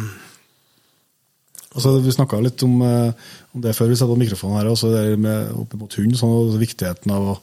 Altså, 1.72 1.94
vi 2.04 2.12
snakka 2.12 2.36
litt 2.44 2.60
om, 2.68 2.82
eh, 2.84 3.14
om 3.56 3.62
det 3.64 3.72
før 3.78 3.88
vi 3.88 3.96
satte 3.96 4.12
på 4.12 4.20
mikrofonen 4.20 4.58
her, 4.60 4.68
også 4.68 4.90
det 4.92 5.20
med 5.24 5.54
opp 5.56 5.72
mot 5.80 5.94
hund, 5.96 6.18
sånn, 6.20 6.58
viktigheten 6.60 7.14
av 7.16 7.30
å, 7.32 7.36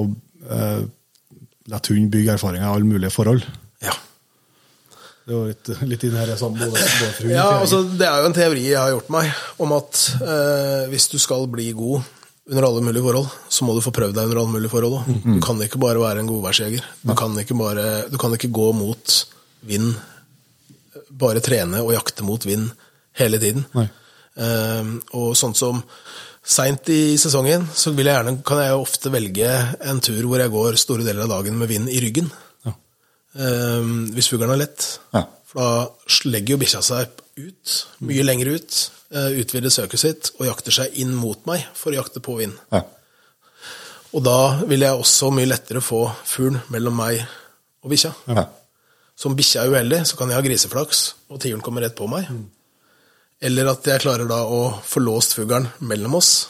å 0.00 0.04
eh, 0.48 0.78
la 1.70 1.78
hund 1.88 2.10
bygge 2.12 2.34
erfaringer 2.36 2.66
i 2.68 2.74
alle 2.74 2.84
mulige 2.92 3.10
forhold. 3.14 3.42
ja. 3.82 3.94
Det 5.30 5.36
var 5.36 5.46
litt, 5.50 5.68
litt 5.86 6.04
inn 6.08 6.14
her 6.18 6.30
sammen, 6.36 6.58
både, 6.58 6.80
både 6.80 7.28
Ja, 7.30 7.44
altså. 7.60 7.82
Det 7.98 8.06
er 8.08 8.22
jo 8.24 8.26
en 8.30 8.34
teori 8.34 8.62
jeg 8.66 8.80
har 8.80 8.90
gjort 8.96 9.10
meg, 9.14 9.28
om 9.62 9.74
at 9.76 10.00
eh, 10.24 10.88
hvis 10.90 11.06
du 11.12 11.18
skal 11.22 11.44
bli 11.52 11.68
god 11.76 12.00
under 12.50 12.66
alle 12.66 12.82
mulige 12.82 13.04
forhold, 13.04 13.28
så 13.52 13.62
må 13.68 13.76
du 13.76 13.82
få 13.84 13.92
prøvd 13.94 14.16
deg 14.16 14.26
under 14.26 14.40
alle 14.40 14.50
mulige 14.56 14.72
forhold 14.72 14.96
òg. 14.98 15.20
Du 15.36 15.38
kan 15.44 15.60
ikke 15.62 15.78
bare 15.78 16.02
være 16.02 16.24
en 16.24 16.30
godværsjeger. 16.32 16.82
Du, 17.06 17.12
kan 17.14 17.36
ikke 17.38 17.54
bare- 17.60 18.08
du 18.10 18.16
kan 18.18 18.34
ikke 18.34 18.50
gå 18.50 18.72
mot 18.74 19.20
vind, 19.70 19.92
bare 21.20 21.44
trene 21.44 21.84
og 21.84 21.92
jakte 21.94 22.26
mot 22.26 22.42
vind 22.48 22.66
hele 23.20 23.38
tiden. 23.38 23.62
Eh, 24.40 24.90
og 25.14 25.36
sånn 25.38 25.54
som 25.54 25.82
Seint 26.50 26.88
i 26.90 27.14
sesongen 27.20 27.66
så 27.78 27.92
vil 27.94 28.08
jeg 28.10 28.16
gjerne, 28.16 28.40
kan 28.46 28.58
jeg 28.58 28.78
ofte 28.78 29.12
velge 29.14 29.50
en 29.86 30.00
tur 30.02 30.24
hvor 30.26 30.42
jeg 30.42 30.50
går 30.50 30.78
store 30.82 31.06
deler 31.06 31.28
av 31.28 31.36
dagen 31.36 31.58
med 31.60 31.70
vind 31.70 31.90
i 31.92 32.00
ryggen. 32.02 32.30
Ja. 32.66 32.72
Um, 33.38 34.08
hvis 34.16 34.30
fuglen 34.32 34.50
er 34.50 34.64
lett. 34.64 34.86
Ja. 35.14 35.28
For 35.50 35.62
da 35.62 36.30
legger 36.30 36.56
jo 36.56 36.60
bikkja 36.62 36.82
seg 36.86 37.20
ut, 37.40 37.76
mye 38.06 38.24
lenger 38.26 38.52
ut, 38.54 38.78
eh, 39.14 39.38
utvider 39.40 39.72
søket 39.72 40.02
sitt 40.02 40.30
og 40.36 40.46
jakter 40.46 40.74
seg 40.74 40.98
inn 41.02 41.14
mot 41.16 41.40
meg 41.48 41.64
for 41.74 41.90
å 41.90 42.00
jakte 42.00 42.22
på 42.22 42.36
vind. 42.38 42.58
Ja. 42.74 42.84
Og 44.14 44.24
da 44.26 44.62
vil 44.66 44.82
jeg 44.84 44.98
også 44.98 45.30
mye 45.34 45.48
lettere 45.50 45.82
få 45.82 46.04
fugl 46.26 46.58
mellom 46.74 46.98
meg 46.98 47.22
og 47.82 47.92
bikkja. 47.94 48.12
Ja. 48.30 48.46
Som 49.18 49.36
bikkja 49.38 49.64
er 49.64 49.74
uheldig, 49.74 50.02
så 50.08 50.18
kan 50.18 50.30
jeg 50.30 50.38
ha 50.38 50.44
griseflaks, 50.44 51.02
og 51.30 51.42
tiuren 51.42 51.62
kommer 51.64 51.84
rett 51.86 51.98
på 51.98 52.08
meg. 52.10 52.30
Eller 53.42 53.70
at 53.72 53.86
jeg 53.88 54.02
klarer 54.02 54.28
da 54.28 54.42
å 54.44 54.58
få 54.84 55.00
låst 55.00 55.32
fuglen 55.38 55.68
mellom 55.80 56.18
oss, 56.18 56.48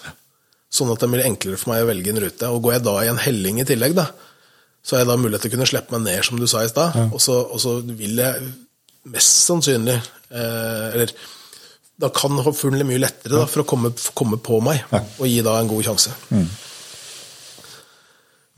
sånn 0.70 0.90
at 0.92 1.02
det 1.02 1.08
blir 1.12 1.22
enklere 1.26 1.58
for 1.58 1.70
meg 1.72 1.84
å 1.84 1.88
velge 1.90 2.10
en 2.10 2.20
rute. 2.24 2.48
Og 2.50 2.62
går 2.64 2.72
jeg 2.78 2.84
da 2.86 2.94
i 3.04 3.10
en 3.12 3.20
helling 3.22 3.60
i 3.62 3.66
tillegg, 3.68 3.94
da, 3.98 4.08
så 4.82 4.96
har 4.96 5.04
jeg 5.04 5.10
da 5.12 5.16
mulighet 5.20 5.44
til 5.46 5.50
å 5.52 5.54
kunne 5.54 5.68
slippe 5.70 5.92
meg 5.94 6.02
ned, 6.08 6.24
som 6.26 6.40
du 6.40 6.46
sa 6.50 6.64
i 6.64 6.70
stad. 6.72 6.96
Og, 7.12 7.20
så- 7.22 7.44
og 7.52 7.60
så 7.62 7.76
vil 7.86 8.16
jeg 8.16 8.50
mest 9.10 9.46
sannsynlig 9.48 9.94
eh, 10.30 10.86
Eller 10.92 11.12
da 12.00 12.08
kan 12.16 12.36
fuglen 12.54 12.86
mye 12.88 13.00
lettere 13.02 13.38
da, 13.38 13.46
for 13.46 13.62
å 13.62 13.66
komme, 13.68 13.90
komme 14.14 14.38
på 14.40 14.60
meg 14.64 14.82
og 15.18 15.26
gi 15.28 15.40
da 15.44 15.58
en 15.60 15.68
god 15.68 15.84
sjanse. 15.84 16.10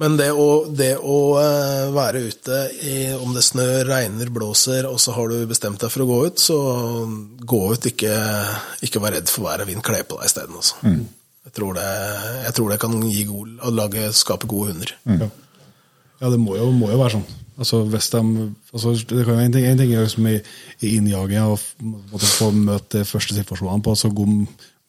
Men 0.02 0.16
det 0.18 0.32
å, 0.34 0.46
det 0.66 0.96
å 0.98 1.16
eh, 1.38 1.88
være 1.94 2.24
ute, 2.26 2.56
i, 2.82 2.94
om 3.14 3.36
det 3.36 3.44
snør, 3.46 3.84
regner, 3.86 4.32
blåser, 4.34 4.88
og 4.88 4.98
så 4.98 5.14
har 5.14 5.30
du 5.30 5.44
bestemt 5.46 5.78
deg 5.78 5.92
for 5.94 6.02
å 6.02 6.08
gå 6.08 6.16
ut, 6.26 6.42
så 6.42 6.56
gå 7.38 7.60
ut, 7.70 7.86
ikke, 7.92 8.16
ikke 8.82 9.02
vær 9.04 9.14
redd 9.14 9.30
for 9.30 9.46
vær 9.46 9.62
og 9.62 9.70
vind, 9.70 9.84
kle 9.86 10.02
på 10.02 10.18
deg 10.18 10.32
isteden. 10.32 10.58
Altså. 10.58 10.80
Jeg, 10.82 11.54
tror 11.54 11.78
det, 11.78 11.86
jeg 12.48 12.56
tror 12.58 12.74
det 12.74 12.80
kan 12.82 12.98
gi 13.06 13.22
god, 13.30 13.54
lage, 13.78 14.10
skape 14.18 14.50
gode 14.50 14.74
hunder. 14.74 14.96
Ja. 15.06 15.30
ja, 16.24 16.34
det 16.34 16.42
må 16.42 16.58
jo, 16.58 16.72
må 16.74 16.90
jo 16.90 16.98
være 16.98 17.20
sånn. 17.20 17.30
Altså, 17.62 17.84
hvis 17.92 18.10
de, 18.10 18.20
altså, 18.72 18.98
det 19.06 19.22
kan 19.22 19.36
jo 19.36 19.46
en 19.46 19.54
ting, 19.54 19.70
en 19.70 19.82
ting 19.84 19.94
er 19.94 20.06
liksom 20.08 20.26
i, 20.32 20.38
i 20.82 20.96
innjaginga 20.98 21.46
og 21.52 21.90
måtte 22.10 22.26
få 22.26 22.50
møte 22.56 23.04
de 23.04 23.06
første 23.06 23.36
situasjonene 23.38 23.86
på 23.86 23.94
så 24.00 24.10
god, 24.10 24.38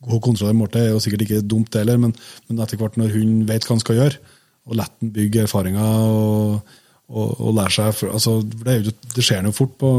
god 0.10 0.26
kontroll 0.26 0.56
i 0.56 0.70
er 0.82 0.94
jo 0.96 1.02
sikkert 1.04 1.28
ikke 1.28 1.44
dumt 1.46 1.70
det 1.70 1.84
heller, 1.84 2.02
men, 2.02 2.16
men 2.48 2.64
etter 2.64 2.82
hvert 2.82 2.98
når 2.98 3.14
hun 3.14 3.44
vet 3.46 3.68
hva 3.68 3.76
han 3.76 3.84
skal 3.84 4.00
gjøre, 4.00 4.33
og 4.64 4.80
lett 4.80 4.96
den 5.02 5.12
bygge 5.16 5.44
erfaringer 5.44 6.04
og, 6.08 6.74
og, 7.12 7.30
og 7.34 7.56
lære 7.58 7.76
seg 7.78 7.96
for, 7.98 8.14
altså, 8.16 8.36
det, 8.42 8.78
jo, 8.88 8.94
det 9.16 9.26
skjer 9.26 9.48
jo 9.48 9.56
fort 9.56 9.74
på, 9.82 9.90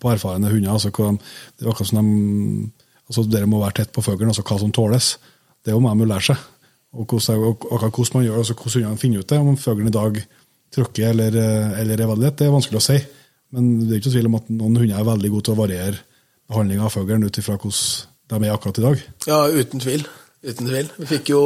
på 0.00 0.12
erfarne 0.12 0.50
hunder. 0.50 0.72
Altså, 0.74 0.92
hva, 0.94 1.12
det 1.14 1.66
er 1.66 1.70
akkurat 1.72 1.92
som 1.92 2.00
de, 2.00 2.70
altså, 3.06 3.26
Dere 3.30 3.50
må 3.50 3.62
være 3.62 3.80
tett 3.80 3.94
på 3.94 4.04
fuglen, 4.04 4.32
altså 4.32 4.46
hva 4.46 4.58
som 4.62 4.74
tåles. 4.74 5.14
Det 5.60 5.72
er 5.72 5.78
jo 5.78 5.84
med 5.84 6.06
å 6.06 6.10
lære 6.10 6.32
seg. 6.32 6.44
Og 6.90 7.06
hvordan, 7.06 7.42
og 7.46 7.78
hvordan 7.86 8.16
man 8.16 8.26
gjør, 8.26 8.42
altså 8.42 8.56
hvordan 8.58 8.82
hundene 8.82 8.98
finner 9.00 9.22
ut 9.22 9.30
det. 9.30 9.38
Om 9.38 9.58
fuglen 9.62 9.90
i 9.90 9.94
dag 9.94 10.20
tråkker 10.74 11.10
eller, 11.12 11.36
eller 11.78 12.00
er 12.00 12.10
veldig 12.10 12.26
lett, 12.26 12.38
det 12.40 12.48
er 12.48 12.54
vanskelig 12.54 12.80
å 12.80 12.86
si. 12.86 12.98
Men 13.54 13.68
det 13.82 13.94
er 13.94 14.02
ikke 14.02 14.14
tvil 14.14 14.30
om 14.30 14.38
at 14.38 14.48
noen 14.50 14.78
hunder 14.78 14.98
er 14.98 15.06
veldig 15.06 15.30
gode 15.34 15.46
til 15.46 15.54
å 15.54 15.60
variere 15.60 16.02
behandlinga 16.50 16.86
av 16.86 16.94
fuglen 16.94 17.26
ut 17.26 17.38
ifra 17.38 17.56
hvordan 17.58 18.10
de 18.30 18.46
er 18.48 18.54
akkurat 18.54 18.78
i 18.78 18.84
dag. 18.84 19.04
Ja, 19.30 19.38
uten 19.50 19.82
tvil. 19.82 20.06
Uten 20.46 20.70
tvil. 20.70 20.90
Vi 20.98 21.08
fikk 21.10 21.32
jo 21.32 21.42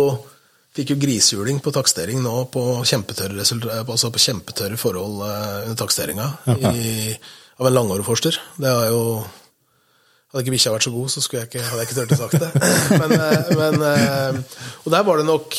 fikk 0.74 0.90
jo 0.90 0.96
grisehjuling 0.98 1.60
på 1.62 1.70
takstering 1.74 2.18
nå 2.24 2.34
på 2.50 2.62
kjempetørre, 2.88 3.44
altså 3.84 4.10
på 4.14 4.22
kjempetørre 4.22 4.78
forhold 4.80 5.22
eh, 5.28 5.62
under 5.68 5.78
taksteringa 5.84 6.26
i- 6.74 7.16
av 7.60 7.68
en 7.68 7.74
langåreforster. 7.76 8.34
Det 8.58 8.66
er 8.70 8.90
jo 8.90 9.02
Hadde 10.34 10.42
ikke 10.48 10.50
bikkja 10.56 10.70
vært 10.74 10.82
så 10.82 10.90
god, 10.90 11.10
så 11.14 11.20
jeg 11.30 11.46
ikke, 11.46 11.60
hadde 11.62 11.82
jeg 11.84 11.86
ikke 11.86 11.96
turt 12.00 12.14
å 12.14 12.16
sagt 12.18 12.40
det. 12.42 12.48
Men, 13.04 13.12
eh, 13.14 13.50
men, 13.54 13.76
eh, 13.86 14.38
og 14.82 14.88
der 14.90 15.04
var 15.06 15.20
det 15.20 15.26
nok 15.28 15.54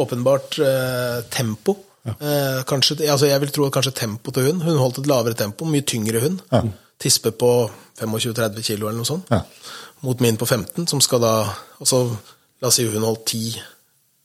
åpenbart 0.00 0.56
eh, 0.64 1.18
tempo. 1.28 1.74
Eh, 2.08 2.62
kanskje, 2.64 2.96
altså 3.04 3.28
jeg 3.28 3.42
vil 3.42 3.52
tro 3.52 3.66
at 3.68 3.74
kanskje 3.76 3.92
tempo 4.00 4.32
til 4.32 4.46
hund. 4.48 4.64
Hun 4.64 4.80
holdt 4.80 5.02
et 5.02 5.10
lavere 5.12 5.36
tempo, 5.36 5.68
mye 5.68 5.84
tyngre 5.84 6.22
hund. 6.24 6.40
Tispe 6.98 7.34
på 7.36 7.50
25-30 8.00 8.64
kilo 8.64 8.88
eller 8.88 9.02
noe 9.02 9.10
sånt. 9.12 9.28
Ja. 9.28 9.42
Mot 10.08 10.24
min 10.24 10.40
på 10.40 10.48
15, 10.48 10.88
som 10.88 11.04
skal 11.04 11.20
da 11.26 11.34
altså, 11.76 12.06
La 12.64 12.72
oss 12.72 12.80
si 12.80 12.88
hun 12.88 13.04
holdt 13.04 13.26
10, 13.28 13.60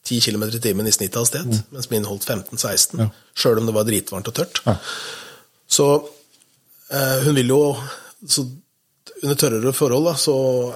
10 0.04 0.20
km 0.26 0.43
i 0.49 0.60
timen 0.60 0.88
i 0.88 0.91
snitt 0.91 1.16
av 1.16 1.26
sted, 1.30 1.47
mens 1.72 1.89
min 1.91 2.06
holdt 2.08 2.26
15-16. 2.28 2.99
Ja. 2.99 3.08
Sjøl 3.36 3.62
om 3.62 3.70
det 3.70 3.76
var 3.76 3.88
dritvarmt 3.88 4.28
og 4.28 4.36
tørt. 4.36 4.60
Ja. 4.66 4.76
Så 5.72 5.88
eh, 6.91 7.24
hun 7.26 7.36
vil 7.39 7.54
jo 7.56 7.62
så 8.28 8.45
Under 9.24 9.38
tørrere 9.39 9.72
forhold 9.72 10.04
da, 10.04 10.14
så 10.20 10.34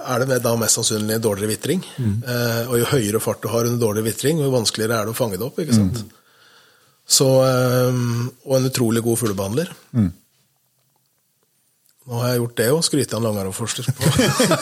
er 0.07 0.23
det 0.23 0.38
da 0.43 0.53
mest 0.55 0.78
sannsynlig 0.78 1.17
dårligere 1.19 1.49
vitring. 1.51 1.82
Eh, 1.99 2.69
og 2.69 2.78
jo 2.80 2.86
høyere 2.93 3.19
fart 3.19 3.41
du 3.43 3.49
har 3.51 3.67
under 3.67 3.82
dårligere 3.82 4.07
vitring, 4.07 4.39
jo 4.39 4.53
vanskeligere 4.53 5.01
er 5.01 5.09
det 5.09 5.11
å 5.11 5.17
fange 5.17 5.36
det 5.36 5.43
opp. 5.43 5.59
ikke 5.59 5.75
sant? 5.75 5.99
Så, 7.03 7.28
eh, 7.43 7.99
og 8.47 8.53
en 8.55 8.69
utrolig 8.69 9.03
god 9.03 9.19
fuglebehandler. 9.19 9.73
Nå 12.08 12.22
har 12.22 12.30
jeg 12.32 12.39
gjort 12.39 12.58
det 12.60 12.68
òg, 12.72 12.84
skryte 12.88 13.18
av 13.18 13.20
en 13.20 13.26
langarmforsker 13.28 13.88
på, 13.91 14.12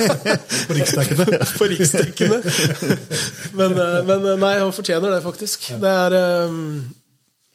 På 0.70 0.78
riksdekkende. 0.78 1.40
på 1.60 1.68
riksdekkende. 1.70 2.40
Men, 3.54 3.76
eh, 3.78 3.98
men 4.08 4.30
eh, 4.32 4.40
nei, 4.42 4.54
han 4.64 4.74
fortjener 4.74 5.14
det, 5.14 5.20
faktisk. 5.22 5.68
Det 5.82 5.92
er, 5.92 6.16
eh, 6.18 6.56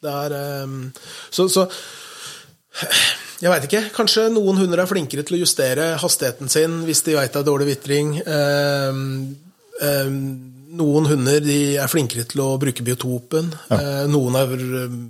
det 0.05 0.13
er 0.21 0.35
eh, 0.37 0.77
så, 1.27 1.49
så 1.51 1.65
jeg 3.41 3.51
veit 3.51 3.65
ikke. 3.67 3.81
Kanskje 3.95 4.29
noen 4.31 4.61
hunder 4.61 4.79
er 4.83 4.89
flinkere 4.89 5.25
til 5.27 5.39
å 5.39 5.41
justere 5.41 5.91
hastigheten 5.99 6.51
sin 6.51 6.79
hvis 6.87 7.03
de 7.07 7.17
veit 7.17 7.33
det 7.33 7.41
er 7.41 7.47
dårlig 7.47 7.67
vitring. 7.73 8.13
Eh, 8.21 9.01
eh, 9.89 10.13
noen 10.77 11.09
hunder 11.09 11.43
de 11.43 11.57
er 11.81 11.91
flinkere 11.91 12.23
til 12.31 12.45
å 12.45 12.53
bruke 12.61 12.85
biotopen. 12.85 13.51
Eh, 13.75 14.05
noen 14.07 14.39
er 14.39 14.55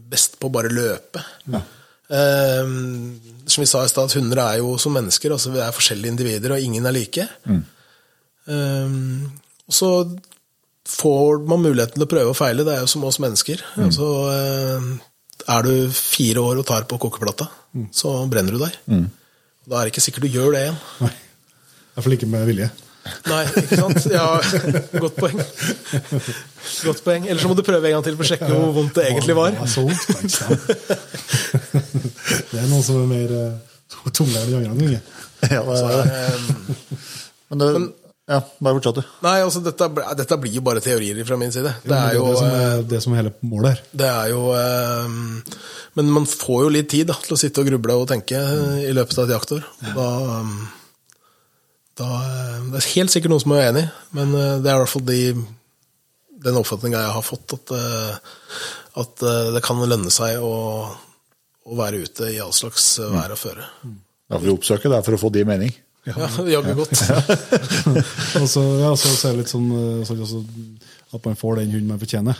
best 0.09 0.39
på 0.41 0.49
å 0.49 0.55
bare 0.57 0.73
løpe. 0.73 1.21
Eh, 1.53 1.69
som 2.11 3.61
vi 3.63 3.67
sa 3.69 3.83
i 3.85 3.91
stad, 3.91 4.11
hunder 4.17 4.41
er 4.43 4.57
jo 4.59 4.73
som 4.81 4.93
mennesker. 4.97 5.31
altså 5.31 5.51
Vi 5.53 5.61
er 5.63 5.71
forskjellige 5.75 6.11
individer, 6.11 6.51
og 6.55 6.59
ingen 6.59 6.85
er 6.85 6.95
like. 6.95 7.27
Eh, 8.47 8.97
og 9.67 9.73
så 9.77 9.91
får 10.91 11.45
man 11.47 11.61
muligheten 11.63 11.95
til 11.95 12.07
å 12.07 12.11
prøve 12.11 12.33
og 12.33 12.37
feile. 12.39 12.65
Det 12.67 12.73
er 12.75 12.83
jo 12.83 12.89
som 12.91 13.03
oss 13.07 13.19
mennesker. 13.23 13.61
Altså, 13.85 14.07
eh, 14.33 14.91
er 15.55 15.61
du 15.63 15.89
fire 15.95 16.43
år 16.43 16.59
og 16.61 16.67
tar 16.67 16.83
på 16.89 16.99
kokeplata, 17.01 17.47
så 17.95 18.13
brenner 18.29 18.51
du 18.57 18.59
deg. 18.65 18.75
Da 19.67 19.77
er 19.79 19.85
det 19.87 19.93
ikke 19.93 20.03
sikkert 20.03 20.25
du 20.27 20.33
gjør 20.35 20.51
det 20.55 20.61
igjen. 20.65 20.79
Nei. 21.05 21.13
Iallfall 21.95 22.13
ikke 22.17 22.27
med 22.29 22.45
vilje. 22.49 22.69
Nei, 23.25 23.41
ikke 23.61 23.79
sant? 23.79 24.05
Ja, 24.13 24.25
godt 25.01 25.15
poeng. 25.17 25.39
Godt 26.85 27.01
poeng. 27.05 27.25
Eller 27.27 27.41
så 27.41 27.49
må 27.49 27.55
du 27.57 27.63
prøve 27.65 27.89
en 27.89 27.95
gang 27.97 28.05
til 28.05 28.17
for 28.19 28.27
å 28.27 28.29
sjekke 28.29 28.49
hvor 28.51 28.75
vondt 28.75 28.99
det 28.99 29.07
egentlig 29.09 29.37
var. 29.37 29.55
Ja, 29.57 29.69
så 29.69 29.85
vondt. 29.87 30.03
Det 32.51 32.59
er 32.61 32.67
noen 32.69 32.85
som 32.85 33.01
er 33.01 33.07
mer 33.09 33.33
uh, 33.33 34.11
tungere 34.13 34.45
enn 34.45 34.53
de 34.53 34.75
andre. 34.75 35.01
Ja, 35.49 35.63
det 35.65 35.79
er 35.79 35.97
det. 35.97 36.05
Eh, 36.19 37.09
Men 37.51 37.61
det, 37.63 37.69
ja, 38.31 38.37
bare 38.63 38.77
fortsett, 38.77 38.99
du. 39.01 39.15
Nei, 39.25 39.37
altså 39.43 39.59
dette, 39.65 39.87
dette 40.19 40.37
blir 40.39 40.53
jo 40.55 40.61
bare 40.63 40.83
teorier 40.83 41.17
fra 41.27 41.35
min 41.41 41.51
side. 41.51 41.73
Det 41.83 41.97
er 41.97 42.13
jo, 42.15 42.27
det, 42.29 42.37
som 42.37 42.51
eh, 42.51 42.61
er, 42.67 42.83
det 42.93 42.99
som 43.03 43.15
er 43.15 43.23
hele 43.23 43.33
målet 43.49 43.73
her. 43.73 43.81
det 44.03 44.11
er 44.11 44.29
jo 44.31 44.43
eh, 44.55 45.17
Men 45.97 46.13
man 46.15 46.27
får 46.29 46.61
jo 46.67 46.69
litt 46.77 46.91
tid 46.93 47.09
da, 47.09 47.17
til 47.25 47.35
å 47.35 47.39
sitte 47.41 47.63
og 47.63 47.71
gruble 47.71 47.97
og 48.03 48.05
tenke 48.13 48.37
eh, 48.39 48.85
i 48.87 48.93
løpet 48.95 49.19
av 49.19 49.27
et 49.27 49.35
jaktår. 49.35 49.65
Da, 49.97 50.07
eh, 50.37 50.53
da 52.01 52.09
eh, 52.19 52.57
Det 52.71 52.81
er 52.81 52.89
helt 52.95 53.13
sikkert 53.13 53.33
noen 53.33 53.43
som 53.43 53.55
er 53.55 53.67
uenig, 53.67 53.85
men 54.17 54.35
eh, 54.37 54.57
det 54.63 54.71
er 54.71 54.77
i 54.77 54.83
hvert 54.83 54.93
fall 54.93 55.05
de, 55.07 55.21
den 56.47 56.59
oppfatninga 56.61 57.05
jeg 57.05 57.15
har 57.17 57.27
fått, 57.27 57.55
at, 57.57 57.73
eh, 57.77 58.35
at 59.01 59.25
det 59.55 59.63
kan 59.65 59.79
lønne 59.85 60.11
seg 60.13 60.41
å, 60.43 60.55
å 61.67 61.77
være 61.79 62.03
ute 62.05 62.31
i 62.33 62.41
all 62.43 62.53
slags 62.55 62.93
eh, 62.99 63.13
vær 63.13 63.35
og 63.35 63.41
føre. 63.41 63.69
Derfor 64.31 64.53
å 64.53 64.57
oppsøke 64.57 64.91
det, 64.91 64.99
er 64.99 65.07
for 65.07 65.17
å 65.17 65.21
få 65.21 65.33
de 65.35 65.47
mening. 65.47 65.73
Ja, 66.07 66.29
jaggu 66.55 66.73
godt. 66.79 66.95
Og 68.41 68.47
så, 68.49 68.63
ja, 68.81 68.93
så, 68.97 69.11
er 69.13 69.35
det 69.35 69.43
litt 69.43 69.51
sånn 69.51 69.67
så, 70.07 70.15
så, 70.25 70.41
at 71.13 71.27
man 71.27 71.37
får 71.37 71.61
den 71.61 71.75
hunden 71.75 71.91
man 71.93 72.01
fortjener. 72.01 72.39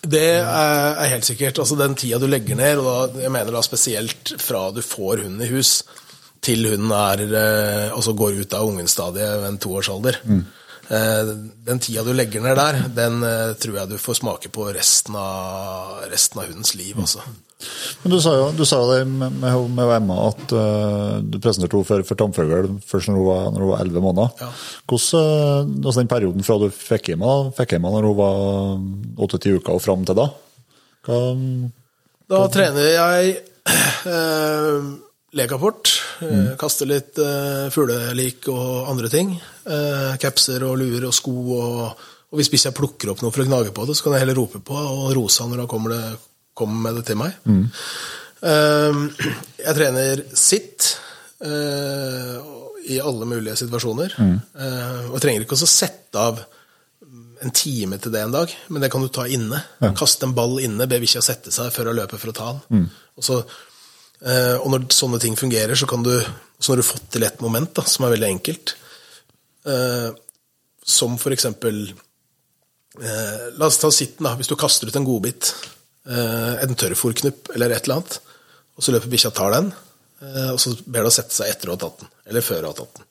Det 0.00 0.28
er 0.40 1.00
er 1.00 1.10
helt 1.12 1.26
sikkert. 1.26 1.58
altså 1.58 1.76
Den 1.76 1.96
tida 1.98 2.20
du 2.20 2.28
legger 2.30 2.56
ned, 2.56 2.78
og 2.78 2.86
da, 2.86 3.24
jeg 3.24 3.32
mener 3.34 3.52
da 3.52 3.62
spesielt 3.64 4.34
fra 4.40 4.68
du 4.72 4.80
får 4.84 5.24
hunden 5.24 5.42
i 5.44 5.50
hus, 5.50 5.82
til 6.44 6.64
hunden 6.70 6.94
er, 6.96 7.26
eh, 7.26 7.90
altså 7.92 8.16
går 8.16 8.40
ut 8.40 8.56
av 8.56 8.70
ungenstadiet 8.70 9.42
ved 9.42 9.48
en 9.50 9.60
toårsalder. 9.60 10.22
Mm. 10.24 10.42
Den 10.90 11.78
tida 11.78 12.02
du 12.02 12.10
legger 12.16 12.42
ned 12.42 12.56
der, 12.58 12.80
den 12.96 13.20
eh, 13.22 13.52
tror 13.62 13.76
jeg 13.78 13.90
du 13.92 14.00
får 14.00 14.16
smake 14.18 14.50
på 14.50 14.64
resten 14.74 15.14
av, 15.14 16.00
resten 16.10 16.40
av 16.42 16.50
hundens 16.50 16.74
liv. 16.74 16.96
altså. 16.98 17.22
Men 18.02 18.14
du 18.14 18.18
sa 18.24 18.32
jo, 18.34 18.46
du 18.56 18.64
sa 18.66 18.80
jo 18.80 18.88
det 18.90 19.04
med, 19.06 19.36
med, 19.44 19.92
Emma 19.92 20.16
at 20.30 20.54
uh, 20.56 21.18
du 21.20 21.36
presenterte 21.42 21.76
henne 21.76 21.86
for, 21.86 22.04
for 22.08 22.18
tamfugl 22.18 22.70
først 22.88 23.10
når 23.10 23.18
hun 23.18 23.26
var, 23.26 23.42
når 23.52 23.64
hun 23.64 23.70
var 23.70 23.82
11 23.84 24.04
måneder. 24.06 24.30
Ja. 24.40 24.48
Hvordan, 24.88 25.74
altså 25.84 26.00
den 26.00 26.10
perioden 26.10 26.46
fra 26.46 26.56
du 26.62 26.66
fikk 26.72 27.12
hjem 27.12 27.26
henne 27.28 27.92
når 28.00 28.08
hun 28.08 28.16
var 28.18 28.40
8-10 29.28 29.60
uker 29.60 29.76
og 29.76 29.84
fram 29.84 30.08
til 30.08 30.18
da? 30.18 30.26
Hva, 31.06 31.20
Da 32.32 32.42
trener 32.52 32.90
jeg 32.94 33.36
eh, 34.08 34.90
legaport, 35.36 35.96
Mm. 36.20 36.56
Kaste 36.60 36.84
litt 36.84 37.16
uh, 37.16 37.70
fuglelik 37.72 38.44
og 38.52 38.90
andre 38.90 39.08
ting. 39.08 39.30
Uh, 39.64 40.18
capser 40.20 40.60
og 40.68 40.74
luer 40.76 41.06
og 41.08 41.14
sko. 41.16 41.32
Og, 41.56 42.02
og 42.28 42.36
hvis 42.36 42.50
bikkja 42.52 42.74
plukker 42.76 43.12
opp 43.12 43.22
noe 43.24 43.32
for 43.32 43.40
å 43.40 43.46
gnage 43.48 43.72
på 43.72 43.86
det, 43.88 43.96
så 43.96 44.04
kan 44.04 44.18
jeg 44.18 44.26
heller 44.26 44.36
rope 44.36 44.60
på 44.60 44.76
og 44.76 45.14
rose 45.16 45.40
han 45.40 45.48
når 45.54 45.62
han 45.64 45.70
kommer, 45.70 45.94
det, 45.96 46.20
kommer 46.60 46.84
med 46.84 47.00
det 47.00 47.06
til 47.08 47.18
meg. 47.22 47.38
Eh, 48.40 49.00
jeg 49.64 49.76
trener 49.80 50.22
sitt 50.36 50.90
eh, 51.40 52.36
i 52.92 53.00
alle 53.02 53.28
mulige 53.28 53.56
situasjoner. 53.64 54.14
Eh, 54.20 55.02
og 55.08 55.16
jeg 55.16 55.24
trenger 55.24 55.46
ikke 55.46 55.56
også 55.58 55.70
sette 55.72 56.20
av 56.20 56.44
en 57.40 57.56
time 57.56 57.96
til 57.96 58.12
det 58.12 58.20
en 58.26 58.34
dag, 58.36 58.52
men 58.68 58.84
det 58.84 58.92
kan 58.92 59.00
du 59.00 59.08
ta 59.08 59.24
inne. 59.24 59.62
Kaste 59.96 60.28
en 60.28 60.36
ball 60.36 60.58
inne, 60.60 60.84
be 60.84 61.00
bikkja 61.00 61.24
sette 61.24 61.52
seg 61.54 61.72
før 61.72 61.90
hun 61.90 62.02
løper 62.02 62.20
for 62.20 62.32
å 62.32 62.36
ta 62.36 62.52
den. 62.68 62.86
Og, 63.16 63.24
så, 63.24 63.40
eh, 63.40 63.58
og 64.60 64.66
når 64.72 64.86
sånne 64.92 65.20
ting 65.22 65.36
fungerer, 65.38 65.74
så 65.78 65.86
kan 65.88 66.02
du 66.04 66.12
så 66.60 66.72
når 66.74 66.80
du 66.80 66.84
har 66.84 66.90
fått 66.92 67.06
til 67.14 67.24
et 67.24 67.40
moment 67.40 67.70
da, 67.78 67.82
som 67.88 68.04
er 68.04 68.12
veldig 68.12 68.28
enkelt, 68.34 68.74
eh, 69.64 70.10
som 70.84 71.14
for 71.20 71.32
eksempel 71.32 71.78
eh, 73.00 73.44
La 73.56 73.68
oss 73.70 73.78
ta 73.80 73.88
sitten, 73.94 74.26
da. 74.26 74.34
Hvis 74.36 74.50
du 74.50 74.56
kaster 74.60 74.90
ut 74.90 74.96
en 74.98 75.06
godbit, 75.08 75.54
eh, 76.08 76.54
en 76.66 76.76
tørrfòrknupp 76.76 77.52
eller 77.54 77.72
et 77.72 77.86
eller 77.88 78.00
annet, 78.00 78.18
og 78.76 78.84
så 78.84 78.92
løper 78.94 79.12
bikkja 79.12 79.32
og 79.32 79.38
tar 79.38 79.54
den, 79.56 79.72
eh, 80.20 80.50
og 80.52 80.60
så 80.60 80.74
ber 80.86 81.06
du 81.06 81.10
å 81.12 81.16
sette 81.16 81.32
seg 81.36 81.48
etter 81.54 81.70
å 81.72 81.76
ha 81.78 81.82
tatt 81.86 82.02
den, 82.04 82.12
eller 82.28 82.44
før 82.44 82.66
å 82.68 82.72
ha 82.74 82.78
tatt 82.82 83.00
den. 83.00 83.08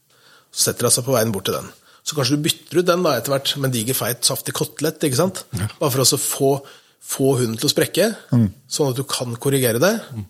Så 0.54 0.70
setter 0.70 0.86
hun 0.90 0.94
seg 1.00 1.06
på 1.10 1.16
veien 1.18 1.34
bort 1.34 1.46
til 1.50 1.58
den. 1.58 1.70
Så 2.06 2.16
kanskje 2.18 2.38
du 2.38 2.44
bytter 2.46 2.80
ut 2.80 2.86
den 2.88 3.04
da 3.06 3.18
etter 3.18 3.34
hvert 3.34 3.58
med 3.58 3.70
en 3.70 3.76
diger, 3.76 3.98
feit, 3.98 4.22
saftig 4.26 4.54
kotelett. 4.58 5.02
ikke 5.04 5.18
sant? 5.20 5.44
Bare 5.80 5.92
for 5.94 6.02
å 6.06 6.18
få, 6.22 6.52
få 7.02 7.34
hunden 7.42 7.58
til 7.60 7.70
å 7.70 7.74
sprekke, 7.74 8.08
sånn 8.70 8.90
at 8.94 8.98
du 8.98 9.04
kan 9.10 9.34
korrigere 9.42 9.82
det. 9.82 9.96
eh, 10.16 10.26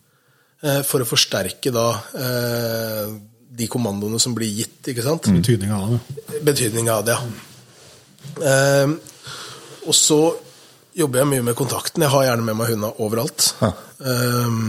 For 0.59 0.99
å 0.99 1.07
forsterke 1.07 1.71
da 1.71 1.85
eh, 2.19 3.11
de 3.59 3.67
kommandoene 3.71 4.19
som 4.19 4.35
blir 4.35 4.51
gitt. 4.61 4.91
ikke 4.91 5.05
sant? 5.05 5.29
Betydninga 5.31 5.77
av 5.77 5.93
det. 5.95 6.41
Betydning 6.47 6.89
av 6.91 7.05
det, 7.07 7.15
ja. 7.15 7.45
Eh, 8.43 8.91
og 9.87 9.95
så 9.95 10.19
jobber 10.99 11.21
jeg 11.21 11.31
mye 11.33 11.45
med 11.49 11.57
kontakten. 11.59 12.03
Jeg 12.03 12.13
har 12.13 12.27
gjerne 12.27 12.45
med 12.47 12.59
meg 12.59 12.73
hunda 12.73 12.91
overalt. 13.03 13.53
Ja. 13.61 13.71
Eh, 14.03 14.59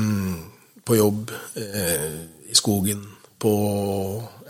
på 0.86 0.98
jobb, 0.98 1.34
eh, 1.58 2.06
i 2.50 2.56
skogen, 2.58 3.04
på 3.40 3.52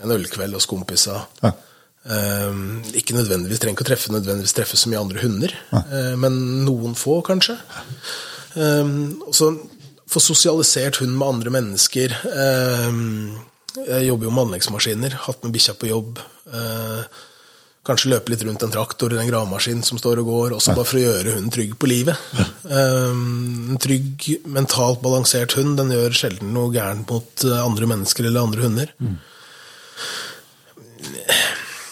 en 0.01 0.15
ølkveld 0.15 0.57
hos 0.57 0.69
kompiser. 0.69 1.25
Ja. 1.43 1.53
Eh, 2.01 2.61
ikke 2.97 3.17
nødvendigvis, 3.17 3.61
trenger 3.61 3.77
ikke 3.77 3.85
å 3.85 3.91
treffe 3.91 4.13
nødvendigvis 4.13 4.57
treffe 4.57 4.79
så 4.79 4.89
mye 4.89 5.03
andre 5.03 5.21
hunder, 5.21 5.53
eh, 5.83 6.15
men 6.17 6.65
noen 6.65 6.95
få, 6.97 7.21
kanskje. 7.25 7.59
Um, 8.51 9.21
og 9.27 9.35
så 9.37 9.53
få 10.11 10.19
sosialisert 10.23 10.99
hunden 11.01 11.17
med 11.19 11.27
andre 11.35 11.53
mennesker. 11.55 12.13
Eh, 12.27 12.91
jeg 13.87 14.07
jobber 14.09 14.27
jo 14.27 14.31
med 14.35 14.45
anleggsmaskiner, 14.49 15.13
hatt 15.27 15.43
med 15.45 15.53
bikkja 15.55 15.77
på 15.79 15.87
jobb. 15.91 16.19
Eh, 16.51 17.03
kanskje 17.87 18.11
løpe 18.11 18.29
litt 18.29 18.43
rundt 18.45 18.61
en 18.61 18.73
traktor 18.75 19.09
eller 19.09 19.23
en 19.23 19.29
gravemaskin 19.31 19.79
som 19.87 19.97
står 19.97 20.19
og 20.21 20.27
går, 20.29 20.53
også 20.57 20.75
bare 20.77 20.85
for 20.85 20.99
å 20.99 21.05
gjøre 21.05 21.33
hunden 21.37 21.53
trygg 21.55 21.77
på 21.81 21.89
livet. 21.89 22.19
Eh, 22.69 23.09
en 23.71 23.79
trygg, 23.81 24.27
mentalt 24.45 25.01
balansert 25.01 25.55
hund 25.57 25.79
den 25.79 25.89
gjør 25.95 26.13
sjelden 26.19 26.51
noe 26.53 26.69
gærent 26.75 27.09
mot 27.09 27.45
andre 27.63 27.87
mennesker 27.89 28.27
eller 28.29 28.43
andre 28.45 28.67
hunder. 28.67 28.93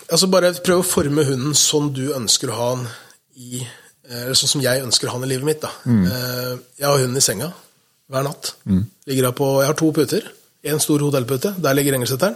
Altså 0.10 0.28
Bare 0.32 0.52
prøv 0.66 0.82
å 0.82 0.88
forme 0.88 1.24
hunden 1.28 1.56
sånn 1.58 1.92
du 1.94 2.08
ønsker 2.16 2.50
å 2.52 2.58
ha 2.60 2.70
den 2.76 2.88
i 3.40 3.64
eller 4.10 4.34
sånn 4.34 4.50
som 4.50 4.62
jeg 4.64 4.82
ønsker 4.82 5.06
å 5.06 5.12
ha 5.14 5.20
den 5.22 5.28
i 5.30 5.34
livet 5.36 5.46
mitt. 5.46 5.60
da. 5.62 5.70
Eh, 5.86 6.54
Jeg 6.82 6.88
har 6.90 6.98
hunden 6.98 7.18
i 7.18 7.22
senga 7.22 7.52
hver 8.10 8.26
natt. 8.26 8.54
Ligger 9.10 9.30
jeg, 9.30 9.36
på, 9.38 9.50
Jeg 9.62 9.70
har 9.72 9.78
to 9.80 9.92
puter. 9.96 10.30
En 10.70 10.82
stor 10.84 11.04
hotellpute, 11.06 11.54
der 11.62 11.78
ligger 11.78 11.96
engelsetteren. 11.96 12.36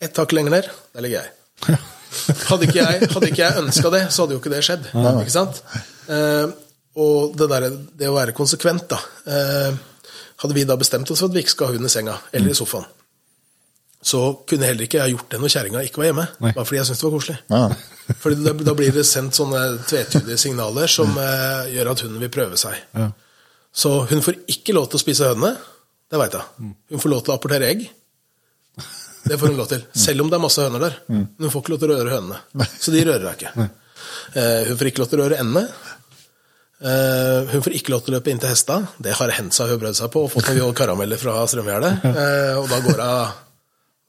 Ett 0.00 0.16
hakk 0.16 0.32
lenger 0.36 0.54
ned, 0.54 0.68
der 0.94 1.04
ligger 1.04 1.24
jeg. 1.24 1.78
Hadde 2.50 2.66
ikke 2.66 2.80
jeg, 2.80 3.06
hadde 3.12 3.28
ikke 3.30 3.42
jeg 3.44 3.60
ønska 3.60 3.90
det, 3.94 4.00
så 4.10 4.24
hadde 4.24 4.34
jo 4.34 4.40
ikke 4.40 4.50
det 4.50 4.64
skjedd. 4.66 4.88
Ikke 4.90 5.30
sant? 5.30 5.60
Eh, 6.10 6.48
og 6.98 7.36
det, 7.38 7.46
der, 7.52 7.66
det 8.00 8.08
å 8.10 8.16
være 8.16 8.34
konsekvent, 8.34 8.88
da 8.90 8.98
eh, 9.30 9.76
Hadde 10.42 10.56
vi 10.56 10.64
da 10.66 10.74
bestemt 10.80 11.10
oss 11.12 11.20
for 11.20 11.30
at 11.30 11.36
vi 11.36 11.44
ikke 11.44 11.52
skal 11.52 11.68
ha 11.68 11.76
hund 11.76 11.86
i 11.86 11.92
senga 11.92 12.16
eller 12.32 12.50
i 12.50 12.56
sofaen, 12.56 12.86
så 14.02 14.22
kunne 14.48 14.64
heller 14.64 14.86
ikke 14.86 15.02
jeg 15.02 15.12
gjort 15.12 15.34
det 15.34 15.40
når 15.42 15.52
kjerringa 15.52 15.82
ikke 15.84 16.00
var 16.00 16.06
hjemme. 16.08 16.24
Bare 16.40 16.64
fordi 16.64 16.78
jeg 16.78 16.88
syntes 16.88 17.02
det 17.02 17.06
var 17.06 17.12
koselig. 17.14 17.36
Ja. 17.52 18.14
Fordi 18.22 18.38
da, 18.46 18.54
da 18.70 18.74
blir 18.78 18.94
det 18.96 19.04
sendt 19.06 19.36
sånne 19.36 19.60
tvetydige 19.84 20.38
signaler 20.40 20.88
som 20.90 21.12
eh, 21.20 21.74
gjør 21.76 21.92
at 21.92 22.04
hunden 22.06 22.24
vil 22.24 22.32
prøve 22.32 22.58
seg. 22.58 22.80
Så 23.72 23.92
hun 24.10 24.22
får 24.24 24.40
ikke 24.50 24.74
lov 24.74 24.88
til 24.90 24.98
å 24.98 25.02
spise 25.02 25.30
hønene. 25.30 25.54
Det 26.10 26.18
veit 26.18 26.34
jeg. 26.34 26.70
Hun 26.90 27.02
får 27.02 27.12
lov 27.12 27.20
til 27.22 27.32
å 27.32 27.36
apportere 27.38 27.68
egg. 27.70 27.84
Det 29.24 29.36
får 29.38 29.52
hun 29.52 29.60
lov 29.60 29.68
til. 29.70 29.84
Selv 29.94 30.24
om 30.24 30.30
det 30.32 30.38
er 30.38 30.42
masse 30.42 30.64
høner 30.64 30.82
der. 30.86 30.96
Men 31.10 31.46
hun 31.46 31.52
får 31.52 31.62
ikke 31.62 31.74
lov 31.74 31.82
til 31.82 31.92
å 31.92 31.98
røre 32.00 32.14
hønene. 32.16 32.66
Så 32.82 32.94
de 32.94 33.04
rører 33.06 33.26
jeg 33.28 33.38
ikke. 33.38 33.68
Eh, 34.34 34.68
hun 34.70 34.78
får 34.80 34.90
ikke 34.90 35.02
lov 35.02 35.10
til 35.12 35.20
å 35.20 35.26
røre 35.26 35.38
endene. 35.42 35.66
Eh, 36.80 37.50
hun 37.52 37.62
får 37.66 37.76
ikke 37.76 37.92
lov 37.94 38.02
til 38.02 38.14
å 38.14 38.16
løpe 38.16 38.32
inn 38.32 38.40
til 38.42 38.50
hesta. 38.50 38.80
Det 38.98 39.14
har 39.20 39.34
hendt 39.36 39.54
seg 39.54 39.70
hun 39.74 39.82
prøvd 39.84 40.00
seg 40.00 40.10
på 40.14 40.24
og 40.26 40.32
fått 40.32 40.50
noen 40.56 40.74
karameller 40.76 41.20
fra 41.20 41.36
strømgjerdet. 41.52 42.08
Eh, 42.10 42.56
og 42.58 42.66
da 42.72 42.80
går 42.86 43.04
hun, 43.04 43.38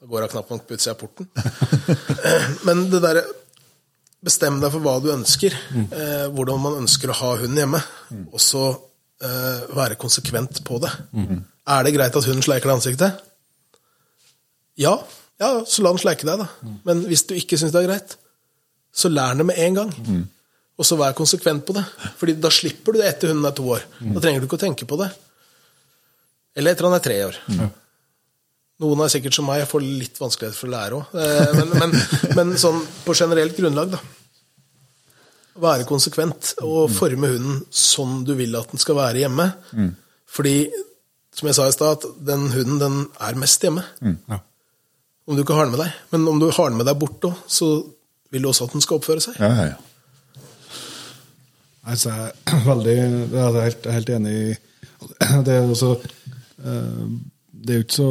da 0.02 0.10
går 0.10 0.26
hun 0.26 0.32
knapt 0.34 0.54
nok 0.56 0.66
på 0.66 0.78
utsida 0.78 0.96
av 0.96 1.00
porten. 1.04 1.30
Men 2.66 2.88
det 2.92 3.04
derre 3.04 3.24
Bestem 4.22 4.60
deg 4.62 4.70
for 4.70 4.78
hva 4.84 4.92
du 5.02 5.08
ønsker, 5.10 5.50
hvordan 6.30 6.60
man 6.62 6.76
ønsker 6.84 7.10
å 7.10 7.14
ha 7.18 7.30
hunden 7.40 7.58
hjemme, 7.58 7.80
og 8.30 8.38
så 8.38 8.60
eh, 9.22 9.62
være 9.76 9.96
konsekvent 10.00 10.62
på 10.66 10.80
det. 10.82 10.90
Er 11.72 11.86
det 11.86 11.94
greit 11.94 12.16
at 12.18 12.26
hunden 12.28 12.42
sleiker 12.44 12.68
deg 12.68 12.74
i 12.74 12.78
ansiktet? 12.80 13.20
Ja, 14.82 14.96
ja, 15.42 15.50
så 15.66 15.82
la 15.84 15.90
den 15.92 16.00
sleike 16.02 16.26
deg, 16.26 16.40
da. 16.42 16.48
Men 16.86 17.04
hvis 17.08 17.24
du 17.28 17.34
ikke 17.38 17.58
syns 17.60 17.72
det 17.74 17.82
er 17.82 17.88
greit, 17.90 18.16
så 18.94 19.08
lær 19.10 19.32
den 19.34 19.42
det 19.42 19.48
med 19.50 19.58
en 19.64 19.74
gang. 19.80 19.92
Og 20.80 20.86
så 20.88 20.96
vær 20.98 21.14
konsekvent 21.16 21.64
på 21.68 21.74
det. 21.76 21.82
Fordi 22.18 22.34
da 22.40 22.50
slipper 22.52 22.94
du 22.94 22.98
det 23.02 23.08
etter 23.10 23.30
hunden 23.32 23.46
er 23.48 23.54
to 23.56 23.66
år. 23.74 23.84
Da 24.00 24.20
trenger 24.22 24.40
du 24.42 24.46
ikke 24.48 24.58
å 24.58 24.62
tenke 24.64 24.86
på 24.88 24.98
det. 25.00 25.10
Eller 26.56 26.74
etter 26.74 26.88
han 26.88 26.96
er 26.96 27.04
tre 27.04 27.18
år. 27.26 27.38
Noen 28.82 29.04
er 29.04 29.12
sikkert 29.12 29.36
som 29.36 29.46
meg, 29.46 29.60
jeg 29.62 29.70
får 29.70 29.84
litt 29.84 30.16
vanskeligheter 30.18 30.58
for 30.58 30.70
å 30.70 30.72
lære 30.72 30.98
òg. 30.98 31.12
Men, 31.58 31.68
men, 31.78 31.92
men 32.38 32.54
sånn 32.58 32.80
på 33.04 33.14
generelt 33.14 33.54
grunnlag, 33.58 33.92
da. 33.94 34.00
Være 35.60 35.84
konsekvent 35.84 36.54
og 36.64 36.86
forme 36.94 37.28
hunden 37.34 37.60
sånn 37.68 38.22
du 38.24 38.32
vil 38.38 38.56
at 38.56 38.70
den 38.72 38.80
skal 38.80 38.96
være 38.96 39.24
hjemme. 39.24 39.50
Fordi, 40.32 40.56
som 41.36 41.50
jeg 41.50 41.58
sa 41.58 41.66
i 41.68 41.74
stad, 41.74 41.98
at 41.98 42.24
den 42.32 42.46
hunden 42.54 42.80
den 42.80 42.98
er 43.20 43.36
mest 43.40 43.62
hjemme. 43.64 43.84
Om 45.28 45.36
du 45.36 45.44
ikke 45.44 45.56
har 45.58 45.68
den 45.68 45.76
med 45.76 45.84
deg. 45.84 45.98
Men 46.14 46.28
om 46.32 46.40
du 46.40 46.48
har 46.48 46.70
den 46.70 46.80
med 46.80 46.88
deg 46.88 46.98
bort 46.98 47.28
òg, 47.28 47.36
så 47.46 47.72
vil 48.32 48.42
du 48.42 48.48
også 48.48 48.64
at 48.68 48.76
den 48.76 48.84
skal 48.84 48.98
oppføre 48.98 49.22
seg. 49.22 49.36
Ja, 49.40 49.52
ja, 49.52 49.72
ja. 49.74 49.80
Nei, 51.82 51.96
jeg 51.98 52.32
er 52.54 52.66
veldig 52.66 52.96
Jeg 52.96 53.42
er 53.42 53.64
helt, 53.66 53.86
helt 53.96 54.10
enig 54.16 54.32
i 54.38 54.50
Det 55.46 55.54
er 55.56 55.64
også 55.66 55.96
eh, 55.98 57.00
Det 57.50 57.74
er 57.74 57.80
jo 57.80 57.86
ikke 57.86 57.96
så 57.96 58.10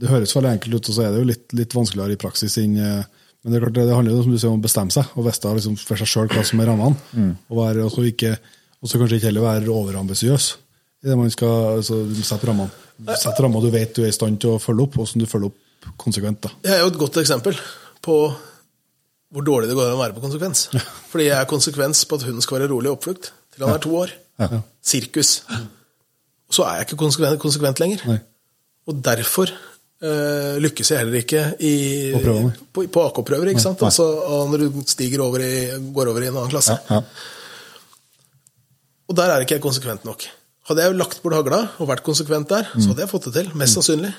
Det 0.00 0.08
høres 0.08 0.32
veldig 0.36 0.52
enkelt 0.54 0.78
ut, 0.78 0.88
og 0.88 0.96
så 0.96 1.04
er 1.04 1.12
det 1.12 1.20
jo 1.20 1.28
litt, 1.28 1.44
litt 1.56 1.76
vanskeligere 1.76 2.16
i 2.16 2.20
praksis 2.20 2.56
enn 2.62 2.78
eh, 2.80 3.04
Men 3.46 3.54
det 3.54 3.58
er 3.60 3.62
klart, 3.62 3.76
det 3.78 3.94
handler 3.94 4.10
jo 4.10 4.22
som 4.24 4.32
du 4.34 4.38
sier, 4.42 4.50
om 4.50 4.58
å 4.58 4.64
bestemme 4.64 4.90
seg 4.90 5.10
og 5.14 5.22
vite 5.28 5.50
liksom 5.54 5.76
for 5.78 6.00
seg 6.00 6.08
sjøl 6.10 6.30
hva 6.32 6.42
som 6.42 6.58
er 6.58 6.66
rammene. 6.66 7.26
Og 7.46 7.60
være, 7.60 7.84
også 7.86 8.02
ikke, 8.10 8.32
også 8.82 8.98
kanskje 8.98 9.20
ikke 9.20 9.30
heller 9.30 9.46
være 9.46 9.70
overambisiøs 9.70 10.48
i 11.04 11.10
det 11.12 11.14
man 11.20 11.30
skal 11.30 11.76
altså, 11.76 12.00
sette 12.26 12.48
rammene. 12.48 12.74
Sette 13.14 13.44
rammer 13.44 13.62
du 13.62 13.70
vet 13.70 13.94
du 13.94 14.02
er 14.02 14.10
i 14.10 14.16
stand 14.16 14.40
til 14.42 14.56
å 14.56 14.58
følge 14.58 14.88
opp, 14.88 14.98
og 14.98 15.06
som 15.06 15.22
du 15.22 15.28
følger 15.30 15.52
opp 15.52 15.88
konsekvent. 16.02 16.40
da. 16.42 16.50
Jeg 16.66 16.74
er 16.74 16.82
jo 16.82 16.90
et 16.90 16.98
godt 16.98 17.20
eksempel 17.22 17.54
på 18.02 18.16
hvor 19.30 19.44
dårlig 19.46 19.70
det 19.70 19.76
går 19.76 19.90
an 19.90 19.98
å 19.98 20.00
være 20.00 20.16
på 20.16 20.24
konsekvens. 20.24 20.66
Fordi 21.12 21.28
jeg 21.28 21.36
er 21.38 21.50
konsekvens 21.50 22.02
på 22.08 22.18
at 22.18 22.26
hunden 22.26 22.42
skal 22.42 22.58
være 22.58 22.70
rolig 22.72 22.90
i 22.90 22.94
oppflukt 22.96 23.30
til 23.54 23.66
han 23.66 23.76
er 23.76 23.82
to 23.84 23.94
år. 24.00 24.14
Sirkus. 24.82 25.36
Så 26.50 26.66
er 26.66 26.80
jeg 26.80 26.88
ikke 26.88 27.00
konsekvent, 27.04 27.40
konsekvent 27.42 27.82
lenger. 27.82 28.02
Nei. 28.10 28.18
Og 28.86 28.98
derfor 29.06 29.50
eh, 30.02 30.56
lykkes 30.62 30.90
jeg 30.92 31.00
heller 31.02 31.20
ikke 31.22 31.42
i, 31.64 31.74
På 32.16 32.34
på, 32.74 32.86
på 32.92 33.04
AK-prøver. 33.08 33.52
ikke 33.52 33.62
sant? 33.64 33.82
Altså, 33.82 34.06
når 34.50 34.66
du 34.66 34.82
stiger 34.88 35.22
over 35.24 35.40
i, 35.44 35.54
går 35.94 36.12
over 36.12 36.24
i 36.24 36.30
en 36.30 36.36
annen 36.36 36.52
klasse. 36.52 36.76
Ja. 36.90 37.00
Og 39.06 39.14
der 39.16 39.30
er 39.30 39.44
ikke 39.44 39.56
jeg 39.58 39.64
konsekvent 39.64 40.04
nok. 40.04 40.26
Hadde 40.66 40.82
jeg 40.82 40.98
lagt 40.98 41.20
bort 41.22 41.36
hagla 41.38 41.60
og 41.78 41.88
vært 41.88 42.02
konsekvent 42.06 42.48
der, 42.50 42.66
så 42.74 42.90
hadde 42.90 43.04
jeg 43.04 43.10
fått 43.12 43.28
det 43.28 43.34
til. 43.38 43.50
Mest 43.58 43.78
sannsynlig. 43.78 44.10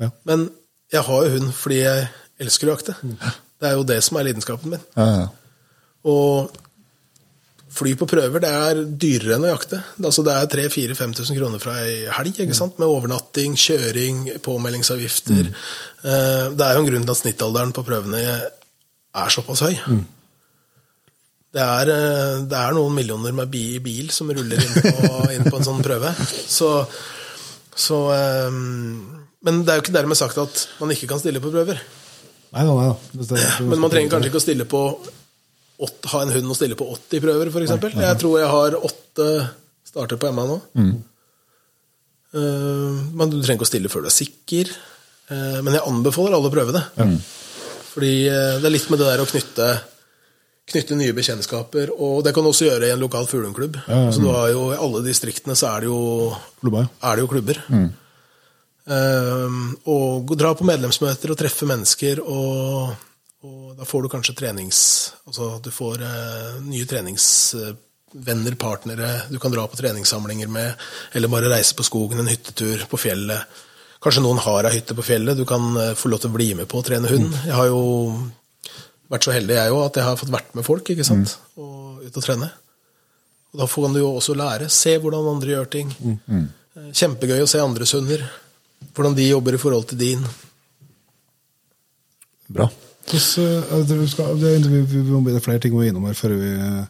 Ja. 0.00 0.08
Men 0.24 0.46
jeg 0.92 1.04
har 1.04 1.26
jo 1.26 1.34
hund 1.36 1.50
fordi 1.56 1.82
jeg 1.82 2.06
elsker 2.40 2.70
å 2.70 2.76
jakte. 2.76 2.94
Det 3.04 3.68
er 3.68 3.74
jo 3.76 3.84
det 3.86 3.98
som 4.06 4.16
er 4.18 4.26
lidenskapen 4.30 4.72
min. 4.72 4.86
Ja, 4.96 5.04
ja. 5.20 5.26
Og 6.08 6.54
fly 7.74 7.92
på 7.98 8.06
prøver 8.06 8.42
det 8.44 8.50
er 8.54 8.80
dyrere 8.86 9.36
enn 9.36 9.46
å 9.48 9.52
jakte. 9.52 9.80
Altså 9.98 10.22
Det 10.26 10.34
er 10.38 10.50
3000-5000 10.52 11.38
kroner 11.38 11.62
fra 11.62 11.76
ei 11.82 12.04
helg, 12.14 12.36
ikke 12.44 12.54
sant? 12.56 12.78
med 12.78 12.86
overnatting, 12.90 13.56
kjøring, 13.58 14.20
påmeldingsavgifter. 14.44 15.48
Mm. 15.50 16.58
Det 16.58 16.66
er 16.68 16.76
jo 16.78 16.82
en 16.84 16.90
grunn 16.90 17.06
til 17.08 17.14
at 17.16 17.20
snittalderen 17.22 17.72
på 17.74 17.82
prøvene 17.86 18.20
er 18.24 19.34
såpass 19.34 19.64
høy. 19.66 19.74
Det 21.54 21.62
er, 21.62 21.90
eh, 21.94 22.38
det 22.50 22.58
er 22.58 22.72
noen 22.74 22.94
millioner 22.96 23.34
med 23.34 23.50
bi- 23.52 23.78
bil 23.82 24.08
som 24.10 24.30
ruller 24.34 24.58
inn 24.58 24.74
på, 24.74 25.10
inn 25.34 25.44
på 25.46 25.58
en 25.60 25.66
sånn 25.68 25.82
prøve. 25.86 26.10
Så, 26.50 26.70
så 27.78 27.98
eh, 28.14 28.48
Men 29.44 29.60
det 29.62 29.70
er 29.70 29.78
jo 29.78 29.84
ikke 29.84 29.94
dermed 29.94 30.18
sagt 30.18 30.38
at 30.42 30.64
man 30.80 30.90
ikke 30.94 31.06
kan 31.12 31.22
stille 31.22 31.42
på 31.42 31.52
prøver. 31.54 31.78
Nei 32.54 32.64
nei, 32.66 32.88
nei 33.34 33.44
Men 33.66 33.80
man 33.82 33.90
trenger 33.92 34.14
kanskje 34.16 34.30
ikke 34.32 34.42
å 34.42 34.46
stille 34.46 34.66
på 34.70 34.82
åt- 35.80 36.06
ha 36.12 36.22
en 36.22 36.32
hund 36.34 36.50
og 36.50 36.56
stille 36.58 36.76
på 36.78 36.86
80 36.94 37.20
prøver, 37.24 37.50
f.eks. 37.50 37.70
Jeg 37.98 38.18
tror 38.20 38.38
jeg 38.40 38.48
har 38.50 38.76
åtte 38.78 39.28
starter 39.88 40.16
på 40.20 40.28
Emma 40.30 40.44
nå. 40.46 40.60
Eh, 42.34 42.94
men 43.14 43.30
du 43.30 43.38
trenger 43.40 43.60
ikke 43.60 43.68
å 43.68 43.72
stille 43.72 43.90
før 43.92 44.04
du 44.04 44.10
er 44.10 44.16
sikker. 44.18 44.70
Uh, 45.24 45.62
men 45.64 45.72
jeg 45.72 45.86
anbefaler 45.88 46.34
alle 46.36 46.50
å 46.50 46.52
prøve 46.52 46.72
det. 46.74 46.82
Fordi 47.94 48.10
uh, 48.28 48.58
det 48.60 48.66
er 48.68 48.74
litt 48.74 48.90
med 48.92 49.00
det 49.00 49.06
der 49.08 49.22
å 49.22 49.28
knytte, 49.30 49.68
knytte 50.68 50.98
nye 51.00 51.14
bekjentskaper. 51.16 51.94
Og 51.96 52.18
det 52.26 52.34
kan 52.36 52.44
du 52.44 52.50
også 52.50 52.66
gjøre 52.68 52.90
i 52.90 52.92
en 52.92 53.00
lokal 53.00 53.24
fuglehundklubb. 53.30 53.78
Så 54.12 54.20
du 54.20 54.28
har 54.28 54.50
jo, 54.52 54.66
I 54.74 54.80
alle 54.84 55.00
distriktene 55.06 55.56
så 55.56 55.70
er 55.70 55.86
det 55.86 55.88
jo, 55.88 56.00
Klubber, 56.60 56.90
er 57.00 57.16
det 57.16 57.24
jo 57.24 57.30
klubber. 57.32 57.62
Eh, 58.84 59.56
og 59.88 60.34
dra 60.36 60.50
på 60.58 60.66
medlemsmøter 60.68 61.32
og 61.32 61.38
treffe 61.40 61.64
mennesker, 61.70 62.20
og, 62.20 62.92
og 63.44 63.74
da 63.76 63.84
får 63.84 64.04
du 64.04 64.12
kanskje 64.12 64.36
trenings... 64.38 64.80
Altså 65.28 65.58
du 65.64 65.70
får 65.74 66.02
eh, 66.06 66.54
nye 66.64 66.86
treningsvenner, 66.88 68.56
partnere, 68.60 69.10
du 69.28 69.38
kan 69.42 69.52
dra 69.52 69.66
på 69.68 69.78
treningssamlinger 69.78 70.48
med, 70.52 70.86
eller 71.12 71.32
bare 71.32 71.50
reise 71.52 71.76
på 71.76 71.84
skogen, 71.86 72.22
en 72.22 72.30
hyttetur 72.32 72.86
på 72.88 73.00
fjellet. 73.00 73.60
Kanskje 74.04 74.24
noen 74.24 74.40
har 74.44 74.68
ei 74.68 74.78
hytte 74.78 74.96
på 74.96 75.04
fjellet, 75.04 75.36
du 75.36 75.44
kan 75.48 75.70
eh, 75.80 75.92
få 75.98 76.12
lov 76.12 76.22
til 76.24 76.32
å 76.32 76.36
bli 76.38 76.50
med 76.60 76.68
på 76.70 76.80
å 76.80 76.86
trene 76.86 77.10
hund. 77.12 77.36
Jeg 77.44 77.56
har 77.56 77.68
jo 77.68 77.82
vært 79.12 79.26
så 79.28 79.34
heldig 79.34 79.58
jeg 79.58 79.74
òg, 79.74 79.82
at 79.86 80.00
jeg 80.00 80.08
har 80.08 80.20
fått 80.20 80.32
vært 80.32 80.56
med 80.56 80.66
folk, 80.66 80.92
ikke 80.94 81.06
sant, 81.06 81.36
og 81.60 82.04
ut 82.04 82.20
og 82.20 82.24
trene. 82.24 82.48
Og 83.52 83.60
da 83.60 83.68
får 83.70 83.92
du 83.92 84.00
jo 84.00 84.14
også 84.16 84.34
lære. 84.34 84.70
Se 84.72 84.96
hvordan 84.98 85.28
andre 85.30 85.52
gjør 85.52 85.68
ting. 85.70 85.92
Mm. 86.00 86.48
Kjempegøy 86.90 87.44
å 87.44 87.50
se 87.50 87.60
andres 87.62 87.92
hunder. 87.94 88.24
Hvordan 88.96 89.14
de 89.14 89.28
jobber 89.28 89.54
i 89.54 89.60
forhold 89.62 89.86
til 89.92 90.00
din. 90.00 90.24
Bra. 92.50 92.66
Hvordan, 93.04 93.64
eh, 93.70 93.88
det, 93.88 94.10
skal, 94.10 94.38
det, 94.40 94.52
vi, 94.70 94.80
vi, 94.94 95.02
må 95.10 95.20
det 95.30 95.42
flere 95.44 95.60
ting 95.62 95.74
vi 95.76 95.86
er 95.86 95.92
innom 95.92 96.06
her 96.08 96.16
før 96.18 96.34
vi 96.40 96.52
eh, 96.54 96.84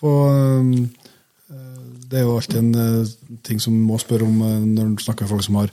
på, 0.00 0.12
eh, 0.30 1.60
Det 2.06 2.18
er 2.20 2.24
jo 2.24 2.36
alltid 2.38 2.58
en 2.62 2.74
eh, 2.80 3.12
ting 3.44 3.60
som 3.62 3.76
må 3.88 3.98
spørre 4.02 4.24
om 4.28 4.40
eh, 4.46 4.64
når 4.78 4.94
du 4.96 5.04
snakker 5.04 5.26
med 5.26 5.32
folk 5.34 5.44
som 5.46 5.60
har 5.60 5.70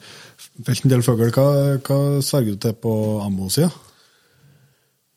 felt 0.68 0.84
en 0.86 0.92
del 0.94 1.04
fugl. 1.06 1.32
Hva, 1.34 1.48
hva 1.88 2.00
sverger 2.26 2.56
du 2.58 2.62
til 2.68 2.76
på 2.84 2.94
ammo-sida? 3.24 3.72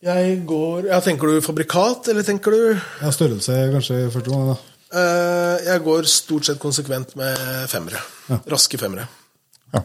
Jeg 0.07 0.43
går 0.47 0.87
ja, 0.93 1.01
Tenker 1.03 1.27
du 1.33 1.41
fabrikat, 1.43 2.09
eller 2.13 2.23
tenker 2.23 2.53
du 2.55 2.61
Ja, 3.03 3.11
størrelse 3.11 3.55
kanskje 3.73 4.03
første 4.15 4.31
gang. 4.31 4.51
da. 4.53 4.57
Eh, 4.97 5.65
Jeg 5.73 5.83
går 5.83 6.07
stort 6.11 6.47
sett 6.47 6.61
konsekvent 6.63 7.17
med 7.19 7.37
femmere. 7.73 7.99
Ja. 8.31 8.39
Raske 8.53 8.79
femmere. 8.79 9.09
Ja. 9.75 9.83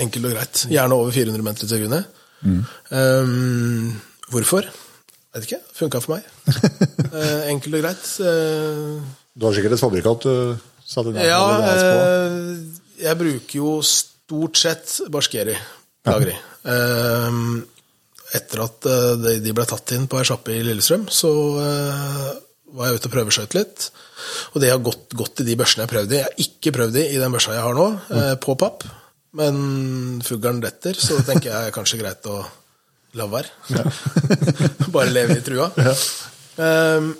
Enkelt 0.00 0.26
og 0.28 0.34
greit. 0.34 0.66
Gjerne 0.70 0.96
over 0.98 1.12
400 1.14 1.42
meter 1.46 1.64
i 1.64 1.70
sekundet. 1.70 2.04
Um, 2.44 4.00
hvorfor? 4.32 4.66
Vet 5.34 5.44
ikke. 5.46 5.60
Funka 5.76 6.00
for 6.02 6.16
meg. 6.16 6.26
uh, 7.12 7.42
enkelt 7.52 7.76
og 7.78 7.84
greit. 7.84 8.06
Uh, 8.18 9.00
Du 9.38 9.46
har 9.46 9.54
sikkert 9.56 9.76
et 9.76 9.82
fabrikat 9.82 10.24
du 10.26 10.32
satte 10.90 11.12
ned 11.14 11.22
Ja, 11.28 11.42
på. 11.54 11.98
eh, 12.02 13.04
jeg 13.04 13.18
bruker 13.20 13.54
jo 13.60 13.76
stort 13.86 14.58
sett 14.58 14.96
Barskeri. 15.12 15.54
Plageri. 16.04 16.34
Eh, 16.66 17.38
etter 18.34 18.62
at 18.66 18.86
eh, 18.90 19.12
de 19.22 19.36
de 19.44 19.52
ble 19.54 19.66
tatt 19.70 19.92
inn 19.94 20.08
på 20.10 20.18
ei 20.18 20.26
sjappe 20.26 20.50
i 20.56 20.64
Lillestrøm, 20.66 21.06
så 21.14 21.30
eh, 21.62 22.26
var 22.74 22.90
jeg 22.90 22.98
ute 23.00 23.08
og 23.10 23.14
prøveskøyt 23.14 23.54
litt. 23.58 23.86
Og 24.54 24.60
det 24.62 24.70
har 24.74 24.82
gått 24.82 25.14
godt 25.18 25.40
i 25.44 25.46
de 25.48 25.56
børsene 25.58 25.84
jeg 25.84 25.88
har 25.88 25.94
prøvd 25.94 26.12
i. 26.12 26.18
Jeg 26.20 26.26
har 26.26 26.42
ikke 26.44 26.74
prøvd 26.76 26.98
i 27.00 27.06
i 27.14 27.20
den 27.22 27.32
børsa 27.38 27.54
jeg 27.54 27.64
har 27.68 27.78
nå, 27.78 27.86
eh, 28.18 28.34
på 28.42 28.58
papp. 28.60 28.84
Men 29.36 30.22
fuglen 30.26 30.60
detter, 30.62 30.96
så 30.98 31.20
tenker 31.26 31.52
jeg 31.52 31.74
kanskje 31.74 32.00
greit 32.00 32.26
å 32.26 32.40
la 33.18 33.26
være. 33.30 33.50
Bare 34.94 35.10
leve 35.12 35.38
i 35.38 35.44
trua. 35.46 35.70
Ehm, 36.60 37.12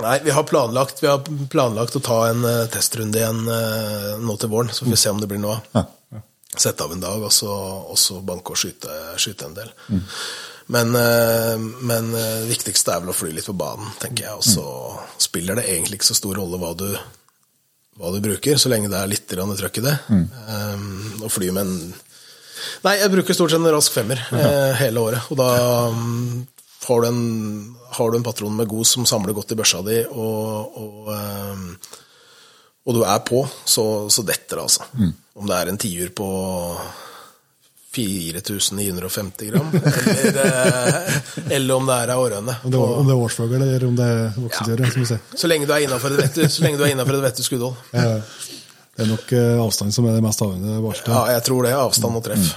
nei, 0.00 0.16
vi 0.24 0.32
har, 0.32 0.46
planlagt, 0.48 1.02
vi 1.02 1.10
har 1.10 1.22
planlagt 1.52 1.96
å 1.96 2.04
ta 2.04 2.18
en 2.30 2.44
uh, 2.44 2.64
testrunde 2.72 3.20
igjen 3.20 3.44
uh, 3.48 4.16
nå 4.20 4.36
til 4.40 4.52
våren, 4.52 4.72
så 4.72 4.86
får 4.86 4.94
vi 4.94 5.00
se 5.04 5.12
om 5.12 5.20
det 5.22 5.30
blir 5.30 5.42
noe 5.44 5.60
av. 5.76 5.94
Sette 6.58 6.84
av 6.84 6.94
en 6.94 7.02
dag, 7.04 7.22
og 7.22 7.32
så, 7.32 7.52
og 7.92 7.98
så 8.00 8.22
banke 8.24 8.54
og 8.54 8.58
skyte, 8.58 8.94
skyte 9.20 9.46
en 9.46 9.58
del. 9.58 9.68
Men, 10.72 10.90
eh, 10.96 11.54
men 11.60 12.08
det 12.12 12.48
viktigste 12.48 12.92
er 12.92 13.04
vel 13.04 13.12
å 13.12 13.16
fly 13.16 13.30
litt 13.32 13.46
på 13.48 13.54
banen, 13.56 13.92
tenker 14.02 14.26
jeg. 14.26 14.40
Og 14.40 14.44
så 14.44 14.64
spiller 15.22 15.56
det 15.56 15.68
egentlig 15.68 16.00
ikke 16.00 16.08
så 16.10 16.16
stor 16.18 16.40
rolle 16.40 16.58
hva 16.60 16.72
du, 16.76 16.88
hva 17.98 18.12
du 18.14 18.20
bruker, 18.22 18.58
så 18.60 18.70
lenge 18.70 18.90
det 18.90 18.98
er 18.98 19.10
litt 19.10 19.26
trøkk 19.28 19.80
i 19.80 19.84
det. 19.84 19.96
Um, 20.08 21.24
og 21.24 21.32
fly 21.34 21.50
med 21.54 21.66
en 21.66 21.96
Nei, 22.82 22.96
jeg 22.98 23.10
bruker 23.10 23.34
stort 23.34 23.52
sett 23.52 23.62
en 23.62 23.70
rask 23.70 23.94
femmer 23.94 24.18
eh, 24.34 24.72
hele 24.80 25.02
året. 25.02 25.28
Og 25.30 25.38
da 25.38 25.46
um, 25.94 26.42
har, 26.84 27.02
du 27.02 27.06
en, 27.06 27.20
har 27.94 28.10
du 28.10 28.18
en 28.18 28.26
patron 28.26 28.54
med 28.54 28.68
god 28.70 28.86
som 28.86 29.06
samler 29.06 29.34
godt 29.34 29.54
i 29.54 29.58
børsa 29.58 29.80
di, 29.86 30.00
og, 30.10 30.78
og, 30.82 31.08
um, 31.08 31.62
og 32.86 32.98
du 32.98 33.02
er 33.06 33.22
på, 33.26 33.44
så, 33.62 33.84
så 34.10 34.26
detter 34.26 34.58
det, 34.58 34.64
altså. 34.66 34.88
Om 35.38 35.46
det 35.46 35.58
er 35.58 35.70
en 35.70 35.80
tiur 35.80 36.10
på 36.18 36.28
4950 37.92 39.48
gram, 39.50 39.70
eller, 39.72 40.38
eh, 40.44 41.16
eller 41.56 41.74
om 41.74 41.86
det 41.88 41.94
er 42.02 42.12
ei 42.12 42.16
århøne. 42.20 42.54
Om 42.64 42.70
det, 42.74 42.78
er- 42.80 42.98
er 43.14 43.22
årsfugl 43.24 43.54
eller 43.58 43.86
om 43.88 43.96
det 43.98 44.08
er 44.14 44.28
voksendyr. 44.36 44.82
ser. 45.08 45.22
Så 45.34 45.48
lenge 45.50 45.66
du 45.68 45.72
er 45.74 45.84
innafor 45.86 46.12
et 46.14 46.20
vettet- 46.26 46.52
er 47.44 47.48
skuddhold. 47.48 47.76
Ja, 47.96 48.20
Det 48.98 49.06
er 49.06 49.10
nok 49.12 49.32
eh, 49.32 49.54
avstand 49.62 49.94
som 49.94 50.06
er 50.10 50.16
det 50.18 50.22
mest 50.24 50.40
avgjørende. 50.42 50.80
Ja, 51.06 51.24
jeg 51.36 51.44
tror 51.46 51.62
det. 51.68 51.72
Avstand 51.78 52.16
og 52.18 52.24
treff. 52.26 52.48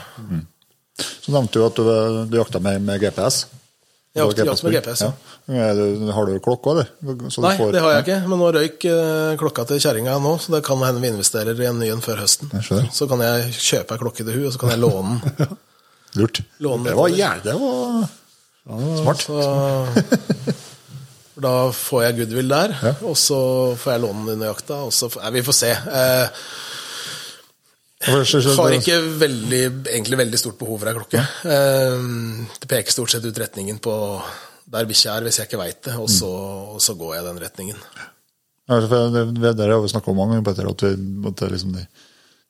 Så 1.21 1.31
nevnte 1.33 1.53
du 1.59 1.65
at 1.65 1.75
du, 1.79 1.83
du 2.29 2.37
jakta 2.37 2.59
med, 2.59 2.81
med 2.81 2.99
GPS. 3.01 3.45
Jeg 4.11 4.23
har 4.25 4.31
jakter 4.35 4.65
med 4.67 4.73
GPS, 4.75 5.01
ja. 5.05 5.11
Har 6.11 6.25
du 6.27 6.33
klokka, 6.43 6.71
eller? 6.73 6.87
Nei, 7.01 7.53
får- 7.57 7.71
det 7.71 7.79
har 7.83 7.93
jeg 7.95 8.03
ikke. 8.03 8.17
Men 8.27 8.41
nå 8.43 8.49
røyk 8.57 8.85
eh, 8.91 9.35
klokka 9.39 9.63
til 9.69 9.79
kjæringa 9.79 10.17
nå, 10.19 10.33
så 10.43 10.51
det 10.57 10.63
kan 10.67 10.81
hende 10.83 10.99
vi 10.99 11.07
investerer 11.13 11.55
i 11.63 11.67
en 11.69 11.79
ny 11.79 11.87
en 11.93 12.01
før 12.03 12.19
høsten. 12.19 12.51
Så 12.91 13.07
kan 13.07 13.23
jeg 13.23 13.53
kjøpe 13.55 13.95
ei 13.95 14.01
klokke 14.03 14.25
til 14.27 14.33
hun, 14.35 14.47
og 14.49 14.51
så 14.57 14.59
kan 14.65 14.73
jeg 14.73 14.81
låne 14.83 15.21
den. 15.37 15.55
Lurt. 16.19 16.41
Låne 16.59 16.89
Det 16.89 16.97
var 16.99 17.07
jævlig 17.07 17.43
det 17.45 17.55
var 17.61 18.09
smart. 18.99 19.23
Så 19.23 19.39
da 21.47 21.53
får 21.73 22.03
jeg 22.03 22.17
goodwill 22.19 22.51
der, 22.51 22.75
Ja. 22.83 22.91
og 23.07 23.15
så 23.17 23.39
får 23.79 23.93
jeg 23.95 24.01
låne 24.03 24.25
den 24.25 24.33
under 24.35 24.51
jakta. 24.51 24.81
Og 24.85 24.91
så, 24.93 25.07
får- 25.09 25.23
nei, 25.23 25.31
vi 25.39 25.45
får 25.47 25.55
se. 25.57 25.71
Eh, 25.71 26.27
har 28.05 28.75
ikke 28.77 28.99
veldig, 29.21 29.61
egentlig 29.93 30.17
veldig 30.21 30.39
stort 30.41 30.57
behov 30.61 30.79
for 30.81 30.89
ei 30.91 30.95
klokke. 30.97 31.21
Eh, 31.45 32.07
det 32.63 32.69
peker 32.71 32.95
stort 32.95 33.13
sett 33.13 33.25
ut 33.27 33.37
retningen 33.43 33.77
på 33.83 33.93
der 34.71 34.87
bikkja 34.87 35.17
er, 35.19 35.25
hvis 35.27 35.37
jeg 35.41 35.49
ikke 35.49 35.59
veit 35.59 35.81
det, 35.83 35.97
og 35.99 36.07
så, 36.09 36.29
og 36.75 36.79
så 36.81 36.95
går 36.95 37.17
jeg 37.17 37.25
den 37.27 37.41
retningen. 37.43 37.79
Ja, 38.71 38.77
det, 38.79 39.23
det 39.41 39.51
der 39.59 39.73
har 39.73 39.81
vi 39.83 39.89
snakka 39.91 40.13
om 40.13 40.17
mange 40.21 40.37
ganger, 40.37 40.45
Petter, 40.47 40.69
at, 40.71 40.85
vi, 40.85 41.27
at 41.27 41.41
det 41.41 41.49
liksom 41.51 41.73
de, 41.75 41.81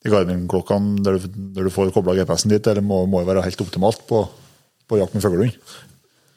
de 0.06 0.12
Garmin-klokkene 0.14 1.02
der, 1.06 1.18
du- 1.18 1.40
der 1.56 1.66
du 1.66 1.74
får 1.74 1.90
kobla 1.96 2.14
GPS-en 2.20 2.54
dit, 2.54 2.62
det 2.64 2.84
må, 2.86 3.04
må 3.10 3.24
jo 3.24 3.30
være 3.32 3.42
helt 3.48 3.64
optimalt 3.66 4.04
på, 4.10 4.22
på 4.92 5.00
jakt 5.02 5.16
med 5.18 5.26
fuglehund. 5.26 5.58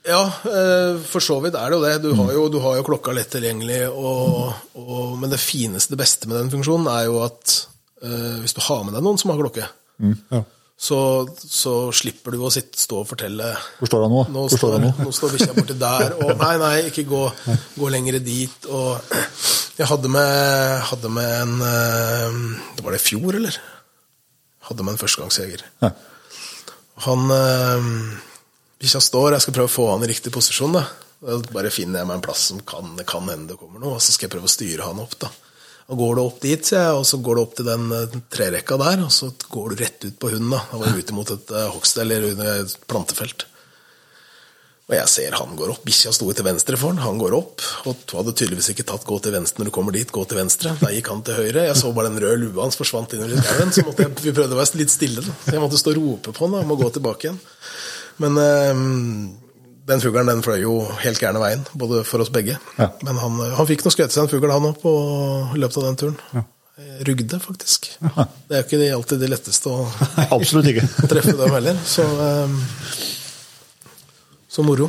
Ja, 0.08 0.22
eh, 0.48 0.96
for 1.08 1.20
så 1.24 1.36
vidt 1.44 1.54
er 1.56 1.68
det 1.72 1.76
jo 1.78 1.84
det. 1.84 1.92
Du 2.04 2.10
har 2.16 2.32
jo, 2.36 2.46
du 2.52 2.58
har 2.64 2.78
jo 2.80 2.84
klokka 2.88 3.12
lett 3.16 3.30
tilgjengelig, 3.32 3.82
og, 3.92 4.50
og, 4.80 5.14
men 5.20 5.32
det 5.32 5.40
fineste, 5.40 5.92
det 5.94 6.00
beste 6.02 6.28
med 6.28 6.40
den 6.42 6.50
funksjonen 6.52 6.88
er 6.92 7.06
jo 7.10 7.20
at 7.24 7.54
eh, 8.04 8.36
hvis 8.44 8.54
du 8.56 8.60
har 8.68 8.84
med 8.86 8.94
deg 8.96 9.02
noen 9.06 9.18
som 9.20 9.32
har 9.32 9.40
klokke, 9.40 9.66
Ja. 10.04 10.40
så, 10.76 10.98
så 11.38 11.72
slipper 11.94 12.34
du 12.34 12.40
å 12.44 12.50
sitte, 12.52 12.76
stå 12.82 13.02
og 13.04 13.06
fortelle 13.08 13.52
Hvor 13.78 13.86
står 13.90 14.02
han 14.06 14.12
nå? 14.14 14.22
Nå 14.34 14.42
står 14.50 14.78
nå? 14.82 14.90
står 15.14 15.34
bikkja 15.36 15.54
borti 15.56 15.76
der, 15.78 16.16
og 16.20 16.32
nei, 16.44 16.54
nei, 16.62 16.72
ikke 16.90 17.04
gå, 17.08 17.20
gå 17.78 17.92
lenger 17.94 18.18
dit. 18.24 18.66
Og 18.66 18.98
jeg 19.78 19.86
hadde 19.90 20.10
med, 20.10 20.82
hadde 20.90 21.12
med 21.14 21.30
en 21.44 21.54
eh, 21.68 22.42
Det 22.76 22.84
var 22.86 22.96
det 22.96 23.00
i 23.02 23.06
fjor, 23.06 23.38
eller? 23.38 23.56
Hadde 24.68 24.82
med 24.86 24.94
en 24.96 25.00
førstegangsjeger. 25.02 25.62
Ja. 25.84 25.90
Han 27.06 27.26
eh, 27.34 27.88
Bikkja 28.82 29.00
står, 29.00 29.32
jeg 29.36 29.44
skal 29.46 29.54
prøve 29.56 29.70
å 29.70 29.72
få 29.74 29.84
han 29.94 30.02
i 30.04 30.10
riktig 30.10 30.32
posisjon. 30.34 30.74
da. 30.76 30.82
Bare 31.54 31.70
finner 31.72 32.02
jeg 32.02 32.08
meg 32.10 32.18
en 32.18 32.24
plass 32.26 32.48
som 32.50 32.58
kan, 32.68 32.90
kan 33.08 33.30
hende 33.30 33.54
det 33.54 33.56
kommer 33.60 33.80
noe, 33.80 33.94
og 33.96 34.02
så 34.04 34.12
skal 34.12 34.26
jeg 34.26 34.34
prøve 34.34 34.50
å 34.50 34.52
styre 34.52 34.88
han 34.90 35.00
opp. 35.00 35.14
da. 35.22 35.30
Og 35.92 35.98
går 36.00 36.14
du 36.16 36.20
opp 36.22 36.38
dit, 36.40 36.68
og 36.96 37.02
så 37.04 37.18
går 37.20 37.36
du 37.36 37.42
opp 37.42 37.56
til 37.58 37.66
den 37.68 37.90
eh, 37.92 38.20
trerekka 38.32 38.78
der, 38.80 39.02
og 39.04 39.10
så 39.12 39.28
går 39.52 39.74
du 39.74 39.82
rett 39.82 40.06
ut 40.06 40.14
på 40.20 40.30
hunden. 40.32 40.54
da. 40.54 40.62
Da 40.70 40.80
var 40.80 40.88
jeg 40.88 41.04
ute 41.04 41.16
mot 41.16 41.34
et 41.34 41.52
uh, 41.52 41.66
hogst 41.74 42.00
eller 42.00 42.30
et 42.32 42.78
plantefelt. 42.88 43.44
Og 44.84 44.92
jeg 44.92 45.08
ser 45.08 45.36
han 45.36 45.54
går 45.56 45.70
opp. 45.72 45.84
Bikkja 45.84 46.10
sto 46.12 46.26
til 46.36 46.44
venstre 46.44 46.76
for 46.76 46.92
han. 46.92 47.00
Han 47.00 47.20
går 47.20 47.36
opp. 47.36 47.62
Og 47.88 48.02
du 48.04 48.16
hadde 48.18 48.34
tydeligvis 48.36 48.68
ikke 48.74 48.84
tatt 48.84 49.06
'gå 49.08 49.16
til 49.24 49.32
venstre' 49.32 49.62
når 49.62 49.70
du 49.70 49.74
kommer 49.76 49.96
dit. 49.96 50.10
Gå 50.12 50.24
til 50.28 50.36
venstre. 50.36 50.74
Da 50.80 50.90
gikk 50.92 51.08
han 51.08 51.22
til 51.24 51.38
høyre. 51.40 51.64
Jeg 51.70 51.76
så 51.80 51.92
bare 51.96 52.10
den 52.12 52.20
røde 52.20 52.42
lua 52.42 52.66
hans 52.66 52.76
forsvant 52.76 53.14
inn 53.16 53.24
i 53.24 53.40
skauen. 53.40 53.72
Så 53.72 53.84
måtte 53.86 54.04
jeg, 54.04 54.12
vi 54.20 54.34
prøvde 54.36 54.52
å 54.52 54.60
være 54.60 54.80
litt 54.82 54.92
stille. 54.92 55.24
Da. 55.24 55.36
Så 55.46 55.56
jeg 55.56 55.64
måtte 55.64 55.80
stå 55.80 55.94
og 55.94 56.02
rope 56.02 56.36
på 56.36 56.44
han 56.44 56.52
da, 56.52 56.60
om 56.60 56.76
å 56.76 56.80
gå 56.82 56.90
tilbake 56.92 57.30
igjen. 57.30 57.40
Men 58.20 58.36
eh, 58.44 58.84
den 59.88 60.00
fuglen 60.00 60.30
den 60.30 60.42
fløy 60.44 60.62
jo 60.62 60.78
helt 61.02 61.20
gærne 61.20 61.42
veien, 61.42 61.64
både 61.76 62.02
for 62.08 62.24
oss 62.24 62.32
begge. 62.32 62.56
Ja. 62.78 62.88
Men 63.04 63.20
han, 63.20 63.40
han 63.58 63.68
fikk 63.68 63.84
nå 63.84 63.92
skutt 63.92 64.14
seg 64.14 64.24
en 64.24 64.32
fugl, 64.32 64.52
han 64.52 64.70
òg, 64.70 64.84
i 65.54 65.60
løpet 65.60 65.80
av 65.80 65.88
den 65.90 65.98
turen. 66.00 66.20
Ja. 66.32 66.44
Rugde, 67.06 67.38
faktisk. 67.38 67.92
Det 68.02 68.56
er 68.56 68.64
jo 68.64 68.64
ikke 68.66 68.94
alltid 68.96 69.20
de 69.22 69.28
letteste 69.30 69.70
å 69.70 69.84
Absolutt 70.36 70.72
ikke. 70.72 70.86
treffe 71.12 71.36
dem 71.38 71.52
heller. 71.54 71.78
Så, 71.86 72.02
um, 72.02 72.56
så 74.50 74.64
moro. 74.66 74.88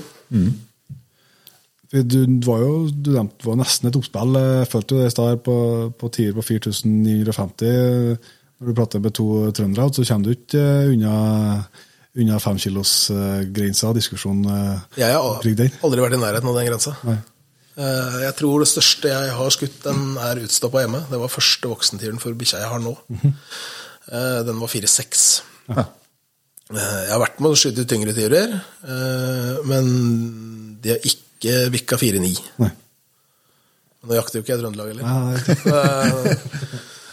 Du, 1.92 2.00
du 2.02 2.40
var 2.48 2.64
jo 2.64 2.72
du 2.90 3.12
nevnte, 3.14 3.38
det 3.44 3.50
var 3.52 3.60
nesten 3.60 3.92
et 3.92 4.00
oppspill. 4.00 4.40
Jeg 4.42 4.72
følte 4.72 4.96
jo 4.96 5.04
det 5.04 5.12
i 5.12 5.14
stad 5.14 5.44
på, 5.46 5.58
på 6.00 6.10
tier 6.16 6.34
på 6.34 6.46
4950. 6.48 8.34
Når 8.56 8.72
du 8.72 8.78
prater 8.80 9.04
med 9.04 9.14
to 9.16 9.28
trøndere, 9.54 9.94
så 9.94 10.08
kommer 10.10 10.26
du 10.26 10.40
ikke 10.40 10.66
unna, 10.90 11.16
unna 12.16 12.38
femkilosgrensa 12.40 13.90
diskusjonen 13.98 14.46
eh, 14.48 14.80
Jeg 15.02 15.12
har 15.16 15.26
omkring 15.36 15.56
den. 15.60 15.72
aldri 15.84 16.00
vært 16.06 16.16
i 16.16 16.20
nærheten 16.22 16.48
av 16.52 16.56
den 16.60 16.68
grensa. 16.70 16.92
Nei. 17.08 17.18
Eh, 17.76 18.16
Jeg 18.24 18.34
tror 18.40 18.56
det 18.64 18.70
største 18.72 19.08
jeg 19.12 19.34
har 19.36 19.50
skutt, 19.52 19.82
den 19.84 20.00
er 20.24 20.40
utstoppa 20.46 20.78
hjemme. 20.86 21.02
Det 21.12 21.20
var 21.20 21.32
første 21.34 21.68
voksentieren 21.74 22.20
for 22.24 22.32
bikkja 22.40 22.62
jeg 22.64 22.72
har 22.72 22.80
nå. 22.84 22.94
Eh, 23.26 24.40
Den 24.48 24.58
var 24.62 24.70
4-6. 24.72 25.26
Ja. 25.76 25.84
Jeg 26.76 27.12
har 27.12 27.20
vært 27.22 27.40
med 27.44 27.52
å 27.54 27.58
skyte 27.60 27.84
tyngre 27.86 28.14
tiurer, 28.18 28.50
men 29.70 29.86
de 30.82 30.90
har 30.96 31.04
ikke 31.06 31.54
bikka 31.76 31.96
4-9. 32.02 32.32
Nå 34.06 34.12
jakter 34.18 34.38
jo 34.40 34.44
ikke 34.46 34.54
jeg 34.56 34.62
Trøndelag 34.64 34.88
heller. 34.96 35.06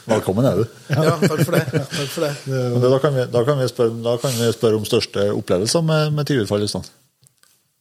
Velkommen 0.09 0.47
er 0.49 0.59
du. 0.59 0.65
Ja, 0.91 1.15
takk 1.23 1.45
for 1.45 1.55
det. 1.55 1.63
Takk 1.71 2.11
for 2.11 2.25
det. 2.27 2.33
Det, 2.47 2.89
da, 2.89 2.99
kan 3.03 3.15
vi, 3.15 3.27
da, 3.31 3.45
kan 3.47 3.61
vi 3.61 3.69
spørre, 3.71 3.95
da 4.03 4.17
kan 4.23 4.35
vi 4.35 4.51
spørre 4.55 4.81
om 4.81 4.87
største 4.89 5.29
opplevelser 5.35 5.85
med, 5.87 6.15
med 6.17 6.29
tiurutfall 6.29 6.65
i 6.65 6.71
stand. 6.71 6.89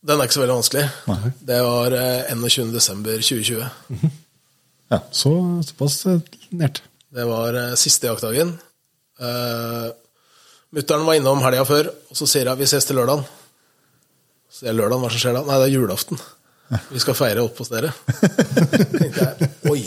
Den 0.06 0.18
er 0.18 0.30
ikke 0.30 0.38
så 0.38 0.44
veldig 0.44 0.58
vanskelig. 0.60 0.86
Nei. 1.10 1.32
Det 1.50 1.62
var 1.66 1.96
21.12.2020. 2.34 3.66
Mm 3.90 3.98
-hmm. 4.02 4.20
Ja. 4.92 5.00
så 5.12 5.32
såpass 5.64 6.06
eh, 6.06 6.20
nært. 6.50 6.82
Det 7.10 7.24
var 7.28 7.56
eh, 7.56 7.76
siste 7.80 8.08
jaktdagen. 8.08 8.58
Uh, 9.22 9.92
Mutter'n 10.72 11.06
var 11.06 11.16
innom 11.16 11.44
helga 11.44 11.64
før, 11.68 11.92
og 12.10 12.18
så 12.18 12.28
sier 12.28 12.50
hun 12.50 12.60
vi 12.60 12.68
ses 12.68 12.86
til 12.88 12.96
lørdagen. 13.00 13.24
Så 14.50 14.60
sier 14.60 14.72
jeg 14.72 14.80
lørdagen, 14.80 15.04
hva 15.04 15.12
som 15.12 15.20
skjer 15.24 15.38
da? 15.38 15.44
Nei, 15.48 15.60
det 15.62 15.68
er 15.70 15.76
julaften. 15.76 16.22
Vi 16.90 17.00
skal 17.04 17.18
feire 17.20 17.44
opp 17.44 17.58
hos 17.60 17.72
dere. 17.72 17.92
tenkte 19.00 19.28
jeg, 19.28 19.52
oi. 19.72 19.82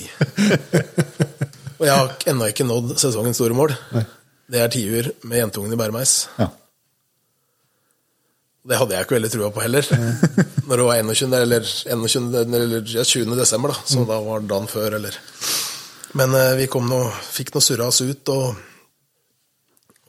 Og 1.78 1.86
jeg 1.88 1.94
har 1.94 2.12
ennå 2.30 2.50
ikke 2.50 2.66
nådd 2.66 2.94
sesongens 3.00 3.40
store 3.40 3.56
mål. 3.56 3.74
Det 4.50 4.60
er 4.60 4.70
tiur 4.72 5.08
med 5.24 5.40
jentungen 5.40 5.72
i 5.74 5.78
bæremeis. 5.80 6.26
Ja. 6.38 6.50
Det 8.64 8.78
hadde 8.80 8.96
jeg 8.96 9.04
ikke 9.04 9.16
veldig 9.18 9.30
trua 9.32 9.50
på 9.52 9.62
heller. 9.64 9.88
Når 10.68 10.80
det 10.80 10.84
var 10.86 11.00
21. 11.00 11.34
eller, 11.36 11.72
21, 11.92 12.28
eller 12.44 12.76
ja, 12.94 13.04
20. 13.04 13.34
desember, 13.36 13.74
da. 13.74 13.88
Så 13.88 14.04
da 14.08 14.20
var 14.24 14.40
det 14.40 14.48
dagen 14.52 14.70
før, 14.70 14.96
eller 15.00 15.18
Men 16.16 16.36
eh, 16.38 16.54
vi 16.60 16.68
kom 16.70 16.86
nå, 16.88 17.00
fikk 17.34 17.52
nå 17.52 17.60
surra 17.64 17.90
oss 17.90 18.00
ut, 18.06 18.30
og, 18.32 18.54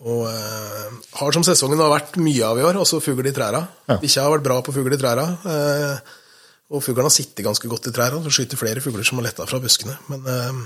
og 0.06 0.22
eh, 0.30 1.00
har 1.20 1.36
som 1.36 1.44
sesongen 1.44 1.82
har 1.82 1.92
vært 1.92 2.20
mye 2.22 2.46
av 2.48 2.62
i 2.62 2.68
år, 2.68 2.80
også 2.80 3.02
fugl 3.04 3.28
i 3.28 3.34
træra. 3.36 3.64
Ja. 3.90 3.98
Bikkja 4.04 4.28
har 4.28 4.36
vært 4.38 4.46
bra 4.48 4.62
på 4.64 4.76
fugl 4.76 4.94
i 4.94 5.02
træra. 5.02 5.26
Eh, 5.52 6.14
og 6.76 6.82
fuglen 6.82 7.10
har 7.10 7.14
sittet 7.14 7.44
ganske 7.46 7.70
godt 7.70 7.90
i 7.90 7.96
træra. 7.96 8.22
Så 8.24 8.32
skyter 8.38 8.60
flere 8.60 8.82
fugler 8.82 9.06
som 9.06 9.20
har 9.20 9.28
letta 9.28 9.46
fra 9.50 9.60
buskene. 9.62 9.98
Men, 10.12 10.24
eh, 10.32 10.64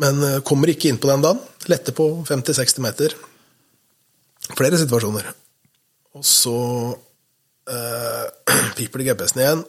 men 0.00 0.20
eh, 0.26 0.40
kommer 0.46 0.70
ikke 0.70 0.90
inn 0.90 1.00
på 1.00 1.10
den 1.10 1.24
dagen. 1.24 1.40
Letter 1.70 1.96
på 1.96 2.08
50-60 2.26 2.84
meter. 2.84 3.16
Flere 4.52 4.78
situasjoner. 4.80 5.30
og 6.14 6.26
så 6.26 6.58
eh, 7.70 8.26
piper 8.78 9.02
det 9.02 9.08
GPS-en 9.10 9.42
igjen. 9.44 9.64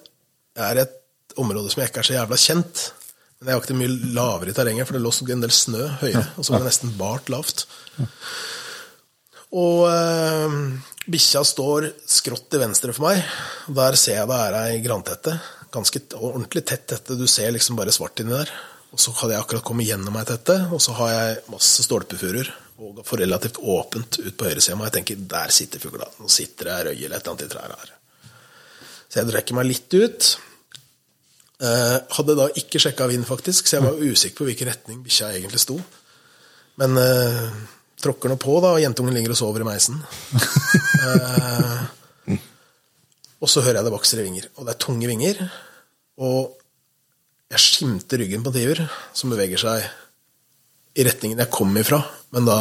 Jeg 0.56 0.66
er 0.68 0.84
et 0.86 1.40
område 1.42 1.72
som 1.72 1.82
jeg 1.82 1.92
ikke 1.92 2.04
er 2.04 2.10
så 2.10 2.18
jævla 2.18 2.42
kjent. 2.42 2.84
Men 3.40 3.52
jeg 3.52 3.60
jakter 3.60 3.78
mye 3.78 3.96
lavere 4.16 4.52
i 4.52 4.58
terrenget, 4.58 4.88
for 4.88 4.98
det 4.98 5.04
lå 5.04 5.14
en 5.36 5.44
del 5.44 5.54
snø 5.54 5.88
høyere. 6.02 6.28
Og 6.36 6.46
så 6.46 6.54
var 6.54 6.64
det 6.64 6.70
nesten 6.72 6.94
bart 7.00 7.32
lavt. 7.34 7.66
Og 9.56 9.82
eh, 9.88 10.56
bikkja 11.12 11.44
står 11.46 11.92
skrått 12.10 12.50
til 12.50 12.64
venstre 12.66 12.96
for 12.96 13.12
meg. 13.12 13.22
Der 13.78 14.00
ser 14.00 14.22
jeg 14.22 14.32
det 14.32 14.40
er 14.48 14.62
ei 14.64 14.80
grantette. 14.84 15.38
Ganske 15.76 16.02
ordentlig 16.18 16.64
tett 16.66 16.88
tette. 16.90 17.20
Du 17.20 17.28
ser 17.30 17.54
liksom 17.54 17.78
bare 17.78 17.94
svart 17.94 18.24
inni 18.24 18.34
der. 18.34 18.52
Og 18.96 19.02
så 19.04 19.12
hadde 19.12 19.36
jeg 19.36 19.44
akkurat 19.44 19.66
kommet 19.68 19.90
gjennom 19.90 20.14
meg 20.16 20.24
dette, 20.30 20.54
og 20.72 20.80
så 20.80 20.94
har 20.96 21.10
jeg 21.12 21.40
masse 21.52 21.84
stolpefurer. 21.84 22.48
Og 22.80 23.02
får 23.08 23.22
relativt 23.26 23.60
åpent 23.60 24.22
ut 24.22 24.36
på 24.40 24.48
høyresida. 24.48 24.78
Og 24.78 24.86
jeg 24.88 24.96
tenker 24.98 25.28
der 25.36 25.52
sitter 25.52 25.84
fugla. 25.84 26.08
Nå 26.20 26.32
sitter 26.32 26.70
det 26.70 26.78
røy 26.88 26.94
eller 26.94 27.18
et 27.18 27.22
eller 27.22 27.34
annet 27.34 27.44
i 27.44 27.52
trærne 27.52 27.78
her. 27.82 27.92
Så 29.12 29.20
jeg 29.20 29.30
drekker 29.34 29.60
meg 29.60 29.68
litt 29.68 29.98
ut. 30.00 30.32
Eh, 31.56 31.98
hadde 32.18 32.40
da 32.40 32.48
ikke 32.60 32.80
sjekka 32.84 33.08
vind, 33.12 33.28
faktisk, 33.28 33.68
så 33.68 33.78
jeg 33.78 33.86
var 33.86 34.00
usikker 34.00 34.42
på 34.42 34.50
hvilken 34.50 34.72
retning 34.72 35.04
bikkja 35.04 35.34
egentlig 35.36 35.62
sto. 35.64 35.78
Men 36.80 37.00
eh, 37.00 37.46
tråkker 38.04 38.32
nå 38.32 38.40
på, 38.40 38.58
da, 38.64 38.74
og 38.76 38.84
jentungen 38.84 39.16
ligger 39.16 39.36
og 39.36 39.40
sover 39.40 39.64
i 39.64 39.70
meisen. 39.70 40.00
eh, 41.04 42.36
og 43.44 43.52
så 43.52 43.64
hører 43.64 43.82
jeg 43.82 43.88
det 43.88 43.96
vokser 44.00 44.24
i 44.24 44.28
vinger. 44.28 44.52
Og 44.56 44.68
det 44.68 44.76
er 44.76 44.84
tunge 44.88 45.12
vinger. 45.12 45.44
Og 46.24 46.56
jeg 47.56 47.64
skimter 47.64 48.22
ryggen 48.22 48.44
på 48.46 48.54
Tiur, 48.56 48.82
som 49.16 49.32
beveger 49.32 49.62
seg 49.62 49.86
i 50.96 51.06
retningen 51.08 51.42
jeg 51.42 51.52
kom 51.52 51.74
ifra, 51.80 52.00
men 52.36 52.48
da 52.48 52.60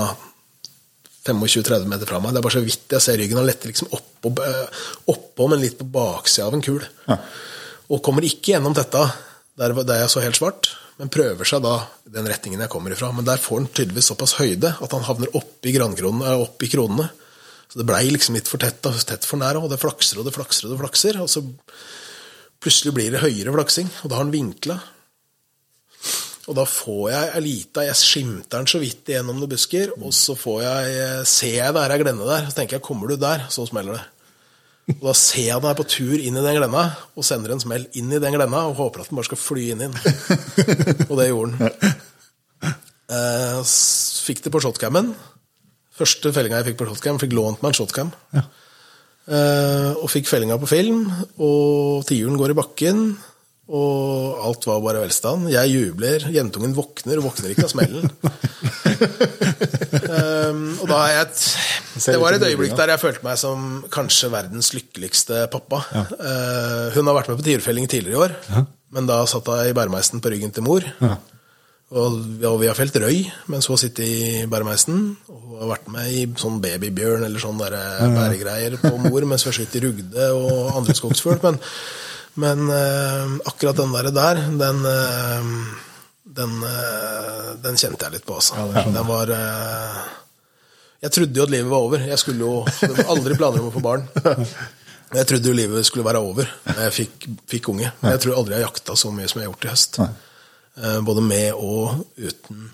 25-30 1.25 1.89
meter 1.89 2.09
fra 2.09 2.21
meg. 2.21 2.35
Det 2.35 2.41
er 2.41 2.45
bare 2.45 2.57
så 2.59 2.65
vidt 2.65 2.95
jeg 2.95 3.03
ser 3.03 3.19
ryggen. 3.19 3.39
Han 3.41 3.49
letter 3.49 3.71
liksom 3.71 3.93
oppå, 3.97 4.33
eh, 4.45 4.83
oppå 5.13 5.49
men 5.49 5.63
litt 5.63 5.79
på 5.79 5.87
baksida 5.89 6.49
av 6.51 6.57
en 6.57 6.65
kul. 6.65 6.83
Og 7.89 8.03
kommer 8.05 8.27
ikke 8.27 8.53
gjennom 8.53 8.77
dette 8.77 9.01
der, 9.57 9.73
der 9.73 10.03
jeg 10.03 10.13
så 10.13 10.23
helt 10.25 10.37
svart, 10.37 10.71
men 10.99 11.13
prøver 11.13 11.49
seg 11.49 11.63
da 11.65 11.79
i 12.07 12.13
den 12.15 12.29
retningen 12.29 12.61
jeg 12.61 12.73
kommer 12.73 12.93
ifra. 12.95 13.11
Men 13.15 13.27
der 13.27 13.41
får 13.41 13.63
han 13.63 13.71
tydeligvis 13.73 14.11
såpass 14.13 14.37
høyde 14.41 14.75
at 14.75 14.97
han 14.97 15.07
havner 15.09 15.33
oppi 15.33 15.75
opp 15.81 16.63
eh, 16.63 16.71
kronene. 16.71 17.09
Så 17.71 17.81
det 17.81 17.89
blei 17.89 18.05
liksom 18.13 18.37
litt 18.37 18.51
for 18.51 18.61
tett 18.63 18.85
og 18.87 19.01
tett 19.09 19.25
for 19.27 19.41
nær, 19.41 19.59
og 19.59 19.71
det 19.73 19.81
flakser 19.83 20.21
og 20.21 20.29
det 20.29 20.35
flakser 20.37 20.69
og 20.69 20.75
det 20.75 20.83
flakser. 20.83 21.23
Og 21.25 21.31
så 21.31 21.43
plutselig 22.65 22.95
blir 22.97 23.13
det 23.13 23.23
høyere 23.23 23.53
flaksing, 23.55 23.91
og 24.03 24.11
da 24.11 24.17
har 24.17 24.25
han 24.25 24.35
vinkla. 24.35 24.79
Og 26.45 26.57
da 26.59 26.65
får 26.69 27.05
jeg 27.09 27.29
ei 27.33 27.41
lita 27.41 27.85
Jeg 27.87 27.97
skimter 27.97 28.61
den 28.61 28.69
så 28.69 28.81
vidt 28.83 29.09
igjennom 29.09 29.39
noen 29.39 29.53
busker, 29.55 29.95
og 29.97 30.13
så 30.17 30.37
får 30.37 30.59
jeg, 30.65 31.05
ser 31.29 31.55
jeg 31.61 31.77
det 31.77 31.85
er 31.85 31.95
ei 31.95 32.01
glenne 32.03 32.27
der. 32.29 32.49
Så 32.51 32.59
tenker 32.59 32.79
jeg, 32.79 32.85
kommer 32.85 33.09
du 33.09 33.17
der, 33.21 33.47
så 33.53 33.65
smeller 33.69 33.97
det. 33.97 34.05
Og 34.99 35.07
da 35.07 35.15
ser 35.17 35.47
jeg 35.47 35.63
den 35.63 35.71
er 35.71 35.79
på 35.79 35.87
tur 35.89 36.17
inn 36.19 36.37
i 36.37 36.43
den 36.45 36.59
glenna, 36.59 36.83
og 37.17 37.25
sender 37.25 37.55
en 37.55 37.63
smell 37.63 37.87
inn 37.97 38.13
i 38.13 38.21
den 38.21 38.37
glenna, 38.37 38.67
og 38.69 38.77
håper 38.81 39.05
at 39.05 39.13
den 39.13 39.21
bare 39.21 39.29
skal 39.31 39.41
fly 39.41 39.71
inn 39.73 39.87
inn. 39.87 39.97
og 41.09 41.15
det 41.21 41.31
gjorde 41.31 41.57
den. 41.57 41.95
Eh, 43.15 43.63
fikk 44.29 44.45
det 44.45 44.53
på 44.53 44.61
shotcammen. 44.65 45.15
Første 45.95 46.33
fellinga 46.35 46.61
jeg 46.61 46.73
fikk 46.73 46.83
på 46.83 46.91
shotcam, 46.91 47.21
fikk 47.23 47.37
lånt 47.37 47.65
meg 47.65 47.73
en 47.73 47.79
shotcam. 47.81 48.13
Eh, 48.37 48.53
og 49.25 50.11
fikk 50.13 50.29
fellinga 50.29 50.59
på 50.61 50.69
film, 50.69 51.07
og 51.41 52.05
tiuren 52.09 52.37
går 52.37 52.53
i 52.53 52.59
bakken. 52.59 53.07
Og 53.73 54.41
alt 54.45 54.67
var 54.69 54.83
bare 54.85 55.01
velstand. 55.07 55.47
Jeg 55.49 55.71
jubler, 55.73 56.27
jentungen 56.35 56.75
våkner, 56.77 57.17
og 57.21 57.31
våkner 57.31 57.55
ikke 57.55 57.65
av 57.65 57.71
smellen. 57.73 58.11
um, 60.05 60.67
og 60.83 60.91
da 60.91 60.99
er 60.99 61.15
jeg 61.15 61.23
et, 61.23 61.45
Det 62.11 62.19
var 62.21 62.37
et 62.37 62.45
øyeblikk 62.51 62.77
der 62.77 62.93
jeg 62.93 63.01
følte 63.01 63.25
meg 63.25 63.41
som 63.41 63.81
kanskje 63.95 64.29
verdens 64.35 64.75
lykkeligste 64.77 65.47
pappa. 65.53 65.81
Eh, 65.97 66.93
hun 66.99 67.09
har 67.09 67.17
vært 67.17 67.33
med 67.33 67.41
på 67.41 67.47
tiurfelling 67.49 67.89
tidligere 67.89 68.19
i 68.19 68.23
år, 68.27 68.67
men 68.93 69.09
da 69.09 69.23
satt 69.31 69.49
hun 69.49 69.71
i 69.71 69.77
bæremeisen 69.77 70.21
på 70.21 70.35
ryggen 70.35 70.53
til 70.53 70.67
mor. 70.67 70.85
Og, 71.93 72.15
og 72.49 72.57
vi 72.63 72.67
har 72.67 72.77
felt 72.79 72.97
røy 72.97 73.19
hun 73.45 73.59
har 73.59 73.79
sittet 73.79 74.07
i 74.07 74.47
bæremeisen. 74.51 75.03
Og 75.29 75.61
har 75.61 75.71
vært 75.75 75.91
med 75.93 76.11
i 76.11 76.25
sånn 76.41 76.59
babybjørn 76.65 77.27
eller 77.27 77.43
sånn 77.43 77.61
der 77.61 77.77
bæregreier 78.15 78.79
på 78.81 78.95
mor 79.05 79.29
mens 79.29 79.45
vi 79.45 79.53
har 79.53 79.59
skutt 79.59 79.77
i 79.79 79.85
Rugde 79.85 80.31
og 80.35 80.81
andre 80.81 80.97
skogsfugl. 80.97 81.39
Men, 81.45 81.61
men 82.41 82.65
eh, 82.75 83.37
akkurat 83.53 83.79
den 83.79 83.95
der, 83.95 84.11
der 84.17 84.43
den, 84.65 84.81
eh, 84.91 85.53
den, 86.41 86.57
eh, 86.73 87.51
den 87.63 87.79
kjente 87.79 88.09
jeg 88.09 88.17
litt 88.17 88.27
på, 88.27 88.41
altså. 88.41 88.67
den 88.75 89.07
var 89.07 89.31
Jeg 91.05 91.13
trodde 91.15 91.39
jo 91.39 91.45
at 91.45 91.53
livet 91.53 91.71
var 91.71 91.85
over. 91.85 92.09
Jeg 92.09 92.19
skulle 92.19 92.49
jo, 92.49 92.65
aldri 93.13 93.37
planer 93.37 93.61
om 93.61 93.69
å 93.69 93.75
få 93.77 93.85
barn. 93.85 94.09
Jeg 95.15 95.29
trodde 95.31 95.47
jo 95.47 95.55
livet 95.55 95.87
skulle 95.87 96.07
være 96.07 96.19
over 96.25 96.49
da 96.65 96.89
jeg 96.89 96.95
fikk, 96.95 97.27
fikk 97.51 97.69
unge. 97.71 97.91
Men 98.01 98.15
jeg 98.17 98.23
tror 98.25 98.39
aldri 98.41 98.57
jeg 98.57 98.65
har 98.65 98.73
jakta 98.73 98.97
så 98.99 99.13
mye 99.15 99.29
som 99.31 99.39
jeg 99.39 99.47
har 99.47 99.53
gjort 99.53 99.67
i 99.67 99.71
høst. 99.71 99.99
Eh, 100.03 100.33
Både 100.77 101.23
med 101.23 101.53
og 101.55 102.01
uten 102.19 102.65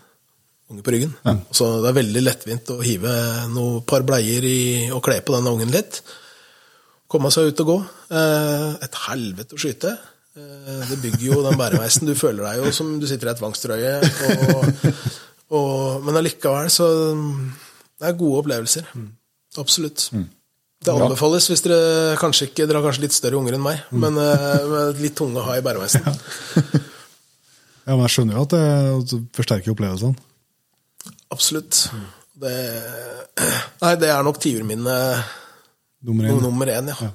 unge 0.71 0.85
på 0.87 0.93
ryggen. 0.95 1.11
Så 1.53 1.67
det 1.83 1.91
er 1.91 1.97
veldig 1.99 2.23
lettvint 2.23 2.71
å 2.73 2.79
hive 2.85 3.13
noe 3.53 3.83
par 3.85 4.05
bleier 4.09 4.45
i, 4.47 4.61
og 4.95 5.03
kle 5.05 5.19
på 5.27 5.35
denne 5.35 5.53
ungen 5.53 5.73
litt. 5.75 5.99
Komme 7.11 7.33
seg 7.35 7.51
ut 7.51 7.61
og 7.65 7.71
gå. 7.73 7.79
Eh, 8.15 8.69
Et 8.87 8.99
helvete 9.09 9.57
å 9.57 9.61
skyte. 9.61 9.97
Eh, 10.39 10.83
Det 10.93 11.01
bygger 11.03 11.25
jo 11.27 11.43
den 11.43 11.59
bæreveisen. 11.59 12.07
Du 12.07 12.15
føler 12.15 12.47
deg 12.47 12.63
jo 12.65 12.73
som 12.73 12.93
du 13.03 13.07
sitter 13.11 13.29
i 13.29 13.33
et 13.35 13.41
tvangstrøye. 13.43 13.95
Og, 14.31 14.93
og, 15.59 16.05
men 16.07 16.21
allikevel 16.23 16.71
så 16.71 16.87
Det 17.99 18.07
er 18.07 18.17
gode 18.21 18.45
opplevelser. 18.45 18.87
Absolutt. 19.59 20.07
Det 20.81 20.95
anbefales 20.95 21.51
hvis 21.51 21.61
dere 21.67 22.15
kanskje 22.17 22.47
ikke 22.49 22.65
Dere 22.65 22.79
har 22.81 22.87
kanskje 22.87 23.03
litt 23.05 23.13
større 23.13 23.37
unger 23.37 23.59
enn 23.59 23.67
meg, 23.67 23.83
men 23.93 24.17
eh, 24.17 24.63
med 24.71 25.03
litt 25.03 25.19
tunge 25.19 25.43
å 25.43 25.49
ha 25.51 25.59
i 25.59 25.65
bæremeisen. 25.67 26.07
Ja, 27.91 27.97
men 27.97 28.05
jeg 28.07 28.15
skjønner 28.15 28.37
jo 28.37 28.43
at 28.47 28.53
det, 28.55 28.65
at 28.95 29.11
det 29.11 29.19
forsterker 29.35 29.73
opplevelsene. 29.73 30.15
Absolutt. 31.35 31.89
Det, 32.41 32.53
nei, 33.83 33.91
det 33.99 34.11
er 34.15 34.23
nok 34.25 34.39
tiurminnet 34.41 35.33
Nummer 36.07 36.39
nummer 36.41 36.71
én, 36.73 36.87
ja. 36.89 37.09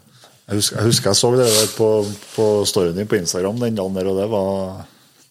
Jeg 0.46 0.60
husker, 0.60 0.78
jeg 0.78 0.92
husker 0.92 1.10
jeg 1.10 1.18
så 1.18 1.30
det 1.34 1.46
der 1.48 1.72
på, 1.74 1.88
på 2.36 2.46
storyen 2.70 3.00
din 3.00 3.08
på 3.10 3.18
Instagram 3.18 3.64
den 3.64 3.80
dagen 3.80 3.96
der, 3.98 4.10
og 4.12 4.20
det 4.20 4.28
var 4.30 4.84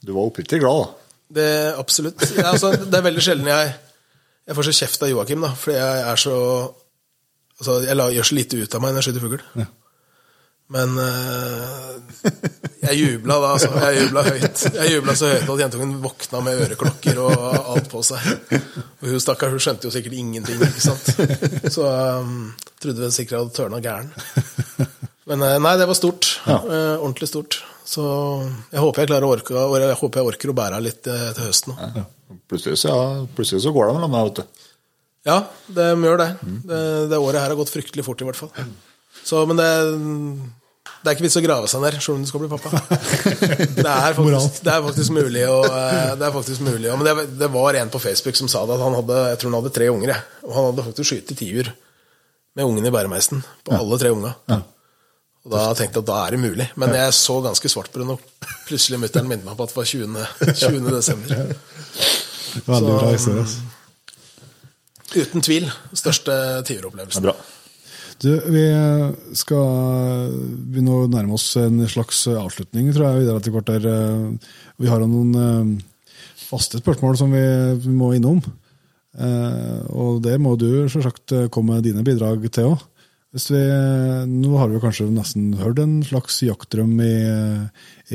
Du 0.02 0.10
var 0.16 0.30
oppriktig 0.32 0.58
glad, 0.64 0.80
da. 0.80 1.20
Det 1.38 1.46
Absolutt. 1.78 2.24
Ja, 2.34 2.48
altså, 2.50 2.72
det 2.72 2.98
er 2.98 3.06
veldig 3.06 3.22
sjelden 3.22 3.52
jeg 3.52 3.70
Jeg 4.48 4.56
får 4.56 4.66
så 4.70 4.76
kjeft 4.80 5.06
av 5.06 5.12
Joakim, 5.12 5.44
da, 5.44 5.52
fordi 5.60 5.76
jeg 5.76 6.02
er 6.08 6.24
så 6.24 6.34
altså, 7.60 7.78
Jeg 7.84 8.16
gjør 8.16 8.30
så 8.32 8.40
lite 8.40 8.64
ut 8.64 8.74
av 8.74 8.82
meg 8.82 8.94
når 8.94 9.02
jeg 9.02 9.10
skyter 9.10 9.28
fugl. 9.28 9.66
Men 10.72 10.94
uh, 10.96 11.92
jeg 12.80 12.96
jubla 12.96 13.36
da, 13.42 13.50
altså. 13.52 13.68
Jeg 13.84 14.04
jubla 14.04 14.22
høyt. 14.24 14.62
Jeg 14.78 14.94
jubla 14.94 15.14
så 15.18 15.28
høyt 15.28 15.50
at 15.54 15.62
jentungen 15.64 15.92
våkna 16.02 16.40
med 16.44 16.62
øreklokker 16.64 17.20
og 17.20 17.34
alt 17.74 17.90
på 17.92 18.00
seg. 18.06 18.30
Og 19.02 19.10
hun 19.10 19.20
stakkar, 19.22 19.52
hun 19.52 19.62
skjønte 19.62 19.88
jo 19.88 19.92
sikkert 19.94 20.16
ingenting, 20.16 20.62
ikke 20.64 20.84
sant. 20.84 21.12
Så 21.74 21.84
um, 21.84 22.54
trodde 22.80 23.04
vel 23.04 23.12
sikkert 23.14 23.36
jeg 23.36 23.44
hadde 23.44 23.56
tørna 23.58 23.82
gæren. 23.84 24.10
Men 25.28 25.44
uh, 25.44 25.58
nei, 25.60 25.76
det 25.80 25.88
var 25.88 25.98
stort. 25.98 26.30
Eh, 26.48 26.96
ordentlig 26.96 27.28
stort. 27.30 27.60
Så 27.84 28.04
jeg 28.72 28.80
håper 28.80 29.04
jeg 29.04 29.12
klarer 29.12 29.28
å 29.28 29.34
orke 29.36 29.56
og 29.60 29.74
jeg 29.76 29.96
håper 30.00 30.20
jeg 30.20 30.28
orker 30.32 30.52
å 30.52 30.56
bære 30.56 30.78
av 30.80 30.84
litt 30.86 31.02
til 31.04 31.42
høsten 31.44 31.74
Ja. 31.76 32.06
Plutselig 32.48 32.78
så, 32.80 32.88
ja, 32.88 33.26
plutselig 33.36 33.60
så 33.64 33.72
går 33.72 33.88
det 33.88 33.94
mellom 33.98 34.12
meg, 34.12 34.30
vet 34.30 34.40
du. 34.40 34.64
Ja, 35.28 35.36
det 35.76 35.86
gjør 35.92 36.18
det. 36.20 36.26
det. 36.68 36.80
Det 37.12 37.20
året 37.20 37.40
her 37.40 37.52
har 37.52 37.56
gått 37.56 37.72
fryktelig 37.72 38.04
fort, 38.04 38.20
i 38.20 38.28
hvert 38.28 38.40
fall. 38.40 38.52
Så, 39.24 39.40
men 39.48 39.56
det, 39.56 39.68
det 41.04 41.10
er 41.10 41.16
ikke 41.16 41.24
vits 41.26 41.38
å 41.40 41.44
grave 41.44 41.68
seg 41.70 41.82
ned, 41.84 41.96
selv 42.04 42.18
om 42.18 42.24
du 42.24 42.28
skal 42.28 42.42
bli 42.42 42.50
pappa. 42.52 42.82
Det 43.84 43.90
er 43.90 44.16
faktisk, 44.16 44.60
det 44.64 44.72
er 44.72 44.82
faktisk 44.84 45.12
mulig 45.12 45.42
å 45.50 45.56
eh, 45.68 46.12
Det 46.18 46.26
er 46.26 46.32
faktisk 46.32 46.62
mulig 46.64 46.88
og, 46.90 47.00
Men 47.00 47.06
det, 47.08 47.24
det 47.40 47.48
var 47.52 47.76
en 47.76 47.90
på 47.92 48.00
Facebook 48.00 48.38
som 48.38 48.48
sa 48.48 48.62
det, 48.68 48.76
at 48.76 48.84
han 48.84 48.96
hadde 48.96 49.18
jeg 49.32 49.40
tror 49.40 49.50
han 49.50 49.58
hadde 49.60 49.72
tre 49.76 49.88
unger. 49.92 50.14
Og 50.46 50.54
han 50.56 50.68
hadde 50.70 50.86
faktisk 50.86 51.10
skutt 51.10 51.34
tiur 51.38 51.72
med 52.54 52.68
ungen 52.68 52.86
i 52.86 52.92
bæremeisen 52.94 53.42
på 53.66 53.74
alle 53.76 53.98
tre 54.00 54.12
unga. 54.14 54.32
Og 55.44 55.52
da 55.52 55.64
tenkte 55.76 56.00
jeg 56.00 56.06
at 56.06 56.08
da 56.08 56.18
er 56.24 56.36
det 56.36 56.40
mulig. 56.40 56.68
Men 56.80 56.94
jeg 56.96 57.16
så 57.18 57.36
ganske 57.44 57.68
svart 57.68 57.90
på 57.92 58.00
det 58.00 58.06
nå. 58.08 58.16
plutselig 58.68 59.00
mutter'n 59.02 59.28
minnet 59.28 59.44
meg 59.44 59.58
på 59.58 59.66
at 59.66 59.74
det 59.74 59.80
var 59.80 59.90
20. 59.90 60.28
20. 60.62 60.86
desember. 60.94 61.34
Veldig 62.64 62.94
bra 62.94 63.10
historie. 63.12 63.44
altså. 63.44 63.72
Uten 65.14 65.44
tvil 65.44 65.68
største 65.92 66.32
Det 66.32 66.54
er 66.62 66.64
tiuropplevelsen. 66.70 67.28
Du, 68.22 68.30
vi 68.54 68.64
skal 69.36 70.30
begynne 70.70 70.94
å 70.94 71.08
nærme 71.10 71.34
oss 71.36 71.48
en 71.60 71.82
slags 71.90 72.22
avslutning, 72.30 72.92
tror 72.94 73.08
jeg, 73.10 73.24
videre. 73.24 73.62
Der. 73.66 73.88
eh, 73.90 74.54
Vi 74.80 74.88
har 74.88 75.02
noen 75.02 75.34
eh, 75.34 75.82
faste 76.46 76.78
spørsmål 76.80 77.18
som 77.20 77.34
vi 77.34 77.42
må 77.92 78.12
innom. 78.16 78.40
Eh, 79.18 79.80
Og 79.90 80.22
det 80.24 80.38
må 80.40 80.56
du 80.58 80.86
selvsagt 80.88 81.34
komme 81.50 81.74
med 81.76 81.84
dine 81.84 82.04
bidrag 82.06 82.46
til 82.54 82.72
òg. 82.74 82.82
Nå 83.34 84.50
har 84.60 84.68
vi 84.70 84.78
kanskje 84.78 85.08
nesten 85.10 85.56
hørt 85.58 85.80
en 85.82 85.96
slags 86.06 86.36
jaktdrøm 86.46 86.92
i, 87.02 87.14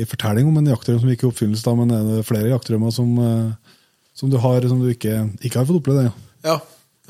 i 0.00 0.06
fortelling 0.08 0.48
om 0.48 0.56
en 0.56 0.70
jaktdrøm 0.72 1.02
som 1.02 1.10
gikk 1.12 1.26
i 1.26 1.28
oppfyllelse, 1.28 1.64
da, 1.66 1.74
men 1.76 1.92
er 1.92 2.06
det 2.08 2.24
flere 2.24 2.48
jaktdrømmer 2.54 2.94
som, 2.96 3.10
eh, 3.20 3.74
som 4.16 4.32
du 4.32 4.38
har 4.40 4.64
som 4.64 4.80
du 4.80 4.88
ikke, 4.88 5.26
ikke 5.44 5.60
har 5.60 5.68
fått 5.68 5.82
oppleve? 5.82 6.08
Ja. 6.08 6.14
Ja. 6.56 6.58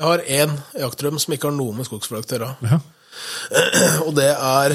Jeg 0.01 0.09
har 0.09 0.21
én 0.33 0.53
jaktdrøm 0.81 1.19
som 1.21 1.33
ikke 1.35 1.45
har 1.51 1.53
noe 1.53 1.75
med 1.77 1.85
skogsfløyt 1.85 2.31
å 2.33 2.37
gjøre. 2.39 2.77
Og 4.07 4.15
det 4.17 4.31
er 4.33 4.73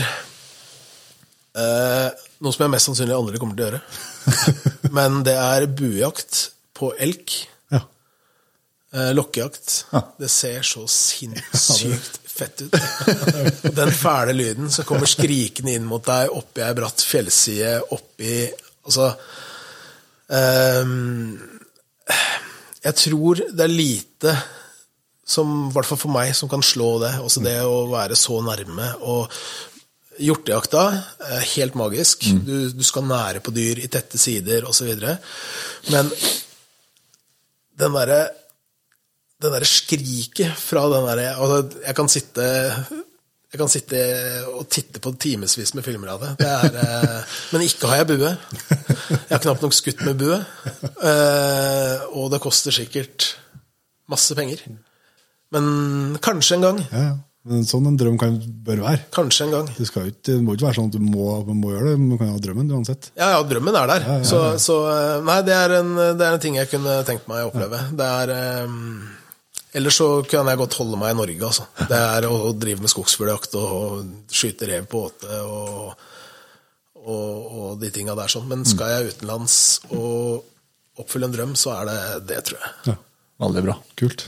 eh, 1.59 2.11
noe 2.39 2.55
som 2.55 2.62
jeg 2.62 2.70
mest 2.70 2.86
sannsynlig 2.86 3.16
aldri 3.16 3.40
kommer 3.43 3.57
til 3.59 3.65
å 3.65 3.70
gjøre. 3.73 3.81
Men 4.94 5.24
det 5.27 5.35
er 5.35 5.66
buejakt 5.66 6.44
på 6.78 6.93
elk. 7.03 7.35
Ja. 7.74 7.81
Eh, 8.94 9.11
lokkejakt. 9.19 9.74
Det 10.23 10.31
ser 10.31 10.62
så 10.69 10.85
sinnssykt 10.94 12.20
fett 12.31 12.62
ut. 12.62 12.77
Og 12.77 13.74
den 13.81 13.90
fæle 13.98 14.36
lyden 14.36 14.70
som 14.70 14.86
kommer 14.86 15.11
skrikende 15.11 15.74
inn 15.74 15.89
mot 15.90 16.07
deg 16.07 16.31
oppi 16.39 16.62
ei 16.62 16.77
bratt 16.78 17.03
fjellside, 17.03 17.81
oppi 17.97 18.44
Altså 18.86 19.09
eh, 20.31 20.86
Jeg 22.85 22.94
tror 23.03 23.43
det 23.51 23.66
er 23.66 23.74
lite 23.74 24.36
som, 25.27 25.55
i 25.66 25.74
hvert 25.74 25.89
fall 25.89 26.01
for 26.01 26.15
meg, 26.15 26.31
som 26.39 26.51
kan 26.51 26.62
slå 26.65 26.97
det. 27.03 27.16
Også 27.24 27.43
det 27.44 27.59
å 27.66 27.86
være 27.90 28.19
så 28.19 28.39
nærme. 28.47 28.93
Og 29.03 29.32
hjortejakta 30.23 30.85
er 31.27 31.48
helt 31.57 31.77
magisk. 31.78 32.28
Du, 32.47 32.70
du 32.70 32.85
skal 32.86 33.09
nære 33.09 33.43
på 33.44 33.55
dyr 33.55 33.82
i 33.82 33.90
tette 33.93 34.20
sider 34.20 34.69
osv. 34.70 34.93
Men 35.90 36.12
den 37.77 37.97
derre 37.98 38.20
den 39.36 39.53
derre 39.53 39.69
skriket 39.69 40.55
fra 40.57 40.86
den 40.89 41.05
derre 41.05 41.35
altså, 41.36 41.59
Jeg 41.85 41.97
kan 41.98 42.09
sitte 42.09 42.47
jeg 43.47 43.61
kan 43.61 43.70
sitte 43.70 43.98
og 44.51 44.65
titte 44.73 45.01
på 45.01 45.12
timevis 45.23 45.70
med 45.77 45.85
filmer 45.86 46.11
av 46.12 46.23
det. 46.24 46.31
det 46.40 46.48
er, 46.51 46.74
eh, 46.82 47.36
men 47.55 47.62
ikke 47.65 47.89
har 47.89 48.03
jeg 48.03 48.09
bue. 48.11 48.32
Jeg 48.32 49.31
har 49.31 49.43
knapt 49.44 49.62
nok 49.65 49.77
skutt 49.77 50.03
med 50.05 50.19
bue. 50.20 50.36
Eh, 50.82 52.03
og 52.11 52.27
det 52.35 52.43
koster 52.43 52.74
sikkert 52.74 53.31
masse 54.11 54.35
penger. 54.36 54.65
Men 55.55 56.18
kanskje 56.24 56.59
en 56.59 56.66
gang. 56.66 56.82
Ja, 56.90 57.05
ja. 57.10 57.14
Men 57.47 57.62
sånn 57.62 57.85
en 57.86 57.94
drøm 57.94 58.16
kan, 58.18 58.40
bør 58.66 58.81
være. 58.82 59.05
Kanskje 59.14 59.44
en 59.47 59.52
gang. 59.55 59.68
Det, 59.70 59.85
ikke, 59.86 60.02
det 60.27 60.35
må 60.43 60.56
ikke 60.56 60.66
være 60.66 60.78
sånn 60.81 60.89
at 60.90 60.97
du 60.97 61.02
må, 61.05 61.28
må 61.47 61.70
gjøre 61.77 61.93
det, 61.93 61.98
men 62.01 62.09
du 62.10 62.16
kan 62.18 62.32
ha 62.32 62.40
drømmen 62.43 62.73
uansett. 62.74 63.12
Ja, 63.14 63.28
ja, 63.36 63.43
drømmen 63.47 63.77
er 63.78 63.93
der. 63.93 64.06
Så, 64.27 64.40
så 64.62 64.81
eh, 64.90 65.12
nei, 65.23 65.36
det 65.47 65.55
er, 65.55 65.77
en, 65.78 65.93
det 66.18 66.27
er 66.27 66.35
en 66.35 66.43
ting 66.43 66.56
jeg 66.59 66.66
kunne 66.73 66.97
tenkt 67.06 67.28
meg 67.31 67.44
å 67.44 67.52
oppleve. 67.52 67.78
Det 67.94 68.09
er 68.16 68.32
um, 68.66 68.81
Ellers 69.77 69.98
så 70.01 70.09
kunne 70.27 70.55
jeg 70.55 70.59
godt 70.59 70.74
holde 70.81 70.98
meg 70.98 71.12
i 71.12 71.18
Norge, 71.18 71.51
altså. 71.51 71.66
Det 71.86 72.01
er 72.01 72.27
å, 72.27 72.32
å 72.48 72.51
drive 72.56 72.82
med 72.82 72.90
skogsfugljakt 72.90 73.55
og, 73.60 73.77
og 73.77 74.32
skyte 74.32 74.66
rev 74.70 74.89
på 74.90 75.02
åte 75.06 75.39
og, 75.44 76.06
og, 77.05 77.28
og 77.60 77.68
de 77.82 77.93
tinga 77.94 78.16
der 78.18 78.32
sånn. 78.32 78.48
Men 78.51 78.64
skal 78.66 78.90
jeg 78.94 79.12
utenlands 79.12 79.60
og 79.93 80.98
oppfylle 80.98 81.28
en 81.28 81.36
drøm, 81.36 81.55
så 81.60 81.77
er 81.77 81.90
det 81.93 82.01
det, 82.32 82.40
tror 82.48 82.59
jeg. 82.59 82.74
Ja. 82.89 82.97
Veldig 83.47 83.64
bra. 83.68 83.77
Kult. 84.01 84.27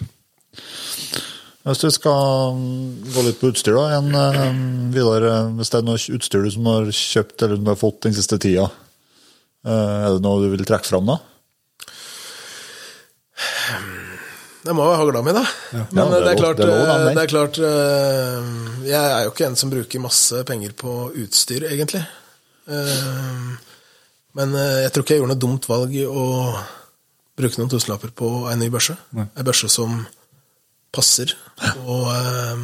Hvis 1.69 1.83
du 1.83 1.89
skal 1.93 2.55
mm, 2.57 3.13
gå 3.13 3.23
litt 3.27 3.41
på 3.43 3.51
utstyr, 3.53 3.75
da, 3.77 3.87
igjen, 3.93 4.15
eh, 4.17 4.61
Vidar. 4.95 5.25
eh, 5.29 5.49
Hvis 5.59 5.73
det 5.75 5.81
er 5.83 5.85
noe 5.89 6.01
utstyr 6.17 6.45
du 6.47 6.51
som 6.55 6.69
har 6.71 6.87
kjøpt 6.97 7.45
eller 7.45 7.61
du 7.61 7.69
har 7.69 7.77
fått 7.81 8.01
den 8.07 8.15
siste 8.17 8.39
tida, 8.41 8.71
eh, 9.67 9.97
er 10.07 10.15
det 10.17 10.23
noe 10.25 10.41
du 10.45 10.49
vil 10.55 10.65
trekke 10.65 10.89
fram 10.89 11.11
da? 11.11 11.19
Det 14.65 14.75
må 14.77 14.85
være 14.85 14.99
hagla 15.01 15.21
mi, 15.25 15.33
da. 15.37 15.45
Men 15.73 16.01
Ja, 16.01 16.07
det 16.11 16.17
er 16.19 16.25
det, 16.25 16.33
er 16.33 16.41
klart, 16.41 16.59
det 16.59 16.67
er 16.67 16.73
lov 16.73 16.89
eh, 16.89 17.05
det 17.15 17.23
er 17.23 17.31
klart 17.31 17.59
eh, 17.63 18.49
Jeg 18.89 19.13
er 19.13 19.23
jo 19.25 19.31
ikke 19.33 19.47
en 19.47 19.57
som 19.61 19.71
bruker 19.73 20.03
masse 20.03 20.41
penger 20.49 20.75
på 20.77 20.97
utstyr, 21.23 21.69
egentlig. 21.71 22.03
Eh, 22.69 23.47
Men 24.37 24.53
eh, 24.59 24.83
jeg 24.85 24.93
tror 24.93 25.05
ikke 25.07 25.15
jeg 25.17 25.23
gjorde 25.23 25.35
noe 25.37 25.45
dumt 25.47 25.69
valg 25.71 25.95
i 25.97 26.05
å 26.09 26.25
bruke 27.39 27.61
noen 27.61 27.71
tusenlapper 27.73 28.11
på 28.19 28.29
ei 28.51 28.57
ny 28.61 28.69
børse. 28.73 28.97
Ei 29.15 29.47
børse 29.47 29.71
som 29.73 30.01
passer, 30.95 31.35
og, 31.85 32.07
eh, 32.13 32.63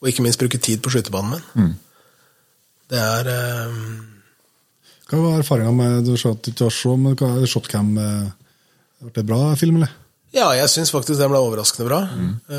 og 0.00 0.08
ikke 0.10 0.24
minst 0.26 0.40
bruke 0.40 0.60
tid 0.62 0.82
på 0.84 0.92
skytebanen 0.94 1.40
min. 1.56 1.74
Det 2.90 2.98
er 2.98 3.30
um... 3.70 3.80
Hva 5.10 5.18
var 5.24 5.40
erfaringa 5.40 5.72
med 5.74 6.04
du 6.06 6.12
sa 6.18 6.30
at 6.36 6.44
du 6.46 6.52
ikke 6.52 6.68
har 6.68 6.74
så, 6.74 6.92
men 6.98 7.16
hva 7.18 7.32
er 7.40 7.48
Shotcam? 7.50 7.88
eh, 7.98 8.28
Ble 9.00 9.10
det 9.16 9.24
bra 9.26 9.40
film, 9.58 9.78
eller? 9.80 9.92
Ja, 10.30 10.52
jeg 10.54 10.68
syns 10.70 10.92
faktisk 10.94 11.18
den 11.18 11.30
ble 11.32 11.38
overraskende 11.42 11.88
bra. 11.88 11.96
Mm. 12.06 12.34
I 12.46 12.58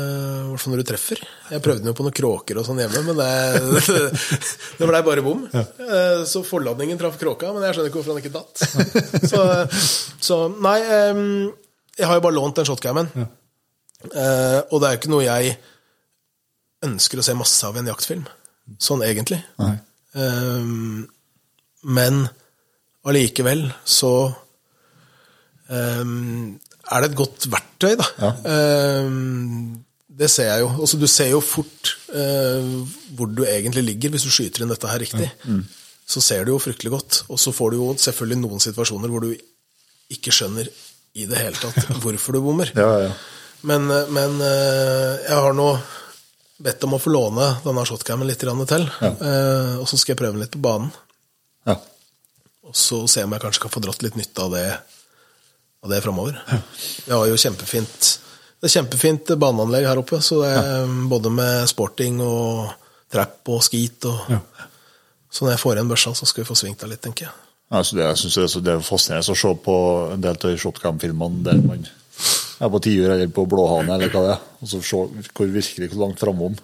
hvert 0.50 0.60
fall 0.60 0.72
når 0.74 0.80
du 0.82 0.88
treffer. 0.90 1.20
Jeg 1.48 1.62
prøvde 1.64 1.80
den 1.80 1.88
jo 1.88 1.94
på 1.96 2.04
noen 2.04 2.16
kråker 2.18 2.58
og 2.60 2.66
sånn 2.66 2.82
hjemme, 2.82 3.00
men 3.06 3.16
det, 3.16 3.28
det 4.80 4.88
blei 4.90 5.00
bare 5.06 5.24
bom. 5.24 5.46
Eh, 5.54 6.24
så 6.28 6.42
forladningen 6.44 7.00
traff 7.00 7.16
kråka, 7.20 7.54
men 7.56 7.64
jeg 7.64 7.78
skjønner 7.78 7.88
ikke 7.92 8.02
hvorfor 8.02 8.12
han 8.12 8.20
ikke 8.20 8.34
datt. 8.34 8.56
Så, 9.32 9.40
så 10.28 10.38
nei, 10.52 10.76
eh, 10.84 11.22
jeg 12.02 12.10
har 12.10 12.18
jo 12.20 12.24
bare 12.26 12.36
lånt 12.36 12.58
den 12.60 12.68
shotcamen, 12.68 13.08
Eh, 13.16 13.30
og 14.10 14.76
det 14.80 14.88
er 14.88 14.94
jo 14.94 15.00
ikke 15.00 15.12
noe 15.12 15.24
jeg 15.26 15.56
ønsker 16.82 17.20
å 17.20 17.24
se 17.26 17.34
masse 17.38 17.66
av 17.66 17.76
i 17.76 17.82
en 17.82 17.90
jaktfilm. 17.92 18.24
Sånn 18.82 19.04
egentlig. 19.06 19.38
Eh, 19.62 20.70
men 21.98 22.22
allikevel 23.06 23.66
så 23.88 24.12
Ehm, 25.72 26.58
er 26.90 27.02
det 27.02 27.12
et 27.12 27.18
godt 27.18 27.48
verktøy, 27.52 27.94
da. 28.00 28.32
Ehm, 28.48 29.84
det 30.12 30.28
ser 30.30 30.50
jeg 30.50 30.64
jo. 30.64 30.72
Altså, 30.84 30.98
du 31.00 31.06
ser 31.08 31.30
jo 31.32 31.40
fort 31.40 31.94
uh, 32.12 32.82
hvor 33.16 33.30
du 33.32 33.46
egentlig 33.48 33.84
ligger 33.86 34.12
hvis 34.12 34.26
du 34.28 34.32
skyter 34.34 34.62
inn 34.62 34.72
dette 34.72 34.90
her 34.90 35.00
riktig. 35.00 35.30
Så 36.04 36.20
ser 36.20 36.44
du 36.44 36.52
jo 36.52 36.60
fryktelig 36.60 36.92
godt. 36.92 37.22
Og 37.32 37.40
så 37.40 37.54
får 37.56 37.72
du 37.72 37.78
jo 37.78 37.86
selvfølgelig 37.96 38.42
noen 38.42 38.60
situasjoner 38.60 39.08
hvor 39.08 39.24
du 39.24 39.32
ikke 40.12 40.34
skjønner 40.34 40.68
i 41.16 41.24
det 41.30 41.40
hele 41.40 41.56
tatt 41.56 41.88
hvorfor 42.04 42.36
du 42.36 42.42
bommer. 42.44 42.74
Ja, 42.76 42.90
ja. 43.06 43.14
Men, 43.62 43.90
eh, 43.90 44.08
men 44.10 44.40
eh, 44.40 45.22
jeg 45.28 45.38
har 45.38 45.54
nå 45.56 45.68
bedt 46.62 46.84
om 46.86 46.94
å 46.94 47.00
få 47.02 47.10
låne 47.10 47.46
denne 47.64 47.82
shotcammen 47.88 48.28
litt 48.28 48.38
til. 48.42 48.50
Ja. 49.02 49.10
Og 49.82 49.88
så 49.90 49.96
skal 49.98 50.12
jeg 50.14 50.18
prøve 50.20 50.36
den 50.36 50.44
litt 50.44 50.52
på 50.54 50.62
banen. 50.62 50.92
ja. 51.66 51.76
Og 52.62 52.76
så 52.78 53.00
se 53.10 53.24
om 53.26 53.32
jeg 53.34 53.42
kanskje 53.42 53.60
kan 53.64 53.72
få 53.74 53.80
dratt 53.82 54.02
litt 54.06 54.14
nytte 54.16 54.44
av 54.44 54.52
det, 54.54 54.66
av 55.82 55.90
det 55.90 55.98
framover. 56.04 56.36
Vi 57.08 57.10
har 57.12 57.26
jo 57.26 57.34
kjempefint 57.36 58.06
Det 58.62 58.68
er 58.70 58.74
kjempefint 58.76 59.32
baneanlegg 59.42 59.88
her 59.90 59.98
oppe, 59.98 60.20
så 60.22 60.38
det 60.44 60.52
er 60.54 60.92
både 61.10 61.32
med 61.34 61.66
sporting 61.68 62.20
og 62.22 62.70
trapp 63.10 63.50
og 63.50 63.64
skit 63.66 64.06
og 64.06 64.30
Så 65.32 65.42
når 65.44 65.56
jeg 65.56 65.62
får 65.64 65.74
igjen 65.80 65.90
børsa, 65.90 66.14
så 66.14 66.26
skal 66.30 66.44
vi 66.44 66.48
få 66.52 66.54
svingt 66.62 66.82
av 66.86 66.90
litt, 66.92 67.00
tenker 67.02 67.26
jeg. 67.26 67.34
Altså 67.72 67.96
det, 67.98 68.04
jeg 68.06 68.16
synes 68.22 68.34
det, 68.38 68.42
er 68.44 68.52
så- 68.54 68.62
det 68.62 68.72
er 68.76 68.86
fascinerende 68.86 69.34
å 69.34 69.40
se 69.42 69.52
på 69.66 69.76
en 70.14 70.20
del 70.20 70.36
av 70.38 70.58
shotcam-filmene 70.62 71.42
der 71.42 71.60
man 71.66 71.86
er 72.62 72.70
på 72.72 72.82
tiur 72.82 73.10
eller 73.10 73.32
på 73.34 73.46
blåhane, 73.50 73.96
eller 73.96 74.12
hva 74.12 74.26
det 74.26 74.34
er, 74.36 74.44
og 74.62 74.70
så 74.70 74.82
se 74.86 75.00
hvor 75.34 75.50
virkelig 75.50 75.90
hvor 75.92 76.06
langt 76.06 76.22
framom 76.22 76.54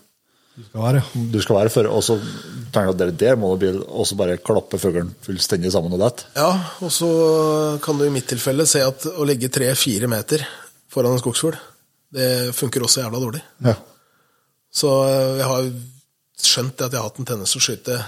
du 0.59 0.65
skal 0.66 0.83
være, 0.83 1.01
du 1.31 1.37
skal 1.39 1.55
være 1.55 1.70
for, 1.70 1.87
og 1.87 2.01
så 2.03 2.16
tenker 2.19 2.89
jeg 2.89 2.95
at 2.97 3.01
det 3.01 3.19
der 3.20 3.37
må 3.39 3.53
det 3.53 3.61
bli, 3.62 3.69
og 3.79 4.07
så 4.09 4.16
bare 4.19 4.41
klappe 4.43 4.81
fuglen 4.83 5.12
fullstendig 5.23 5.70
sammen 5.70 5.95
og 5.95 6.01
dette. 6.03 6.27
Ja, 6.35 6.49
og 6.83 6.91
så 6.91 7.11
kan 7.85 7.99
du 7.99 8.03
i 8.09 8.11
mitt 8.11 8.27
tilfelle 8.27 8.66
se 8.66 8.83
at 8.83 9.07
å 9.12 9.27
ligge 9.29 9.53
tre-fire 9.55 10.11
meter 10.11 10.43
foran 10.91 11.15
en 11.15 11.23
skogsfugl, 11.23 11.55
det 12.19 12.57
funker 12.59 12.83
også 12.83 13.05
jævla 13.05 13.23
dårlig. 13.23 13.45
Ja. 13.69 13.77
Så 14.81 14.91
eh, 15.07 15.39
jeg 15.39 15.47
har 15.53 15.70
skjønt 16.49 16.83
at 16.83 16.91
jeg 16.91 16.99
har 16.99 17.07
hatt 17.07 17.23
en 17.23 17.31
tendens 17.31 17.55
til 17.55 17.62
å 17.62 17.66
skyte 17.69 18.01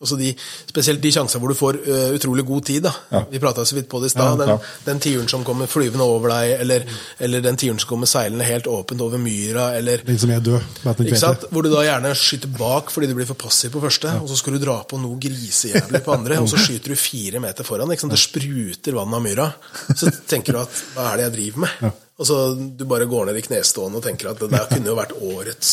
altså 0.00 0.16
de, 0.20 0.32
Spesielt 0.68 1.00
de 1.00 1.10
sjansene 1.14 1.40
hvor 1.40 1.52
du 1.52 1.56
får 1.56 1.78
uh, 1.86 2.14
utrolig 2.16 2.44
god 2.46 2.64
tid. 2.68 2.82
da. 2.84 3.22
Vi 3.30 3.40
prata 3.42 3.64
så 3.64 3.78
vidt 3.78 3.88
på 3.88 4.00
det 4.02 4.10
i 4.10 4.14
stad. 4.14 4.42
Ja, 4.42 4.46
ja. 4.50 4.56
Den, 4.58 4.84
den 4.90 5.00
tiuren 5.04 5.28
som 5.30 5.44
kommer 5.46 5.70
flyvende 5.70 6.04
over 6.04 6.34
deg, 6.34 6.52
eller, 6.60 6.84
eller 7.18 7.44
den 7.44 7.56
tiuren 7.56 7.80
som 7.80 7.88
kommer 7.94 8.10
seilende 8.10 8.44
helt 8.44 8.66
åpent 8.68 9.00
over 9.00 9.18
myra, 9.22 9.70
eller 9.78 10.04
Den 10.06 10.18
som 10.20 10.30
er 10.34 10.44
død. 10.44 10.82
ikke 11.06 11.20
sant? 11.20 11.46
Hvor 11.50 11.64
du 11.64 11.70
da 11.72 11.84
gjerne 11.86 12.12
skyter 12.18 12.52
bak 12.58 12.92
fordi 12.92 13.08
du 13.10 13.16
blir 13.18 13.28
for 13.28 13.40
passiv 13.40 13.72
på 13.74 13.82
første, 13.84 14.12
og 14.20 14.28
så 14.28 14.36
skal 14.38 14.58
du 14.58 14.64
dra 14.66 14.78
på 14.88 15.00
noe 15.00 15.16
grisejævlig 15.22 16.02
på 16.04 16.12
andre, 16.16 16.40
og 16.44 16.50
så 16.52 16.60
skyter 16.60 16.92
du 16.92 17.00
fire 17.00 17.40
meter 17.42 17.66
foran. 17.66 17.92
Ikke 17.94 18.06
sant? 18.06 18.16
Det 18.16 18.20
spruter 18.22 18.96
vann 19.00 19.16
av 19.16 19.24
myra. 19.24 19.48
Så 19.96 20.12
tenker 20.28 20.56
du 20.56 20.62
at 20.64 20.82
hva 20.96 21.12
er 21.12 21.22
det 21.22 21.26
jeg 21.30 21.36
driver 21.38 21.64
med? 21.66 22.02
Og 22.16 22.28
så 22.28 22.36
du 22.56 22.84
bare 22.88 23.08
går 23.08 23.26
ned 23.28 23.36
i 23.40 23.44
knestående 23.44 24.00
og 24.00 24.04
tenker 24.06 24.30
at 24.30 24.40
det 24.40 24.48
der 24.52 24.68
kunne 24.70 24.88
jo 24.88 24.94
vært 24.96 25.16
årets 25.20 25.72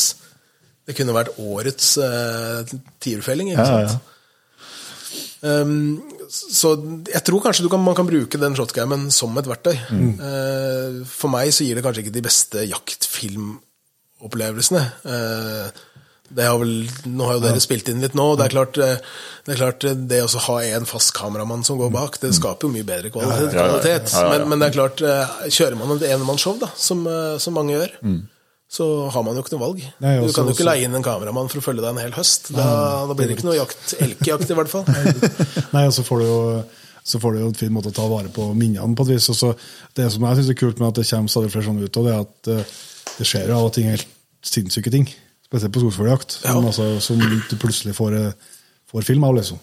Det 0.84 0.96
kunne 0.98 1.14
vært 1.16 1.38
årets 1.40 1.94
uh, 2.04 2.74
tierfelling, 3.00 3.54
ikke 3.54 3.68
Ja, 3.68 3.78
ja, 3.86 3.94
sant? 3.94 4.10
Um, 5.44 6.00
så 6.32 6.70
jeg 7.12 7.24
tror 7.28 7.44
kanskje 7.44 7.66
du 7.66 7.70
kan, 7.72 7.84
man 7.84 7.98
kan 8.00 8.08
bruke 8.08 8.38
den 8.40 8.56
shotgamen 8.56 9.12
som 9.12 9.38
et 9.38 9.50
verktøy. 9.52 9.76
Uh, 9.92 11.04
for 11.10 11.30
meg 11.34 11.54
så 11.56 11.64
gir 11.68 11.76
det 11.78 11.86
kanskje 11.86 12.02
ikke 12.06 12.18
de 12.18 12.28
beste 12.30 12.58
jaktfilmopplevelsene. 12.72 14.84
Uh, 15.04 15.68
det 16.34 16.46
har 16.48 16.58
vel, 16.62 16.74
nå 17.10 17.28
har 17.28 17.38
jo 17.38 17.44
dere 17.44 17.62
spilt 17.64 17.90
inn 17.92 18.02
litt 18.04 18.16
nå. 18.18 18.26
og 18.34 18.40
Det 18.40 18.48
er 18.48 18.54
klart 18.56 18.80
eh, 18.82 18.96
det, 19.46 19.54
er 19.54 19.60
klart, 19.60 19.86
eh, 19.88 19.98
det 20.12 20.22
å 20.24 20.44
ha 20.48 20.58
en 20.80 20.88
fast 20.90 21.14
kameramann 21.18 21.66
som 21.68 21.80
går 21.82 21.92
bak, 21.94 22.20
det 22.24 22.34
skaper 22.38 22.68
jo 22.68 22.74
mye 22.74 22.88
bedre 22.88 23.12
kvalitet. 23.14 23.54
ja, 23.54 23.68
ja. 23.68 23.82
Ja, 23.84 23.92
ja, 23.92 24.00
ja. 24.02 24.24
Men, 24.32 24.48
men 24.50 24.64
det 24.64 24.72
er 24.72 24.78
klart, 24.78 25.04
eh, 25.04 25.36
kjører 25.54 25.78
man 25.80 25.96
et 25.98 26.08
enmannsshow, 26.10 26.64
som, 26.80 27.04
som 27.44 27.58
mange 27.58 27.76
gjør, 27.76 27.98
så 28.74 28.86
har 29.14 29.22
man 29.26 29.38
jo 29.38 29.44
ikke 29.44 29.54
noe 29.54 29.62
valg. 29.68 29.82
Nei, 30.02 30.14
du 30.18 30.32
kan 30.34 30.48
jo 30.48 30.54
ikke 30.56 30.64
også- 30.64 30.70
leie 30.72 30.88
inn 30.88 30.96
en 30.98 31.04
kameramann 31.06 31.50
for 31.52 31.62
å 31.62 31.66
følge 31.66 31.84
deg 31.84 31.92
en 31.94 32.02
hel 32.02 32.16
høst. 32.16 32.48
Da, 32.56 32.64
da 33.06 33.14
blir 33.14 33.30
det 33.30 33.36
ikke 33.38 33.46
noe 33.52 33.60
jakt, 33.60 33.94
elgjakt, 34.02 34.50
i 34.50 34.58
hvert 34.58 34.72
fall. 34.72 34.88
Nei, 35.76 35.84
og 35.86 35.94
så 35.94 36.06
får 36.08 36.24
du 36.24 36.26
jo 36.26 36.40
så 37.04 37.20
får 37.20 37.34
du 37.36 37.40
jo 37.42 37.48
en 37.52 37.58
fin 37.60 37.74
måte 37.76 37.92
å 37.92 37.96
ta 37.98 38.06
vare 38.08 38.30
på 38.32 38.46
minnene 38.56 38.96
på 38.96 39.04
et 39.04 39.10
vis. 39.18 39.26
Også, 39.34 39.50
det 40.00 40.06
som 40.14 40.24
jeg 40.24 40.38
syns 40.40 40.50
er 40.54 40.58
kult 40.62 40.80
med 40.80 40.88
at 40.94 41.02
det 41.02 41.06
kommer 41.10 41.34
stadig 41.34 41.52
flere 41.52 41.66
sånne 41.68 41.84
ut, 41.84 42.00
det 42.00 42.14
er 42.14 42.22
at 42.24 42.50
eh, 42.54 42.72
det 43.18 43.28
skjer 43.28 43.52
jo 43.52 43.58
av 43.58 43.66
og 43.68 43.74
til 43.76 43.90
helt 43.92 44.08
sinnssyke 44.48 44.94
ting. 44.94 45.10
Spesielt 45.44 45.76
på 45.76 45.84
skogsfugljakt, 45.84 46.38
som, 46.40 46.66
altså, 46.72 46.88
som 47.04 47.20
du 47.20 47.58
plutselig 47.60 47.94
får, 48.00 48.16
eh, 48.22 48.56
får 48.90 49.04
film 49.12 49.28
av, 49.28 49.36
liksom. 49.36 49.60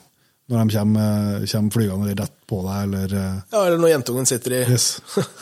Når 0.51 0.61
de 0.69 0.77
kommer, 0.77 1.47
kommer 1.47 1.75
flygende 1.79 2.15
rett 2.21 2.37
på 2.51 2.61
deg, 2.67 2.79
eller 2.85 3.17
eh, 3.25 3.41
Ja, 3.55 3.65
eller 3.65 3.81
når 3.81 3.93
jentungen 3.97 4.29
sitter 4.29 4.59
i 4.59 4.63
Yes. 4.69 5.01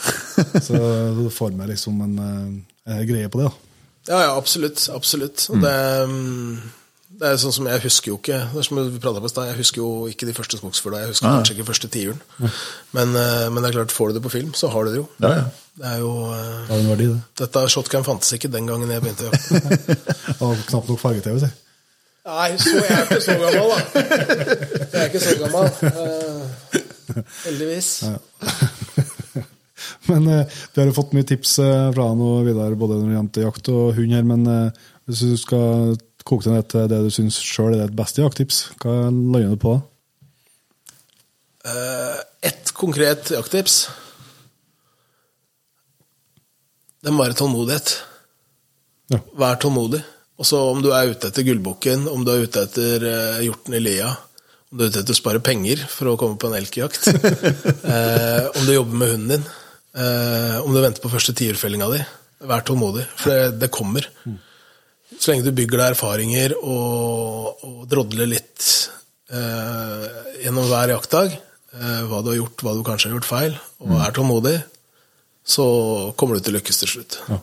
Så 0.69 0.79
du 1.19 1.27
får 1.35 1.51
med 1.59 1.73
liksom 1.73 1.99
eh, 2.07 2.07
en 2.07 2.59
greie 3.09 3.29
på 3.33 3.41
det, 3.43 3.49
da. 3.51 3.55
Ja, 4.09 4.19
ja, 4.25 4.35
absolutt. 4.41 4.89
Absolutt. 4.95 5.47
Og 5.53 5.61
Det, 5.61 5.73
mm, 6.09 6.61
det 7.19 7.27
er 7.29 7.37
sånn 7.43 7.53
som 7.53 7.67
jeg 7.69 7.83
husker 7.83 8.13
jo 8.13 8.17
ikke 8.21 8.39
det 8.55 8.61
er 8.63 8.67
som 8.69 8.79
vi 8.79 9.01
pratet 9.03 9.25
på 9.25 9.29
sted, 9.33 9.49
Jeg 9.51 9.59
husker 9.59 9.81
jo 9.83 9.89
ikke 10.09 10.27
de 10.29 10.35
første 10.37 10.57
skogsfugla. 10.61 11.01
Jeg 11.03 11.11
husker 11.13 11.29
kanskje 11.29 11.57
ikke 11.57 11.67
første 11.69 11.89
tiuren. 11.93 12.21
Men, 12.97 13.13
eh, 13.17 13.49
men 13.51 13.63
det 13.63 13.69
er 13.71 13.77
klart, 13.81 13.93
får 13.93 14.09
du 14.09 14.15
det 14.19 14.23
på 14.25 14.33
film, 14.33 14.53
så 14.55 14.71
har 14.73 14.85
du 14.85 14.91
det 14.95 15.01
jo. 15.03 15.07
Ja, 15.21 15.33
ja. 15.35 15.45
Det 15.79 15.87
er 15.87 15.99
jo 16.03 16.13
eh, 16.33 16.67
Det 16.69 16.75
er 16.75 16.81
en 16.81 16.89
verdi, 16.95 17.07
det. 17.13 17.21
Dette 17.43 17.69
shotgun 17.69 18.05
fantes 18.07 18.33
ikke 18.39 18.49
den 18.51 18.67
gangen 18.71 18.91
jeg 18.91 19.03
begynte 19.03 19.29
å 19.29 19.33
jakte. 19.33 19.99
Og 20.47 20.57
knapt 20.71 20.89
nok 20.89 21.01
farge-TV, 21.05 21.39
si. 21.45 21.51
Nei, 22.29 22.49
så 22.61 22.75
jeg 22.77 22.93
er 22.93 23.05
ikke 23.07 23.21
så 23.25 23.37
gammel, 23.41 23.69
da. 23.69 23.79
Jeg 24.93 25.01
er 25.01 25.07
ikke 25.09 25.23
så 25.27 25.37
gammel. 25.45 25.65
eh, 25.93 27.25
heldigvis. 27.45 27.93
Men 30.11 30.27
eh, 30.33 30.59
vi 30.75 30.81
har 30.81 30.91
jo 30.91 30.97
fått 30.97 31.15
mye 31.17 31.27
tips 31.29 31.59
eh, 31.65 31.89
fra 31.95 32.11
han 32.11 32.23
og 32.25 32.47
Vidar, 32.49 32.77
både 32.79 32.99
når 32.99 33.09
det 33.09 33.17
gjelder 33.19 33.47
jakt 33.49 33.71
og 33.75 33.95
hund 33.99 34.17
her, 34.17 34.27
men 34.27 34.47
eh, 34.53 34.83
hvis 35.09 35.25
du 35.25 35.37
skal 35.41 35.95
koke 36.29 36.45
det 36.45 36.57
ned 36.57 36.69
til 36.73 36.91
det 36.91 36.99
du 37.07 37.13
syns 37.15 37.39
sjøl 37.41 37.77
er 37.77 37.87
et 37.87 37.97
beste 37.97 38.21
jakttips, 38.21 38.61
hva 38.83 38.97
lander 39.09 39.55
du 39.55 39.63
på 39.63 39.77
da? 39.77 39.81
Eh, 41.73 42.19
Ett 42.51 42.71
konkret 42.77 43.33
jakttips. 43.35 43.81
Det 47.03 47.11
må 47.11 47.25
være 47.25 47.35
tålmodighet. 47.39 47.97
Ja. 49.11 49.19
Vær 49.41 49.59
tålmodig. 49.59 50.05
Også 50.39 50.61
om 50.71 50.85
du 50.85 50.93
er 50.95 51.11
ute 51.11 51.33
etter 51.33 51.43
gullbukken, 51.47 52.07
om 52.07 52.23
du 52.23 52.31
er 52.31 52.45
ute 52.47 52.63
etter 52.63 53.09
hjorten 53.43 53.75
i 53.75 53.81
lia, 53.83 54.13
om 54.71 54.79
du 54.79 54.85
er 54.85 54.93
ute 54.93 55.01
etter 55.03 55.17
å 55.17 55.19
spare 55.19 55.41
penger 55.45 55.81
for 55.91 56.11
å 56.11 56.19
komme 56.21 56.37
på 56.39 56.51
en 56.51 56.59
elgjakt, 56.59 57.09
eh, 57.95 58.45
om 58.53 58.67
du 58.69 58.75
jobber 58.75 59.01
med 59.01 59.13
hunden 59.15 59.33
din, 59.33 59.47
eh, 59.97 60.59
om 60.61 60.75
du 60.75 60.81
venter 60.83 61.05
på 61.05 61.11
første 61.13 61.35
tiurfellinga 61.39 61.89
di, 61.95 62.03
vær 62.49 62.65
tålmodig, 62.67 63.07
for 63.19 63.33
det, 63.33 63.59
det 63.63 63.71
kommer. 63.75 64.07
Så 65.19 65.33
lenge 65.33 65.47
du 65.47 65.55
bygger 65.57 65.81
deg 65.81 65.95
erfaringer 65.95 66.55
og, 66.61 67.65
og 67.67 67.85
drodler 67.91 68.29
litt 68.31 68.67
eh, 69.33 70.09
gjennom 70.45 70.69
hver 70.69 70.93
jaktdag, 70.95 71.35
eh, 71.75 72.01
hva 72.11 72.23
du 72.23 72.33
har 72.33 72.41
gjort, 72.43 72.65
hva 72.65 72.77
du 72.77 72.85
kanskje 72.87 73.11
har 73.11 73.19
gjort 73.19 73.31
feil, 73.31 73.59
og 73.85 73.97
er 73.99 74.17
tålmodig, 74.17 74.57
så 75.49 75.67
kommer 76.21 76.37
du 76.37 76.45
til 76.45 76.55
å 76.55 76.59
lykkes 76.61 76.83
til 76.83 76.93
slutt. 76.93 77.21
Ja. 77.33 77.41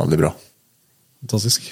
Veldig 0.00 0.20
bra. 0.20 0.32
Fantastisk. 1.24 1.68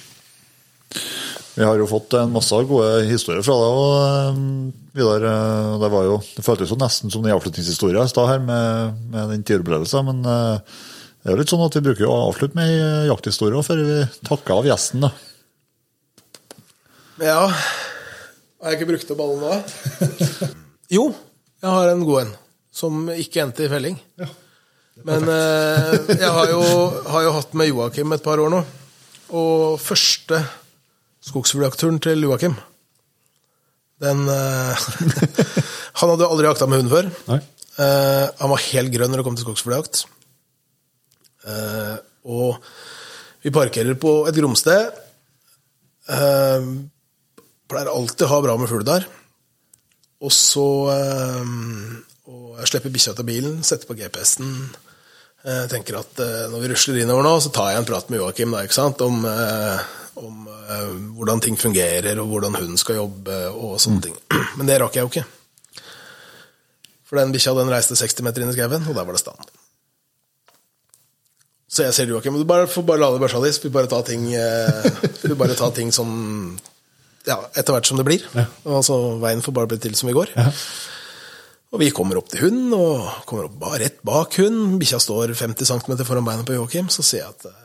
Vi 1.55 1.63
har 1.63 1.79
jo 1.79 1.87
fått 1.87 2.17
en 2.19 2.33
masse 2.35 2.57
gode 2.67 3.05
historier 3.07 3.45
fra 3.47 3.55
deg 3.61 3.77
og 3.79 4.73
Vidar. 4.95 5.23
eh, 5.29 5.77
Det, 5.83 5.91
var 5.93 6.09
jo, 6.09 6.17
det 6.37 6.43
føltes 6.47 6.73
jo 6.73 6.79
nesten 6.81 7.13
som 7.15 7.23
den 7.23 7.35
avslutningshistoria 7.35 8.03
i 8.05 8.11
stad 8.11 8.27
her 8.31 8.43
med, 8.43 8.99
med 9.13 9.31
den 9.31 9.45
tiuropplevelsen, 9.47 10.09
men 10.11 10.25
eh, 10.27 10.75
det 11.23 11.31
er 11.31 11.37
jo 11.37 11.41
litt 11.41 11.53
sånn 11.55 11.63
at 11.65 11.77
vi 11.79 11.85
bruker 11.87 12.11
å 12.11 12.17
avslutte 12.29 12.59
med 12.59 12.69
ei 12.69 13.07
jakthistorie 13.09 13.63
før 13.65 13.85
vi 13.87 14.01
takker 14.27 14.59
av 14.59 14.67
gjesten. 14.69 15.07
da. 15.07 15.13
Ja 17.23 17.45
Har 17.47 18.73
jeg 18.73 18.81
ikke 18.81 18.91
brukt 18.91 19.13
opp 19.15 19.23
alle 19.23 19.39
nå? 19.39 19.53
jo, 20.97 21.05
jeg 21.63 21.71
har 21.71 21.93
en 21.93 22.03
god 22.07 22.25
en. 22.25 22.33
Som 22.75 23.07
ikke 23.15 23.45
endte 23.45 23.65
i 23.67 23.71
felling. 23.71 23.95
Men 25.07 25.29
eh, 25.31 25.95
jeg 26.19 26.31
har 26.35 26.51
jo, 26.51 26.61
har 27.15 27.25
jo 27.29 27.33
hatt 27.39 27.55
med 27.55 27.71
Joakim 27.71 28.15
et 28.17 28.25
par 28.25 28.43
år 28.43 28.51
nå. 28.51 28.61
Og 29.39 29.79
første 29.83 30.43
skogsfugljaktturen 31.25 32.01
til 32.05 32.25
Joakim 32.27 32.57
Den 34.03 34.25
eh, 34.29 34.87
Han 36.01 36.11
hadde 36.11 36.27
jo 36.27 36.31
aldri 36.35 36.49
jakta 36.49 36.67
med 36.69 36.83
hund 36.83 36.91
før. 36.91 37.11
Nei. 37.31 37.39
Eh, 37.79 38.27
han 38.41 38.51
var 38.51 38.65
helt 38.67 38.93
grønn 38.95 39.13
når 39.13 39.21
det 39.21 39.27
kom 39.29 39.37
til 39.39 39.47
skogsfugljakt. 39.47 40.01
Eh, 41.47 41.95
og 42.27 42.59
vi 43.45 43.53
parkerer 43.55 43.95
på 44.01 44.17
et 44.27 44.35
gromsted. 44.35 44.91
Eh, 46.11 46.67
pleier 47.71 47.93
alltid 47.93 48.27
å 48.27 48.33
ha 48.33 48.41
bra 48.43 48.59
med 48.59 48.71
fugl 48.73 48.83
der. 48.89 49.07
Og 50.25 50.35
så 50.35 50.67
eh, 50.97 51.55
og 52.25 52.59
Jeg 52.59 52.71
slipper 52.71 52.93
bikkja 52.95 53.15
til 53.15 53.29
bilen, 53.29 53.57
setter 53.67 53.87
på 53.87 53.97
GPS-en. 53.99 54.53
Jeg 55.45 55.71
tenker 55.71 55.99
at 56.01 56.21
eh, 56.25 56.47
når 56.51 56.63
vi 56.63 56.71
rusler 56.73 57.03
innover 57.03 57.27
nå, 57.27 57.35
så 57.45 57.51
tar 57.53 57.71
jeg 57.73 57.83
en 57.83 57.89
prat 57.89 58.11
med 58.11 58.23
Joakim 58.23 58.55
da, 58.55 58.63
ikke 58.65 58.79
sant? 58.79 59.03
om, 59.05 59.23
eh, 59.29 59.83
om 60.21 60.47
eh, 60.49 60.93
hvordan 61.17 61.43
ting 61.45 61.59
fungerer, 61.61 62.19
og 62.23 62.31
hvordan 62.31 62.59
hun 62.61 62.79
skal 62.81 63.01
jobbe 63.03 63.41
og 63.53 63.77
sånne 63.83 64.09
ting. 64.09 64.17
Men 64.59 64.71
det 64.71 64.79
rakk 64.83 64.99
jeg 64.99 65.07
jo 65.07 65.13
ikke. 65.13 65.27
For 67.05 67.21
den 67.21 67.35
bikkja 67.35 67.55
den 67.59 67.73
reiste 67.73 67.99
60 67.99 68.27
meter 68.27 68.45
inn 68.45 68.53
i 68.53 68.57
skauen, 68.57 68.89
og 68.89 68.97
der 68.97 69.07
var 69.07 69.17
det 69.17 69.23
stand. 69.23 69.53
Så 71.75 71.83
jeg 71.83 71.95
sier 71.97 72.07
til 72.07 72.15
Joakim 72.15 72.37
du 72.39 72.47
bare, 72.47 72.69
får 72.71 72.85
bare 72.87 73.03
lade 73.03 73.19
børsa 73.19 73.41
di, 73.43 73.51
så 73.51 73.65
vi 73.65 73.75
bare 73.75 73.91
ta 73.91 73.99
ting, 74.07 74.29
eh, 74.39 74.91
vi 75.25 75.35
bare 75.39 75.57
tar 75.59 75.75
ting 75.75 75.91
som 75.95 76.11
ja, 77.25 77.39
etter 77.57 77.75
hvert 77.75 77.89
som 77.89 77.99
det 77.99 78.07
blir. 78.07 78.25
Altså, 78.69 79.19
veien 79.23 79.43
får 79.43 79.57
bare 79.57 79.71
bli 79.73 79.81
til 79.83 79.97
som 79.99 80.11
vi 80.11 80.17
går. 80.17 80.31
Og 81.75 81.81
vi 81.83 81.91
kommer 81.91 82.21
opp 82.21 82.29
til 82.31 82.45
hund, 82.45 82.69
og 82.77 83.25
kommer 83.27 83.49
opp 83.49 83.65
rett 83.81 83.99
bak 84.07 84.37
hund. 84.39 84.77
Bikkja 84.79 85.01
står 85.03 85.35
50 85.35 85.67
cm 85.67 86.05
foran 86.07 86.27
beina 86.27 86.47
på 86.47 86.55
Joakim, 86.55 86.91
så 86.93 87.03
sier 87.03 87.25
jeg 87.25 87.33
at 87.33 87.49
eh, 87.51 87.64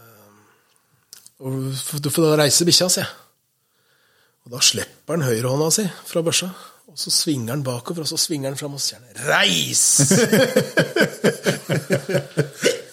og 1.39 2.01
Du 2.03 2.09
får 2.11 2.25
da 2.25 2.37
reise 2.43 2.67
bikkja, 2.67 2.89
sier 2.91 3.05
jeg. 3.05 3.13
Og 4.47 4.55
da 4.55 4.59
slipper 4.65 5.15
han 5.15 5.27
høyrehånda 5.27 5.69
si 5.73 5.85
fra 6.09 6.23
børsa, 6.25 6.49
og 6.89 6.97
så 6.97 7.11
svinger 7.13 7.53
han 7.53 7.63
bakover, 7.63 8.01
og 8.05 8.09
så 8.09 8.17
svinger 8.17 8.49
han 8.49 8.59
fram, 8.59 8.73
og 8.73 8.81
sier 8.81 8.99
'reis'! 9.13 10.01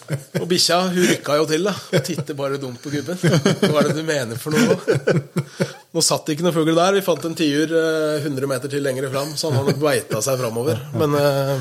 og 0.41 0.47
bikkja 0.47 0.77
hun 0.85 1.07
rykka 1.11 1.37
jo 1.39 1.45
til, 1.49 1.65
da, 1.67 1.73
og 1.73 2.03
titter 2.05 2.37
bare 2.37 2.59
dumt 2.61 2.81
på 2.83 2.93
gubben. 2.93 3.17
Hva 3.17 3.81
er 3.81 3.89
det 3.89 3.97
du 3.97 4.03
mener 4.07 4.39
for 4.39 4.55
noe? 4.55 4.75
Nå 5.95 6.03
satt 6.05 6.27
det 6.27 6.35
ikke 6.35 6.45
noen 6.45 6.55
fugl 6.55 6.75
der. 6.77 6.93
Vi 6.93 7.01
fant 7.01 7.25
en 7.25 7.35
tiur 7.37 7.73
eh, 7.73 8.21
100 8.21 8.49
meter 8.51 8.71
til 8.71 8.83
lenger 8.85 9.09
fram, 9.09 9.33
så 9.33 9.49
han 9.49 9.57
har 9.57 9.71
nok 9.71 9.81
beita 9.81 10.21
seg 10.21 10.37
framover. 10.39 10.77
Men, 10.99 11.15
eh, 11.17 11.57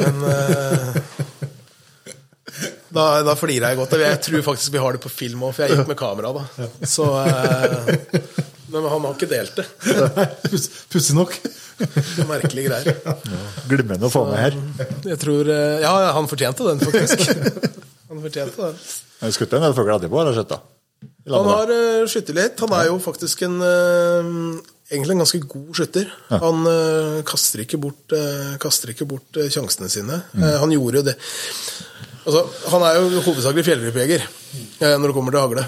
men 0.00 0.14
eh, 0.32 1.27
da, 2.98 3.06
da 3.26 3.34
flirer 3.38 3.70
jeg 3.72 3.78
godt. 3.80 3.96
Jeg 4.02 4.20
tror 4.26 4.44
faktisk 4.50 4.74
vi 4.74 4.82
har 4.82 4.96
det 4.98 5.02
på 5.04 5.12
film 5.12 5.46
òg, 5.48 5.54
for 5.56 5.64
jeg 5.64 5.76
gikk 5.78 5.90
med 5.92 5.98
kamera 6.00 6.32
da. 6.36 6.68
Så, 6.86 7.06
eh, 7.22 7.90
men 8.72 8.84
han 8.92 9.06
har 9.06 9.14
ikke 9.16 9.30
delt 9.30 9.54
det. 9.60 9.66
Puss- 10.50 10.70
Pussig 10.92 11.16
nok. 11.16 11.36
Merkelige 12.28 12.68
greier. 12.72 12.96
Glimrende 13.70 14.08
å 14.08 14.12
få 14.12 14.24
med 14.28 14.40
her. 14.42 14.56
Jeg 15.06 15.20
tror 15.22 15.48
eh, 15.54 15.76
Ja, 15.84 15.92
han 16.16 16.26
fortjente 16.30 16.66
den, 16.66 16.82
faktisk. 16.82 17.28
Han 18.10 18.24
fortjente 18.24 18.56
den. 18.72 18.82
Har 19.22 19.30
du 19.30 19.34
skutt 19.38 19.54
en 19.58 19.64
del 19.66 19.76
fugl 19.76 19.94
etterpå, 19.94 20.18
har 20.20 20.32
jeg 20.32 20.40
sett? 20.42 20.56
da? 20.56 20.60
Han 21.28 21.44
har 21.50 21.68
uh, 21.70 22.06
skutt 22.08 22.30
litt. 22.34 22.58
Han 22.64 22.72
er 22.78 22.86
jo 22.88 22.94
faktisk 23.04 23.42
en 23.44 23.58
uh, 23.60 24.58
egentlig 24.88 25.14
en 25.16 25.20
ganske 25.22 25.40
god 25.44 25.76
skytter. 25.76 26.08
Han 26.32 26.62
uh, 26.64 27.18
kaster 27.28 27.62
ikke 27.64 27.78
bort, 27.82 28.14
uh, 28.16 28.54
kaster 28.62 28.94
ikke 28.94 29.06
bort 29.10 29.36
uh, 29.36 29.44
sjansene 29.52 29.90
sine. 29.92 30.16
Eh, 30.38 30.56
han 30.62 30.72
gjorde 30.72 31.02
jo 31.02 31.06
det 31.10 31.16
Altså, 32.28 32.44
han 32.74 32.84
er 32.84 32.98
jo 32.98 33.22
hovedsakelig 33.24 33.64
fjellrypejeger 33.64 34.24
eh, 34.24 34.94
når 35.00 35.08
det 35.08 35.16
kommer 35.16 35.32
til 35.32 35.40
hagle. 35.40 35.64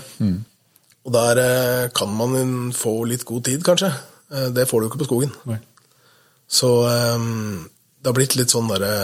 Og 1.08 1.14
der 1.14 1.40
eh, 1.40 1.84
kan 1.96 2.10
man 2.12 2.72
få 2.76 2.98
litt 3.08 3.24
god 3.28 3.46
tid, 3.48 3.64
kanskje. 3.64 3.88
Eh, 4.28 4.50
det 4.52 4.68
får 4.68 4.82
du 4.82 4.90
ikke 4.90 5.00
på 5.00 5.08
skogen. 5.08 5.32
Nei. 5.48 5.56
Så 6.50 6.68
det 6.84 8.10
har 8.10 8.16
blitt 8.16 8.34
litt 8.34 8.50
sånn 8.50 8.66
derre 8.66 8.94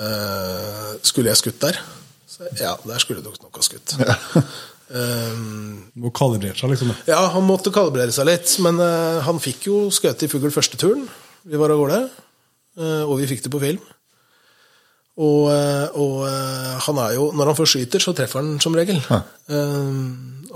eh, 0.00 0.92
Skulle 1.04 1.28
jeg 1.28 1.36
skutt 1.36 1.58
der? 1.60 1.76
Så, 2.24 2.48
ja, 2.56 2.72
der 2.86 3.02
skulle 3.02 3.20
du 3.20 3.28
nok 3.28 3.60
ha 3.60 3.66
skutt. 3.66 3.96
Eh, 4.88 5.32
Må 6.00 6.08
kalibrere 6.16 6.56
seg, 6.56 6.70
liksom. 6.72 6.88
da. 6.88 7.10
ja, 7.10 7.18
han 7.34 7.44
måtte 7.44 7.68
kalibrere 7.74 8.08
seg 8.14 8.24
litt, 8.24 8.54
men 8.64 8.78
uh, 8.80 9.18
han 9.26 9.36
fikk 9.36 9.66
jo 9.68 9.80
skutt 9.92 10.24
i 10.24 10.30
fugl 10.32 10.48
første 10.54 10.80
turen. 10.80 11.02
Vi 11.44 11.60
var 11.60 11.74
av 11.74 11.82
gårde, 11.82 11.98
Uh, 12.78 13.02
og 13.10 13.16
vi 13.18 13.26
fikk 13.26 13.40
det 13.42 13.50
på 13.50 13.58
film. 13.58 13.80
Og, 15.18 15.48
eh, 15.50 15.98
og 15.98 16.20
eh, 16.28 16.74
han 16.84 16.98
er 17.02 17.16
jo 17.16 17.24
Når 17.34 17.50
han 17.50 17.58
først 17.58 17.74
skyter, 17.74 18.02
så 18.02 18.14
treffer 18.14 18.38
han 18.38 18.60
som 18.62 18.76
regel. 18.78 19.00
Eh, 19.10 19.90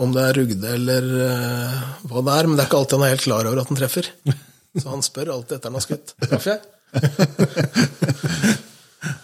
om 0.03 0.15
det 0.15 0.23
er 0.23 0.39
rugde 0.39 0.71
eller 0.73 1.09
hva 2.09 2.23
det 2.25 2.33
er, 2.33 2.47
men 2.49 2.57
det 2.57 2.63
er 2.63 2.69
ikke 2.71 2.79
alltid 2.79 2.97
han 2.97 3.05
er 3.05 3.13
helt 3.13 3.27
klar 3.27 3.49
over 3.51 3.61
at 3.61 3.69
han 3.69 3.79
treffer. 3.81 4.09
Så 4.81 4.89
han 4.89 5.05
spør 5.05 5.35
alltid 5.35 5.59
etter 5.59 5.69
han 5.69 5.77
har 5.77 5.85
skutt. 5.85 6.15
Traff 6.25 6.47
jeg? 6.49 6.61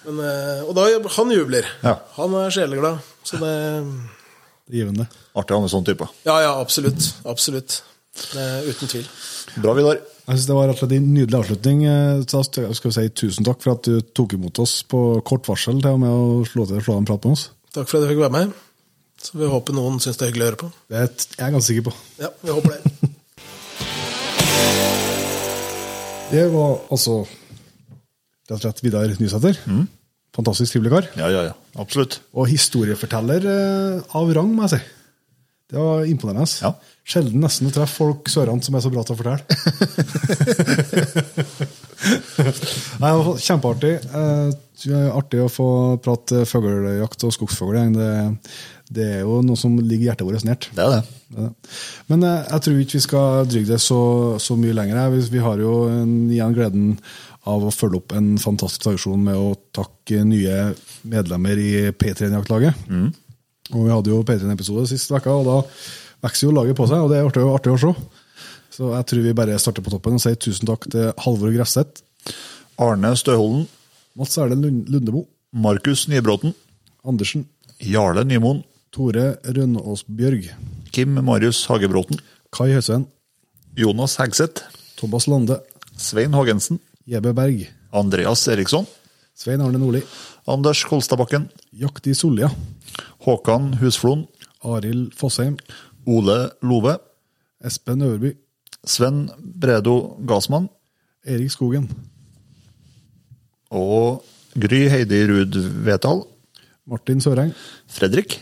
Men, 0.08 0.18
og 0.66 0.72
da 0.76 0.84
han 1.14 1.32
jubler. 1.32 1.64
Ja. 1.84 1.94
Han 2.18 2.34
er 2.36 2.52
sjeleglad. 2.52 3.00
Så 3.24 3.40
det 3.40 3.54
Givende. 4.68 5.06
Artig 5.38 5.54
å 5.54 5.60
ha 5.60 5.64
med 5.64 5.72
sånn 5.72 5.86
type. 5.88 6.04
Ja, 6.28 6.36
ja, 6.44 6.52
absolutt. 6.60 7.00
Absolutt. 7.28 7.78
Det 8.34 8.44
er 8.44 8.68
uten 8.68 8.90
tvil. 8.92 9.08
Bra, 9.62 9.72
Vidar. 9.78 10.02
Jeg 10.28 10.36
synes 10.36 10.46
Det 10.50 10.56
var 10.58 10.66
rett 10.68 10.76
og 10.76 10.82
slett 10.82 10.92
en 10.98 11.06
nydelig 11.14 11.38
avslutning. 11.38 11.84
Eh, 11.88 12.22
Så 12.28 12.42
skal 12.76 12.90
vi 12.90 12.96
si 12.98 13.08
tusen 13.16 13.46
takk 13.48 13.62
for 13.64 13.72
at 13.78 13.82
du 13.88 14.00
tok 14.12 14.34
imot 14.36 14.58
oss 14.60 14.82
på 14.84 15.22
kort 15.24 15.46
varsel 15.48 15.80
til 15.80 15.94
og 15.96 16.00
med 16.02 16.12
å 16.12 16.44
slå 16.44 16.66
til 16.68 16.82
slå 16.84 16.98
en 16.98 17.08
prat 17.08 17.24
med 17.24 17.32
oss. 17.38 17.46
Takk 17.72 17.88
for 17.88 17.98
at 17.98 18.04
jeg 18.04 18.12
fikk 18.16 18.24
være 18.26 18.36
med. 18.36 18.52
Så 19.18 19.38
vi 19.40 19.48
håper 19.50 19.72
noen 19.74 19.96
syns 20.04 20.18
det 20.20 20.26
er 20.26 20.30
hyggelig 20.30 20.44
å 20.44 20.50
høre 20.50 20.60
på. 20.60 20.68
Det 20.92 20.98
er 21.00 21.08
jeg 21.08 21.46
er 21.48 21.54
ganske 21.56 21.70
sikker 21.72 21.86
på. 21.88 21.94
Ja, 22.20 22.28
vi 22.44 22.52
håper 22.58 22.76
det. 22.76 22.82
Det 26.28 26.42
var 26.52 26.74
altså 26.92 27.22
rett 27.24 28.58
og 28.58 28.60
slett 28.60 28.82
Vidar 28.84 29.08
Nysæter. 29.16 29.56
Fantastisk 30.36 30.74
trivelig 30.74 30.92
kar. 30.92 31.06
Ja, 31.16 31.30
ja, 31.32 31.42
ja. 31.48 31.54
Absolutt. 31.80 32.18
Og 32.36 32.50
historieforteller 32.50 33.46
eh, 33.48 34.02
av 34.18 34.28
rang, 34.36 34.50
må 34.52 34.66
jeg 34.66 34.74
si. 34.74 34.80
Det 35.68 35.76
var 35.76 36.06
imponerende. 36.08 36.48
Ja. 36.62 36.70
Sjelden 37.04 37.42
nesten 37.44 37.68
å 37.68 37.70
treffe 37.72 37.96
folk 38.00 38.28
sørant 38.32 38.64
som 38.64 38.74
er 38.76 38.80
så 38.84 38.90
bra 38.92 39.02
til 39.04 39.12
å 39.12 39.18
fortelle. 39.18 39.40
Nei, 43.02 43.10
Kjempeartig. 43.44 43.94
Eh, 44.06 44.48
artig 45.12 45.40
å 45.44 45.50
få 45.52 45.68
prate 46.04 46.36
fuglejakt 46.48 47.24
og 47.28 47.34
skogsfugl. 47.36 47.76
Det, 47.92 48.08
det 48.96 49.06
er 49.18 49.22
jo 49.26 49.34
noe 49.44 49.58
som 49.60 49.76
ligger 49.76 50.06
hjertet 50.08 50.26
vårt 50.30 50.48
nært. 50.48 50.64
Det 50.72 50.82
er 50.86 50.90
det. 50.96 51.02
Det 51.28 51.38
er 51.44 51.48
det. 51.50 51.54
Men 52.08 52.18
eh, 52.30 52.48
jeg 52.48 52.60
tror 52.64 52.76
ikke 52.86 52.98
vi 52.98 53.06
skal 53.10 53.26
drygge 53.52 53.72
det 53.74 53.82
så, 53.84 54.02
så 54.40 54.52
mye 54.56 54.78
lenger. 54.80 55.12
Vi, 55.12 55.20
vi 55.36 55.44
har 55.44 55.56
jo 55.60 55.72
en, 55.92 56.12
igjen 56.32 56.56
gleden 56.56 56.86
av 57.48 57.64
å 57.64 57.70
følge 57.72 57.96
opp 58.00 58.12
en 58.16 58.28
fantastisk 58.40 58.82
tradisjon 58.88 59.20
med 59.28 59.36
å 59.36 59.52
takke 59.76 60.24
nye 60.24 60.72
medlemmer 61.08 61.56
i 61.60 61.92
P3-jaktlaget. 61.92 62.72
Og 63.74 63.84
Vi 63.84 63.92
hadde 63.92 64.12
jo 64.12 64.22
P3-episode 64.24 64.86
sist 64.88 65.10
uke, 65.12 65.28
og 65.32 65.44
da 65.48 65.56
vokser 66.24 66.48
jo 66.48 66.54
laget 66.56 66.76
på 66.78 66.86
seg, 66.88 67.02
og 67.04 67.10
det 67.12 67.18
er 67.18 67.26
artig, 67.28 67.42
artig 67.52 67.72
å 67.74 67.80
se. 67.82 67.92
Så 68.78 68.92
jeg 68.94 69.06
tror 69.10 69.24
vi 69.26 69.34
bare 69.36 69.58
starter 69.60 69.82
på 69.84 69.90
toppen 69.92 70.16
og 70.16 70.22
sier 70.22 70.38
tusen 70.40 70.68
takk 70.70 70.86
til 70.92 71.10
Halvor 71.24 71.52
Gresseth, 71.54 72.02
Arne 72.78 73.10
Støholden, 73.18 73.66
Mats 74.18 74.38
Erlend 74.38 74.64
Lund- 74.64 74.88
Lundemo, 74.92 75.24
Markus 75.52 76.06
Nybråten, 76.10 76.54
Andersen, 77.04 77.46
Jarle 77.82 78.24
Nymoen, 78.28 78.62
Tore 78.94 79.36
Rønåsbjørg, 79.44 80.48
Kim 80.94 81.18
Marius 81.24 81.64
Hagebråten, 81.68 82.20
Kai 82.54 82.70
Høsven, 82.72 83.06
Jonas 83.78 84.16
Hegseth, 84.18 84.62
Thomas 84.98 85.26
Lande, 85.28 85.60
Svein 85.98 86.32
Hagensen, 86.34 86.80
Jebe 87.06 87.34
Berg, 87.36 87.66
Andreas 87.92 88.46
Eriksson, 88.48 88.86
Svein 89.38 89.60
Arne 89.62 89.78
Nordli, 89.78 90.02
Anders 90.48 90.84
Kolstadbakken, 90.88 91.48
Jakti 91.78 92.10
i 92.14 92.18
Sollia, 92.18 92.48
Håkan 93.28 93.74
Husflon, 93.76 94.24
Arild 94.64 95.12
Fossheim, 95.12 95.58
Ole 96.08 96.48
Love, 96.64 96.94
Espen 97.60 98.00
Øverby, 98.00 98.30
Sven 98.84 99.28
Bredo 99.36 100.16
Gassmann 100.24 100.70
Erik 101.28 101.50
Skogen, 101.52 101.90
og 103.68 104.24
Gry 104.56 104.86
Heidi 104.88 105.26
Ruud 105.28 105.58
Vetal, 105.84 106.22
Martin 106.88 107.20
Søreng, 107.20 107.52
Fredrik, 107.86 108.38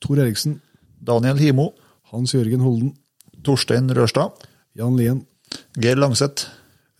Tor 0.00 0.22
Eriksen, 0.22 0.62
Daniel 0.96 1.36
Himo, 1.36 1.74
Hans 2.08 2.32
Jørgen 2.32 2.64
Holden, 2.64 2.94
Torstein 3.44 3.92
Rørstad, 3.92 4.32
Jan 4.78 4.96
Lien, 4.96 5.26
Geir 5.76 6.00
Langseth, 6.00 6.48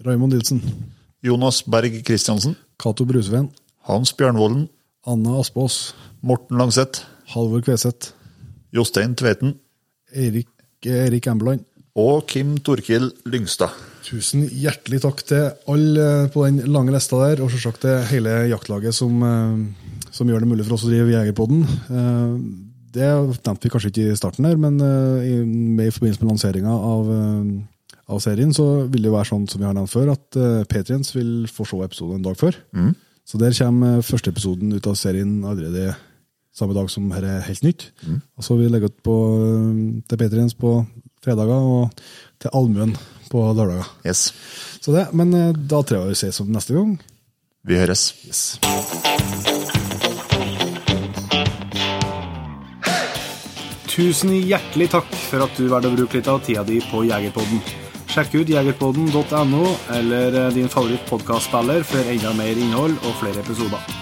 Raymond 0.04 0.34
Nilsen, 0.34 0.60
Jonas 1.24 1.62
Berg 1.64 1.96
Kristiansen, 2.04 2.58
Cato 2.76 3.08
Brusveen, 3.08 3.48
Hans 3.88 4.12
Bjørnvolden, 4.12 4.68
Anna 5.08 5.40
Aspås, 5.40 5.94
Morten 6.20 6.60
Langseth, 6.60 7.06
Halvor 7.32 7.62
Kveseth, 7.64 8.12
Jostein 8.72 9.14
Tveiten 9.18 9.54
Erik, 10.12 10.48
Erik 10.84 11.26
Embeland. 11.30 11.64
og 11.96 12.26
Kim 12.28 12.54
Torkil 12.64 13.10
Lyngstad. 13.28 13.72
Tusen 14.02 14.46
hjertelig 14.48 15.02
takk 15.04 15.20
til 15.28 15.50
alle 15.70 16.06
på 16.32 16.44
den 16.46 16.62
lange 16.72 16.92
lista 16.94 17.18
der, 17.20 17.42
og 17.44 17.52
selvsagt 17.52 17.82
til 17.84 17.98
hele 18.10 18.32
jaktlaget 18.50 18.94
som, 18.96 19.22
eh, 19.22 20.06
som 20.10 20.28
gjør 20.28 20.40
det 20.40 20.48
mulig 20.48 20.64
for 20.66 20.74
oss 20.74 20.84
å 20.84 20.90
drive 20.90 21.12
Jegerpodden. 21.12 21.62
Eh, 21.90 22.68
Det 22.92 23.00
nevnte 23.08 23.62
vi 23.64 23.70
kanskje 23.72 23.88
ikke 23.88 24.12
i 24.12 24.16
starten 24.16 24.44
her, 24.44 24.56
men 24.60 24.74
eh, 24.80 25.24
i, 25.24 25.36
i 25.86 25.92
forbindelse 25.94 26.20
med 26.20 26.28
lanseringa 26.28 26.68
av, 26.76 27.06
av 28.12 28.18
serien, 28.20 28.52
så 28.52 28.86
vil 28.92 29.02
det 29.06 29.12
være 29.14 29.30
sånn 29.30 29.46
som 29.48 29.60
vi 29.62 29.64
har 29.64 29.72
nevnt 29.72 29.88
før, 29.88 30.10
at 30.12 30.68
Patriens 30.68 31.14
vil 31.16 31.46
få 31.48 31.64
se 31.64 31.76
episoden 31.86 32.18
en 32.18 32.26
dag 32.26 32.36
før. 32.36 32.52
Så 33.24 33.38
der 33.40 33.56
kommer 33.56 34.02
første 34.04 34.28
episoden 34.28 34.74
ut 34.76 34.86
av 34.86 34.98
serien 35.00 35.38
allerede 35.44 35.94
samme 36.52 36.76
dag 36.76 36.90
som 36.92 37.10
her 37.14 37.24
er 37.24 37.46
helt 37.46 37.64
nytt. 37.64 37.88
Og 38.36 38.44
så 38.44 38.56
vi 38.58 38.68
legge 38.68 38.90
ut 38.90 39.02
på, 39.04 39.16
eh, 39.40 40.02
til 40.08 40.20
Patriens 40.20 40.54
på 40.54 40.84
fredager 41.24 41.70
og 41.76 41.90
til 42.40 42.50
allmuen 42.52 42.96
på 43.30 43.44
lørdager. 43.56 43.88
Yes. 44.06 44.32
Så 44.80 44.92
det, 44.92 45.12
Men 45.12 45.34
eh, 45.34 45.52
da 45.52 45.82
tror 45.82 46.02
jeg 46.02 46.08
vi 46.08 46.14
ses 46.14 46.40
om 46.40 46.52
neste 46.52 46.74
gang. 46.74 47.00
Vi 47.64 47.78
høres. 47.78 48.14
Yes. 48.26 48.58
Tusen 53.92 54.32
hjertelig 54.32 54.88
takk 54.90 55.10
for 55.28 55.44
at 55.44 55.56
du 55.56 55.68
valgte 55.68 55.90
å 55.92 55.96
bruke 55.96 56.16
litt 56.16 56.28
av 56.28 56.40
tida 56.40 56.64
di 56.64 56.80
på 56.80 57.04
Jegerpodden. 57.04 57.60
Sjekk 58.12 58.34
ut 58.40 58.48
jegerpodden.no 58.48 59.64
eller 59.96 60.38
din 60.50 60.62
din 60.62 60.72
favorittpodkastspiller 60.72 61.84
for 61.84 62.12
enda 62.12 62.32
mer 62.36 62.56
innhold 62.56 62.96
og 63.04 63.20
flere 63.20 63.44
episoder. 63.44 64.01